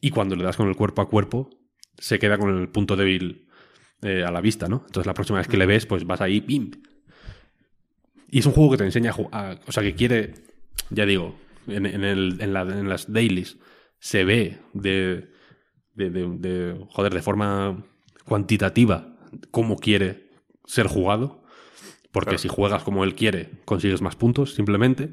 Y 0.00 0.10
cuando 0.10 0.36
le 0.36 0.44
das 0.44 0.56
con 0.56 0.68
el 0.68 0.76
cuerpo 0.76 1.02
a 1.02 1.10
cuerpo, 1.10 1.50
se 1.98 2.18
queda 2.18 2.38
con 2.38 2.56
el 2.56 2.68
punto 2.68 2.96
débil 2.96 3.48
eh, 4.00 4.24
a 4.24 4.30
la 4.30 4.40
vista, 4.40 4.66
¿no? 4.68 4.84
Entonces 4.86 5.06
la 5.06 5.14
próxima 5.14 5.38
vez 5.38 5.48
que 5.48 5.58
le 5.58 5.66
ves, 5.66 5.84
pues 5.84 6.06
vas 6.06 6.22
ahí, 6.22 6.40
¡pim! 6.40 6.70
Y 8.28 8.38
es 8.38 8.46
un 8.46 8.52
juego 8.52 8.70
que 8.70 8.78
te 8.78 8.84
enseña 8.84 9.10
a 9.10 9.12
jugar, 9.12 9.60
o 9.66 9.72
sea, 9.72 9.82
que 9.82 9.94
quiere, 9.94 10.34
ya 10.90 11.06
digo, 11.06 11.36
en, 11.66 11.86
en 11.86 12.04
el- 12.04 12.36
en 12.40 12.52
la- 12.52 12.62
en 12.62 12.88
las 12.88 13.12
dailies 13.12 13.58
se 13.98 14.24
ve 14.24 14.58
de, 14.72 15.30
de, 15.94 16.10
de- 16.10 16.36
de- 16.38 16.86
joder, 16.90 17.12
de 17.14 17.22
forma 17.22 17.84
cuantitativa 18.24 19.16
cómo 19.50 19.76
quiere 19.76 20.30
ser 20.64 20.86
jugado, 20.86 21.42
porque 22.12 22.30
Claro. 22.30 22.38
si 22.38 22.48
juegas 22.48 22.82
como 22.82 23.04
él 23.04 23.14
quiere, 23.14 23.50
consigues 23.64 24.02
más 24.02 24.16
puntos, 24.16 24.54
simplemente, 24.54 25.10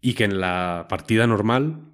y 0.00 0.14
que 0.14 0.24
en 0.24 0.40
la 0.40 0.86
partida 0.88 1.26
normal 1.26 1.92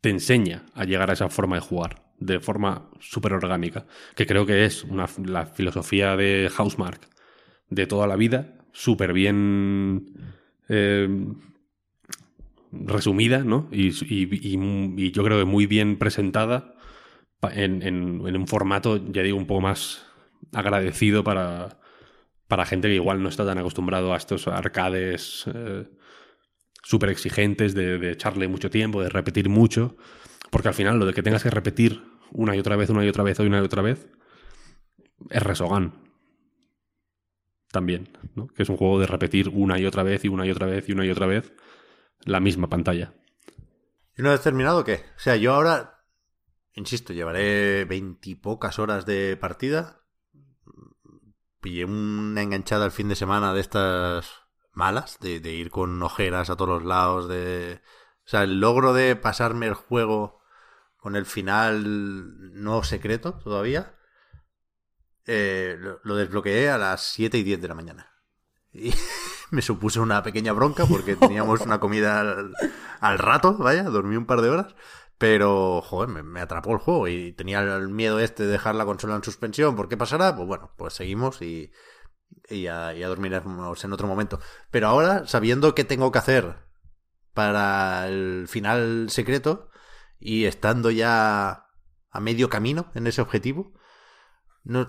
te 0.00 0.10
enseña 0.10 0.66
a 0.74 0.84
llegar 0.84 1.10
a 1.10 1.14
esa 1.14 1.28
forma 1.28 1.56
de 1.56 1.60
jugar, 1.62 2.04
de 2.18 2.40
forma 2.40 2.90
súper 3.00 3.32
orgánica, 3.32 3.86
que 4.16 4.26
creo 4.26 4.46
que 4.46 4.64
es 4.64 4.84
una, 4.84 5.06
la 5.24 5.46
filosofía 5.46 6.16
de 6.16 6.50
Housemark 6.54 7.08
de 7.70 7.86
toda 7.86 8.06
la 8.06 8.16
vida, 8.16 8.54
súper 8.72 9.12
bien 9.12 10.12
eh, 10.68 11.08
resumida, 12.86 13.44
¿no? 13.44 13.68
Y, 13.72 13.90
yo 15.12 15.24
creo 15.24 15.38
que 15.38 15.44
muy 15.44 15.66
bien 15.66 15.98
presentada 15.98 16.74
en- 17.52 17.82
en 17.82 18.36
un 18.36 18.46
formato, 18.48 18.96
ya 19.12 19.22
digo, 19.22 19.36
un 19.38 19.46
poco 19.46 19.60
más 19.60 20.06
agradecido 20.52 21.24
para, 21.24 21.78
para 22.48 22.66
gente 22.66 22.88
que 22.88 22.94
igual 22.94 23.22
no 23.22 23.28
está 23.28 23.46
tan 23.46 23.58
acostumbrado 23.58 24.14
a 24.14 24.16
estos 24.16 24.48
arcades 24.48 25.46
eh, 25.54 25.86
súper 26.82 27.10
exigentes 27.10 27.74
de, 27.74 27.98
de 27.98 28.12
echarle 28.12 28.48
mucho 28.48 28.70
tiempo, 28.70 29.02
de 29.02 29.08
repetir 29.08 29.48
mucho, 29.48 29.96
porque 30.50 30.68
al 30.68 30.74
final 30.74 30.98
lo 30.98 31.06
de 31.06 31.14
que 31.14 31.22
tengas 31.22 31.42
que 31.42 31.50
repetir 31.50 32.02
una 32.32 32.56
y 32.56 32.58
otra 32.60 32.76
vez, 32.76 32.90
una 32.90 33.04
y 33.04 33.08
otra 33.08 33.24
vez, 33.24 33.38
una 33.40 33.58
y 33.58 33.62
otra 33.64 33.82
vez, 33.82 34.08
es 35.30 35.42
Resogan. 35.42 35.92
También, 37.70 38.08
¿no? 38.36 38.46
Que 38.46 38.62
es 38.62 38.68
un 38.68 38.76
juego 38.76 39.00
de 39.00 39.06
repetir 39.06 39.48
una 39.48 39.78
y 39.80 39.84
otra 39.86 40.02
vez 40.04 40.24
y 40.24 40.28
una 40.28 40.46
y 40.46 40.50
otra 40.50 40.66
vez 40.66 40.88
y 40.88 40.92
una 40.92 41.04
y 41.04 41.10
otra 41.10 41.26
vez 41.26 41.52
la 42.20 42.40
misma 42.40 42.68
pantalla. 42.68 43.14
¿Y 44.16 44.22
una 44.22 44.30
vez 44.30 44.42
terminado 44.42 44.84
qué? 44.84 45.04
O 45.16 45.18
sea, 45.18 45.36
yo 45.36 45.54
ahora, 45.54 46.04
insisto, 46.72 47.12
llevaré 47.12 47.84
veintipocas 47.84 48.78
horas 48.78 49.06
de 49.06 49.36
partida. 49.36 50.02
Pillé 51.60 51.84
una 51.84 52.42
enganchada 52.42 52.84
el 52.84 52.92
fin 52.92 53.08
de 53.08 53.16
semana 53.16 53.54
de 53.54 53.60
estas 53.60 54.44
malas, 54.72 55.18
de, 55.20 55.38
ir 55.52 55.70
con 55.70 56.02
ojeras 56.02 56.50
a 56.50 56.56
todos 56.56 56.80
los 56.80 56.84
lados, 56.84 57.28
de... 57.28 57.80
O 58.26 58.28
sea, 58.28 58.42
el 58.42 58.60
logro 58.60 58.94
de 58.94 59.16
pasarme 59.16 59.66
el 59.66 59.74
juego 59.74 60.42
con 60.96 61.16
el 61.16 61.26
final 61.26 62.54
no 62.54 62.82
secreto 62.82 63.34
todavía, 63.34 63.98
eh, 65.26 65.76
lo, 65.78 66.00
lo 66.02 66.16
desbloqueé 66.16 66.70
a 66.70 66.78
las 66.78 67.02
7 67.02 67.36
y 67.36 67.42
10 67.42 67.60
de 67.60 67.68
la 67.68 67.74
mañana. 67.74 68.13
Y 68.74 68.92
me 69.50 69.62
supuso 69.62 70.02
una 70.02 70.22
pequeña 70.22 70.52
bronca 70.52 70.84
porque 70.84 71.16
teníamos 71.16 71.60
una 71.62 71.80
comida 71.80 72.20
al, 72.20 72.52
al 73.00 73.18
rato, 73.18 73.56
vaya, 73.56 73.84
dormí 73.84 74.16
un 74.16 74.26
par 74.26 74.42
de 74.42 74.50
horas. 74.50 74.74
Pero, 75.16 75.80
joder, 75.80 76.08
me, 76.08 76.22
me 76.22 76.40
atrapó 76.40 76.72
el 76.72 76.78
juego 76.78 77.06
y 77.08 77.32
tenía 77.32 77.60
el 77.60 77.88
miedo 77.88 78.18
este 78.18 78.44
de 78.44 78.52
dejar 78.52 78.74
la 78.74 78.84
consola 78.84 79.14
en 79.14 79.22
suspensión. 79.22 79.76
¿Por 79.76 79.88
qué 79.88 79.96
pasará? 79.96 80.34
Pues 80.34 80.46
bueno, 80.48 80.72
pues 80.76 80.94
seguimos 80.94 81.40
y, 81.40 81.70
y 82.50 82.62
ya, 82.62 82.92
ya 82.92 83.08
dormiremos 83.08 83.84
en 83.84 83.92
otro 83.92 84.08
momento. 84.08 84.40
Pero 84.70 84.88
ahora, 84.88 85.26
sabiendo 85.26 85.74
qué 85.74 85.84
tengo 85.84 86.10
que 86.10 86.18
hacer 86.18 86.56
para 87.32 88.08
el 88.08 88.46
final 88.48 89.08
secreto 89.10 89.70
y 90.18 90.44
estando 90.46 90.90
ya 90.90 91.68
a 92.10 92.20
medio 92.20 92.48
camino 92.48 92.90
en 92.94 93.06
ese 93.06 93.22
objetivo, 93.22 93.72
no, 94.64 94.88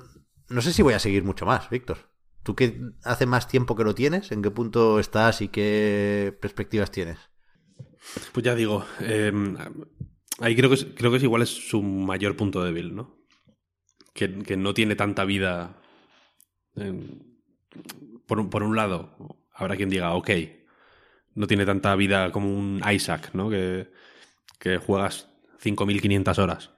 no 0.49 0.62
sé 0.62 0.74
si 0.74 0.82
voy 0.82 0.95
a 0.95 0.99
seguir 0.99 1.24
mucho 1.24 1.45
más, 1.45 1.70
Víctor. 1.70 2.15
¿Tú 2.46 2.56
que 2.56 2.80
hace 3.04 3.26
más 3.26 3.48
tiempo 3.48 3.76
que 3.76 3.84
lo 3.84 3.96
tienes? 3.96 4.32
¿En 4.32 4.42
qué 4.44 4.52
punto 4.52 5.00
estás 5.00 5.42
y 5.42 5.48
qué 5.50 6.38
perspectivas 6.42 6.92
tienes? 6.92 7.18
Pues 8.34 8.44
ya 8.44 8.54
digo, 8.56 8.86
eh, 9.02 9.32
ahí 10.40 10.56
creo 10.56 10.70
que, 10.70 10.76
es, 10.76 10.88
creo 10.96 11.12
que 11.12 11.18
es 11.18 11.24
igual 11.24 11.42
es 11.42 11.50
su 11.50 11.82
mayor 11.82 12.36
punto 12.36 12.64
débil, 12.64 12.96
¿no? 12.96 13.18
Que, 14.14 14.28
no 14.58 14.74
tiene 14.74 14.96
tanta 14.96 15.26
vida. 15.26 15.78
por, 18.28 18.40
un- 18.40 18.50
por 18.50 18.64
un 18.64 18.76
lado, 18.76 19.16
habrá 19.54 19.76
quien 19.76 19.90
diga, 19.90 20.14
ok, 20.14 20.30
no 21.36 21.48
tiene 21.48 21.66
tanta 21.66 21.96
vida 21.96 22.32
como 22.32 22.54
un 22.56 22.82
Isaac, 22.92 23.32
¿no? 23.34 23.50
Que, 23.50 23.90
que 24.60 24.78
juegas 24.78 25.30
5.500 25.60 26.40
horas. 26.40 26.72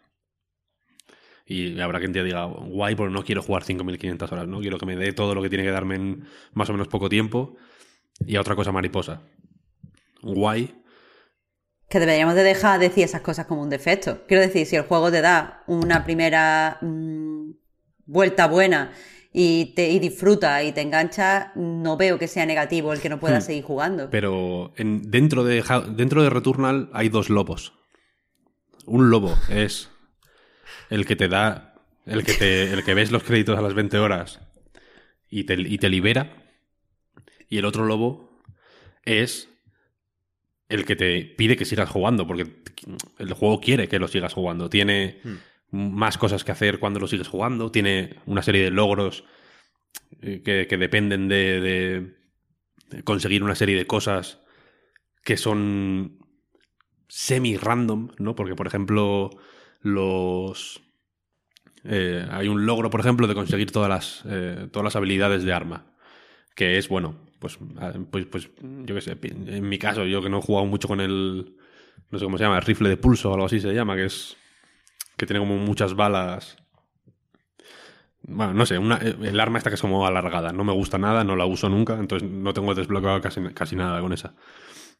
Y 1.47 1.79
habrá 1.79 1.99
quien 1.99 2.11
te 2.11 2.23
diga, 2.23 2.43
guay, 2.45 2.95
pero 2.95 3.09
no 3.09 3.23
quiero 3.23 3.41
jugar 3.41 3.63
5.500 3.63 4.31
horas, 4.31 4.47
¿no? 4.47 4.59
Quiero 4.59 4.77
que 4.77 4.85
me 4.85 4.95
dé 4.97 5.13
todo 5.13 5.33
lo 5.33 5.41
que 5.41 5.49
tiene 5.49 5.63
que 5.63 5.71
darme 5.71 5.95
en 5.95 6.27
más 6.53 6.69
o 6.69 6.73
menos 6.73 6.87
poco 6.89 7.07
tiempo. 7.07 7.55
Y 8.25 8.35
a 8.35 8.41
otra 8.41 8.55
cosa 8.55 8.71
mariposa. 8.71 9.21
Guay, 10.21 10.73
Que 11.89 11.99
deberíamos 11.99 12.35
de 12.35 12.43
dejar 12.43 12.79
de 12.79 12.89
decir 12.89 13.03
esas 13.05 13.21
cosas 13.21 13.45
como 13.45 13.61
un 13.61 13.69
defecto. 13.69 14.25
Quiero 14.27 14.41
decir, 14.43 14.65
si 14.65 14.75
el 14.75 14.83
juego 14.83 15.09
te 15.11 15.21
da 15.21 15.63
una 15.67 16.03
primera 16.03 16.79
mm, 16.81 17.51
vuelta 18.07 18.47
buena 18.47 18.91
y, 19.31 19.73
te, 19.75 19.89
y 19.89 19.99
disfruta 19.99 20.61
y 20.63 20.73
te 20.73 20.81
engancha, 20.81 21.53
no 21.55 21.95
veo 21.95 22.17
que 22.19 22.27
sea 22.27 22.45
negativo 22.45 22.91
el 22.91 22.99
que 22.99 23.07
no 23.09 23.19
puedas 23.19 23.43
Hmm. 23.43 23.47
seguir 23.47 23.63
jugando. 23.63 24.09
Pero 24.09 24.73
en- 24.75 25.09
dentro, 25.09 25.43
de, 25.45 25.63
dentro 25.95 26.23
de 26.23 26.29
Returnal 26.29 26.89
hay 26.91 27.07
dos 27.07 27.29
lobos. 27.29 27.73
Un 28.85 29.09
lobo 29.09 29.33
es 29.49 29.89
el 30.89 31.05
que 31.05 31.15
te 31.15 31.27
da, 31.27 31.75
el 32.05 32.23
que, 32.23 32.33
te, 32.33 32.71
el 32.73 32.83
que 32.83 32.93
ves 32.93 33.11
los 33.11 33.23
créditos 33.23 33.57
a 33.57 33.61
las 33.61 33.73
20 33.73 33.97
horas 33.97 34.39
y 35.29 35.43
te, 35.43 35.55
y 35.55 35.77
te 35.77 35.89
libera. 35.89 36.43
Y 37.49 37.57
el 37.57 37.65
otro 37.65 37.85
lobo 37.85 38.41
es 39.05 39.49
el 40.69 40.85
que 40.85 40.95
te 40.95 41.23
pide 41.23 41.55
que 41.55 41.65
sigas 41.65 41.89
jugando, 41.89 42.27
porque 42.27 42.63
el 43.19 43.33
juego 43.33 43.61
quiere 43.61 43.87
que 43.87 43.99
lo 43.99 44.07
sigas 44.07 44.33
jugando. 44.33 44.69
Tiene 44.69 45.21
más 45.71 46.17
cosas 46.17 46.43
que 46.43 46.51
hacer 46.51 46.79
cuando 46.79 46.99
lo 46.99 47.07
sigues 47.07 47.27
jugando, 47.27 47.71
tiene 47.71 48.15
una 48.25 48.41
serie 48.41 48.63
de 48.63 48.71
logros 48.71 49.23
eh, 50.21 50.41
que, 50.43 50.67
que 50.67 50.77
dependen 50.77 51.27
de, 51.27 51.61
de 52.89 53.03
conseguir 53.03 53.43
una 53.43 53.55
serie 53.55 53.75
de 53.75 53.87
cosas 53.87 54.39
que 55.23 55.37
son 55.37 56.19
semi-random, 57.07 58.11
¿no? 58.17 58.35
Porque, 58.35 58.55
por 58.55 58.67
ejemplo, 58.67 59.29
los... 59.81 60.81
eh, 61.83 62.25
hay 62.31 62.47
un 62.47 62.65
logro, 62.65 62.89
por 62.89 62.99
ejemplo, 62.99 63.27
de 63.27 63.35
conseguir 63.35 63.71
todas 63.71 63.89
las, 63.89 64.23
eh, 64.25 64.67
todas 64.71 64.83
las 64.85 64.95
habilidades 64.95 65.43
de 65.43 65.53
arma. 65.53 65.85
Que 66.55 66.77
es, 66.77 66.89
bueno, 66.89 67.15
pues, 67.39 67.59
ah, 67.79 67.93
pues, 68.11 68.25
pues 68.27 68.49
yo 68.61 68.95
qué 68.95 69.01
sé, 69.01 69.17
en 69.23 69.69
mi 69.69 69.79
caso, 69.79 70.05
yo 70.05 70.21
que 70.21 70.29
no 70.29 70.39
he 70.39 70.43
jugado 70.43 70.67
mucho 70.67 70.87
con 70.87 71.01
el, 71.01 71.55
no 72.11 72.19
sé 72.19 72.25
cómo 72.25 72.37
se 72.37 72.45
llama, 72.45 72.57
el 72.57 72.63
rifle 72.63 72.89
de 72.89 72.97
pulso 72.97 73.31
o 73.31 73.33
algo 73.35 73.47
así 73.47 73.59
se 73.59 73.73
llama, 73.73 73.95
que 73.95 74.05
es, 74.05 74.37
que 75.17 75.25
tiene 75.27 75.39
como 75.41 75.57
muchas 75.57 75.95
balas. 75.95 76.57
Bueno, 78.23 78.53
no 78.53 78.65
sé, 78.65 78.77
una- 78.77 78.97
el 78.97 79.39
arma 79.39 79.57
esta 79.57 79.69
que 79.69 79.75
es 79.75 79.81
como 79.81 80.05
alargada. 80.05 80.51
No 80.51 80.63
me 80.63 80.73
gusta 80.73 80.97
nada, 80.97 81.23
no 81.23 81.35
la 81.35 81.45
uso 81.45 81.69
nunca, 81.69 81.93
entonces 81.97 82.27
no 82.29 82.53
tengo 82.53 82.73
desbloqueado 82.75 83.21
casi, 83.21 83.41
casi 83.53 83.75
nada 83.75 84.01
con 84.01 84.11
esa. 84.11 84.33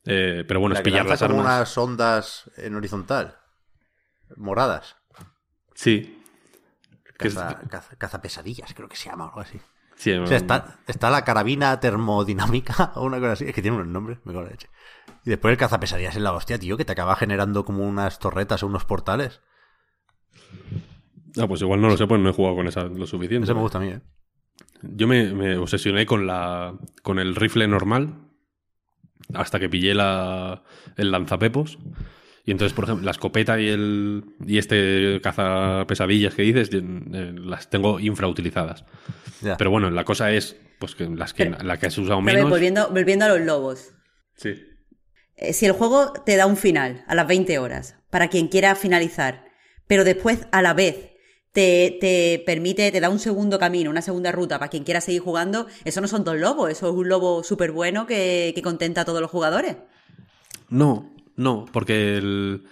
Eh, 0.06 0.46
pero 0.48 0.60
bueno, 0.62 0.76
La 0.76 0.80
es 0.80 0.84
pillar 0.84 1.06
las 1.08 1.22
armas. 1.24 1.40
unas 1.42 1.78
ondas 1.78 2.50
en 2.56 2.76
horizontal. 2.76 3.38
Moradas. 4.36 4.98
Sí. 5.76 6.22
Es- 7.20 7.34
Caza, 7.36 7.62
caza- 7.70 7.96
cazapesadillas, 7.98 8.74
creo 8.74 8.88
que 8.90 8.96
se 8.96 9.10
llama 9.10 9.26
o 9.26 9.28
algo 9.30 9.40
así. 9.42 9.60
sí, 9.96 10.12
O 10.12 10.28
sea, 10.28 10.38
está, 10.38 10.80
está 10.88 11.10
la 11.10 11.24
carabina 11.24 11.80
termodinámica 11.80 12.92
o 12.96 13.06
una 13.06 13.20
cosa 13.20 13.32
así. 13.34 13.46
Es 13.46 13.54
que 13.56 13.62
tiene 13.62 13.78
un 13.78 13.92
nombre, 13.92 14.20
me 14.24 14.34
la 14.34 14.44
leche. 14.44 14.70
Y 15.26 15.30
después 15.32 15.52
el 15.52 15.58
cazapesadillas 15.58 16.16
en 16.16 16.24
la 16.24 16.34
hostia, 16.34 16.60
tío, 16.60 16.78
que 16.78 16.86
te 16.86 16.92
acaba 16.92 17.16
generando 17.16 17.66
como 17.66 17.84
unas 17.86 18.20
torretas 18.20 18.62
o 18.64 18.68
unos 18.68 18.86
portales. 18.86 19.42
Ah, 21.40 21.48
pues 21.48 21.62
igual 21.62 21.82
no 21.82 21.90
lo 21.90 21.98
sé, 21.98 22.08
pues 22.08 22.20
no 22.22 22.30
he 22.30 22.34
jugado 22.34 22.56
con 22.56 22.68
esa 22.68 22.84
lo 22.84 23.06
suficiente. 23.06 23.46
Eso 23.46 23.56
me 23.56 23.62
gusta 23.62 23.78
a 23.78 23.82
mí, 23.82 23.90
¿eh? 23.90 24.02
Yo 24.82 25.08
me, 25.08 25.34
me 25.34 25.58
obsesioné 25.58 26.06
con 26.06 26.28
la 26.28 26.74
con 27.04 27.20
el 27.20 27.36
rifle 27.36 27.68
normal 27.68 28.16
hasta 29.34 29.60
que 29.60 29.70
pillé 29.70 29.94
la, 29.94 30.64
el 30.96 31.12
lanzapepos. 31.12 31.78
Y 32.48 32.52
entonces, 32.52 32.74
por 32.74 32.86
ejemplo, 32.86 33.04
la 33.06 33.12
escopeta 33.12 33.60
y 33.60 33.68
el 33.68 34.24
y 34.48 34.58
este 34.58 35.20
caza 35.22 35.86
pesadillas 35.86 36.34
que 36.34 36.44
dices, 36.44 36.70
eh, 36.74 36.82
las 37.38 37.70
tengo 37.70 38.00
infrautilizadas. 38.00 38.86
Ya. 39.42 39.58
Pero 39.58 39.70
bueno, 39.70 39.92
la 39.92 40.06
cosa 40.06 40.32
es 40.32 40.56
pues 40.80 40.96
que 40.96 41.08
las 41.10 41.34
que 41.34 41.48
Pero- 41.48 41.64
la 41.64 41.78
que 41.78 41.88
has 41.88 41.98
usado 41.98 42.22
ver, 42.24 42.36
menos. 42.36 42.50
volviendo, 42.50 42.88
volviendo 42.90 43.26
a 43.26 43.28
los 43.28 43.42
lobos. 43.42 43.90
Sí. 44.36 44.56
Eh, 45.36 45.52
si 45.52 45.66
el 45.66 45.74
juego 45.74 46.14
te 46.26 46.38
da 46.38 46.46
un 46.46 46.56
final 46.58 47.04
a 47.08 47.16
las 47.16 47.28
20 47.28 47.60
horas, 47.60 47.98
para 48.10 48.30
quien 48.30 48.48
quiera 48.48 48.76
finalizar, 48.76 49.44
pero 49.86 50.06
después 50.06 50.48
a 50.54 50.62
la 50.62 50.74
vez 50.74 51.12
te, 51.52 51.98
te 52.00 52.42
permite, 52.46 52.92
te 52.94 53.00
da 53.02 53.10
un 53.10 53.20
segundo 53.20 53.60
camino, 53.60 53.90
una 53.90 54.02
segunda 54.02 54.32
ruta 54.32 54.58
para 54.58 54.70
quien 54.70 54.86
quiera 54.86 55.02
seguir 55.02 55.22
jugando, 55.22 55.68
eso 55.84 56.00
no 56.00 56.08
son 56.08 56.24
dos 56.24 56.38
lobos, 56.38 56.72
eso 56.72 56.88
es 56.88 56.94
un 56.96 57.10
lobo 57.10 57.44
súper 57.44 57.72
bueno 57.74 58.08
que, 58.08 58.54
que 58.56 58.62
contenta 58.62 59.02
a 59.02 59.06
todos 59.06 59.20
los 59.20 59.30
jugadores. 59.32 59.76
No, 60.70 61.12
no, 61.38 61.66
porque 61.72 62.18
el 62.18 62.66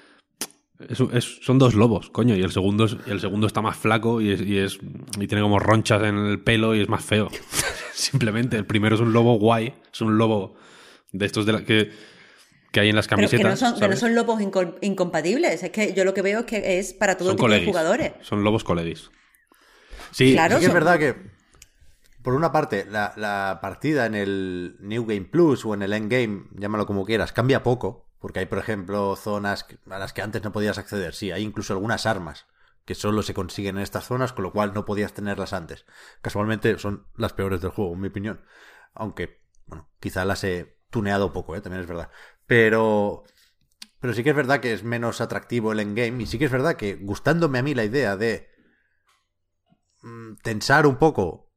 es- 0.89 0.99
es- 1.13 1.39
son 1.41 1.57
dos 1.57 1.73
lobos, 1.73 2.09
coño, 2.09 2.35
y 2.35 2.41
el 2.41 2.51
segundo 2.51 2.83
es- 2.85 2.97
el 3.07 3.21
segundo 3.21 3.47
está 3.47 3.61
más 3.61 3.77
flaco 3.77 4.19
y 4.19 4.31
es, 4.31 4.41
y 4.41 4.57
es 4.57 4.77
y 5.19 5.27
tiene 5.27 5.41
como 5.41 5.57
ronchas 5.59 6.03
en 6.03 6.17
el 6.17 6.41
pelo 6.41 6.75
y 6.75 6.81
es 6.81 6.89
más 6.89 7.03
feo. 7.05 7.29
Simplemente, 7.93 8.57
el 8.57 8.65
primero 8.65 8.95
es 8.95 9.01
un 9.01 9.13
lobo 9.13 9.39
guay, 9.39 9.73
es 9.93 10.01
un 10.01 10.17
lobo 10.17 10.55
de 11.13 11.25
estos 11.25 11.45
de 11.45 11.53
la- 11.53 11.63
que, 11.63 11.91
que 12.73 12.79
hay 12.81 12.89
en 12.89 12.95
las 12.97 13.07
Pero 13.07 13.17
camisetas. 13.19 13.41
que 13.41 13.49
no 13.49 13.55
son, 13.55 13.73
que 13.75 13.79
no 13.79 13.85
¿sabes? 13.85 13.99
son 13.99 14.15
lobos 14.15 14.41
inco- 14.41 14.75
incompatibles, 14.81 15.63
es 15.63 15.69
que 15.71 15.93
yo 15.93 16.03
lo 16.03 16.13
que 16.13 16.21
veo 16.21 16.39
es 16.41 16.45
que 16.45 16.77
es 16.79 16.93
para 16.93 17.15
todo 17.15 17.29
Son 17.29 17.37
tipo 17.37 17.49
de 17.49 17.63
jugadores. 17.65 18.11
Son 18.21 18.43
lobos 18.43 18.65
colegis. 18.65 19.11
Sí, 20.11 20.33
Claro. 20.33 20.55
Sí 20.55 20.61
que 20.61 20.67
es 20.67 20.73
verdad 20.73 20.99
que, 20.99 21.15
por 22.21 22.33
una 22.33 22.51
parte, 22.51 22.85
la, 22.89 23.13
la 23.15 23.59
partida 23.61 24.05
en 24.07 24.15
el 24.15 24.75
New 24.81 25.05
Game 25.05 25.21
Plus 25.25 25.63
o 25.65 25.73
en 25.73 25.83
el 25.83 25.93
Endgame, 25.93 26.43
llámalo 26.57 26.85
como 26.85 27.05
quieras, 27.05 27.31
cambia 27.31 27.63
poco, 27.63 28.04
porque 28.25 28.39
hay, 28.39 28.47
por 28.47 28.57
ejemplo, 28.57 29.15
zonas 29.15 29.67
a 29.87 29.99
las 29.99 30.11
que 30.11 30.23
antes 30.23 30.43
no 30.43 30.51
podías 30.51 30.79
acceder. 30.79 31.13
Sí, 31.13 31.29
hay 31.29 31.43
incluso 31.43 31.73
algunas 31.73 32.07
armas 32.07 32.47
que 32.83 32.95
solo 32.95 33.21
se 33.21 33.35
consiguen 33.35 33.77
en 33.77 33.83
estas 33.83 34.07
zonas, 34.07 34.33
con 34.33 34.41
lo 34.41 34.51
cual 34.51 34.73
no 34.73 34.83
podías 34.83 35.13
tenerlas 35.13 35.53
antes. 35.53 35.85
Casualmente 36.23 36.79
son 36.79 37.05
las 37.15 37.33
peores 37.33 37.61
del 37.61 37.69
juego, 37.69 37.93
en 37.93 37.99
mi 38.01 38.07
opinión. 38.07 38.43
Aunque, 38.95 39.43
bueno, 39.67 39.91
quizá 39.99 40.25
las 40.25 40.43
he 40.43 40.79
tuneado 40.89 41.33
poco, 41.33 41.55
¿eh? 41.55 41.61
también 41.61 41.83
es 41.83 41.87
verdad. 41.87 42.09
Pero... 42.47 43.25
Pero 43.99 44.15
sí 44.15 44.23
que 44.23 44.31
es 44.31 44.35
verdad 44.35 44.59
que 44.59 44.73
es 44.73 44.83
menos 44.83 45.21
atractivo 45.21 45.71
el 45.71 45.79
endgame 45.79 46.23
y 46.23 46.25
sí 46.25 46.39
que 46.39 46.45
es 46.45 46.51
verdad 46.51 46.77
que 46.77 46.95
gustándome 46.95 47.59
a 47.59 47.61
mí 47.61 47.75
la 47.75 47.83
idea 47.83 48.17
de 48.17 48.49
mm, 50.01 50.37
tensar 50.41 50.87
un 50.87 50.95
poco 50.95 51.53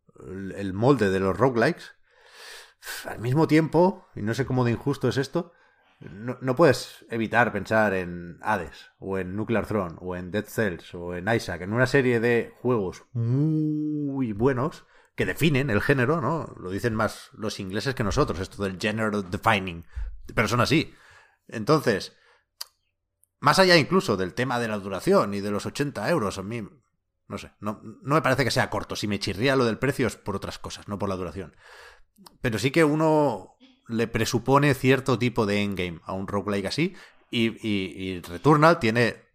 el 0.55 0.75
molde 0.75 1.09
de 1.09 1.19
los 1.19 1.35
roguelikes, 1.35 1.95
al 3.07 3.21
mismo 3.21 3.49
tiempo, 3.49 4.07
y 4.15 4.21
no 4.21 4.35
sé 4.35 4.45
cómo 4.45 4.67
de 4.67 4.73
injusto 4.73 5.09
es 5.09 5.17
esto, 5.17 5.55
no, 6.01 6.55
puedes 6.55 7.05
evitar 7.11 7.53
pensar 7.53 7.93
en 7.93 8.39
Hades, 8.43 8.91
o 8.99 9.19
en 9.19 9.35
Nuclear 9.35 9.67
Throne, 9.67 9.97
o 9.99 10.15
en 10.15 10.31
Dead 10.31 10.45
Cells, 10.45 10.95
o 10.95 11.15
en 11.15 11.29
Isaac, 11.29 11.63
en 11.63 11.73
una 11.73 11.87
serie 11.87 12.21
de 12.21 12.55
juegos 12.61 13.05
muy 13.13 14.33
buenos 14.33 14.87
que 15.17 15.27
definen 15.27 15.71
el 15.71 15.81
género, 15.81 16.21
¿no? 16.21 16.55
Lo 16.61 16.71
dicen 16.71 16.95
más 16.95 17.31
los 17.33 17.59
ingleses 17.59 17.97
que 17.97 18.05
nosotros, 18.05 18.39
esto 18.39 18.63
del 18.63 18.79
general 18.79 19.29
defining, 19.29 19.85
pero 20.35 20.47
son 20.47 20.61
así. 20.61 20.95
Entonces, 21.49 22.17
más 23.41 23.59
allá 23.59 23.77
incluso 23.77 24.17
del 24.17 24.35
tema 24.35 24.61
de 24.61 24.69
la 24.69 24.79
duración 24.79 25.35
y 25.35 25.41
de 25.41 25.51
los 25.51 25.67
80 25.67 26.09
euros, 26.11 26.39
a 26.39 26.45
mí, 26.45 26.63
no 27.27 27.39
sé, 27.39 27.53
no, 27.59 27.81
no 27.83 28.15
me 28.15 28.23
parece 28.23 28.45
que 28.45 28.53
sea 28.53 28.71
corto. 28.71 28.95
Si 28.95 29.09
me 29.09 29.19
chirría 29.19 29.57
lo 29.57 29.65
del 29.65 29.79
precio 29.79 30.07
es 30.07 30.15
por 30.15 30.37
otras 30.37 30.61
cosas, 30.61 30.87
no 30.87 30.97
por 30.97 31.09
la 31.09 31.17
duración. 31.17 31.57
Pero 32.41 32.61
sí 32.61 32.71
que 32.71 32.85
uno 32.85 33.57
le 33.89 34.07
presupone 34.07 34.75
cierto 34.75 35.19
tipo 35.19 35.47
de 35.47 35.63
endgame 35.63 36.01
a 36.05 36.13
un 36.13 36.29
roguelike 36.29 36.67
así. 36.67 36.95
Y, 37.31 37.49
y, 37.67 37.93
y 37.97 38.21
Returnal 38.21 38.79
tiene 38.79 39.29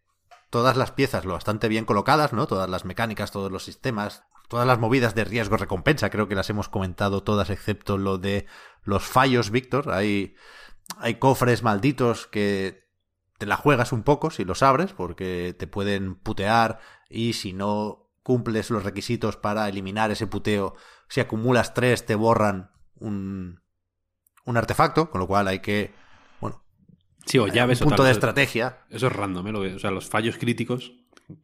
todas 0.53 0.77
las 0.77 0.91
piezas 0.91 1.25
lo 1.25 1.33
bastante 1.33 1.67
bien 1.67 1.83
colocadas, 1.83 2.31
¿no? 2.31 2.45
Todas 2.45 2.69
las 2.69 2.85
mecánicas, 2.85 3.31
todos 3.31 3.51
los 3.51 3.63
sistemas, 3.63 4.23
todas 4.47 4.67
las 4.67 4.77
movidas 4.77 5.15
de 5.15 5.23
riesgo-recompensa, 5.23 6.11
creo 6.11 6.27
que 6.27 6.35
las 6.35 6.47
hemos 6.51 6.69
comentado 6.69 7.23
todas, 7.23 7.49
excepto 7.49 7.97
lo 7.97 8.19
de 8.19 8.45
los 8.83 9.03
fallos, 9.03 9.49
Víctor. 9.49 9.91
Hay, 9.91 10.35
hay 10.97 11.15
cofres 11.15 11.63
malditos 11.63 12.27
que 12.27 12.83
te 13.39 13.47
la 13.47 13.57
juegas 13.57 13.91
un 13.91 14.03
poco 14.03 14.29
si 14.29 14.45
los 14.45 14.61
abres, 14.61 14.93
porque 14.93 15.55
te 15.57 15.65
pueden 15.65 16.13
putear 16.13 16.79
y 17.09 17.33
si 17.33 17.53
no 17.53 18.11
cumples 18.21 18.69
los 18.69 18.83
requisitos 18.83 19.37
para 19.37 19.67
eliminar 19.67 20.11
ese 20.11 20.27
puteo, 20.27 20.75
si 21.09 21.19
acumulas 21.19 21.73
tres 21.73 22.05
te 22.05 22.13
borran 22.13 22.69
un, 22.93 23.62
un 24.45 24.57
artefacto, 24.57 25.09
con 25.09 25.19
lo 25.19 25.27
cual 25.27 25.47
hay 25.47 25.59
que, 25.59 25.93
bueno, 26.41 26.63
Sí, 27.25 27.37
o 27.39 27.47
llaves 27.47 27.79
un 27.81 27.87
o 27.87 27.89
punto 27.89 28.03
tal, 28.03 28.07
de 28.07 28.11
estrategia. 28.11 28.79
Eso 28.89 29.07
es 29.07 29.13
random, 29.13 29.47
¿eh? 29.47 29.51
Lo 29.51 29.61
que- 29.61 29.75
o 29.75 29.79
sea, 29.79 29.91
los 29.91 30.07
fallos 30.09 30.37
críticos 30.37 30.91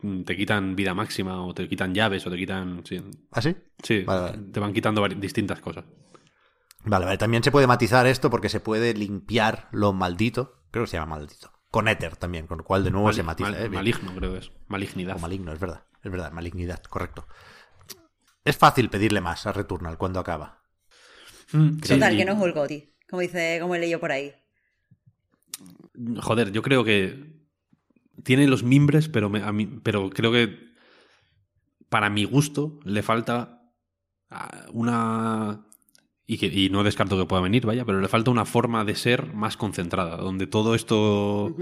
mm, 0.02 0.24
te 0.24 0.36
quitan 0.36 0.76
vida 0.76 0.94
máxima 0.94 1.42
o 1.46 1.54
te 1.54 1.68
quitan 1.70 1.94
llaves 1.96 2.28
o 2.28 2.30
te 2.32 2.36
quitan... 2.38 2.82
Sí, 2.86 3.02
¿Así? 3.32 3.56
sí, 3.82 4.02
Vale, 4.04 4.22
vale. 4.22 4.38
te 4.52 4.60
van 4.60 4.74
quitando 4.74 5.08
distintas 5.08 5.62
cosas. 5.62 5.86
Vale, 6.84 7.06
vale. 7.06 7.18
También 7.18 7.44
se 7.44 7.52
puede 7.52 7.66
matizar 7.68 8.06
esto 8.08 8.30
porque 8.30 8.50
se 8.50 8.60
puede 8.60 8.94
limpiar 8.94 9.70
lo 9.72 9.94
maldito. 9.94 10.62
Creo 10.72 10.84
que 10.84 10.92
se 10.92 10.98
llama 10.98 11.16
maldito. 11.18 11.52
Con 11.72 11.88
éter 11.88 12.16
también, 12.18 12.46
con 12.48 12.58
lo 12.60 12.64
cual 12.66 12.84
de 12.84 12.92
nuevo 12.92 13.08
Mali- 13.08 13.16
se 13.16 13.24
matiza. 13.24 13.52
mal- 13.52 13.62
¿eh? 13.62 13.70
Maligno, 13.70 14.14
creo 14.16 14.34
que 14.34 14.40
es. 14.40 14.52
Malignidad. 14.68 15.16
O 15.16 15.20
maligno, 15.20 15.54
es 15.54 15.60
verdad. 15.60 15.84
Es 16.04 16.12
verdad, 16.12 16.32
malignidad, 16.34 16.82
correcto. 16.84 17.26
Es 18.44 18.58
fácil 18.58 18.90
pedirle 18.90 19.22
más 19.22 19.46
a 19.46 19.52
Returnal 19.54 19.98
cuando 19.98 20.20
acaba. 20.20 20.62
Mm, 21.54 21.80
sí, 21.82 21.94
Total, 21.94 22.14
y- 22.14 22.18
que 22.18 22.26
no 22.26 22.34
es 22.34 22.42
el 22.42 22.54
GOTY, 22.54 22.89
como 23.10 23.22
dice, 23.22 23.58
como 23.62 23.76
he 23.76 23.80
leído 23.80 24.00
por 24.00 24.12
ahí. 24.12 24.34
Joder, 26.22 26.52
yo 26.52 26.62
creo 26.62 26.84
que 26.84 27.40
tiene 28.24 28.48
los 28.48 28.64
mimbres, 28.64 29.10
pero, 29.10 29.30
me- 29.30 29.44
a 29.44 29.52
mí, 29.52 29.66
pero 29.84 30.10
creo 30.10 30.32
que 30.32 30.70
para 31.90 32.10
mi 32.10 32.24
gusto 32.24 32.80
le 32.86 33.02
falta 33.02 33.64
ah, 34.30 34.66
una... 34.72 35.66
Y, 36.26 36.38
que, 36.38 36.46
y 36.46 36.70
no 36.70 36.84
descarto 36.84 37.18
que 37.18 37.26
pueda 37.26 37.42
venir, 37.42 37.66
vaya, 37.66 37.86
pero 37.86 38.00
le 38.00 38.08
falta 38.08 38.30
una 38.30 38.46
forma 38.46 38.86
de 38.86 38.94
ser 38.94 39.34
más 39.34 39.58
concentrada, 39.58 40.16
donde 40.18 40.46
todo 40.46 40.76
esto, 40.76 41.56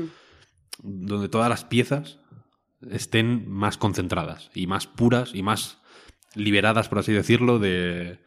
donde 0.84 1.30
todas 1.30 1.48
las 1.48 1.64
piezas 1.64 2.20
estén 2.92 3.50
más 3.50 3.78
concentradas 3.78 4.52
y 4.54 4.68
más 4.68 4.86
puras 4.86 5.32
y 5.34 5.42
más 5.42 5.80
liberadas, 6.36 6.90
por 6.90 7.00
así 7.00 7.14
decirlo, 7.14 7.60
de, 7.60 8.20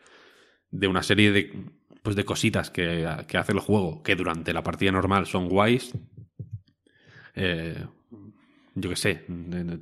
de 0.70 0.88
una 0.88 1.02
serie 1.02 1.30
de, 1.30 1.66
pues 2.02 2.16
de 2.16 2.24
cositas 2.24 2.70
que, 2.70 3.06
que 3.28 3.38
hace 3.38 3.52
el 3.52 3.60
juego, 3.60 4.02
que 4.02 4.16
durante 4.16 4.52
la 4.52 4.62
partida 4.62 4.92
normal 4.92 5.26
son 5.26 5.48
guays, 5.48 5.92
eh, 7.34 7.84
yo 8.74 8.88
qué 8.90 8.96
sé, 8.96 9.26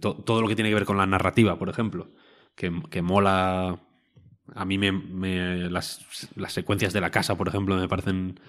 to- 0.01 0.17
todo 0.17 0.41
lo 0.43 0.49
que 0.49 0.55
tiene 0.57 0.71
que 0.71 0.75
ver 0.75 0.85
con 0.85 0.97
la 0.97 1.07
narrativa, 1.07 1.59
por 1.59 1.69
ejemplo, 1.69 2.11
que, 2.55 2.73
que 2.91 3.03
mola. 3.03 3.81
A 4.55 4.65
mí 4.65 4.79
me, 4.79 4.93
me- 4.93 5.69
las, 5.71 6.31
las 6.37 6.53
secuencias 6.53 6.93
de 6.93 7.01
la 7.01 7.11
casa, 7.11 7.37
por 7.37 7.49
ejemplo, 7.49 7.77
me 7.77 7.89
parecen 7.89 8.41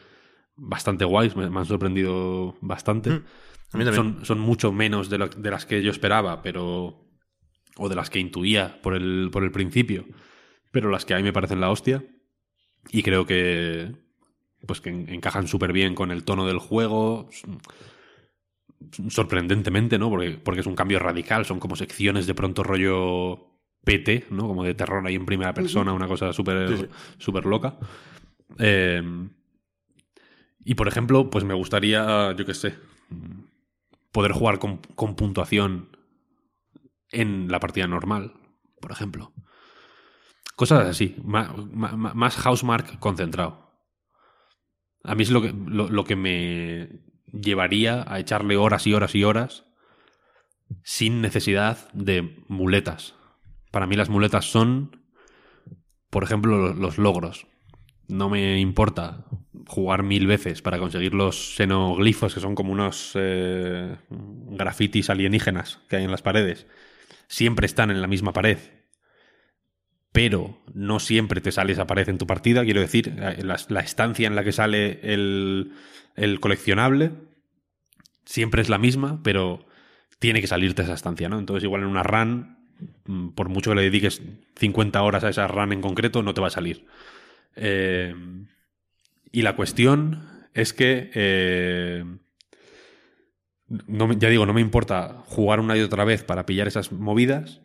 bastante 0.56 1.06
guays, 1.06 1.36
me, 1.36 1.50
me 1.50 1.60
han 1.60 1.66
sorprendido 1.66 2.56
bastante. 2.62 3.10
Mm, 3.12 3.24
a 3.74 3.78
mí 3.78 3.86
también. 3.86 3.94
Son, 4.16 4.26
son 4.26 4.40
mucho 4.40 4.72
menos 4.72 5.10
de, 5.10 5.18
lo- 5.18 5.28
de 5.28 5.52
las 5.52 5.66
que 5.66 5.82
yo 5.84 5.92
esperaba, 5.92 6.42
pero. 6.42 7.06
o 7.78 7.90
de 7.90 7.96
las 7.96 8.10
que 8.10 8.20
intuía 8.20 8.80
por 8.82 8.96
el, 8.96 9.30
por 9.32 9.44
el 9.44 9.52
principio, 9.52 10.06
pero 10.72 10.90
las 10.90 11.06
que 11.06 11.14
a 11.14 11.18
mí 11.18 11.24
me 11.24 11.34
parecen 11.34 11.60
la 11.62 11.70
hostia. 11.70 12.04
Y 12.92 13.04
creo 13.04 13.26
que. 13.26 13.92
pues 14.66 14.82
que 14.82 14.90
en- 14.90 15.10
encajan 15.10 15.48
súper 15.48 15.74
bien 15.74 15.96
con 15.96 16.12
el 16.12 16.24
tono 16.24 16.46
del 16.46 16.60
juego 16.60 17.30
sorprendentemente, 19.10 19.98
¿no? 20.00 20.10
Porque, 20.10 20.32
porque 20.44 20.62
es 20.62 20.68
un 20.68 20.76
cambio 20.76 21.00
radical, 21.00 21.46
son 21.46 21.60
como 21.60 21.76
secciones 21.76 22.28
de 22.28 22.34
pronto 22.34 22.64
rollo 22.64 23.48
PT, 23.84 24.28
¿no? 24.32 24.48
Como 24.48 24.64
de 24.64 24.74
terror 24.74 25.06
ahí 25.06 25.16
en 25.16 25.26
primera 25.26 25.54
persona, 25.54 25.94
una 25.94 26.08
cosa 26.08 26.32
súper 26.34 26.68
Sí, 26.78 26.78
sí. 26.78 26.86
súper 27.18 27.46
loca. 27.46 27.78
Eh, 28.58 29.02
y 30.64 30.76
por 30.76 30.88
ejemplo, 30.88 31.30
pues 31.30 31.44
me 31.44 31.54
gustaría, 31.54 32.34
yo 32.36 32.46
qué 32.46 32.54
sé, 32.54 32.76
poder 34.12 34.32
jugar 34.32 34.60
con, 34.60 34.78
con 34.96 35.16
puntuación 35.16 35.90
en 37.12 37.50
la 37.52 37.60
partida 37.60 37.88
normal, 37.88 38.34
por 38.82 38.92
ejemplo. 38.92 39.34
Cosas 40.60 40.90
así, 40.90 41.16
ma- 41.24 41.54
más 41.54 42.36
housemark 42.36 43.00
concentrado. 43.00 43.72
A 45.06 45.16
mí 45.16 45.24
es 45.24 45.32
lo 45.32 45.42
que, 45.42 45.54
lo, 45.54 46.04
que 46.04 46.18
me 46.18 47.00
llevaría 47.32 48.04
a 48.06 48.20
echarle 48.20 48.58
horas 48.58 48.86
y 48.86 48.94
horas 48.94 49.16
y 49.16 49.24
horas 49.24 49.64
sin 50.84 51.22
necesidad 51.22 51.90
de 51.94 52.44
muletas. 52.50 53.16
Para 53.72 53.88
mí 53.88 53.96
las 53.96 54.10
muletas 54.10 54.52
son, 54.52 55.02
por 56.10 56.26
ejemplo, 56.26 56.58
los, 56.58 56.76
los 56.76 56.98
logros. 56.98 57.48
No 58.10 58.30
me 58.30 58.60
importa 58.60 59.28
jugar 59.66 60.04
mil 60.04 60.28
veces 60.28 60.62
para 60.62 60.78
conseguir 60.78 61.14
los 61.14 61.56
xenoglifos, 61.56 62.34
que 62.34 62.42
son 62.42 62.56
como 62.56 62.74
unos 62.74 63.14
eh, 63.16 63.96
grafitis 64.10 65.10
alienígenas 65.10 65.80
que 65.88 65.96
hay 65.96 66.04
en 66.04 66.12
las 66.12 66.22
paredes. 66.22 66.68
Siempre 67.30 67.66
están 67.66 67.92
en 67.92 68.02
la 68.02 68.08
misma 68.08 68.34
pared 68.34 68.58
pero 70.12 70.62
no 70.74 71.00
siempre 71.00 71.42
te 71.42 71.52
sale 71.52 71.74
esa 71.74 71.88
pared 71.88 72.10
en 72.10 72.18
tu 72.18 72.28
partida. 72.28 72.64
Quiero 72.64 72.82
decir, 72.82 73.16
la, 73.16 73.80
estancia 73.80 74.28
en 74.28 74.36
la 74.36 74.44
que 74.44 74.52
sale 74.52 75.00
el, 75.04 75.74
el 76.16 76.40
coleccionable 76.40 77.12
siempre 78.26 78.62
es 78.62 78.70
la 78.70 78.78
misma, 78.78 79.22
pero 79.24 79.66
tiene 80.20 80.42
que 80.42 80.48
salirte 80.48 80.84
esa 80.84 80.94
estancia, 80.94 81.30
¿no? 81.30 81.40
Entonces, 81.40 81.64
igual 81.64 81.82
en 81.82 81.88
una 81.88 82.04
run, 82.04 82.58
mm, 83.06 83.30
por 83.30 83.50
mucho 83.50 83.72
que 83.72 83.76
le 83.76 83.84
dediques 83.84 84.22
50 84.58 85.02
horas 85.02 85.24
a 85.24 85.30
esa 85.30 85.48
run 85.48 85.74
en 85.74 85.82
concreto, 85.82 86.22
no 86.22 86.34
te 86.34 86.42
va 86.42 86.48
a 86.48 86.52
salir. 86.52 86.86
Eh, 87.56 88.14
y 89.32 89.42
la 89.42 89.56
cuestión 89.56 90.48
es 90.54 90.74
que. 90.74 91.10
eh, 91.14 92.06
no 93.88 94.12
ya 94.14 94.30
digo, 94.30 94.46
no 94.46 94.54
me 94.54 94.62
importa 94.62 95.24
jugar 95.26 95.60
una 95.60 95.78
y 95.78 95.82
otra 95.82 96.04
vez 96.04 96.24
para 96.24 96.46
pillar 96.46 96.68
esas 96.68 96.92
movidas, 96.92 97.62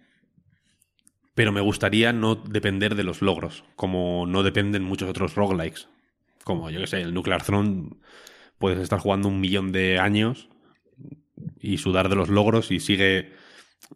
pero 1.34 1.52
me 1.52 1.60
gustaría 1.60 2.12
no 2.12 2.36
depender 2.36 2.94
de 2.94 3.04
los 3.04 3.22
logros, 3.22 3.64
como 3.76 4.26
no 4.26 4.42
dependen 4.42 4.82
muchos 4.84 5.08
otros 5.08 5.34
roguelikes. 5.34 5.88
Como, 6.44 6.70
yo 6.70 6.80
que 6.80 6.86
sé, 6.86 7.00
el 7.00 7.14
Nuclear 7.14 7.42
Throne, 7.42 7.90
puedes 8.58 8.78
estar 8.78 8.98
jugando 9.00 9.28
un 9.28 9.40
millón 9.40 9.72
de 9.72 9.98
años 9.98 10.48
y 11.58 11.78
sudar 11.78 12.08
de 12.08 12.16
los 12.16 12.28
logros 12.28 12.70
y 12.70 12.80
sigue, 12.80 13.32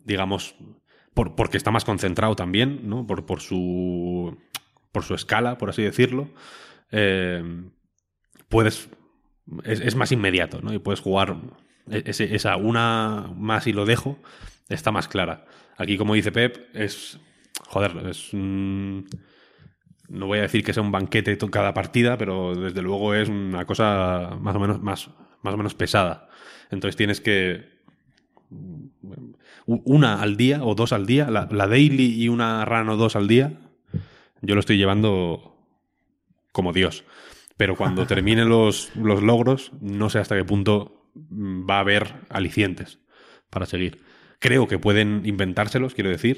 digamos, 0.05 0.55
por, 1.15 1.35
porque 1.35 1.57
está 1.57 1.71
más 1.71 1.85
concentrado 1.85 2.35
también, 2.37 2.89
¿no? 2.89 3.07
Por, 3.07 3.27
por 3.27 3.41
su. 3.41 4.37
por 4.93 5.05
su 5.05 5.15
escala, 5.15 5.59
por 5.59 5.71
así 5.71 5.83
decirlo. 5.83 6.31
Eh, 6.91 7.43
puedes. 8.49 8.89
Es, 9.65 9.81
es 9.81 9.95
más 9.95 10.13
inmediato, 10.13 10.61
¿no? 10.61 10.73
Y 10.73 10.79
puedes 10.79 11.01
jugar 11.01 11.37
e- 11.91 12.03
esa 12.07 12.57
una 12.57 13.33
más 13.37 13.67
y 13.67 13.73
lo 13.73 13.85
dejo, 13.85 14.19
está 14.69 14.91
más 14.91 15.09
clara. 15.09 15.47
Aquí, 15.77 15.97
como 15.97 16.15
dice 16.15 16.33
Pep, 16.33 16.75
es. 16.75 17.19
Joder, 17.69 18.07
es. 18.09 18.33
un- 18.33 19.07
no 20.09 20.27
voy 20.27 20.39
a 20.39 20.43
decir 20.43 20.65
que 20.65 20.73
sea 20.73 20.83
un 20.83 20.91
banquete 20.91 21.37
cada 21.51 21.75
partida, 21.75 22.17
pero 22.17 22.55
desde 22.55 22.81
luego 22.81 23.15
es 23.15 23.29
una 23.29 23.67
cosa 23.67 24.39
más 24.41 24.57
o 24.57 24.59
menos, 24.59 24.81
más, 24.81 25.11
más 25.43 25.55
o 25.55 25.57
menos 25.59 25.75
pesada. 25.75 26.29
Entonces 26.71 26.97
tienes 26.97 27.21
que. 27.21 27.79
Una 29.67 30.23
al 30.23 30.37
día 30.39 30.65
o 30.65 30.75
dos 30.75 30.93
al 30.95 31.05
día, 31.05 31.31
la, 31.31 31.47
la 31.51 31.67
daily 31.67 32.23
y 32.23 32.29
una 32.31 32.65
run 32.65 32.89
o 32.89 32.97
dos 32.97 33.17
al 33.17 33.29
día, 33.29 33.59
yo 34.41 34.55
lo 34.55 34.61
estoy 34.61 34.79
llevando 34.79 35.59
como 36.53 36.73
Dios. 36.73 37.05
Pero 37.59 37.77
cuando 37.77 38.07
termine 38.07 38.47
los, 38.47 38.95
los 38.97 39.23
logros, 39.23 39.73
no 39.83 40.09
sé 40.09 40.19
hasta 40.21 40.37
qué 40.37 40.45
punto 40.45 41.11
va 41.31 41.77
a 41.77 41.81
haber 41.81 42.15
alicientes 42.31 42.99
para 43.51 43.67
seguir. 43.67 44.01
Creo 44.41 44.69
que 44.69 44.79
pueden 44.79 45.23
inventárselos, 45.25 45.95
quiero 45.95 46.11
decir. 46.11 46.37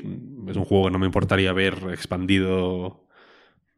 Es 0.49 0.57
un 0.57 0.65
juego 0.65 0.87
que 0.87 0.91
no 0.91 0.99
me 0.99 1.07
importaría 1.07 1.53
ver 1.53 1.75
expandido 1.93 3.07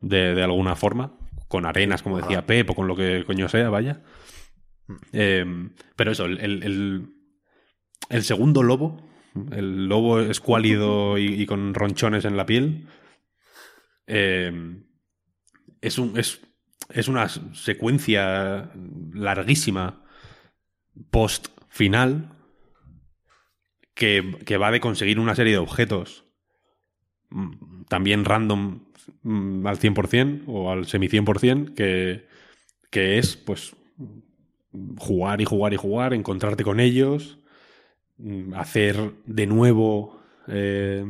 de, 0.00 0.34
de 0.34 0.42
alguna 0.42 0.76
forma, 0.76 1.18
con 1.48 1.66
arenas, 1.66 2.02
como 2.02 2.18
decía 2.18 2.46
Pep, 2.46 2.70
o 2.70 2.74
con 2.74 2.86
lo 2.86 2.94
que 2.96 3.24
coño 3.26 3.48
sea, 3.48 3.68
vaya. 3.68 4.02
Eh, 5.12 5.44
pero 5.96 6.12
eso, 6.12 6.26
el, 6.26 6.38
el- 6.38 8.22
segundo 8.22 8.62
lobo, 8.62 9.02
el 9.52 9.86
lobo 9.86 10.20
escuálido 10.20 11.18
y, 11.18 11.40
y 11.40 11.46
con 11.46 11.74
ronchones 11.74 12.24
en 12.24 12.36
la 12.36 12.46
piel, 12.46 12.86
eh, 14.06 14.82
es, 15.80 15.98
un, 15.98 16.18
es, 16.18 16.42
es 16.90 17.08
una 17.08 17.28
secuencia 17.28 18.70
larguísima 19.14 20.04
post 21.10 21.48
final 21.68 22.36
que, 23.94 24.56
va 24.56 24.70
de 24.70 24.80
conseguir 24.80 25.18
una 25.18 25.34
serie 25.34 25.52
de 25.52 25.58
objetos 25.58 26.24
mm, 27.30 27.84
también 27.88 28.24
random 28.24 28.80
mm, 29.22 29.66
al 29.66 29.78
100% 29.78 30.44
o 30.46 30.70
al 30.70 30.86
semi 30.86 31.08
100% 31.08 31.74
que, 31.74 32.26
que 32.90 33.18
es 33.18 33.36
pues 33.36 33.74
jugar 34.98 35.40
y 35.40 35.44
jugar 35.44 35.74
y 35.74 35.76
jugar, 35.76 36.14
encontrarte 36.14 36.64
con 36.64 36.80
ellos, 36.80 37.38
mm, 38.18 38.54
hacer 38.54 39.12
de 39.26 39.46
nuevo 39.46 40.20
eh, 40.48 41.04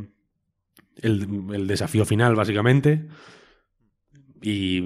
el, 0.96 1.66
desafío 1.66 2.04
final 2.04 2.34
básicamente 2.34 3.06
y, 4.42 4.80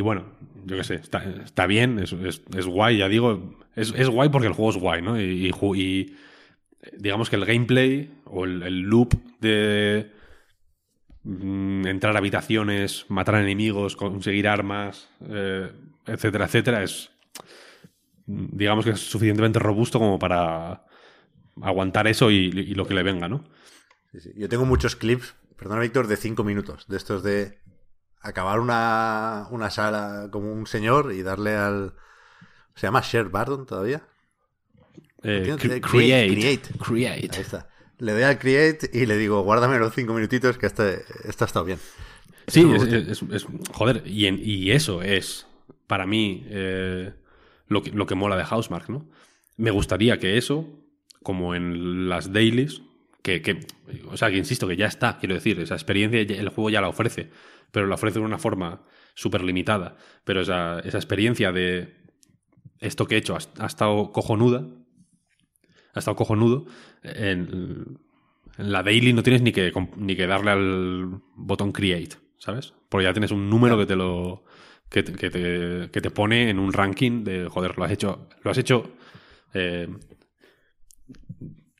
bueno, 0.00 0.24
yo 0.64 0.78
qué 0.78 0.84
sé, 0.84 0.94
está, 0.94 1.66
bien, 1.66 1.98
es, 1.98 2.66
guay, 2.66 2.96
ya 2.96 3.08
digo, 3.08 3.58
es, 3.76 4.08
guay 4.08 4.30
porque 4.30 4.48
el 4.48 4.54
juego 4.54 4.70
es 4.70 4.78
guay, 4.78 5.02
¿no? 5.02 5.20
Y, 5.20 5.48
y 5.48 5.52
y, 5.74 6.16
digamos 6.96 7.30
que 7.30 7.36
el 7.36 7.44
gameplay 7.44 8.12
o 8.24 8.44
el, 8.44 8.80
loop 8.80 9.14
de 9.40 10.10
mm, 11.22 11.86
entrar 11.86 12.14
a 12.16 12.18
habitaciones, 12.18 13.06
matar 13.08 13.36
enemigos, 13.36 13.96
conseguir 13.96 14.48
armas, 14.48 15.08
eh, 15.28 15.70
etcétera, 16.06 16.46
etcétera, 16.46 16.82
es 16.82 17.10
digamos 18.26 18.84
que 18.84 18.92
es 18.92 19.00
suficientemente 19.00 19.58
robusto 19.58 19.98
como 19.98 20.18
para 20.18 20.86
aguantar 21.60 22.06
eso 22.06 22.30
y, 22.30 22.50
lo 22.74 22.86
que 22.86 22.94
le 22.94 23.02
venga, 23.02 23.28
¿no? 23.28 23.44
Yo 24.36 24.48
tengo 24.48 24.64
muchos 24.64 24.96
clips, 24.96 25.34
perdona 25.56 25.80
Víctor, 25.80 26.06
de 26.06 26.16
cinco 26.16 26.44
minutos, 26.44 26.86
de 26.88 26.96
estos 26.96 27.22
de 27.22 27.58
acabar 28.20 28.60
una, 28.60 29.48
una 29.50 29.70
sala 29.70 30.28
como 30.30 30.52
un 30.52 30.66
señor 30.66 31.12
y 31.12 31.22
darle 31.22 31.56
al... 31.56 31.94
¿Se 32.74 32.86
llama 32.86 33.02
Share 33.02 33.28
Bardon 33.28 33.66
todavía? 33.66 34.02
Eh, 35.24 35.42
create, 35.80 35.80
create. 35.80 36.68
create. 36.78 37.36
Ahí 37.36 37.42
está. 37.42 37.68
Le 37.98 38.12
doy 38.12 38.22
al 38.24 38.38
Create 38.38 38.90
y 38.92 39.06
le 39.06 39.16
digo, 39.16 39.42
guárdame 39.42 39.78
los 39.78 39.94
cinco 39.94 40.12
minutitos 40.14 40.58
que 40.58 40.66
este, 40.66 41.02
este 41.24 41.44
ha 41.44 41.46
estado 41.46 41.64
bien. 41.64 41.78
Sí, 42.48 42.66
es, 42.74 42.82
es- 42.82 43.22
es- 43.22 43.46
joder, 43.72 44.02
y, 44.04 44.26
en- 44.26 44.40
y 44.42 44.72
eso 44.72 45.02
es 45.02 45.46
para 45.86 46.04
mí 46.06 46.44
eh, 46.48 47.12
lo, 47.68 47.82
que, 47.84 47.90
lo 47.92 48.06
que 48.06 48.16
mola 48.16 48.36
de 48.36 48.44
Housemark, 48.44 48.88
¿no? 48.88 49.08
Me 49.56 49.70
gustaría 49.70 50.18
que 50.18 50.36
eso, 50.36 50.66
como 51.22 51.54
en 51.54 52.08
las 52.08 52.32
dailies, 52.32 52.82
que, 53.22 53.40
que- 53.42 53.60
o 54.10 54.16
sea, 54.16 54.30
que 54.30 54.38
insisto, 54.38 54.66
que 54.66 54.76
ya 54.76 54.86
está, 54.86 55.18
quiero 55.18 55.36
decir, 55.36 55.60
esa 55.60 55.74
experiencia 55.74 56.20
el 56.20 56.48
juego 56.48 56.70
ya 56.70 56.80
la 56.80 56.88
ofrece, 56.88 57.30
pero 57.70 57.86
la 57.86 57.94
ofrece 57.94 58.18
de 58.18 58.24
una 58.24 58.38
forma 58.38 58.82
súper 59.14 59.44
limitada. 59.44 59.96
Pero 60.24 60.40
esa, 60.40 60.80
esa 60.80 60.98
experiencia 60.98 61.52
de 61.52 61.94
esto 62.80 63.06
que 63.06 63.14
he 63.14 63.18
hecho 63.18 63.36
ha, 63.36 63.62
ha 63.62 63.66
estado 63.66 64.10
cojonuda, 64.10 64.66
ha 65.94 65.98
estado 65.98 66.16
cojonudo. 66.16 66.66
En, 67.02 67.98
en 68.58 68.72
la 68.72 68.82
daily 68.82 69.12
no 69.12 69.22
tienes 69.22 69.42
ni 69.42 69.52
que, 69.52 69.72
ni 69.96 70.16
que 70.16 70.26
darle 70.26 70.50
al 70.50 71.20
botón 71.34 71.72
create, 71.72 72.16
¿sabes? 72.38 72.74
Porque 72.88 73.04
ya 73.04 73.12
tienes 73.12 73.30
un 73.30 73.48
número 73.48 73.78
que 73.78 73.86
te 73.86 73.96
lo 73.96 74.44
que 74.88 75.02
te, 75.02 75.12
que 75.12 75.30
te, 75.30 75.90
que 75.90 76.00
te 76.00 76.10
pone 76.10 76.50
en 76.50 76.58
un 76.58 76.72
ranking 76.72 77.24
de 77.24 77.48
joder, 77.48 77.78
lo 77.78 77.84
has 77.84 77.92
hecho, 77.92 78.28
lo 78.42 78.50
has 78.50 78.58
hecho 78.58 78.92
eh, 79.54 79.88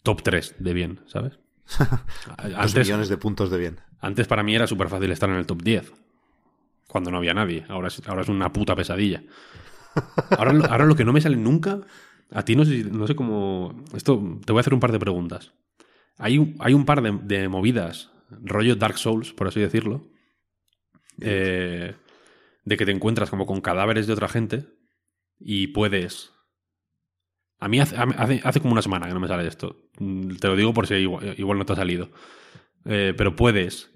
top 0.02 0.22
3 0.22 0.56
de 0.58 0.72
bien, 0.72 1.00
¿sabes? 1.06 1.38
Dos 1.78 2.54
antes, 2.56 2.86
millones 2.86 3.08
de 3.08 3.16
puntos 3.18 3.50
de 3.50 3.58
bien. 3.58 3.80
antes 4.00 4.26
para 4.26 4.42
mí 4.42 4.54
era 4.54 4.66
súper 4.66 4.88
fácil 4.88 5.10
estar 5.10 5.28
en 5.28 5.36
el 5.36 5.46
top 5.46 5.62
10. 5.62 5.92
Cuando 6.88 7.10
no 7.10 7.18
había 7.18 7.32
nadie. 7.32 7.64
Ahora 7.68 7.88
es, 7.88 8.06
ahora 8.06 8.20
es 8.22 8.28
una 8.28 8.52
puta 8.52 8.76
pesadilla. 8.76 9.22
Ahora, 10.36 10.52
ahora 10.68 10.84
lo 10.84 10.94
que 10.94 11.04
no 11.04 11.12
me 11.12 11.22
sale 11.22 11.36
nunca. 11.36 11.80
A 12.34 12.44
ti 12.44 12.56
no 12.56 12.64
sé, 12.64 12.84
no 12.84 13.06
sé 13.06 13.14
cómo. 13.14 13.84
Esto 13.94 14.20
te 14.44 14.52
voy 14.52 14.60
a 14.60 14.62
hacer 14.62 14.74
un 14.74 14.80
par 14.80 14.92
de 14.92 14.98
preguntas. 14.98 15.52
Hay 16.18 16.38
un, 16.38 16.56
hay 16.60 16.74
un 16.74 16.84
par 16.84 17.02
de, 17.02 17.18
de 17.22 17.48
movidas, 17.48 18.10
rollo 18.30 18.76
Dark 18.76 18.98
Souls, 18.98 19.32
por 19.32 19.48
así 19.48 19.60
decirlo. 19.60 20.08
eh, 21.20 21.94
de 22.64 22.76
que 22.76 22.86
te 22.86 22.92
encuentras 22.92 23.28
como 23.28 23.44
con 23.44 23.60
cadáveres 23.60 24.06
de 24.06 24.12
otra 24.12 24.28
gente 24.28 24.66
y 25.38 25.68
puedes. 25.68 26.32
A 27.58 27.68
mí 27.68 27.80
hace, 27.80 27.96
hace, 27.96 28.40
hace 28.44 28.60
como 28.60 28.72
una 28.72 28.82
semana 28.82 29.06
que 29.06 29.14
no 29.14 29.20
me 29.20 29.28
sale 29.28 29.46
esto. 29.46 29.76
Mm, 29.98 30.36
Te 30.36 30.48
lo 30.48 30.56
digo 30.56 30.72
por 30.72 30.86
si 30.86 30.94
igual, 30.94 31.34
igual 31.38 31.58
no 31.58 31.66
te 31.66 31.72
ha 31.72 31.76
salido. 31.76 32.10
Eh, 32.84 33.14
pero 33.16 33.36
puedes 33.36 33.90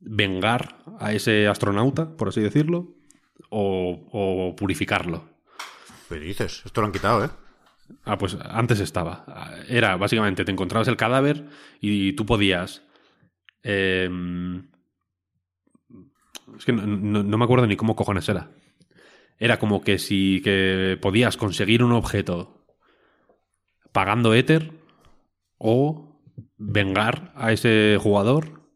vengar 0.00 0.78
a 0.98 1.12
ese 1.12 1.46
astronauta, 1.48 2.16
por 2.16 2.28
así 2.28 2.40
decirlo, 2.40 2.94
o, 3.50 4.08
o 4.12 4.56
purificarlo. 4.56 5.28
Pero 6.08 6.22
dices, 6.24 6.62
esto 6.64 6.80
lo 6.80 6.86
han 6.88 6.92
quitado, 6.92 7.24
¿eh? 7.24 7.30
Ah, 8.04 8.18
pues 8.18 8.36
antes 8.48 8.80
estaba. 8.80 9.24
Era 9.68 9.96
básicamente, 9.96 10.44
te 10.44 10.52
encontrabas 10.52 10.88
el 10.88 10.96
cadáver 10.96 11.46
y 11.80 12.12
tú 12.14 12.26
podías. 12.26 12.82
eh, 13.62 14.08
es 16.58 16.64
que 16.64 16.72
no, 16.72 17.38
me 17.38 17.44
acuerdo 17.44 17.66
ni 17.66 17.76
cómo 17.76 17.96
cojones 17.96 18.28
era. 18.28 18.50
Era 19.38 19.58
como 19.58 19.82
que 19.82 19.98
si 19.98 20.40
que 20.42 20.98
podías 21.00 21.36
conseguir 21.36 21.82
un 21.82 21.92
objeto 21.92 22.66
pagando 23.92 24.34
Ether 24.34 24.72
o 25.58 26.20
vengar 26.56 27.32
a 27.34 27.52
ese 27.52 27.98
jugador 28.00 28.68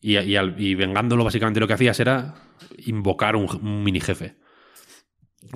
y 0.00 0.74
vengándolo 0.74 1.24
básicamente 1.24 1.60
lo 1.60 1.68
que 1.68 1.74
hacías 1.74 2.00
era 2.00 2.34
invocar 2.78 3.36
un, 3.36 3.48
un 3.62 3.84
mini 3.84 4.00
jefe 4.00 4.39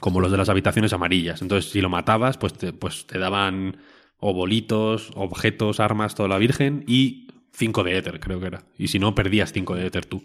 como 0.01 0.21
los 0.21 0.31
de 0.31 0.39
las 0.39 0.49
habitaciones 0.49 0.93
amarillas. 0.93 1.43
Entonces, 1.43 1.71
si 1.71 1.81
lo 1.81 1.89
matabas, 1.89 2.39
pues 2.39 2.55
te, 2.55 2.73
pues 2.73 3.07
te 3.07 3.19
daban 3.19 3.79
o 4.19 4.33
bolitos, 4.33 5.11
objetos, 5.15 5.81
armas, 5.81 6.15
toda 6.15 6.29
la 6.29 6.39
virgen 6.39 6.85
y 6.87 7.29
5 7.53 7.85
de 7.85 7.99
éter, 7.99 8.21
creo 8.21 8.41
que 8.41 8.47
era. 8.47 8.65
Y 8.77 8.89
si 8.89 8.99
no, 8.99 9.15
perdías 9.15 9.53
5 9.53 9.75
de 9.75 9.87
éter 9.87 10.07
tú. 10.07 10.25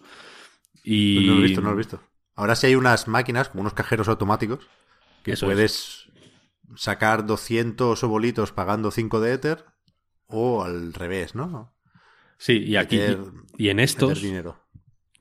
Y... 0.83 1.15
Pues 1.15 1.27
no 1.27 1.33
lo 1.33 1.39
he 1.39 1.43
visto, 1.43 1.61
no 1.61 1.67
lo 1.69 1.73
he 1.73 1.77
visto. 1.77 2.01
Ahora 2.35 2.55
sí 2.55 2.67
hay 2.67 2.75
unas 2.75 3.07
máquinas, 3.07 3.49
como 3.49 3.61
unos 3.61 3.73
cajeros 3.73 4.07
automáticos, 4.07 4.65
que 5.23 5.33
Eso 5.33 5.45
puedes 5.45 6.09
sacar 6.75 7.25
200 7.25 8.01
obolitos 8.03 8.53
pagando 8.53 8.91
5 8.91 9.19
de 9.19 9.33
Ether 9.33 9.65
o 10.27 10.63
al 10.63 10.93
revés, 10.93 11.35
¿no? 11.35 11.75
Sí, 12.37 12.59
y 12.59 12.77
aquí... 12.77 12.97
Meter- 12.97 13.33
y, 13.57 13.69
en 13.69 13.79
estos... 13.79 14.21
dinero. 14.21 14.57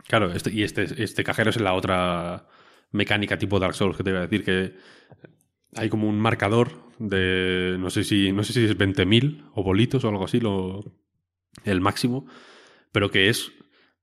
Claro, 0.07 0.33
este, 0.33 0.53
y 0.53 0.63
este, 0.63 1.03
este 1.03 1.25
cajero 1.25 1.51
es 1.51 1.61
la 1.61 1.75
otra 1.75 2.47
mecánica 2.91 3.39
tipo 3.39 3.59
Dark 3.59 3.75
Souls 3.75 3.97
que 3.97 4.05
te 4.05 4.11
iba 4.11 4.21
a 4.21 4.27
decir 4.27 4.45
que 4.45 4.75
hay 5.75 5.89
como 5.89 6.09
un 6.09 6.19
marcador 6.19 6.73
de 6.99 7.77
no 7.79 7.91
sé 7.91 8.05
si 8.05 8.33
no 8.33 8.43
sé 8.43 8.53
si 8.53 8.65
es 8.65 8.77
20.000 8.77 9.51
o 9.55 9.63
bolitos 9.63 10.05
o 10.05 10.09
algo 10.09 10.25
así 10.25 10.41
lo 10.41 10.85
el 11.65 11.81
máximo, 11.81 12.27
pero 12.93 13.11
que 13.11 13.29
es 13.29 13.53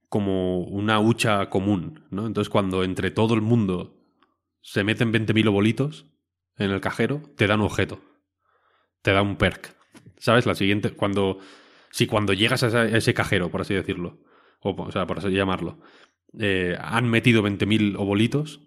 como 0.09 0.59
una 0.61 0.99
hucha 0.99 1.49
común, 1.49 2.05
¿no? 2.11 2.27
Entonces 2.27 2.49
cuando 2.49 2.83
entre 2.83 3.11
todo 3.11 3.33
el 3.33 3.41
mundo 3.41 3.95
se 4.61 4.83
meten 4.83 5.11
20.000 5.11 5.51
bolitos 5.51 6.05
en 6.57 6.71
el 6.71 6.81
cajero, 6.81 7.21
te 7.35 7.47
dan 7.47 7.59
un 7.59 7.67
objeto. 7.67 8.01
Te 9.01 9.11
da 9.11 9.21
un 9.21 9.35
perk. 9.35 9.75
¿Sabes? 10.17 10.45
La 10.45 10.55
siguiente 10.55 10.91
cuando 10.91 11.39
si 11.91 12.07
cuando 12.07 12.33
llegas 12.33 12.61
a 12.63 12.85
ese, 12.85 13.13
cajero, 13.13 13.49
por 13.49 13.61
así 13.61 13.73
decirlo, 13.73 14.19
o, 14.59 14.71
o 14.71 14.91
sea, 14.91 15.07
por 15.07 15.19
así 15.19 15.29
llamarlo, 15.29 15.79
eh, 16.37 16.77
han 16.77 17.09
metido 17.09 17.41
20.000 17.41 17.95
obolitos, 17.97 18.59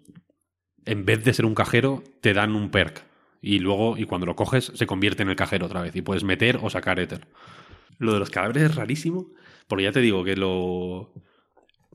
en 0.89 1.05
vez 1.05 1.23
de 1.23 1.33
ser 1.33 1.45
un 1.45 1.53
cajero, 1.53 2.03
te 2.19 2.33
dan 2.33 2.55
un 2.55 2.71
perk. 2.71 3.03
Y 3.41 3.59
luego, 3.59 3.95
y 3.95 4.05
cuando 4.05 4.25
lo 4.25 4.35
coges, 4.35 4.71
se 4.73 4.87
convierte 4.87 5.21
en 5.21 5.29
el 5.29 5.35
cajero 5.35 5.67
otra 5.67 5.81
vez. 5.81 5.95
Y 5.95 6.01
puedes 6.01 6.23
meter 6.23 6.59
o 6.61 6.69
sacar 6.69 6.99
éter. 6.99 7.27
Lo 7.99 8.13
de 8.13 8.19
los 8.19 8.31
cadáveres 8.31 8.63
es 8.63 8.75
rarísimo, 8.75 9.27
porque 9.67 9.83
ya 9.83 9.91
te 9.91 10.01
digo 10.01 10.23
que 10.23 10.35
lo. 10.35 11.13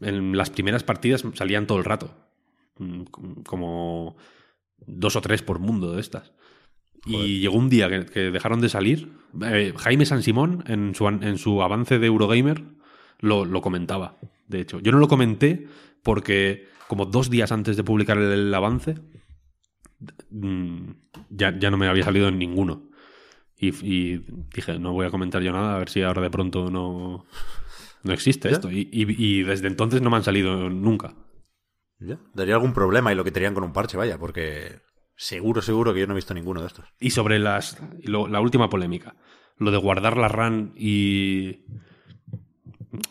En 0.00 0.36
las 0.36 0.50
primeras 0.50 0.84
partidas 0.84 1.24
salían 1.34 1.66
todo 1.66 1.78
el 1.78 1.84
rato. 1.84 2.14
Mm, 2.78 3.02
Como 3.44 4.16
dos 4.86 5.16
o 5.16 5.20
tres 5.20 5.42
por 5.42 5.58
mundo 5.58 5.92
de 5.92 6.00
estas. 6.00 6.32
Y 7.04 7.40
llegó 7.40 7.56
un 7.56 7.68
día 7.68 7.88
que, 7.88 8.06
que 8.06 8.30
dejaron 8.30 8.60
de 8.60 8.68
salir. 8.68 9.12
Eh, 9.42 9.74
Jaime 9.76 10.06
San 10.06 10.22
Simón, 10.22 10.62
en 10.68 10.94
su, 10.94 11.06
en 11.08 11.36
su 11.36 11.62
avance 11.62 11.98
de 11.98 12.06
Eurogamer, 12.06 12.62
lo, 13.18 13.44
lo 13.44 13.60
comentaba. 13.60 14.18
De 14.46 14.60
hecho, 14.60 14.78
yo 14.80 14.92
no 14.92 14.98
lo 14.98 15.08
comenté 15.08 15.66
porque, 16.02 16.68
como 16.88 17.06
dos 17.06 17.30
días 17.30 17.52
antes 17.52 17.76
de 17.76 17.84
publicar 17.84 18.18
el, 18.18 18.30
el 18.32 18.54
avance, 18.54 18.96
mm, 20.30 20.90
ya, 21.30 21.58
ya 21.58 21.70
no 21.70 21.76
me 21.76 21.86
había 21.88 22.04
salido 22.04 22.28
en 22.28 22.38
ninguno. 22.38 22.90
Y, 23.56 23.68
y 23.84 24.24
dije, 24.54 24.78
no 24.78 24.92
voy 24.92 25.06
a 25.06 25.10
comentar 25.10 25.42
yo 25.42 25.52
nada, 25.52 25.76
a 25.76 25.78
ver 25.78 25.88
si 25.88 26.02
ahora 26.02 26.22
de 26.22 26.30
pronto 26.30 26.70
no, 26.70 27.24
no 28.02 28.12
existe 28.12 28.48
¿Ya? 28.50 28.56
esto. 28.56 28.70
Y, 28.70 28.88
y- 28.92 29.06
y 29.16 29.42
desde 29.42 29.68
entonces 29.68 30.02
no 30.02 30.10
me 30.10 30.16
han 30.16 30.24
salido 30.24 30.68
nunca. 30.70 31.14
Ya. 32.00 32.18
Daría 32.34 32.54
algún 32.54 32.72
problema 32.74 33.12
y 33.12 33.14
lo 33.16 33.24
quitarían 33.24 33.54
con 33.54 33.64
un 33.64 33.72
parche, 33.72 33.96
vaya, 33.96 34.18
porque 34.18 34.80
seguro, 35.16 35.62
seguro 35.62 35.94
que 35.94 36.00
yo 36.00 36.06
no 36.06 36.12
he 36.12 36.16
visto 36.16 36.34
ninguno 36.34 36.60
de 36.60 36.66
estos. 36.66 36.84
Y 37.00 37.10
sobre 37.10 37.38
las 37.38 37.78
lo- 38.02 38.26
la 38.28 38.40
última 38.40 38.68
polémica, 38.68 39.16
lo 39.56 39.70
de 39.70 39.78
guardar 39.78 40.16
la 40.16 40.28
RAN 40.28 40.72
y 40.76 41.64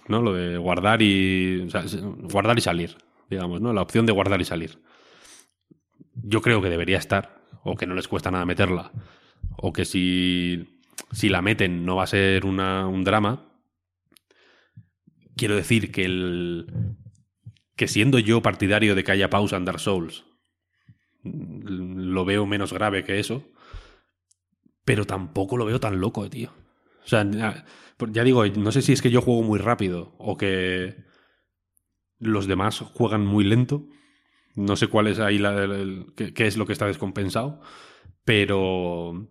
no, 0.08 0.22
lo 0.22 0.34
de 0.34 0.58
guardar 0.58 1.02
y 1.02 1.62
o 1.66 1.70
sea, 1.70 1.84
guardar 2.32 2.58
y 2.58 2.62
salir, 2.62 2.98
digamos, 3.34 3.62
¿no? 3.62 3.74
La 3.74 3.82
opción 3.82 4.06
de 4.06 4.14
guardar 4.14 4.42
y 4.42 4.46
salir. 4.46 4.80
Yo 6.16 6.42
creo 6.42 6.62
que 6.62 6.70
debería 6.70 6.98
estar 6.98 7.42
o 7.64 7.76
que 7.76 7.88
no 7.88 7.96
les 7.96 8.08
cuesta 8.08 8.32
nada 8.32 8.46
meterla 8.46 8.92
o 9.58 9.74
que 9.74 9.86
si 9.86 10.80
si 11.12 11.30
la 11.30 11.42
meten 11.42 11.86
no 11.86 11.96
va 11.98 12.04
a 12.04 12.08
ser 12.08 12.46
una- 12.46 12.88
un 12.88 13.04
drama. 13.04 13.52
Quiero 15.36 15.56
decir 15.56 15.92
que 15.92 16.06
el 16.06 16.68
que 17.76 17.88
siendo 17.88 18.20
yo 18.20 18.42
partidario 18.42 18.96
de 18.96 19.04
que 19.04 19.12
haya 19.12 19.30
pausa 19.30 19.58
en 19.58 19.66
Dark 19.66 19.80
Souls, 19.80 20.24
lo 21.24 22.26
veo 22.26 22.46
menos 22.46 22.74
grave 22.74 23.04
que 23.04 23.20
eso, 23.20 23.44
pero 24.86 25.06
tampoco 25.06 25.58
lo 25.58 25.66
veo 25.66 25.80
tan 25.80 26.00
loco, 26.00 26.30
tío. 26.30 26.52
O 27.04 27.08
sea, 27.08 27.24
ya, 27.30 27.66
ya 28.12 28.24
digo, 28.24 28.46
no 28.46 28.72
sé 28.72 28.82
si 28.82 28.94
es 28.94 29.02
que 29.02 29.10
yo 29.12 29.22
juego 29.22 29.42
muy 29.44 29.60
rápido 29.60 30.14
o 30.18 30.38
que 30.38 30.96
los 32.24 32.48
demás 32.48 32.80
juegan 32.80 33.26
muy 33.26 33.44
lento. 33.44 33.86
No 34.56 34.76
sé 34.76 34.88
cuál 34.88 35.08
es 35.08 35.20
ahí 35.20 35.40
la, 35.40 35.64
el- 35.64 35.72
el- 35.72 36.14
qué, 36.16 36.34
qué 36.34 36.48
es 36.48 36.58
lo 36.58 36.66
que 36.66 36.74
está 36.74 36.86
descompensado, 36.88 37.62
pero 38.26 39.28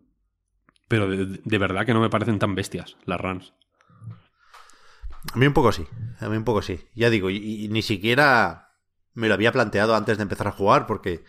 pero 0.88 1.08
de, 1.08 1.40
de 1.44 1.58
verdad 1.58 1.86
que 1.86 1.94
no 1.94 2.00
me 2.00 2.10
parecen 2.10 2.38
tan 2.38 2.54
bestias 2.54 2.96
las 3.06 3.20
runs. 3.20 3.54
A 5.34 5.36
mí 5.38 5.46
un 5.46 5.54
poco 5.54 5.72
sí, 5.72 5.86
a 6.20 6.28
mí 6.28 6.36
un 6.36 6.44
poco 6.44 6.62
sí. 6.62 6.80
Ya 6.94 7.10
digo, 7.10 7.30
y, 7.30 7.36
y 7.64 7.68
ni 7.68 7.82
siquiera 7.82 8.74
me 9.14 9.28
lo 9.28 9.34
había 9.34 9.52
planteado 9.52 9.94
antes 9.94 10.16
de 10.16 10.22
empezar 10.22 10.48
a 10.48 10.52
jugar 10.52 10.86
porque 10.86 11.24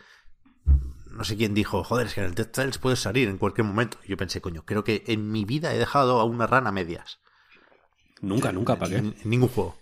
no 1.12 1.24
sé 1.24 1.38
quién 1.38 1.54
dijo, 1.54 1.84
joder, 1.84 2.08
es 2.08 2.14
que 2.16 2.22
en 2.22 2.28
el 2.28 2.36
Death 2.36 2.52
Trails 2.52 2.78
puedes 2.80 3.00
salir 3.00 3.30
en 3.30 3.38
cualquier 3.38 3.66
momento. 3.68 3.98
Yo 4.08 4.18
pensé, 4.18 4.42
coño, 4.42 4.66
creo 4.66 4.84
que 4.84 5.04
en 5.08 5.32
mi 5.32 5.46
vida 5.46 5.74
he 5.74 5.78
dejado 5.78 6.20
a 6.20 6.24
una 6.24 6.48
rana 6.48 6.70
a 6.70 6.74
medias. 6.74 7.20
Nunca, 8.22 8.52
nunca, 8.52 8.76
¿para 8.78 8.98
En, 8.98 9.06
qué? 9.12 9.18
en 9.22 9.30
ningún 9.30 9.50
juego. 9.50 9.76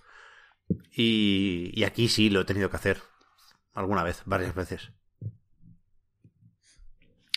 Y, 0.96 1.72
y 1.74 1.84
aquí 1.84 2.08
sí 2.08 2.30
lo 2.30 2.42
he 2.42 2.46
tenido 2.46 2.70
que 2.70 2.76
hacer. 2.78 3.02
Alguna 3.74 4.04
vez, 4.04 4.22
varias 4.26 4.54
veces. 4.56 4.92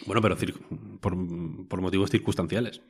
Bueno, 0.07 0.21
pero 0.21 0.37
por, 1.01 1.17
por 1.69 1.81
motivos 1.81 2.11
circunstanciales. 2.11 2.81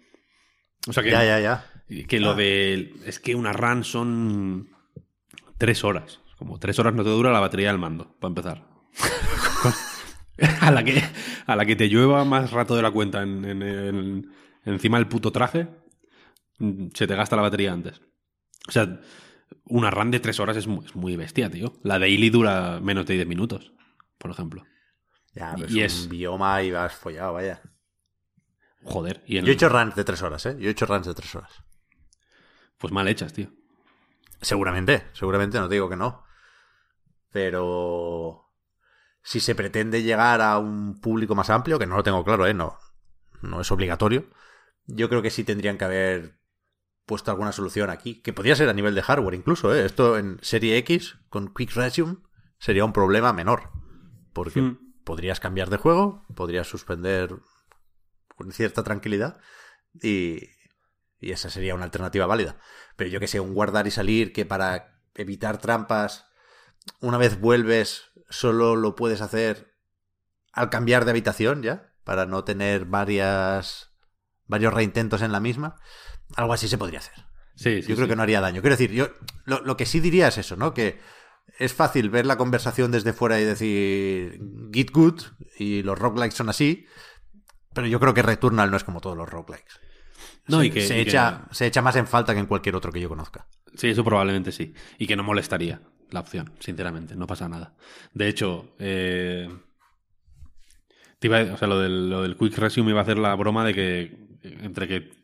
O 0.88 0.92
sea 0.92 1.02
que 1.02 1.10
Ya, 1.10 1.24
ya, 1.24 1.40
ya. 1.40 2.06
Que 2.08 2.20
lo 2.20 2.30
Ah. 2.30 2.34
de. 2.34 2.94
Es 3.04 3.20
que 3.20 3.34
una 3.34 3.52
run 3.52 3.84
son. 3.84 4.70
Tres 5.58 5.84
horas. 5.84 6.20
Como 6.38 6.58
tres 6.58 6.78
horas 6.78 6.94
no 6.94 7.04
te 7.04 7.10
dura 7.10 7.30
la 7.30 7.40
batería 7.40 7.68
del 7.68 7.78
mando, 7.78 8.16
para 8.18 8.28
empezar. 8.30 8.66
a, 10.60 10.70
la 10.72 10.82
que, 10.84 11.00
a 11.46 11.56
la 11.56 11.64
que 11.64 11.76
te 11.76 11.88
llueva 11.88 12.24
más 12.24 12.50
rato 12.50 12.74
de 12.74 12.82
la 12.82 12.90
cuenta 12.90 13.22
en, 13.22 13.44
en- 13.44 13.62
en- 13.62 14.32
encima 14.64 14.98
del 14.98 15.06
puto 15.06 15.30
traje, 15.30 15.68
se 16.94 17.06
te 17.06 17.14
gasta 17.14 17.36
la 17.36 17.42
batería 17.42 17.72
antes. 17.72 18.00
O 18.66 18.72
sea, 18.72 19.00
una 19.66 19.90
run 19.90 20.10
de 20.10 20.20
tres 20.20 20.40
horas 20.40 20.56
es 20.56 20.66
muy, 20.66 20.84
es 20.86 20.94
muy 20.96 21.16
bestia, 21.16 21.50
tío. 21.50 21.74
La 21.82 21.98
daily 21.98 22.30
dura 22.30 22.80
menos 22.80 23.06
de 23.06 23.14
10 23.14 23.26
minutos, 23.26 23.72
por 24.18 24.30
ejemplo. 24.30 24.64
Ya, 25.34 25.54
pero 25.58 25.72
Y 25.72 25.80
es 25.80 25.92
es- 25.94 26.04
un 26.04 26.08
bioma 26.10 26.62
y 26.62 26.70
vas 26.70 26.94
follado, 26.94 27.34
vaya. 27.34 27.60
Joder. 28.84 29.22
Y 29.26 29.38
en- 29.38 29.46
Yo 29.46 29.50
he 29.52 29.54
hecho 29.54 29.68
runs 29.68 29.94
de 29.94 30.04
tres 30.04 30.22
horas, 30.22 30.44
¿eh? 30.46 30.56
Yo 30.58 30.68
he 30.68 30.72
hecho 30.72 30.86
runs 30.86 31.06
de 31.06 31.14
tres 31.14 31.34
horas. 31.34 31.52
Pues 32.78 32.92
mal 32.92 33.08
hechas, 33.08 33.32
tío. 33.32 33.48
Seguramente, 34.40 35.04
seguramente, 35.12 35.58
no 35.58 35.68
te 35.68 35.74
digo 35.74 35.88
que 35.88 35.96
no. 35.96 36.24
Pero 37.30 38.50
si 39.22 39.40
se 39.40 39.54
pretende 39.54 40.02
llegar 40.02 40.40
a 40.40 40.58
un 40.58 41.00
público 41.00 41.34
más 41.34 41.50
amplio, 41.50 41.78
que 41.78 41.86
no 41.86 41.96
lo 41.96 42.02
tengo 42.02 42.24
claro, 42.24 42.46
¿eh? 42.46 42.54
No, 42.54 42.78
no 43.42 43.60
es 43.60 43.70
obligatorio, 43.72 44.26
yo 44.86 45.08
creo 45.08 45.22
que 45.22 45.30
sí 45.30 45.44
tendrían 45.44 45.78
que 45.78 45.84
haber 45.84 46.38
puesto 47.06 47.30
alguna 47.30 47.52
solución 47.52 47.90
aquí, 47.90 48.22
que 48.22 48.32
podría 48.32 48.56
ser 48.56 48.68
a 48.68 48.72
nivel 48.72 48.94
de 48.94 49.02
hardware 49.02 49.34
incluso, 49.34 49.74
¿eh? 49.74 49.84
Esto 49.84 50.16
en 50.18 50.38
Serie 50.42 50.76
X 50.78 51.16
con 51.28 51.52
Quick 51.52 51.74
Resume 51.74 52.16
sería 52.58 52.84
un 52.84 52.92
problema 52.92 53.32
menor, 53.32 53.70
porque 54.32 54.62
Mm. 54.62 54.78
podrías 55.04 55.40
cambiar 55.40 55.70
de 55.70 55.76
juego, 55.76 56.24
podrías 56.34 56.66
suspender 56.66 57.36
con 58.36 58.52
cierta 58.52 58.82
tranquilidad 58.82 59.38
y, 60.02 60.40
y 61.20 61.32
esa 61.32 61.50
sería 61.50 61.74
una 61.74 61.84
alternativa 61.84 62.26
válida. 62.26 62.56
Pero 62.96 63.10
yo 63.10 63.20
que 63.20 63.28
sé, 63.28 63.38
un 63.40 63.54
guardar 63.54 63.86
y 63.86 63.90
salir 63.90 64.32
que 64.32 64.46
para 64.46 65.00
evitar 65.14 65.58
trampas, 65.58 66.26
una 67.00 67.18
vez 67.18 67.38
vuelves, 67.38 68.10
solo 68.28 68.76
lo 68.76 68.94
puedes 68.94 69.20
hacer 69.20 69.74
al 70.52 70.70
cambiar 70.70 71.04
de 71.04 71.10
habitación 71.10 71.62
ya, 71.62 71.92
para 72.04 72.26
no 72.26 72.44
tener 72.44 72.84
varias 72.86 73.90
varios 74.46 74.74
reintentos 74.74 75.22
en 75.22 75.32
la 75.32 75.40
misma. 75.40 75.76
Algo 76.36 76.52
así 76.52 76.68
se 76.68 76.78
podría 76.78 76.98
hacer. 77.00 77.14
Sí, 77.56 77.82
sí, 77.82 77.88
Yo 77.88 77.94
creo 77.94 78.06
sí. 78.06 78.10
que 78.10 78.16
no 78.16 78.22
haría 78.22 78.40
daño. 78.40 78.60
Quiero 78.60 78.76
decir, 78.76 78.90
yo 78.92 79.08
lo, 79.44 79.60
lo 79.60 79.76
que 79.76 79.86
sí 79.86 80.00
diría 80.00 80.28
es 80.28 80.38
eso, 80.38 80.56
¿no? 80.56 80.74
Que 80.74 80.98
es 81.58 81.72
fácil 81.72 82.10
ver 82.10 82.26
la 82.26 82.36
conversación 82.36 82.90
desde 82.90 83.12
fuera 83.12 83.40
y 83.40 83.44
decir 83.44 84.40
git 84.72 84.90
good 84.90 85.20
y 85.58 85.82
los 85.82 85.98
roguelikes 85.98 86.34
son 86.36 86.48
así, 86.48 86.86
pero 87.72 87.86
yo 87.86 88.00
creo 88.00 88.12
que 88.14 88.22
Returnal 88.22 88.70
no 88.70 88.76
es 88.76 88.82
como 88.84 89.00
todos 89.00 89.16
los 89.16 89.28
roguelikes. 89.28 89.74
No, 90.48 90.60
se, 90.60 90.66
y 90.66 90.70
que- 90.70 90.80
se 90.86 91.00
y 91.00 91.04
que- 91.04 91.10
echa, 91.10 91.46
se 91.52 91.66
echa 91.66 91.80
más 91.82 91.94
en 91.96 92.06
falta 92.06 92.34
que 92.34 92.40
en 92.40 92.46
cualquier 92.46 92.74
otro 92.76 92.90
que 92.90 93.00
yo 93.00 93.08
conozca. 93.08 93.46
Sí, 93.76 93.88
eso 93.88 94.04
probablemente 94.04 94.50
sí. 94.52 94.74
Y 94.98 95.06
que 95.06 95.16
no 95.16 95.22
molestaría 95.22 95.80
la 96.10 96.20
opción, 96.20 96.52
sinceramente. 96.60 97.14
No 97.16 97.26
pasa 97.26 97.48
nada. 97.48 97.74
De 98.12 98.28
hecho, 98.28 98.74
eh, 98.78 99.48
te 101.18 101.26
iba 101.28 101.38
a- 101.40 101.54
o 101.54 101.56
sea, 101.56 101.68
lo 101.68 101.78
del, 101.78 102.10
lo 102.10 102.22
del 102.22 102.36
Quick 102.36 102.58
Resume 102.58 102.90
iba 102.90 103.00
a 103.00 103.02
hacer 103.04 103.18
la 103.18 103.34
broma 103.36 103.64
de 103.64 103.74
que 103.74 104.16
entre 104.42 104.88
que... 104.88 105.23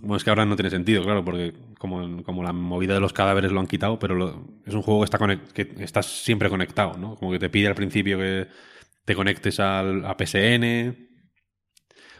Bueno, 0.00 0.16
es 0.16 0.24
que 0.24 0.30
ahora 0.30 0.44
no 0.44 0.56
tiene 0.56 0.70
sentido, 0.70 1.02
claro, 1.02 1.24
porque 1.24 1.54
como, 1.78 2.22
como 2.22 2.42
la 2.42 2.52
movida 2.52 2.94
de 2.94 3.00
los 3.00 3.12
cadáveres 3.12 3.52
lo 3.52 3.60
han 3.60 3.66
quitado, 3.66 3.98
pero 3.98 4.14
lo- 4.14 4.44
es 4.64 4.74
un 4.74 4.82
juego 4.82 5.00
que, 5.00 5.04
está 5.04 5.18
que 5.54 5.84
estás 5.84 6.06
siempre 6.06 6.48
conectado, 6.48 6.96
¿no? 6.96 7.16
Como 7.16 7.32
que 7.32 7.38
te 7.38 7.50
pide 7.50 7.68
al 7.68 7.74
principio 7.74 8.18
que 8.18 8.48
te 9.04 9.14
conectes 9.14 9.60
al, 9.60 10.04
a 10.06 10.16
PSN, 10.16 11.08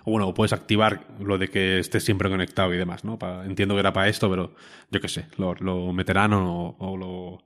o 0.04 0.10
bueno, 0.12 0.28
o 0.28 0.34
puedes 0.34 0.52
activar 0.52 1.06
lo 1.20 1.38
de 1.38 1.48
que 1.48 1.78
estés 1.80 2.04
siempre 2.04 2.30
conectado 2.30 2.74
y 2.74 2.78
demás, 2.78 3.04
¿no? 3.04 3.18
Pa- 3.18 3.44
entiendo 3.46 3.74
que 3.74 3.80
era 3.80 3.92
para 3.92 4.08
esto, 4.08 4.30
pero 4.30 4.54
yo 4.90 5.00
qué 5.00 5.08
sé, 5.08 5.26
lo, 5.38 5.54
lo 5.56 5.92
meterán 5.92 6.32
o, 6.34 6.76
o 6.78 6.96
lo... 6.96 7.44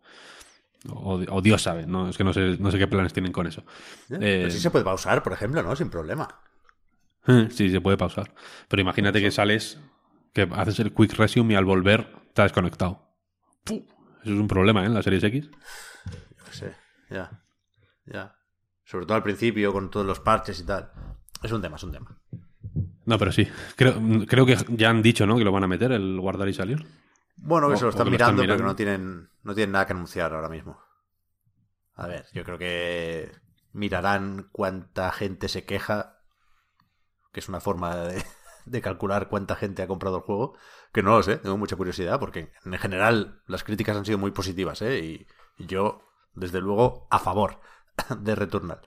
O, 0.89 1.15
o 1.31 1.43
Dios 1.43 1.63
sabe, 1.63 1.87
¿no? 1.87 2.09
Es 2.09 2.17
que 2.19 2.25
no 2.25 2.33
sé, 2.33 2.57
no 2.59 2.71
sé 2.73 2.79
qué 2.79 2.89
planes 2.89 3.13
tienen 3.13 3.33
con 3.33 3.47
eso. 3.47 3.63
¿eh? 4.11 4.17
Eh, 4.21 4.39
Pero 4.41 4.51
sí 4.51 4.59
se 4.61 4.71
puede 4.71 4.85
pausar, 4.85 5.23
por 5.23 5.33
ejemplo, 5.33 5.63
¿no? 5.63 5.77
Sin 5.77 5.91
problema. 5.91 6.29
Sí, 7.51 7.71
se 7.71 7.81
puede 7.81 7.97
pausar. 7.97 8.35
Pero 8.69 8.83
imagínate 8.83 9.21
que 9.21 9.31
sales, 9.31 9.79
que 10.33 10.49
haces 10.53 10.79
el 10.81 10.93
quick 10.95 11.15
resume 11.15 11.55
y 11.55 11.57
al 11.57 11.65
volver 11.65 12.07
te 12.35 12.43
has 12.43 12.47
desconectado. 12.47 13.09
Eso 13.65 13.85
es 14.25 14.31
un 14.31 14.49
problema, 14.49 14.83
¿eh? 14.83 14.87
En 14.87 14.95
la 14.95 15.03
Series 15.03 15.25
X. 15.25 15.51
Yo 15.51 16.45
qué 16.47 16.53
sé. 16.53 16.77
Ya. 17.11 17.43
Ya. 18.07 18.37
Sobre 18.85 19.07
todo 19.07 19.17
al 19.17 19.23
principio, 19.23 19.73
con 19.73 19.91
todos 19.91 20.07
los 20.07 20.21
parches 20.21 20.61
y 20.61 20.65
tal. 20.65 20.91
Es 21.43 21.53
un 21.53 21.61
tema, 21.63 21.77
es 21.77 21.83
un 21.85 21.93
tema. 21.93 22.19
No, 23.05 23.19
pero 23.19 23.33
sí. 23.33 23.49
Creo, 23.77 23.95
creo 24.29 24.47
que 24.47 24.57
ya 24.69 24.91
han 24.91 25.03
dicho, 25.03 25.27
¿no? 25.27 25.37
Que 25.37 25.45
lo 25.45 25.53
van 25.53 25.65
a 25.65 25.69
meter, 25.69 25.93
el 25.93 26.19
guardar 26.21 26.49
y 26.49 26.55
salir. 26.55 26.87
Bueno, 27.37 27.69
que 27.69 27.75
O- 27.75 27.77
se 27.77 27.85
lo 27.85 27.91
están 27.91 28.05
que 28.05 28.11
lo 28.11 28.17
están 28.17 28.35
mirando, 28.37 28.43
pero 28.43 28.53
que 28.57 28.63
mirando. 28.63 28.73
no 28.73 28.77
tienen, 28.77 29.31
no 29.43 29.55
tienen 29.55 29.73
nada 29.73 29.87
que 29.87 29.93
anunciar 29.93 30.33
ahora 30.33 30.49
mismo. 30.49 30.79
A 31.95 32.07
ver, 32.07 32.27
yo 32.33 32.45
creo 32.45 32.59
que 32.59 33.33
mirarán 33.73 34.49
cuánta 34.53 35.11
gente 35.13 35.49
se 35.49 35.65
queja, 35.65 36.19
que 37.33 37.41
es 37.41 37.49
una 37.49 37.61
forma 37.61 37.97
de, 37.97 38.25
de 38.65 38.81
calcular 38.81 39.29
cuánta 39.29 39.57
gente 39.57 39.83
ha 39.83 39.87
comprado 39.87 40.17
el 40.19 40.23
juego, 40.23 40.57
que 40.93 41.03
no 41.03 41.17
lo 41.17 41.23
sé, 41.23 41.39
tengo 41.39 41.57
mucha 41.57 41.77
curiosidad, 41.77 42.21
porque 42.21 42.53
en 42.65 42.79
general 42.79 43.43
las 43.47 43.65
críticas 43.65 43.97
han 43.97 44.05
sido 44.05 44.19
muy 44.19 44.31
positivas, 44.31 44.83
¿eh? 44.83 44.99
Y, 44.99 45.27
yo, 45.65 46.03
desde 46.35 46.61
luego, 46.61 47.07
a 47.11 47.19
favor 47.19 47.61
de 48.19 48.35
Returnal. 48.35 48.81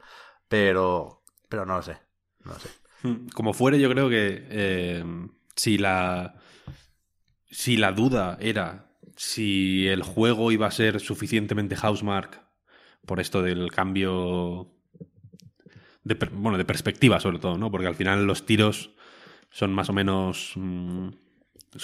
Pero, 0.47 1.23
pero 1.47 1.65
no 1.65 1.77
lo 1.77 1.81
sé, 1.81 1.97
no 2.43 2.53
lo 2.53 2.59
sé. 2.59 2.69
Como 3.33 3.53
fuere, 3.53 3.79
yo 3.79 3.89
creo 3.89 4.09
que 4.09 4.47
eh, 4.49 5.03
si 5.55 5.77
la. 5.77 6.35
Si 7.49 7.77
la 7.77 7.93
duda 7.93 8.37
era 8.41 8.85
si 9.15 9.87
el 9.87 10.03
juego 10.03 10.51
iba 10.51 10.67
a 10.67 10.71
ser 10.71 10.99
suficientemente 10.99 11.75
housemark 11.75 12.41
por 13.05 13.19
esto 13.19 13.41
del 13.41 13.71
cambio 13.71 14.71
de, 16.03 16.15
bueno, 16.31 16.57
de 16.57 16.65
perspectiva 16.65 17.19
sobre 17.19 17.39
todo, 17.39 17.57
¿no? 17.57 17.71
Porque 17.71 17.87
al 17.87 17.95
final 17.95 18.25
los 18.25 18.45
tiros 18.45 18.94
son 19.55 19.71
más 19.73 19.87
o 19.89 19.93
menos 19.93 20.51
mm, 20.55 21.07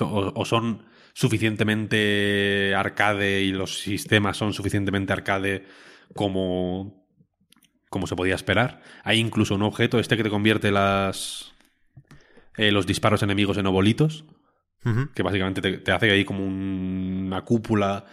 o, 0.02 0.32
o 0.36 0.46
son 0.46 0.84
suficientemente 1.14 2.74
arcade 2.76 3.42
y 3.44 3.52
los 3.52 3.80
sistemas 3.80 4.36
son 4.38 4.52
suficientemente 4.54 5.14
arcade 5.14 5.66
como 6.14 7.00
como 7.90 8.08
se 8.08 8.16
podía 8.16 8.36
esperar. 8.36 8.82
Hay 9.04 9.20
incluso 9.20 9.56
un 9.56 9.64
objeto, 9.64 10.00
este 10.00 10.16
que 10.16 10.24
te 10.24 10.30
convierte 10.30 10.72
las 10.72 11.54
eh, 12.58 12.72
los 12.72 12.86
disparos 12.86 13.24
enemigos 13.24 13.58
en 13.58 13.66
obolitos, 13.68 14.26
que 15.14 15.24
básicamente 15.24 15.62
te, 15.62 15.78
te 15.78 15.92
hace 15.92 16.10
ahí 16.12 16.26
como 16.26 16.46
un- 16.46 17.24
una 17.28 17.42
cúpula 17.44 18.06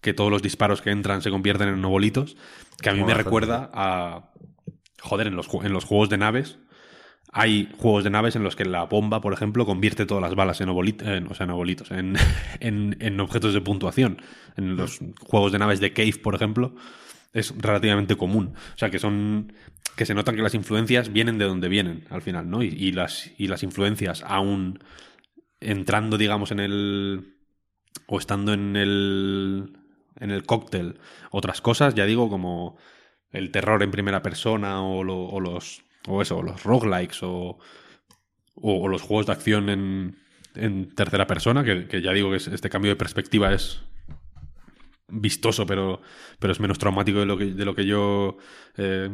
que 0.00 0.12
todos 0.14 0.30
los 0.30 0.42
disparos 0.42 0.82
que 0.82 0.90
entran 0.90 1.22
se 1.22 1.30
convierten 1.30 1.68
en 1.68 1.84
obolitos, 1.84 2.36
que 2.82 2.90
a 2.90 2.92
mí 2.92 3.00
me 3.00 3.12
recuerda 3.24 3.70
a... 3.72 4.32
Joder, 5.00 5.26
en 5.28 5.36
los, 5.36 5.48
en 5.62 5.72
los 5.72 5.84
juegos 5.84 6.08
de 6.08 6.18
naves 6.18 6.58
hay 7.38 7.68
juegos 7.76 8.02
de 8.02 8.08
naves 8.10 8.34
en 8.34 8.42
los 8.42 8.56
que 8.56 8.64
la 8.64 8.84
bomba, 8.84 9.20
por 9.20 9.34
ejemplo, 9.34 9.66
convierte 9.66 10.06
todas 10.06 10.22
las 10.22 10.34
balas 10.34 10.60
en, 10.62 10.70
obolit- 10.70 11.06
en- 11.06 11.26
o 11.26 11.34
sea, 11.34 11.44
en 11.44 11.50
obolitos, 11.50 11.90
en, 11.90 12.16
en- 12.60 12.96
en 13.00 13.20
objetos 13.20 13.52
de 13.52 13.60
puntuación. 13.60 14.22
En 14.56 14.76
los 14.76 15.00
juegos 15.20 15.52
de 15.52 15.58
naves 15.58 15.80
de 15.80 15.92
Cave, 15.92 16.14
por 16.22 16.34
ejemplo, 16.34 16.74
es 17.34 17.54
relativamente 17.58 18.16
común. 18.16 18.54
O 18.74 18.78
sea, 18.78 18.88
que 18.90 18.98
son. 18.98 19.52
que 19.96 20.06
se 20.06 20.14
notan 20.14 20.34
que 20.36 20.42
las 20.42 20.54
influencias 20.54 21.12
vienen 21.12 21.36
de 21.38 21.44
donde 21.44 21.68
vienen 21.68 22.04
al 22.10 22.22
final, 22.22 22.48
¿no? 22.48 22.62
Y, 22.62 22.92
las, 22.92 23.30
y 23.36 23.48
las 23.48 23.62
influencias, 23.62 24.22
aún 24.26 24.78
entrando, 25.60 26.16
digamos, 26.18 26.50
en 26.52 26.60
el. 26.60 27.36
o 28.06 28.18
estando 28.18 28.54
en 28.54 28.76
el. 28.76 29.76
en 30.20 30.30
el 30.30 30.44
cóctel, 30.44 30.98
otras 31.30 31.60
cosas, 31.60 31.94
ya 31.94 32.06
digo, 32.06 32.30
como 32.30 32.78
el 33.30 33.50
terror 33.50 33.82
en 33.82 33.90
primera 33.90 34.22
persona 34.22 34.80
o, 34.82 35.00
o 35.00 35.40
los. 35.40 35.82
O 36.06 36.22
eso, 36.22 36.42
los 36.42 36.62
roguelikes 36.62 37.22
o. 37.22 37.58
o, 38.54 38.82
o 38.82 38.88
los 38.88 39.02
juegos 39.02 39.26
de 39.26 39.32
acción 39.32 39.68
en, 39.68 40.16
en 40.54 40.94
tercera 40.94 41.26
persona, 41.26 41.62
que, 41.64 41.86
que 41.88 42.00
ya 42.02 42.12
digo 42.12 42.30
que 42.30 42.36
es- 42.36 42.48
este 42.48 42.70
cambio 42.70 42.90
de 42.92 42.96
perspectiva 42.96 43.52
es 43.52 43.82
vistoso, 45.08 45.66
pero, 45.66 46.00
pero 46.38 46.52
es 46.52 46.60
menos 46.60 46.78
traumático 46.78 47.20
de 47.20 47.26
lo 47.26 47.36
que, 47.38 47.46
de 47.46 47.64
lo 47.64 47.74
que 47.74 47.86
yo 47.86 48.38
eh, 48.76 49.08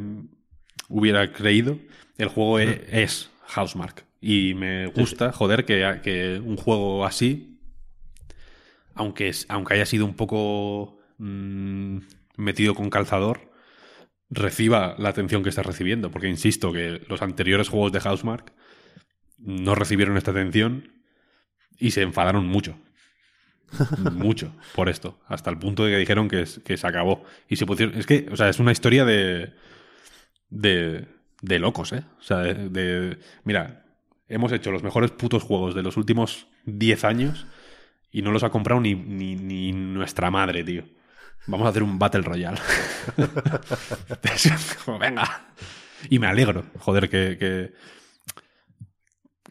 hubiera 0.88 1.32
creído. 1.32 1.78
El 2.18 2.28
juego 2.28 2.60
e- 2.60 2.86
es 3.02 3.30
Housemark. 3.48 4.04
Y 4.20 4.54
me 4.54 4.86
gusta, 4.86 5.32
joder, 5.32 5.64
que, 5.64 6.00
que 6.02 6.40
un 6.42 6.56
juego 6.56 7.04
así, 7.04 7.58
aunque, 8.94 9.28
es, 9.28 9.46
aunque 9.48 9.74
haya 9.74 9.86
sido 9.86 10.04
un 10.06 10.14
poco 10.14 10.98
mm, 11.18 11.98
metido 12.36 12.74
con 12.74 12.88
calzador, 12.88 13.51
reciba 14.34 14.94
la 14.98 15.10
atención 15.10 15.42
que 15.42 15.50
está 15.50 15.62
recibiendo. 15.62 16.10
Porque 16.10 16.28
insisto 16.28 16.72
que 16.72 17.02
los 17.08 17.22
anteriores 17.22 17.68
juegos 17.68 17.92
de 17.92 18.00
Housemark 18.00 18.52
no 19.38 19.74
recibieron 19.74 20.16
esta 20.16 20.30
atención 20.30 20.92
y 21.78 21.90
se 21.92 22.02
enfadaron 22.02 22.46
mucho. 22.46 22.76
mucho 24.12 24.54
por 24.74 24.88
esto. 24.88 25.18
Hasta 25.26 25.50
el 25.50 25.58
punto 25.58 25.84
de 25.84 25.92
que 25.92 25.98
dijeron 25.98 26.28
que, 26.28 26.42
es- 26.42 26.60
que 26.64 26.76
se 26.76 26.86
acabó. 26.86 27.24
Y 27.48 27.56
se 27.56 27.66
pusieron. 27.66 27.96
Es 27.98 28.06
que, 28.06 28.28
o 28.30 28.36
sea, 28.36 28.48
es 28.48 28.58
una 28.58 28.72
historia 28.72 29.04
de. 29.04 29.52
de. 30.50 31.06
de 31.40 31.58
locos, 31.58 31.92
¿eh? 31.92 32.04
O 32.18 32.22
sea, 32.22 32.38
de. 32.38 32.68
de- 32.68 33.18
mira, 33.44 33.84
hemos 34.28 34.52
hecho 34.52 34.70
los 34.72 34.82
mejores 34.82 35.10
putos 35.10 35.42
juegos 35.42 35.74
de 35.74 35.82
los 35.82 35.96
últimos 35.96 36.46
10 36.66 37.04
años 37.04 37.46
y 38.10 38.22
no 38.22 38.30
los 38.30 38.42
ha 38.44 38.50
comprado 38.50 38.80
ni, 38.80 38.94
ni, 38.94 39.36
ni 39.36 39.72
nuestra 39.72 40.30
madre, 40.30 40.62
tío. 40.64 40.84
Vamos 41.46 41.66
a 41.66 41.70
hacer 41.70 41.82
un 41.82 41.98
Battle 41.98 42.22
Royale. 42.22 42.58
Como, 44.84 44.98
venga. 44.98 45.48
Y 46.08 46.18
me 46.18 46.26
alegro, 46.26 46.64
joder, 46.78 47.08
que, 47.08 47.36
que, 47.38 47.72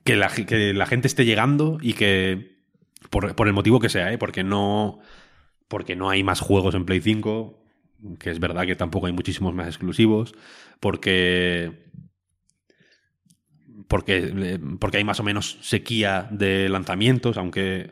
que 0.03 0.15
la, 0.15 0.29
gente 0.29 1.07
esté 1.07 1.25
llegando 1.25 1.77
y 1.81 1.93
que, 1.93 2.57
por, 3.09 3.47
el 3.47 3.53
motivo 3.53 3.79
que 3.79 3.89
sea, 3.89 4.11
¿eh? 4.11 4.17
porque 4.17 4.43
no 4.43 4.99
porque 5.67 5.95
no 5.95 6.09
hay 6.09 6.21
más 6.21 6.41
juegos 6.41 6.75
en 6.75 6.83
Play 6.85 6.99
5, 6.99 7.63
que 8.19 8.29
es 8.29 8.39
verdad 8.39 8.65
que 8.65 8.75
tampoco 8.75 9.07
hay 9.07 9.13
muchísimos 9.13 9.53
más 9.53 9.67
exclusivos, 9.67 10.33
porque 10.81 11.87
porque, 13.87 14.59
porque 14.79 14.97
hay 14.97 15.03
más 15.03 15.19
o 15.19 15.23
menos 15.23 15.57
sequía 15.61 16.27
de 16.29 16.67
lanzamientos, 16.67 17.37
aunque 17.37 17.91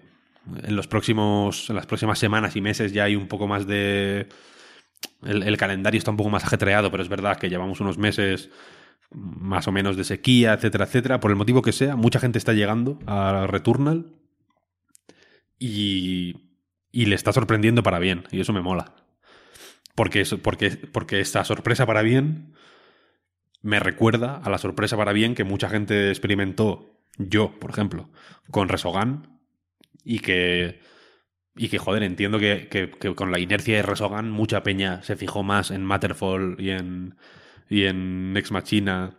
en 0.63 0.75
los 0.75 0.87
próximos 0.87 1.69
las 1.69 1.85
próximas 1.85 2.19
semanas 2.19 2.55
y 2.55 2.61
meses 2.61 2.93
ya 2.93 3.05
hay 3.05 3.15
un 3.15 3.27
poco 3.27 3.47
más 3.47 3.67
de 3.67 4.27
el, 5.23 5.43
el 5.43 5.57
calendario 5.57 5.97
está 5.97 6.11
un 6.11 6.17
poco 6.17 6.29
más 6.29 6.43
ajetreado, 6.43 6.91
pero 6.91 7.03
es 7.03 7.09
verdad 7.09 7.37
que 7.37 7.49
llevamos 7.49 7.79
unos 7.79 7.97
meses 7.97 8.49
más 9.11 9.67
o 9.67 9.71
menos 9.71 9.97
de 9.97 10.03
sequía, 10.03 10.53
etcétera, 10.53 10.85
etcétera, 10.85 11.19
por 11.19 11.31
el 11.31 11.37
motivo 11.37 11.61
que 11.61 11.71
sea, 11.71 11.95
mucha 11.95 12.19
gente 12.19 12.37
está 12.37 12.53
llegando 12.53 12.99
a 13.07 13.47
Returnal 13.47 14.13
y, 15.57 16.35
y 16.91 17.05
le 17.05 17.15
está 17.15 17.33
sorprendiendo 17.33 17.83
para 17.83 17.99
bien, 17.99 18.23
y 18.31 18.39
eso 18.39 18.53
me 18.53 18.61
mola. 18.61 18.93
Porque, 19.95 20.23
porque, 20.41 20.69
porque 20.69 21.19
esta 21.19 21.43
sorpresa 21.43 21.85
para 21.85 22.01
bien 22.01 22.53
me 23.61 23.79
recuerda 23.79 24.37
a 24.37 24.49
la 24.49 24.57
sorpresa 24.57 24.95
para 24.95 25.11
bien 25.11 25.35
que 25.35 25.43
mucha 25.43 25.69
gente 25.69 26.09
experimentó, 26.09 27.01
yo, 27.17 27.59
por 27.59 27.71
ejemplo, 27.71 28.09
con 28.51 28.69
Resogan, 28.69 29.38
y 30.03 30.19
que, 30.19 30.79
y 31.55 31.69
que 31.69 31.77
joder, 31.77 32.03
entiendo 32.03 32.39
que, 32.39 32.67
que, 32.69 33.15
con 33.15 33.31
la 33.31 33.39
inercia 33.39 33.77
de 33.77 33.83
Resogan 33.83 34.31
mucha 34.31 34.63
peña 34.63 35.03
se 35.03 35.15
fijó 35.15 35.43
más 35.43 35.71
en 35.71 35.83
Matterfall 35.83 36.55
y 36.59 36.71
en, 36.71 37.15
y 37.69 37.85
en 37.85 38.35
Ex 38.37 38.51
Machina, 38.51 39.17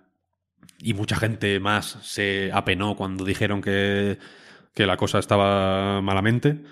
y 0.79 0.95
mucha 0.95 1.17
gente 1.17 1.61
más 1.61 1.99
se 2.03 2.51
apenó 2.53 2.97
cuando 2.97 3.25
dijeron 3.25 3.61
que, 3.61 4.19
que 4.75 4.87
la 4.87 4.97
cosa 4.97 5.19
estaba 5.19 6.01
malamente. 6.01 6.63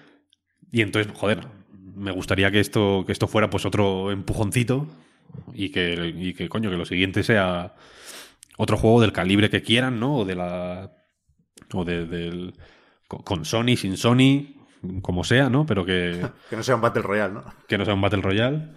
Y 0.71 0.83
entonces, 0.83 1.13
joder, 1.15 1.47
me 1.95 2.13
gustaría 2.13 2.51
que 2.51 2.61
esto, 2.61 3.05
que 3.07 3.13
esto 3.13 3.29
fuera 3.29 3.51
pues 3.51 3.67
otro 3.67 4.11
empujoncito 4.11 4.87
y 5.53 5.71
que, 5.71 6.15
y 6.17 6.35
que, 6.35 6.49
coño, 6.49 6.71
que 6.71 6.77
lo 6.77 6.87
siguiente 6.87 7.23
sea 7.23 7.75
otro 8.57 8.77
juego 8.77 9.01
del 9.01 9.13
calibre 9.13 9.51
que 9.51 9.63
quieran, 9.63 10.01
¿no? 10.01 10.19
O 10.19 10.25
de 10.25 10.35
la. 10.35 10.93
O 11.73 11.85
de, 11.85 12.07
del. 12.07 12.55
Con 13.09 13.45
Sony, 13.45 13.77
sin 13.77 13.97
Sony, 13.97 14.55
como 15.03 15.25
sea, 15.25 15.49
¿no? 15.49 15.67
Pero 15.67 15.85
que. 15.85 16.27
que 16.51 16.57
no 16.57 16.63
sea 16.63 16.75
un 16.75 16.81
Battle 16.81 17.03
Royale, 17.03 17.35
¿no? 17.35 17.45
Que 17.67 17.79
no 17.79 17.85
sea 17.85 17.95
un 17.95 18.01
Battle 18.01 18.23
Royale. 18.23 18.69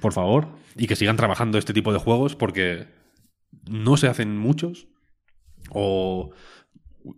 por 0.00 0.12
favor. 0.12 0.48
Y 0.76 0.86
que 0.86 0.96
sigan 0.96 1.16
trabajando 1.16 1.58
este 1.58 1.72
tipo 1.72 1.92
de 1.92 1.98
juegos 1.98 2.34
porque 2.34 2.88
no 3.68 3.96
se 3.96 4.08
hacen 4.08 4.36
muchos. 4.38 4.88
O. 5.70 6.30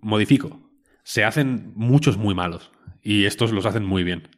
Modifico. 0.00 0.60
Se 1.02 1.24
hacen 1.24 1.72
muchos 1.74 2.18
muy 2.18 2.34
malos. 2.34 2.72
Y 3.02 3.24
estos 3.24 3.52
los 3.52 3.64
hacen 3.64 3.84
muy 3.84 4.04
bien. 4.04 4.28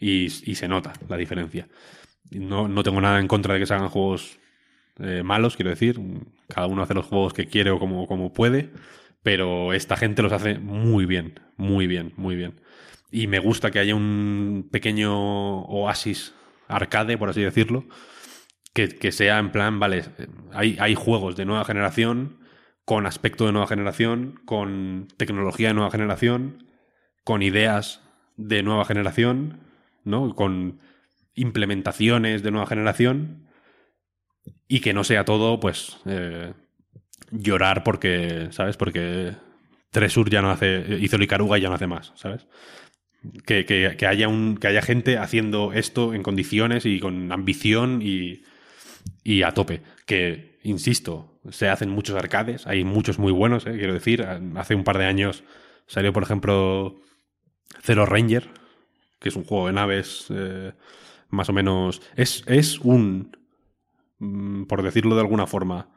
Y, 0.00 0.24
y 0.24 0.56
se 0.56 0.68
nota 0.68 0.94
la 1.08 1.16
diferencia. 1.16 1.68
No, 2.30 2.68
no, 2.68 2.82
tengo 2.82 3.00
nada 3.00 3.20
en 3.20 3.28
contra 3.28 3.54
de 3.54 3.60
que 3.60 3.66
se 3.66 3.74
hagan 3.74 3.88
juegos 3.88 4.38
eh, 4.98 5.22
malos, 5.22 5.56
quiero 5.56 5.70
decir. 5.70 6.00
Cada 6.48 6.66
uno 6.66 6.82
hace 6.82 6.94
los 6.94 7.06
juegos 7.06 7.32
que 7.32 7.46
quiere 7.46 7.70
o 7.70 7.78
como, 7.78 8.06
como 8.06 8.32
puede. 8.32 8.72
Pero 9.26 9.72
esta 9.72 9.96
gente 9.96 10.22
los 10.22 10.30
hace 10.30 10.60
muy 10.60 11.04
bien, 11.04 11.40
muy 11.56 11.88
bien, 11.88 12.12
muy 12.16 12.36
bien. 12.36 12.60
Y 13.10 13.26
me 13.26 13.40
gusta 13.40 13.72
que 13.72 13.80
haya 13.80 13.96
un 13.96 14.68
pequeño 14.70 15.62
oasis 15.62 16.32
arcade, 16.68 17.18
por 17.18 17.30
así 17.30 17.42
decirlo, 17.42 17.86
que, 18.72 18.88
que 18.88 19.10
sea 19.10 19.40
en 19.40 19.50
plan, 19.50 19.80
vale, 19.80 20.04
hay, 20.52 20.76
hay 20.78 20.94
juegos 20.94 21.34
de 21.34 21.44
nueva 21.44 21.64
generación, 21.64 22.38
con 22.84 23.04
aspecto 23.04 23.46
de 23.46 23.50
nueva 23.50 23.66
generación, 23.66 24.40
con 24.44 25.08
tecnología 25.16 25.68
de 25.68 25.74
nueva 25.74 25.90
generación, 25.90 26.68
con 27.24 27.42
ideas 27.42 28.02
de 28.36 28.62
nueva 28.62 28.84
generación, 28.84 29.58
¿no? 30.04 30.36
Con 30.36 30.78
implementaciones 31.34 32.44
de 32.44 32.52
nueva 32.52 32.68
generación 32.68 33.48
y 34.68 34.78
que 34.78 34.94
no 34.94 35.02
sea 35.02 35.24
todo, 35.24 35.58
pues, 35.58 35.98
eh, 36.06 36.52
llorar 37.30 37.84
porque, 37.84 38.48
¿sabes? 38.50 38.76
Porque 38.76 39.34
Tresur 39.90 40.30
ya 40.30 40.42
no 40.42 40.50
hace, 40.50 40.98
hizo 41.00 41.18
Licaruga 41.18 41.58
y 41.58 41.62
ya 41.62 41.68
no 41.68 41.74
hace 41.74 41.86
más, 41.86 42.12
¿sabes? 42.16 42.46
Que, 43.44 43.64
que, 43.64 43.96
que, 43.96 44.06
haya 44.06 44.28
un, 44.28 44.56
que 44.56 44.68
haya 44.68 44.82
gente 44.82 45.18
haciendo 45.18 45.72
esto 45.72 46.14
en 46.14 46.22
condiciones 46.22 46.86
y 46.86 47.00
con 47.00 47.32
ambición 47.32 48.00
y, 48.02 48.42
y 49.24 49.42
a 49.42 49.52
tope. 49.52 49.82
Que, 50.04 50.58
insisto, 50.62 51.40
se 51.50 51.68
hacen 51.68 51.90
muchos 51.90 52.16
arcades, 52.16 52.66
hay 52.66 52.84
muchos 52.84 53.18
muy 53.18 53.32
buenos, 53.32 53.66
¿eh? 53.66 53.76
quiero 53.76 53.94
decir. 53.94 54.24
Hace 54.56 54.74
un 54.74 54.84
par 54.84 54.98
de 54.98 55.06
años 55.06 55.44
salió, 55.86 56.12
por 56.12 56.22
ejemplo, 56.22 57.00
Zero 57.82 58.06
Ranger, 58.06 58.48
que 59.18 59.28
es 59.28 59.36
un 59.36 59.44
juego 59.44 59.66
de 59.66 59.72
naves 59.72 60.26
eh, 60.30 60.72
más 61.30 61.48
o 61.48 61.52
menos... 61.52 62.02
Es, 62.16 62.44
es 62.46 62.78
un... 62.80 63.36
Mm, 64.18 64.64
por 64.64 64.82
decirlo 64.82 65.14
de 65.14 65.20
alguna 65.22 65.46
forma, 65.46 65.88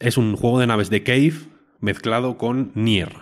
es 0.00 0.16
un 0.16 0.36
juego 0.36 0.60
de 0.60 0.66
naves 0.66 0.90
de 0.90 1.02
Cave 1.02 1.34
mezclado 1.80 2.38
con 2.38 2.72
Nier. 2.74 3.12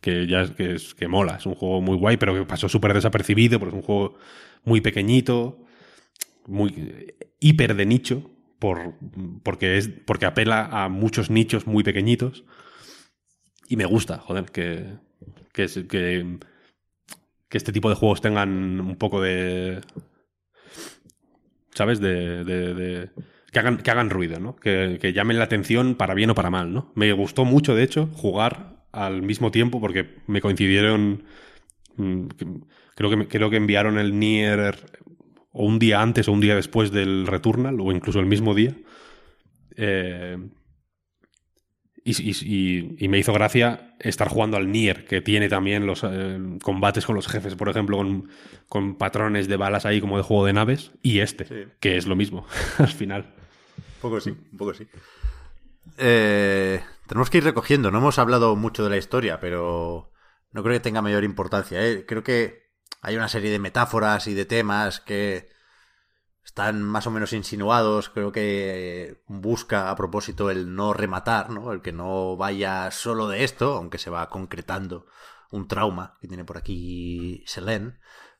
Que 0.00 0.26
ya 0.26 0.42
es 0.42 0.50
que, 0.52 0.74
es, 0.74 0.94
que 0.94 1.08
mola, 1.08 1.36
es 1.36 1.46
un 1.46 1.54
juego 1.54 1.80
muy 1.80 1.96
guay, 1.96 2.16
pero 2.16 2.34
que 2.34 2.44
pasó 2.44 2.68
súper 2.68 2.94
desapercibido, 2.94 3.58
porque 3.58 3.76
es 3.76 3.82
un 3.82 3.86
juego 3.86 4.18
muy 4.64 4.80
pequeñito, 4.80 5.58
muy 6.46 7.14
hiper 7.40 7.74
de 7.74 7.86
nicho, 7.86 8.30
por, 8.58 8.94
porque, 9.42 9.78
es, 9.78 9.88
porque 9.88 10.26
apela 10.26 10.68
a 10.70 10.88
muchos 10.88 11.30
nichos 11.30 11.66
muy 11.66 11.82
pequeñitos. 11.82 12.44
Y 13.68 13.76
me 13.76 13.84
gusta, 13.84 14.18
joder, 14.18 14.44
que, 14.46 14.86
que, 15.52 15.66
que, 15.88 16.38
que 17.48 17.58
este 17.58 17.72
tipo 17.72 17.88
de 17.88 17.96
juegos 17.96 18.20
tengan 18.20 18.80
un 18.80 18.96
poco 18.96 19.20
de. 19.20 19.80
¿Sabes? 21.74 21.98
De. 22.00 22.44
de, 22.44 22.74
de 22.74 23.10
que, 23.52 23.58
hagan, 23.58 23.78
que 23.78 23.90
hagan 23.90 24.10
ruido, 24.10 24.40
¿no? 24.40 24.56
Que, 24.56 24.98
que, 25.00 25.12
llamen 25.12 25.38
la 25.38 25.44
atención 25.44 25.94
para 25.94 26.14
bien 26.14 26.30
o 26.30 26.34
para 26.34 26.50
mal, 26.50 26.72
¿no? 26.72 26.92
Me 26.94 27.12
gustó 27.12 27.44
mucho, 27.44 27.74
de 27.74 27.82
hecho, 27.82 28.08
jugar 28.14 28.76
al 28.92 29.22
mismo 29.22 29.50
tiempo 29.50 29.80
porque 29.80 30.16
me 30.26 30.40
coincidieron. 30.40 31.24
Mm, 31.96 32.26
creo 32.94 33.10
que, 33.10 33.28
creo 33.28 33.50
que 33.50 33.56
enviaron 33.56 33.98
el 33.98 34.18
Nier 34.18 34.76
o 35.52 35.64
un 35.64 35.78
día 35.78 36.02
antes 36.02 36.28
o 36.28 36.32
un 36.32 36.40
día 36.40 36.54
después 36.54 36.90
del 36.90 37.26
Returnal, 37.26 37.80
o 37.80 37.92
incluso 37.92 38.20
el 38.20 38.26
mismo 38.26 38.54
día. 38.54 38.74
Eh, 39.76 40.38
y, 42.06 42.30
y, 42.30 42.96
y, 42.98 43.08
me 43.08 43.18
hizo 43.18 43.32
gracia 43.32 43.96
estar 43.98 44.28
jugando 44.28 44.56
al 44.56 44.70
Nier, 44.70 45.06
que 45.06 45.20
tiene 45.20 45.48
también 45.48 45.86
los 45.86 46.04
eh, 46.04 46.38
combates 46.62 47.04
con 47.04 47.16
los 47.16 47.26
jefes, 47.26 47.56
por 47.56 47.68
ejemplo, 47.68 47.96
con, 47.96 48.30
con, 48.68 48.96
patrones 48.96 49.48
de 49.48 49.56
balas 49.56 49.86
ahí 49.86 50.00
como 50.00 50.16
de 50.16 50.22
juego 50.22 50.46
de 50.46 50.52
naves, 50.52 50.92
y 51.02 51.18
este, 51.18 51.46
sí. 51.46 51.72
que 51.80 51.96
es 51.96 52.06
lo 52.06 52.14
mismo 52.14 52.46
al 52.78 52.88
final. 52.88 53.34
Un 53.76 54.00
poco 54.00 54.20
sí, 54.20 54.30
un 54.30 54.56
poco 54.56 54.72
sí. 54.72 54.86
Eh, 55.98 56.80
tenemos 57.08 57.28
que 57.28 57.38
ir 57.38 57.44
recogiendo, 57.44 57.90
no 57.90 57.98
hemos 57.98 58.20
hablado 58.20 58.54
mucho 58.54 58.84
de 58.84 58.90
la 58.90 58.96
historia, 58.96 59.40
pero 59.40 60.12
no 60.52 60.62
creo 60.62 60.74
que 60.74 60.80
tenga 60.80 61.02
mayor 61.02 61.24
importancia. 61.24 61.84
¿eh? 61.84 62.04
Creo 62.06 62.22
que 62.22 62.70
hay 63.02 63.16
una 63.16 63.28
serie 63.28 63.50
de 63.50 63.58
metáforas 63.58 64.28
y 64.28 64.34
de 64.34 64.44
temas 64.44 65.00
que 65.00 65.48
están 66.56 66.82
más 66.82 67.06
o 67.06 67.10
menos 67.10 67.34
insinuados. 67.34 68.08
Creo 68.08 68.32
que 68.32 69.22
busca 69.26 69.90
a 69.90 69.96
propósito 69.96 70.50
el 70.50 70.74
no 70.74 70.94
rematar, 70.94 71.50
¿no? 71.50 71.70
El 71.70 71.82
que 71.82 71.92
no 71.92 72.38
vaya 72.38 72.90
solo 72.90 73.28
de 73.28 73.44
esto, 73.44 73.74
aunque 73.74 73.98
se 73.98 74.08
va 74.08 74.30
concretando 74.30 75.06
un 75.50 75.68
trauma 75.68 76.16
que 76.18 76.28
tiene 76.28 76.46
por 76.46 76.56
aquí 76.56 77.44
Selene. 77.46 77.98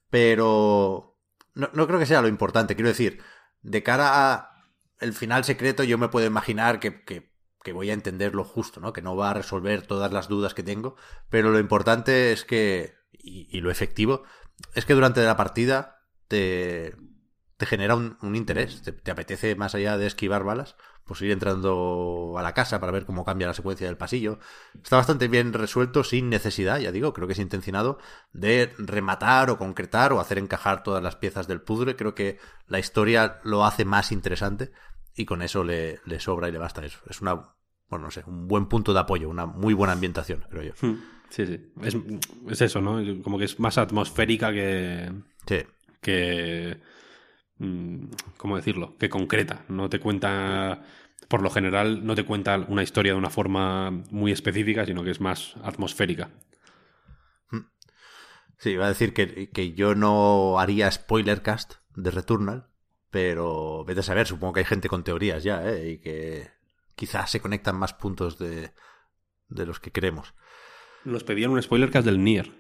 Pero 0.09 1.19
no, 1.53 1.69
no 1.75 1.87
creo 1.87 1.99
que 1.99 2.07
sea 2.07 2.23
lo 2.23 2.29
importante. 2.29 2.75
Quiero 2.75 2.89
decir, 2.89 3.21
de 3.61 3.83
cara 3.83 4.33
a 4.33 4.51
el 4.99 5.13
final 5.13 5.45
secreto, 5.45 5.85
yo 5.85 5.99
me 5.99 6.09
puedo 6.09 6.27
imaginar 6.27 6.81
que, 6.81 7.05
que, 7.05 7.35
que 7.63 7.75
voy 7.75 7.91
a 7.91 7.95
entender 7.95 8.35
lo 8.35 8.45
justo, 8.45 8.81
¿no? 8.81 8.95
Que 8.95 9.03
no 9.03 9.15
va 9.15 9.33
a 9.33 9.35
resolver 9.35 9.87
todas 9.87 10.11
las 10.11 10.29
dudas 10.29 10.55
que 10.55 10.63
tengo. 10.63 10.97
Pero 11.29 11.51
lo 11.51 11.59
importante 11.59 12.33
es 12.33 12.47
que, 12.47 12.95
y, 13.13 13.47
y 13.55 13.61
lo 13.61 13.71
efectivo, 13.71 14.23
es 14.75 14.87
que 14.87 14.95
durante 14.95 15.23
la 15.23 15.37
partida 15.37 15.99
te, 16.29 16.95
te 17.57 17.67
genera 17.67 17.95
un, 17.95 18.19
un 18.23 18.37
interés, 18.37 18.83
te, 18.83 18.93
te, 18.93 19.11
apetece 19.11 19.57
más 19.57 19.75
allá 19.75 19.97
de 19.97 20.07
esquivar 20.07 20.45
balas, 20.45 20.77
pues 21.07 21.23
ir 21.23 21.31
entrando 21.31 22.35
a 22.37 22.43
la 22.43 22.53
casa 22.53 22.81
para 22.81 22.93
ver 22.93 23.07
cómo 23.07 23.25
cambia 23.25 23.47
la 23.47 23.55
secuencia 23.55 23.87
del 23.87 23.97
pasillo. 23.97 24.39
Está 24.75 24.97
bastante 24.97 25.29
bien 25.29 25.53
resuelto 25.53 26.05
sin 26.05 26.29
necesidad, 26.29 26.79
ya 26.81 26.93
digo, 26.93 27.13
creo 27.13 27.27
que 27.27 27.33
es 27.33 27.39
intencionado 27.39 27.99
de 28.33 28.73
rematar 28.79 29.49
o 29.51 29.57
concretar 29.57 30.13
o 30.13 30.21
hacer 30.21 30.39
encajar 30.39 30.83
todas 30.83 31.03
las 31.03 31.17
piezas 31.17 31.47
del 31.47 31.63
puzzle. 31.63 31.97
Creo 31.97 32.15
que 32.15 32.39
la 32.67 32.79
historia 32.79 33.41
lo 33.45 33.65
hace 33.65 33.85
más 33.85 34.13
interesante 34.13 34.73
y 35.15 35.25
con 35.25 35.43
eso 35.43 35.65
le, 35.65 36.01
le 36.05 36.21
sobra 36.21 36.49
y 36.49 36.53
le 36.53 36.59
basta. 36.59 36.85
Es, 36.85 36.99
es 37.09 37.21
una, 37.23 37.55
bueno, 37.89 38.07
no 38.07 38.11
sé, 38.11 38.25
un 38.27 38.49
buen 38.49 38.67
punto 38.67 38.93
de 38.93 39.01
apoyo, 39.01 39.31
una 39.31 39.47
muy 39.47 39.75
buena 39.75 39.93
ambientación, 39.93 40.45
creo 40.51 40.65
yo. 40.65 40.73
Sí, 41.31 41.47
sí. 41.47 41.73
Es, 41.83 41.97
es 42.49 42.61
eso, 42.61 42.81
¿no? 42.81 43.01
Como 43.23 43.39
que 43.39 43.45
es 43.45 43.59
más 43.61 43.79
atmosférica 43.79 44.53
que. 44.53 45.13
Sí. 45.47 45.63
Que 46.01 46.79
¿cómo 48.37 48.57
decirlo? 48.57 48.97
Que 48.99 49.09
concreta. 49.09 49.65
No 49.69 49.89
te 49.89 50.01
cuenta, 50.01 50.85
por 51.29 51.43
lo 51.43 51.51
general, 51.51 52.05
no 52.07 52.15
te 52.15 52.25
cuenta 52.25 52.59
una 52.69 52.83
historia 52.83 53.13
de 53.13 53.19
una 53.19 53.31
forma 53.31 53.91
muy 54.11 54.33
específica, 54.33 54.85
sino 54.87 55.03
que 55.05 55.11
es 55.11 55.21
más 55.21 55.55
atmosférica. 55.63 56.31
Sí, 58.59 58.71
iba 58.71 58.87
a 58.87 58.89
decir 58.89 59.13
que, 59.13 59.51
que 59.51 59.73
yo 59.75 59.95
no 59.95 60.59
haría 60.59 60.91
spoilercast 60.91 61.75
de 61.95 62.11
Returnal, 62.11 62.69
pero 63.11 63.85
vete 63.85 64.01
a 64.01 64.03
saber, 64.03 64.27
supongo 64.27 64.55
que 64.55 64.61
hay 64.61 64.67
gente 64.67 64.89
con 64.89 65.05
teorías 65.05 65.43
ya, 65.43 65.63
¿eh? 65.71 65.91
Y 65.91 65.99
que 65.99 66.51
quizás 66.95 67.31
se 67.31 67.41
conectan 67.41 67.77
más 67.77 67.93
puntos 67.93 68.39
de, 68.39 68.73
de 69.49 69.67
los 69.67 69.79
que 69.79 69.91
queremos. 69.91 70.33
Nos 71.05 71.23
pedían 71.23 71.51
un 71.51 71.63
spoilercast 71.63 72.07
del 72.07 72.25
Nier. 72.25 72.51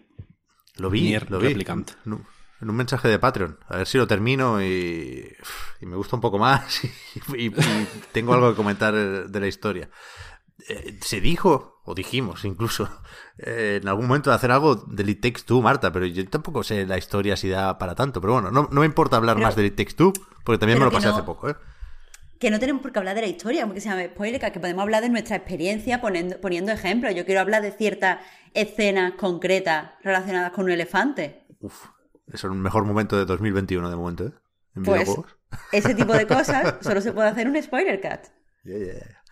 Lo 0.76 0.90
vi, 0.90 1.00
Nier 1.00 1.30
lo 1.30 1.38
vi. 1.38 1.48
Replicant. 1.48 1.92
No, 2.04 2.26
en 2.60 2.70
un 2.70 2.76
mensaje 2.76 3.08
de 3.08 3.18
Patreon. 3.18 3.58
A 3.68 3.76
ver 3.78 3.86
si 3.86 3.98
lo 3.98 4.06
termino 4.06 4.62
y, 4.62 5.30
y 5.80 5.86
me 5.86 5.96
gusta 5.96 6.16
un 6.16 6.22
poco 6.22 6.38
más 6.38 6.82
y, 7.36 7.46
y 7.46 7.52
tengo 8.12 8.34
algo 8.34 8.50
que 8.50 8.56
comentar 8.56 8.94
de 8.94 9.40
la 9.40 9.46
historia. 9.46 9.88
Eh, 10.68 10.98
se 11.02 11.20
dijo, 11.20 11.80
o 11.84 11.94
dijimos 11.94 12.44
incluso, 12.44 12.88
eh, 13.38 13.78
en 13.80 13.88
algún 13.88 14.06
momento 14.06 14.30
de 14.30 14.36
hacer 14.36 14.50
algo 14.50 14.74
de 14.74 15.08
It 15.10 15.20
Takes 15.20 15.42
Two, 15.44 15.60
Marta, 15.62 15.92
pero 15.92 16.06
yo 16.06 16.26
tampoco 16.28 16.62
sé 16.64 16.86
la 16.86 16.98
historia 16.98 17.36
si 17.36 17.48
da 17.48 17.78
para 17.78 17.94
tanto. 17.94 18.20
Pero 18.20 18.32
bueno, 18.34 18.50
no, 18.50 18.68
no 18.72 18.80
me 18.80 18.86
importa 18.86 19.16
hablar 19.16 19.36
Pero- 19.36 19.46
más 19.46 19.54
de 19.56 19.66
It 19.66 19.76
Takes 19.76 19.94
Two, 19.94 20.12
porque 20.44 20.58
también 20.58 20.78
me 20.78 20.86
lo 20.86 20.90
pasé 20.90 21.06
no- 21.08 21.14
hace 21.14 21.22
poco, 21.22 21.50
¿eh? 21.50 21.56
Que 22.40 22.50
no 22.50 22.58
tenemos 22.58 22.82
por 22.82 22.92
qué 22.92 22.98
hablar 22.98 23.14
de 23.14 23.22
la 23.22 23.28
historia, 23.28 23.64
porque 23.64 23.80
se 23.80 23.88
llama 23.88 24.02
spoiler, 24.04 24.38
que 24.52 24.60
podemos 24.60 24.82
hablar 24.82 25.02
de 25.02 25.08
nuestra 25.08 25.36
experiencia 25.36 26.02
poniendo, 26.02 26.38
poniendo 26.38 26.70
ejemplos. 26.70 27.14
Yo 27.14 27.24
quiero 27.24 27.40
hablar 27.40 27.62
de 27.62 27.72
ciertas 27.72 28.18
escenas 28.52 29.12
concretas 29.14 29.92
relacionadas 30.02 30.52
con 30.52 30.66
un 30.66 30.70
elefante. 30.72 31.46
Uf, 31.60 31.86
es 32.26 32.44
el 32.44 32.50
mejor 32.52 32.84
momento 32.84 33.16
de 33.16 33.24
2021 33.24 33.88
de 33.90 33.96
momento, 33.96 34.26
¿eh? 34.26 34.32
En 34.74 34.82
Pues 34.82 35.02
videojuegos. 35.02 35.36
ese 35.72 35.94
tipo 35.94 36.12
de 36.12 36.26
cosas 36.28 36.74
solo 36.80 37.00
se 37.00 37.12
puede 37.12 37.28
hacer 37.28 37.46
en 37.46 37.56
un 37.56 37.62
spoiler 37.62 38.00
cat. 38.00 38.26
Yeah, 38.64 38.78
yeah, 38.78 38.94
yeah. 38.94 39.22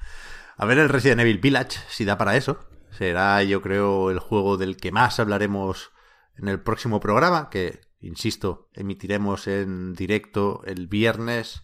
A 0.56 0.66
ver 0.66 0.78
el 0.78 0.88
Resident 0.88 1.20
Evil 1.20 1.38
Village, 1.38 1.78
si 1.88 2.04
da 2.04 2.16
para 2.16 2.36
eso. 2.36 2.68
Será, 2.90 3.42
yo 3.42 3.60
creo, 3.60 4.10
el 4.10 4.20
juego 4.20 4.56
del 4.56 4.76
que 4.76 4.92
más 4.92 5.18
hablaremos 5.18 5.90
en 6.36 6.48
el 6.48 6.60
próximo 6.60 7.00
programa, 7.00 7.50
que, 7.50 7.80
insisto, 8.00 8.68
emitiremos 8.72 9.48
en 9.48 9.94
directo 9.94 10.62
el 10.64 10.86
viernes. 10.86 11.62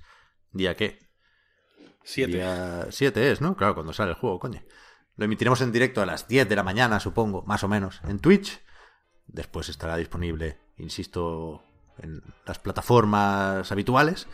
¿Día 0.51 0.75
qué? 0.75 0.99
Siete. 2.03 2.33
Día 2.33 2.87
7 2.91 3.31
es, 3.31 3.41
¿no? 3.41 3.57
Claro, 3.57 3.75
cuando 3.75 3.93
sale 3.93 4.11
el 4.11 4.17
juego, 4.17 4.41
coño. 4.41 4.63
Lo 5.17 5.25
emitiremos 5.25 5.61
en 5.61 5.71
directo 5.71 6.03
a 6.03 6.07
las 6.07 6.27
10 6.27 6.49
de 6.49 6.57
la 6.57 6.65
mañana, 6.65 6.99
supongo, 6.99 7.43
más 7.43 7.63
o 7.63 7.69
menos, 7.69 8.01
en 8.09 8.19
Twitch. 8.19 8.61
Después 9.27 9.69
estará 9.69 9.97
disponible, 9.97 10.59
insisto, 10.81 11.63
en 11.99 12.23
las 12.47 12.59
plataformas 12.59 13.71
habituales. 13.71 14.27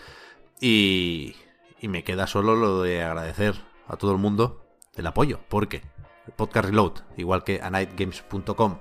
Y, 0.61 1.37
me 1.83 2.03
queda 2.03 2.27
solo 2.27 2.57
lo 2.57 2.83
de 2.83 3.05
agradecer 3.05 3.55
a 3.87 3.97
todo 3.97 4.11
el 4.11 4.19
mundo 4.19 4.67
el 4.97 5.07
apoyo, 5.07 5.39
porque 5.49 5.83
el 6.27 6.33
podcast 6.33 6.67
Reload, 6.69 6.95
igual 7.17 7.45
que 7.45 7.61
a 7.63 7.71
nightgames.com, 7.71 8.81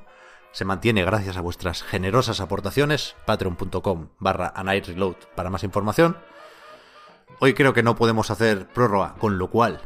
se 0.52 0.66
mantiene 0.66 1.06
gracias 1.06 1.38
a 1.38 1.42
vuestras 1.42 1.84
generosas 1.84 2.40
aportaciones. 2.40 3.16
Patreon.com 3.28 4.10
barra 4.18 4.52
a 4.56 4.64
Night 4.64 4.88
Reload 4.88 5.18
para 5.36 5.52
más 5.52 5.64
información. 5.64 6.18
Hoy 7.40 7.54
creo 7.54 7.74
que 7.74 7.84
no 7.84 7.96
podemos 7.96 8.32
hacer 8.32 8.68
prórroga, 8.70 9.16
con 9.20 9.38
lo 9.38 9.52
cual 9.52 9.82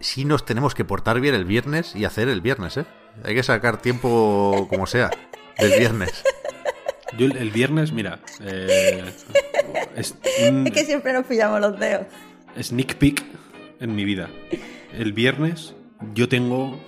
sí 0.00 0.24
nos 0.24 0.44
tenemos 0.44 0.74
que 0.74 0.84
portar 0.84 1.20
bien 1.20 1.34
el 1.34 1.44
viernes 1.44 1.94
y 1.94 2.04
hacer 2.04 2.28
el 2.28 2.40
viernes, 2.40 2.78
¿eh? 2.78 2.86
Hay 3.22 3.34
que 3.34 3.42
sacar 3.42 3.76
tiempo 3.80 4.66
como 4.68 4.86
sea 4.86 5.10
del 5.58 5.78
viernes. 5.78 6.24
Yo 7.18 7.26
el, 7.26 7.50
viernes, 7.50 7.92
mira, 7.92 8.18
eh, 8.40 9.04
es 9.96 10.16
un 10.50 10.66
Es 10.66 10.72
que 10.72 10.84
siempre 10.84 11.12
nos 11.12 11.26
pillamos 11.26 11.60
los 11.60 11.78
dedos. 11.78 12.06
sneak 12.60 12.96
peek 12.96 13.22
en 13.80 13.94
mi 13.94 14.04
vida. 14.04 14.28
El 14.92 15.12
viernes 15.12 15.74
yo 16.14 16.28
tengo 16.28 16.80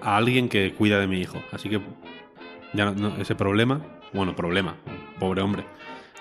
a 0.00 0.16
alguien 0.16 0.48
que 0.48 0.72
cuida 0.74 0.98
de 0.98 1.06
mi 1.06 1.20
hijo, 1.20 1.42
así 1.52 1.68
que 1.68 1.80
ya 2.72 2.86
no- 2.86 2.92
no- 2.94 3.16
ese 3.20 3.34
problema, 3.34 3.84
bueno, 4.12 4.34
problema, 4.34 4.76
pobre 5.18 5.42
hombre, 5.42 5.64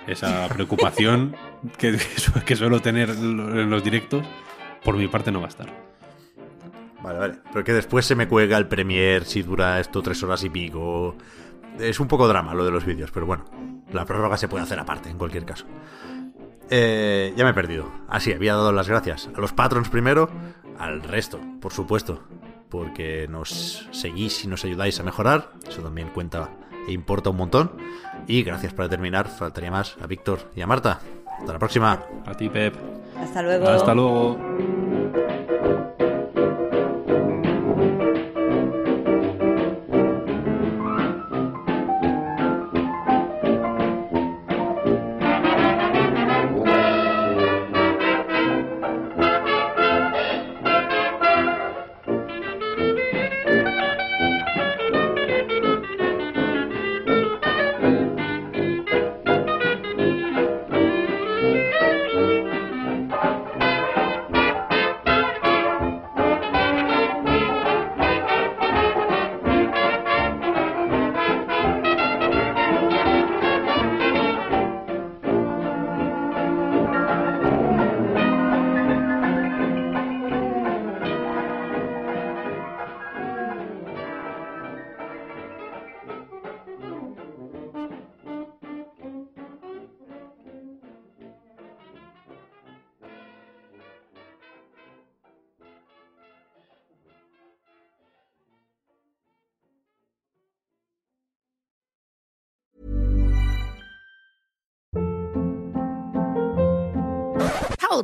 esa 0.07 0.47
preocupación 0.53 1.35
que, 1.77 1.93
que, 1.93 2.41
que 2.45 2.55
suelo 2.55 2.81
tener 2.81 3.09
en 3.09 3.69
los 3.69 3.84
directos, 3.84 4.26
por 4.84 4.95
mi 4.97 5.07
parte 5.07 5.31
no 5.31 5.39
va 5.39 5.45
a 5.45 5.49
estar. 5.49 5.67
Vale, 7.01 7.17
vale. 7.19 7.34
Pero 7.53 7.63
que 7.63 7.71
después 7.73 8.05
se 8.05 8.13
me 8.15 8.27
cuelga 8.27 8.57
el 8.57 8.67
Premiere 8.67 9.23
si 9.23 9.41
dura 9.41 9.80
esto 9.80 10.01
tres 10.01 10.21
horas 10.21 10.43
y 10.43 10.49
pico. 10.49 11.15
Es 11.80 11.99
un 11.99 12.07
poco 12.07 12.27
drama 12.27 12.53
lo 12.53 12.65
de 12.65 12.72
los 12.72 12.85
vídeos, 12.85 13.11
pero 13.11 13.26
bueno. 13.26 13.45
La 13.91 14.06
prórroga 14.06 14.38
se 14.38 14.47
puede 14.47 14.64
hacer 14.64 14.80
aparte, 14.80 15.10
en 15.10 15.18
cualquier 15.18 15.45
caso. 15.45 15.65
Eh, 16.69 17.34
ya 17.35 17.43
me 17.43 17.51
he 17.51 17.53
perdido. 17.53 17.91
Ah, 18.07 18.19
sí, 18.19 18.31
había 18.31 18.53
dado 18.53 18.72
las 18.72 18.88
gracias 18.88 19.30
a 19.35 19.41
los 19.41 19.53
patrons 19.53 19.89
primero, 19.89 20.30
al 20.77 21.01
resto, 21.01 21.39
por 21.60 21.73
supuesto. 21.73 22.23
Porque 22.69 23.27
nos 23.27 23.88
seguís 23.91 24.45
y 24.45 24.47
nos 24.47 24.64
ayudáis 24.64 24.99
a 24.99 25.03
mejorar. 25.03 25.53
Eso 25.68 25.81
también 25.81 26.10
cuenta 26.10 26.51
e 26.88 26.91
importa 26.91 27.31
un 27.31 27.38
montón. 27.38 27.72
Y 28.27 28.43
gracias 28.43 28.73
para 28.73 28.89
terminar, 28.89 29.27
faltaría 29.27 29.72
más 29.72 29.97
a 30.01 30.06
Víctor 30.06 30.51
y 30.56 30.61
a 30.61 30.68
Marta. 30.68 30.99
Hasta 31.39 31.53
la 31.53 31.60
próxima. 31.60 32.03
A 32.26 32.34
ti, 32.35 32.49
Pep. 32.49 32.76
Hasta 33.18 33.41
luego. 33.41 33.68
Hasta 33.68 33.95
luego. 33.95 34.38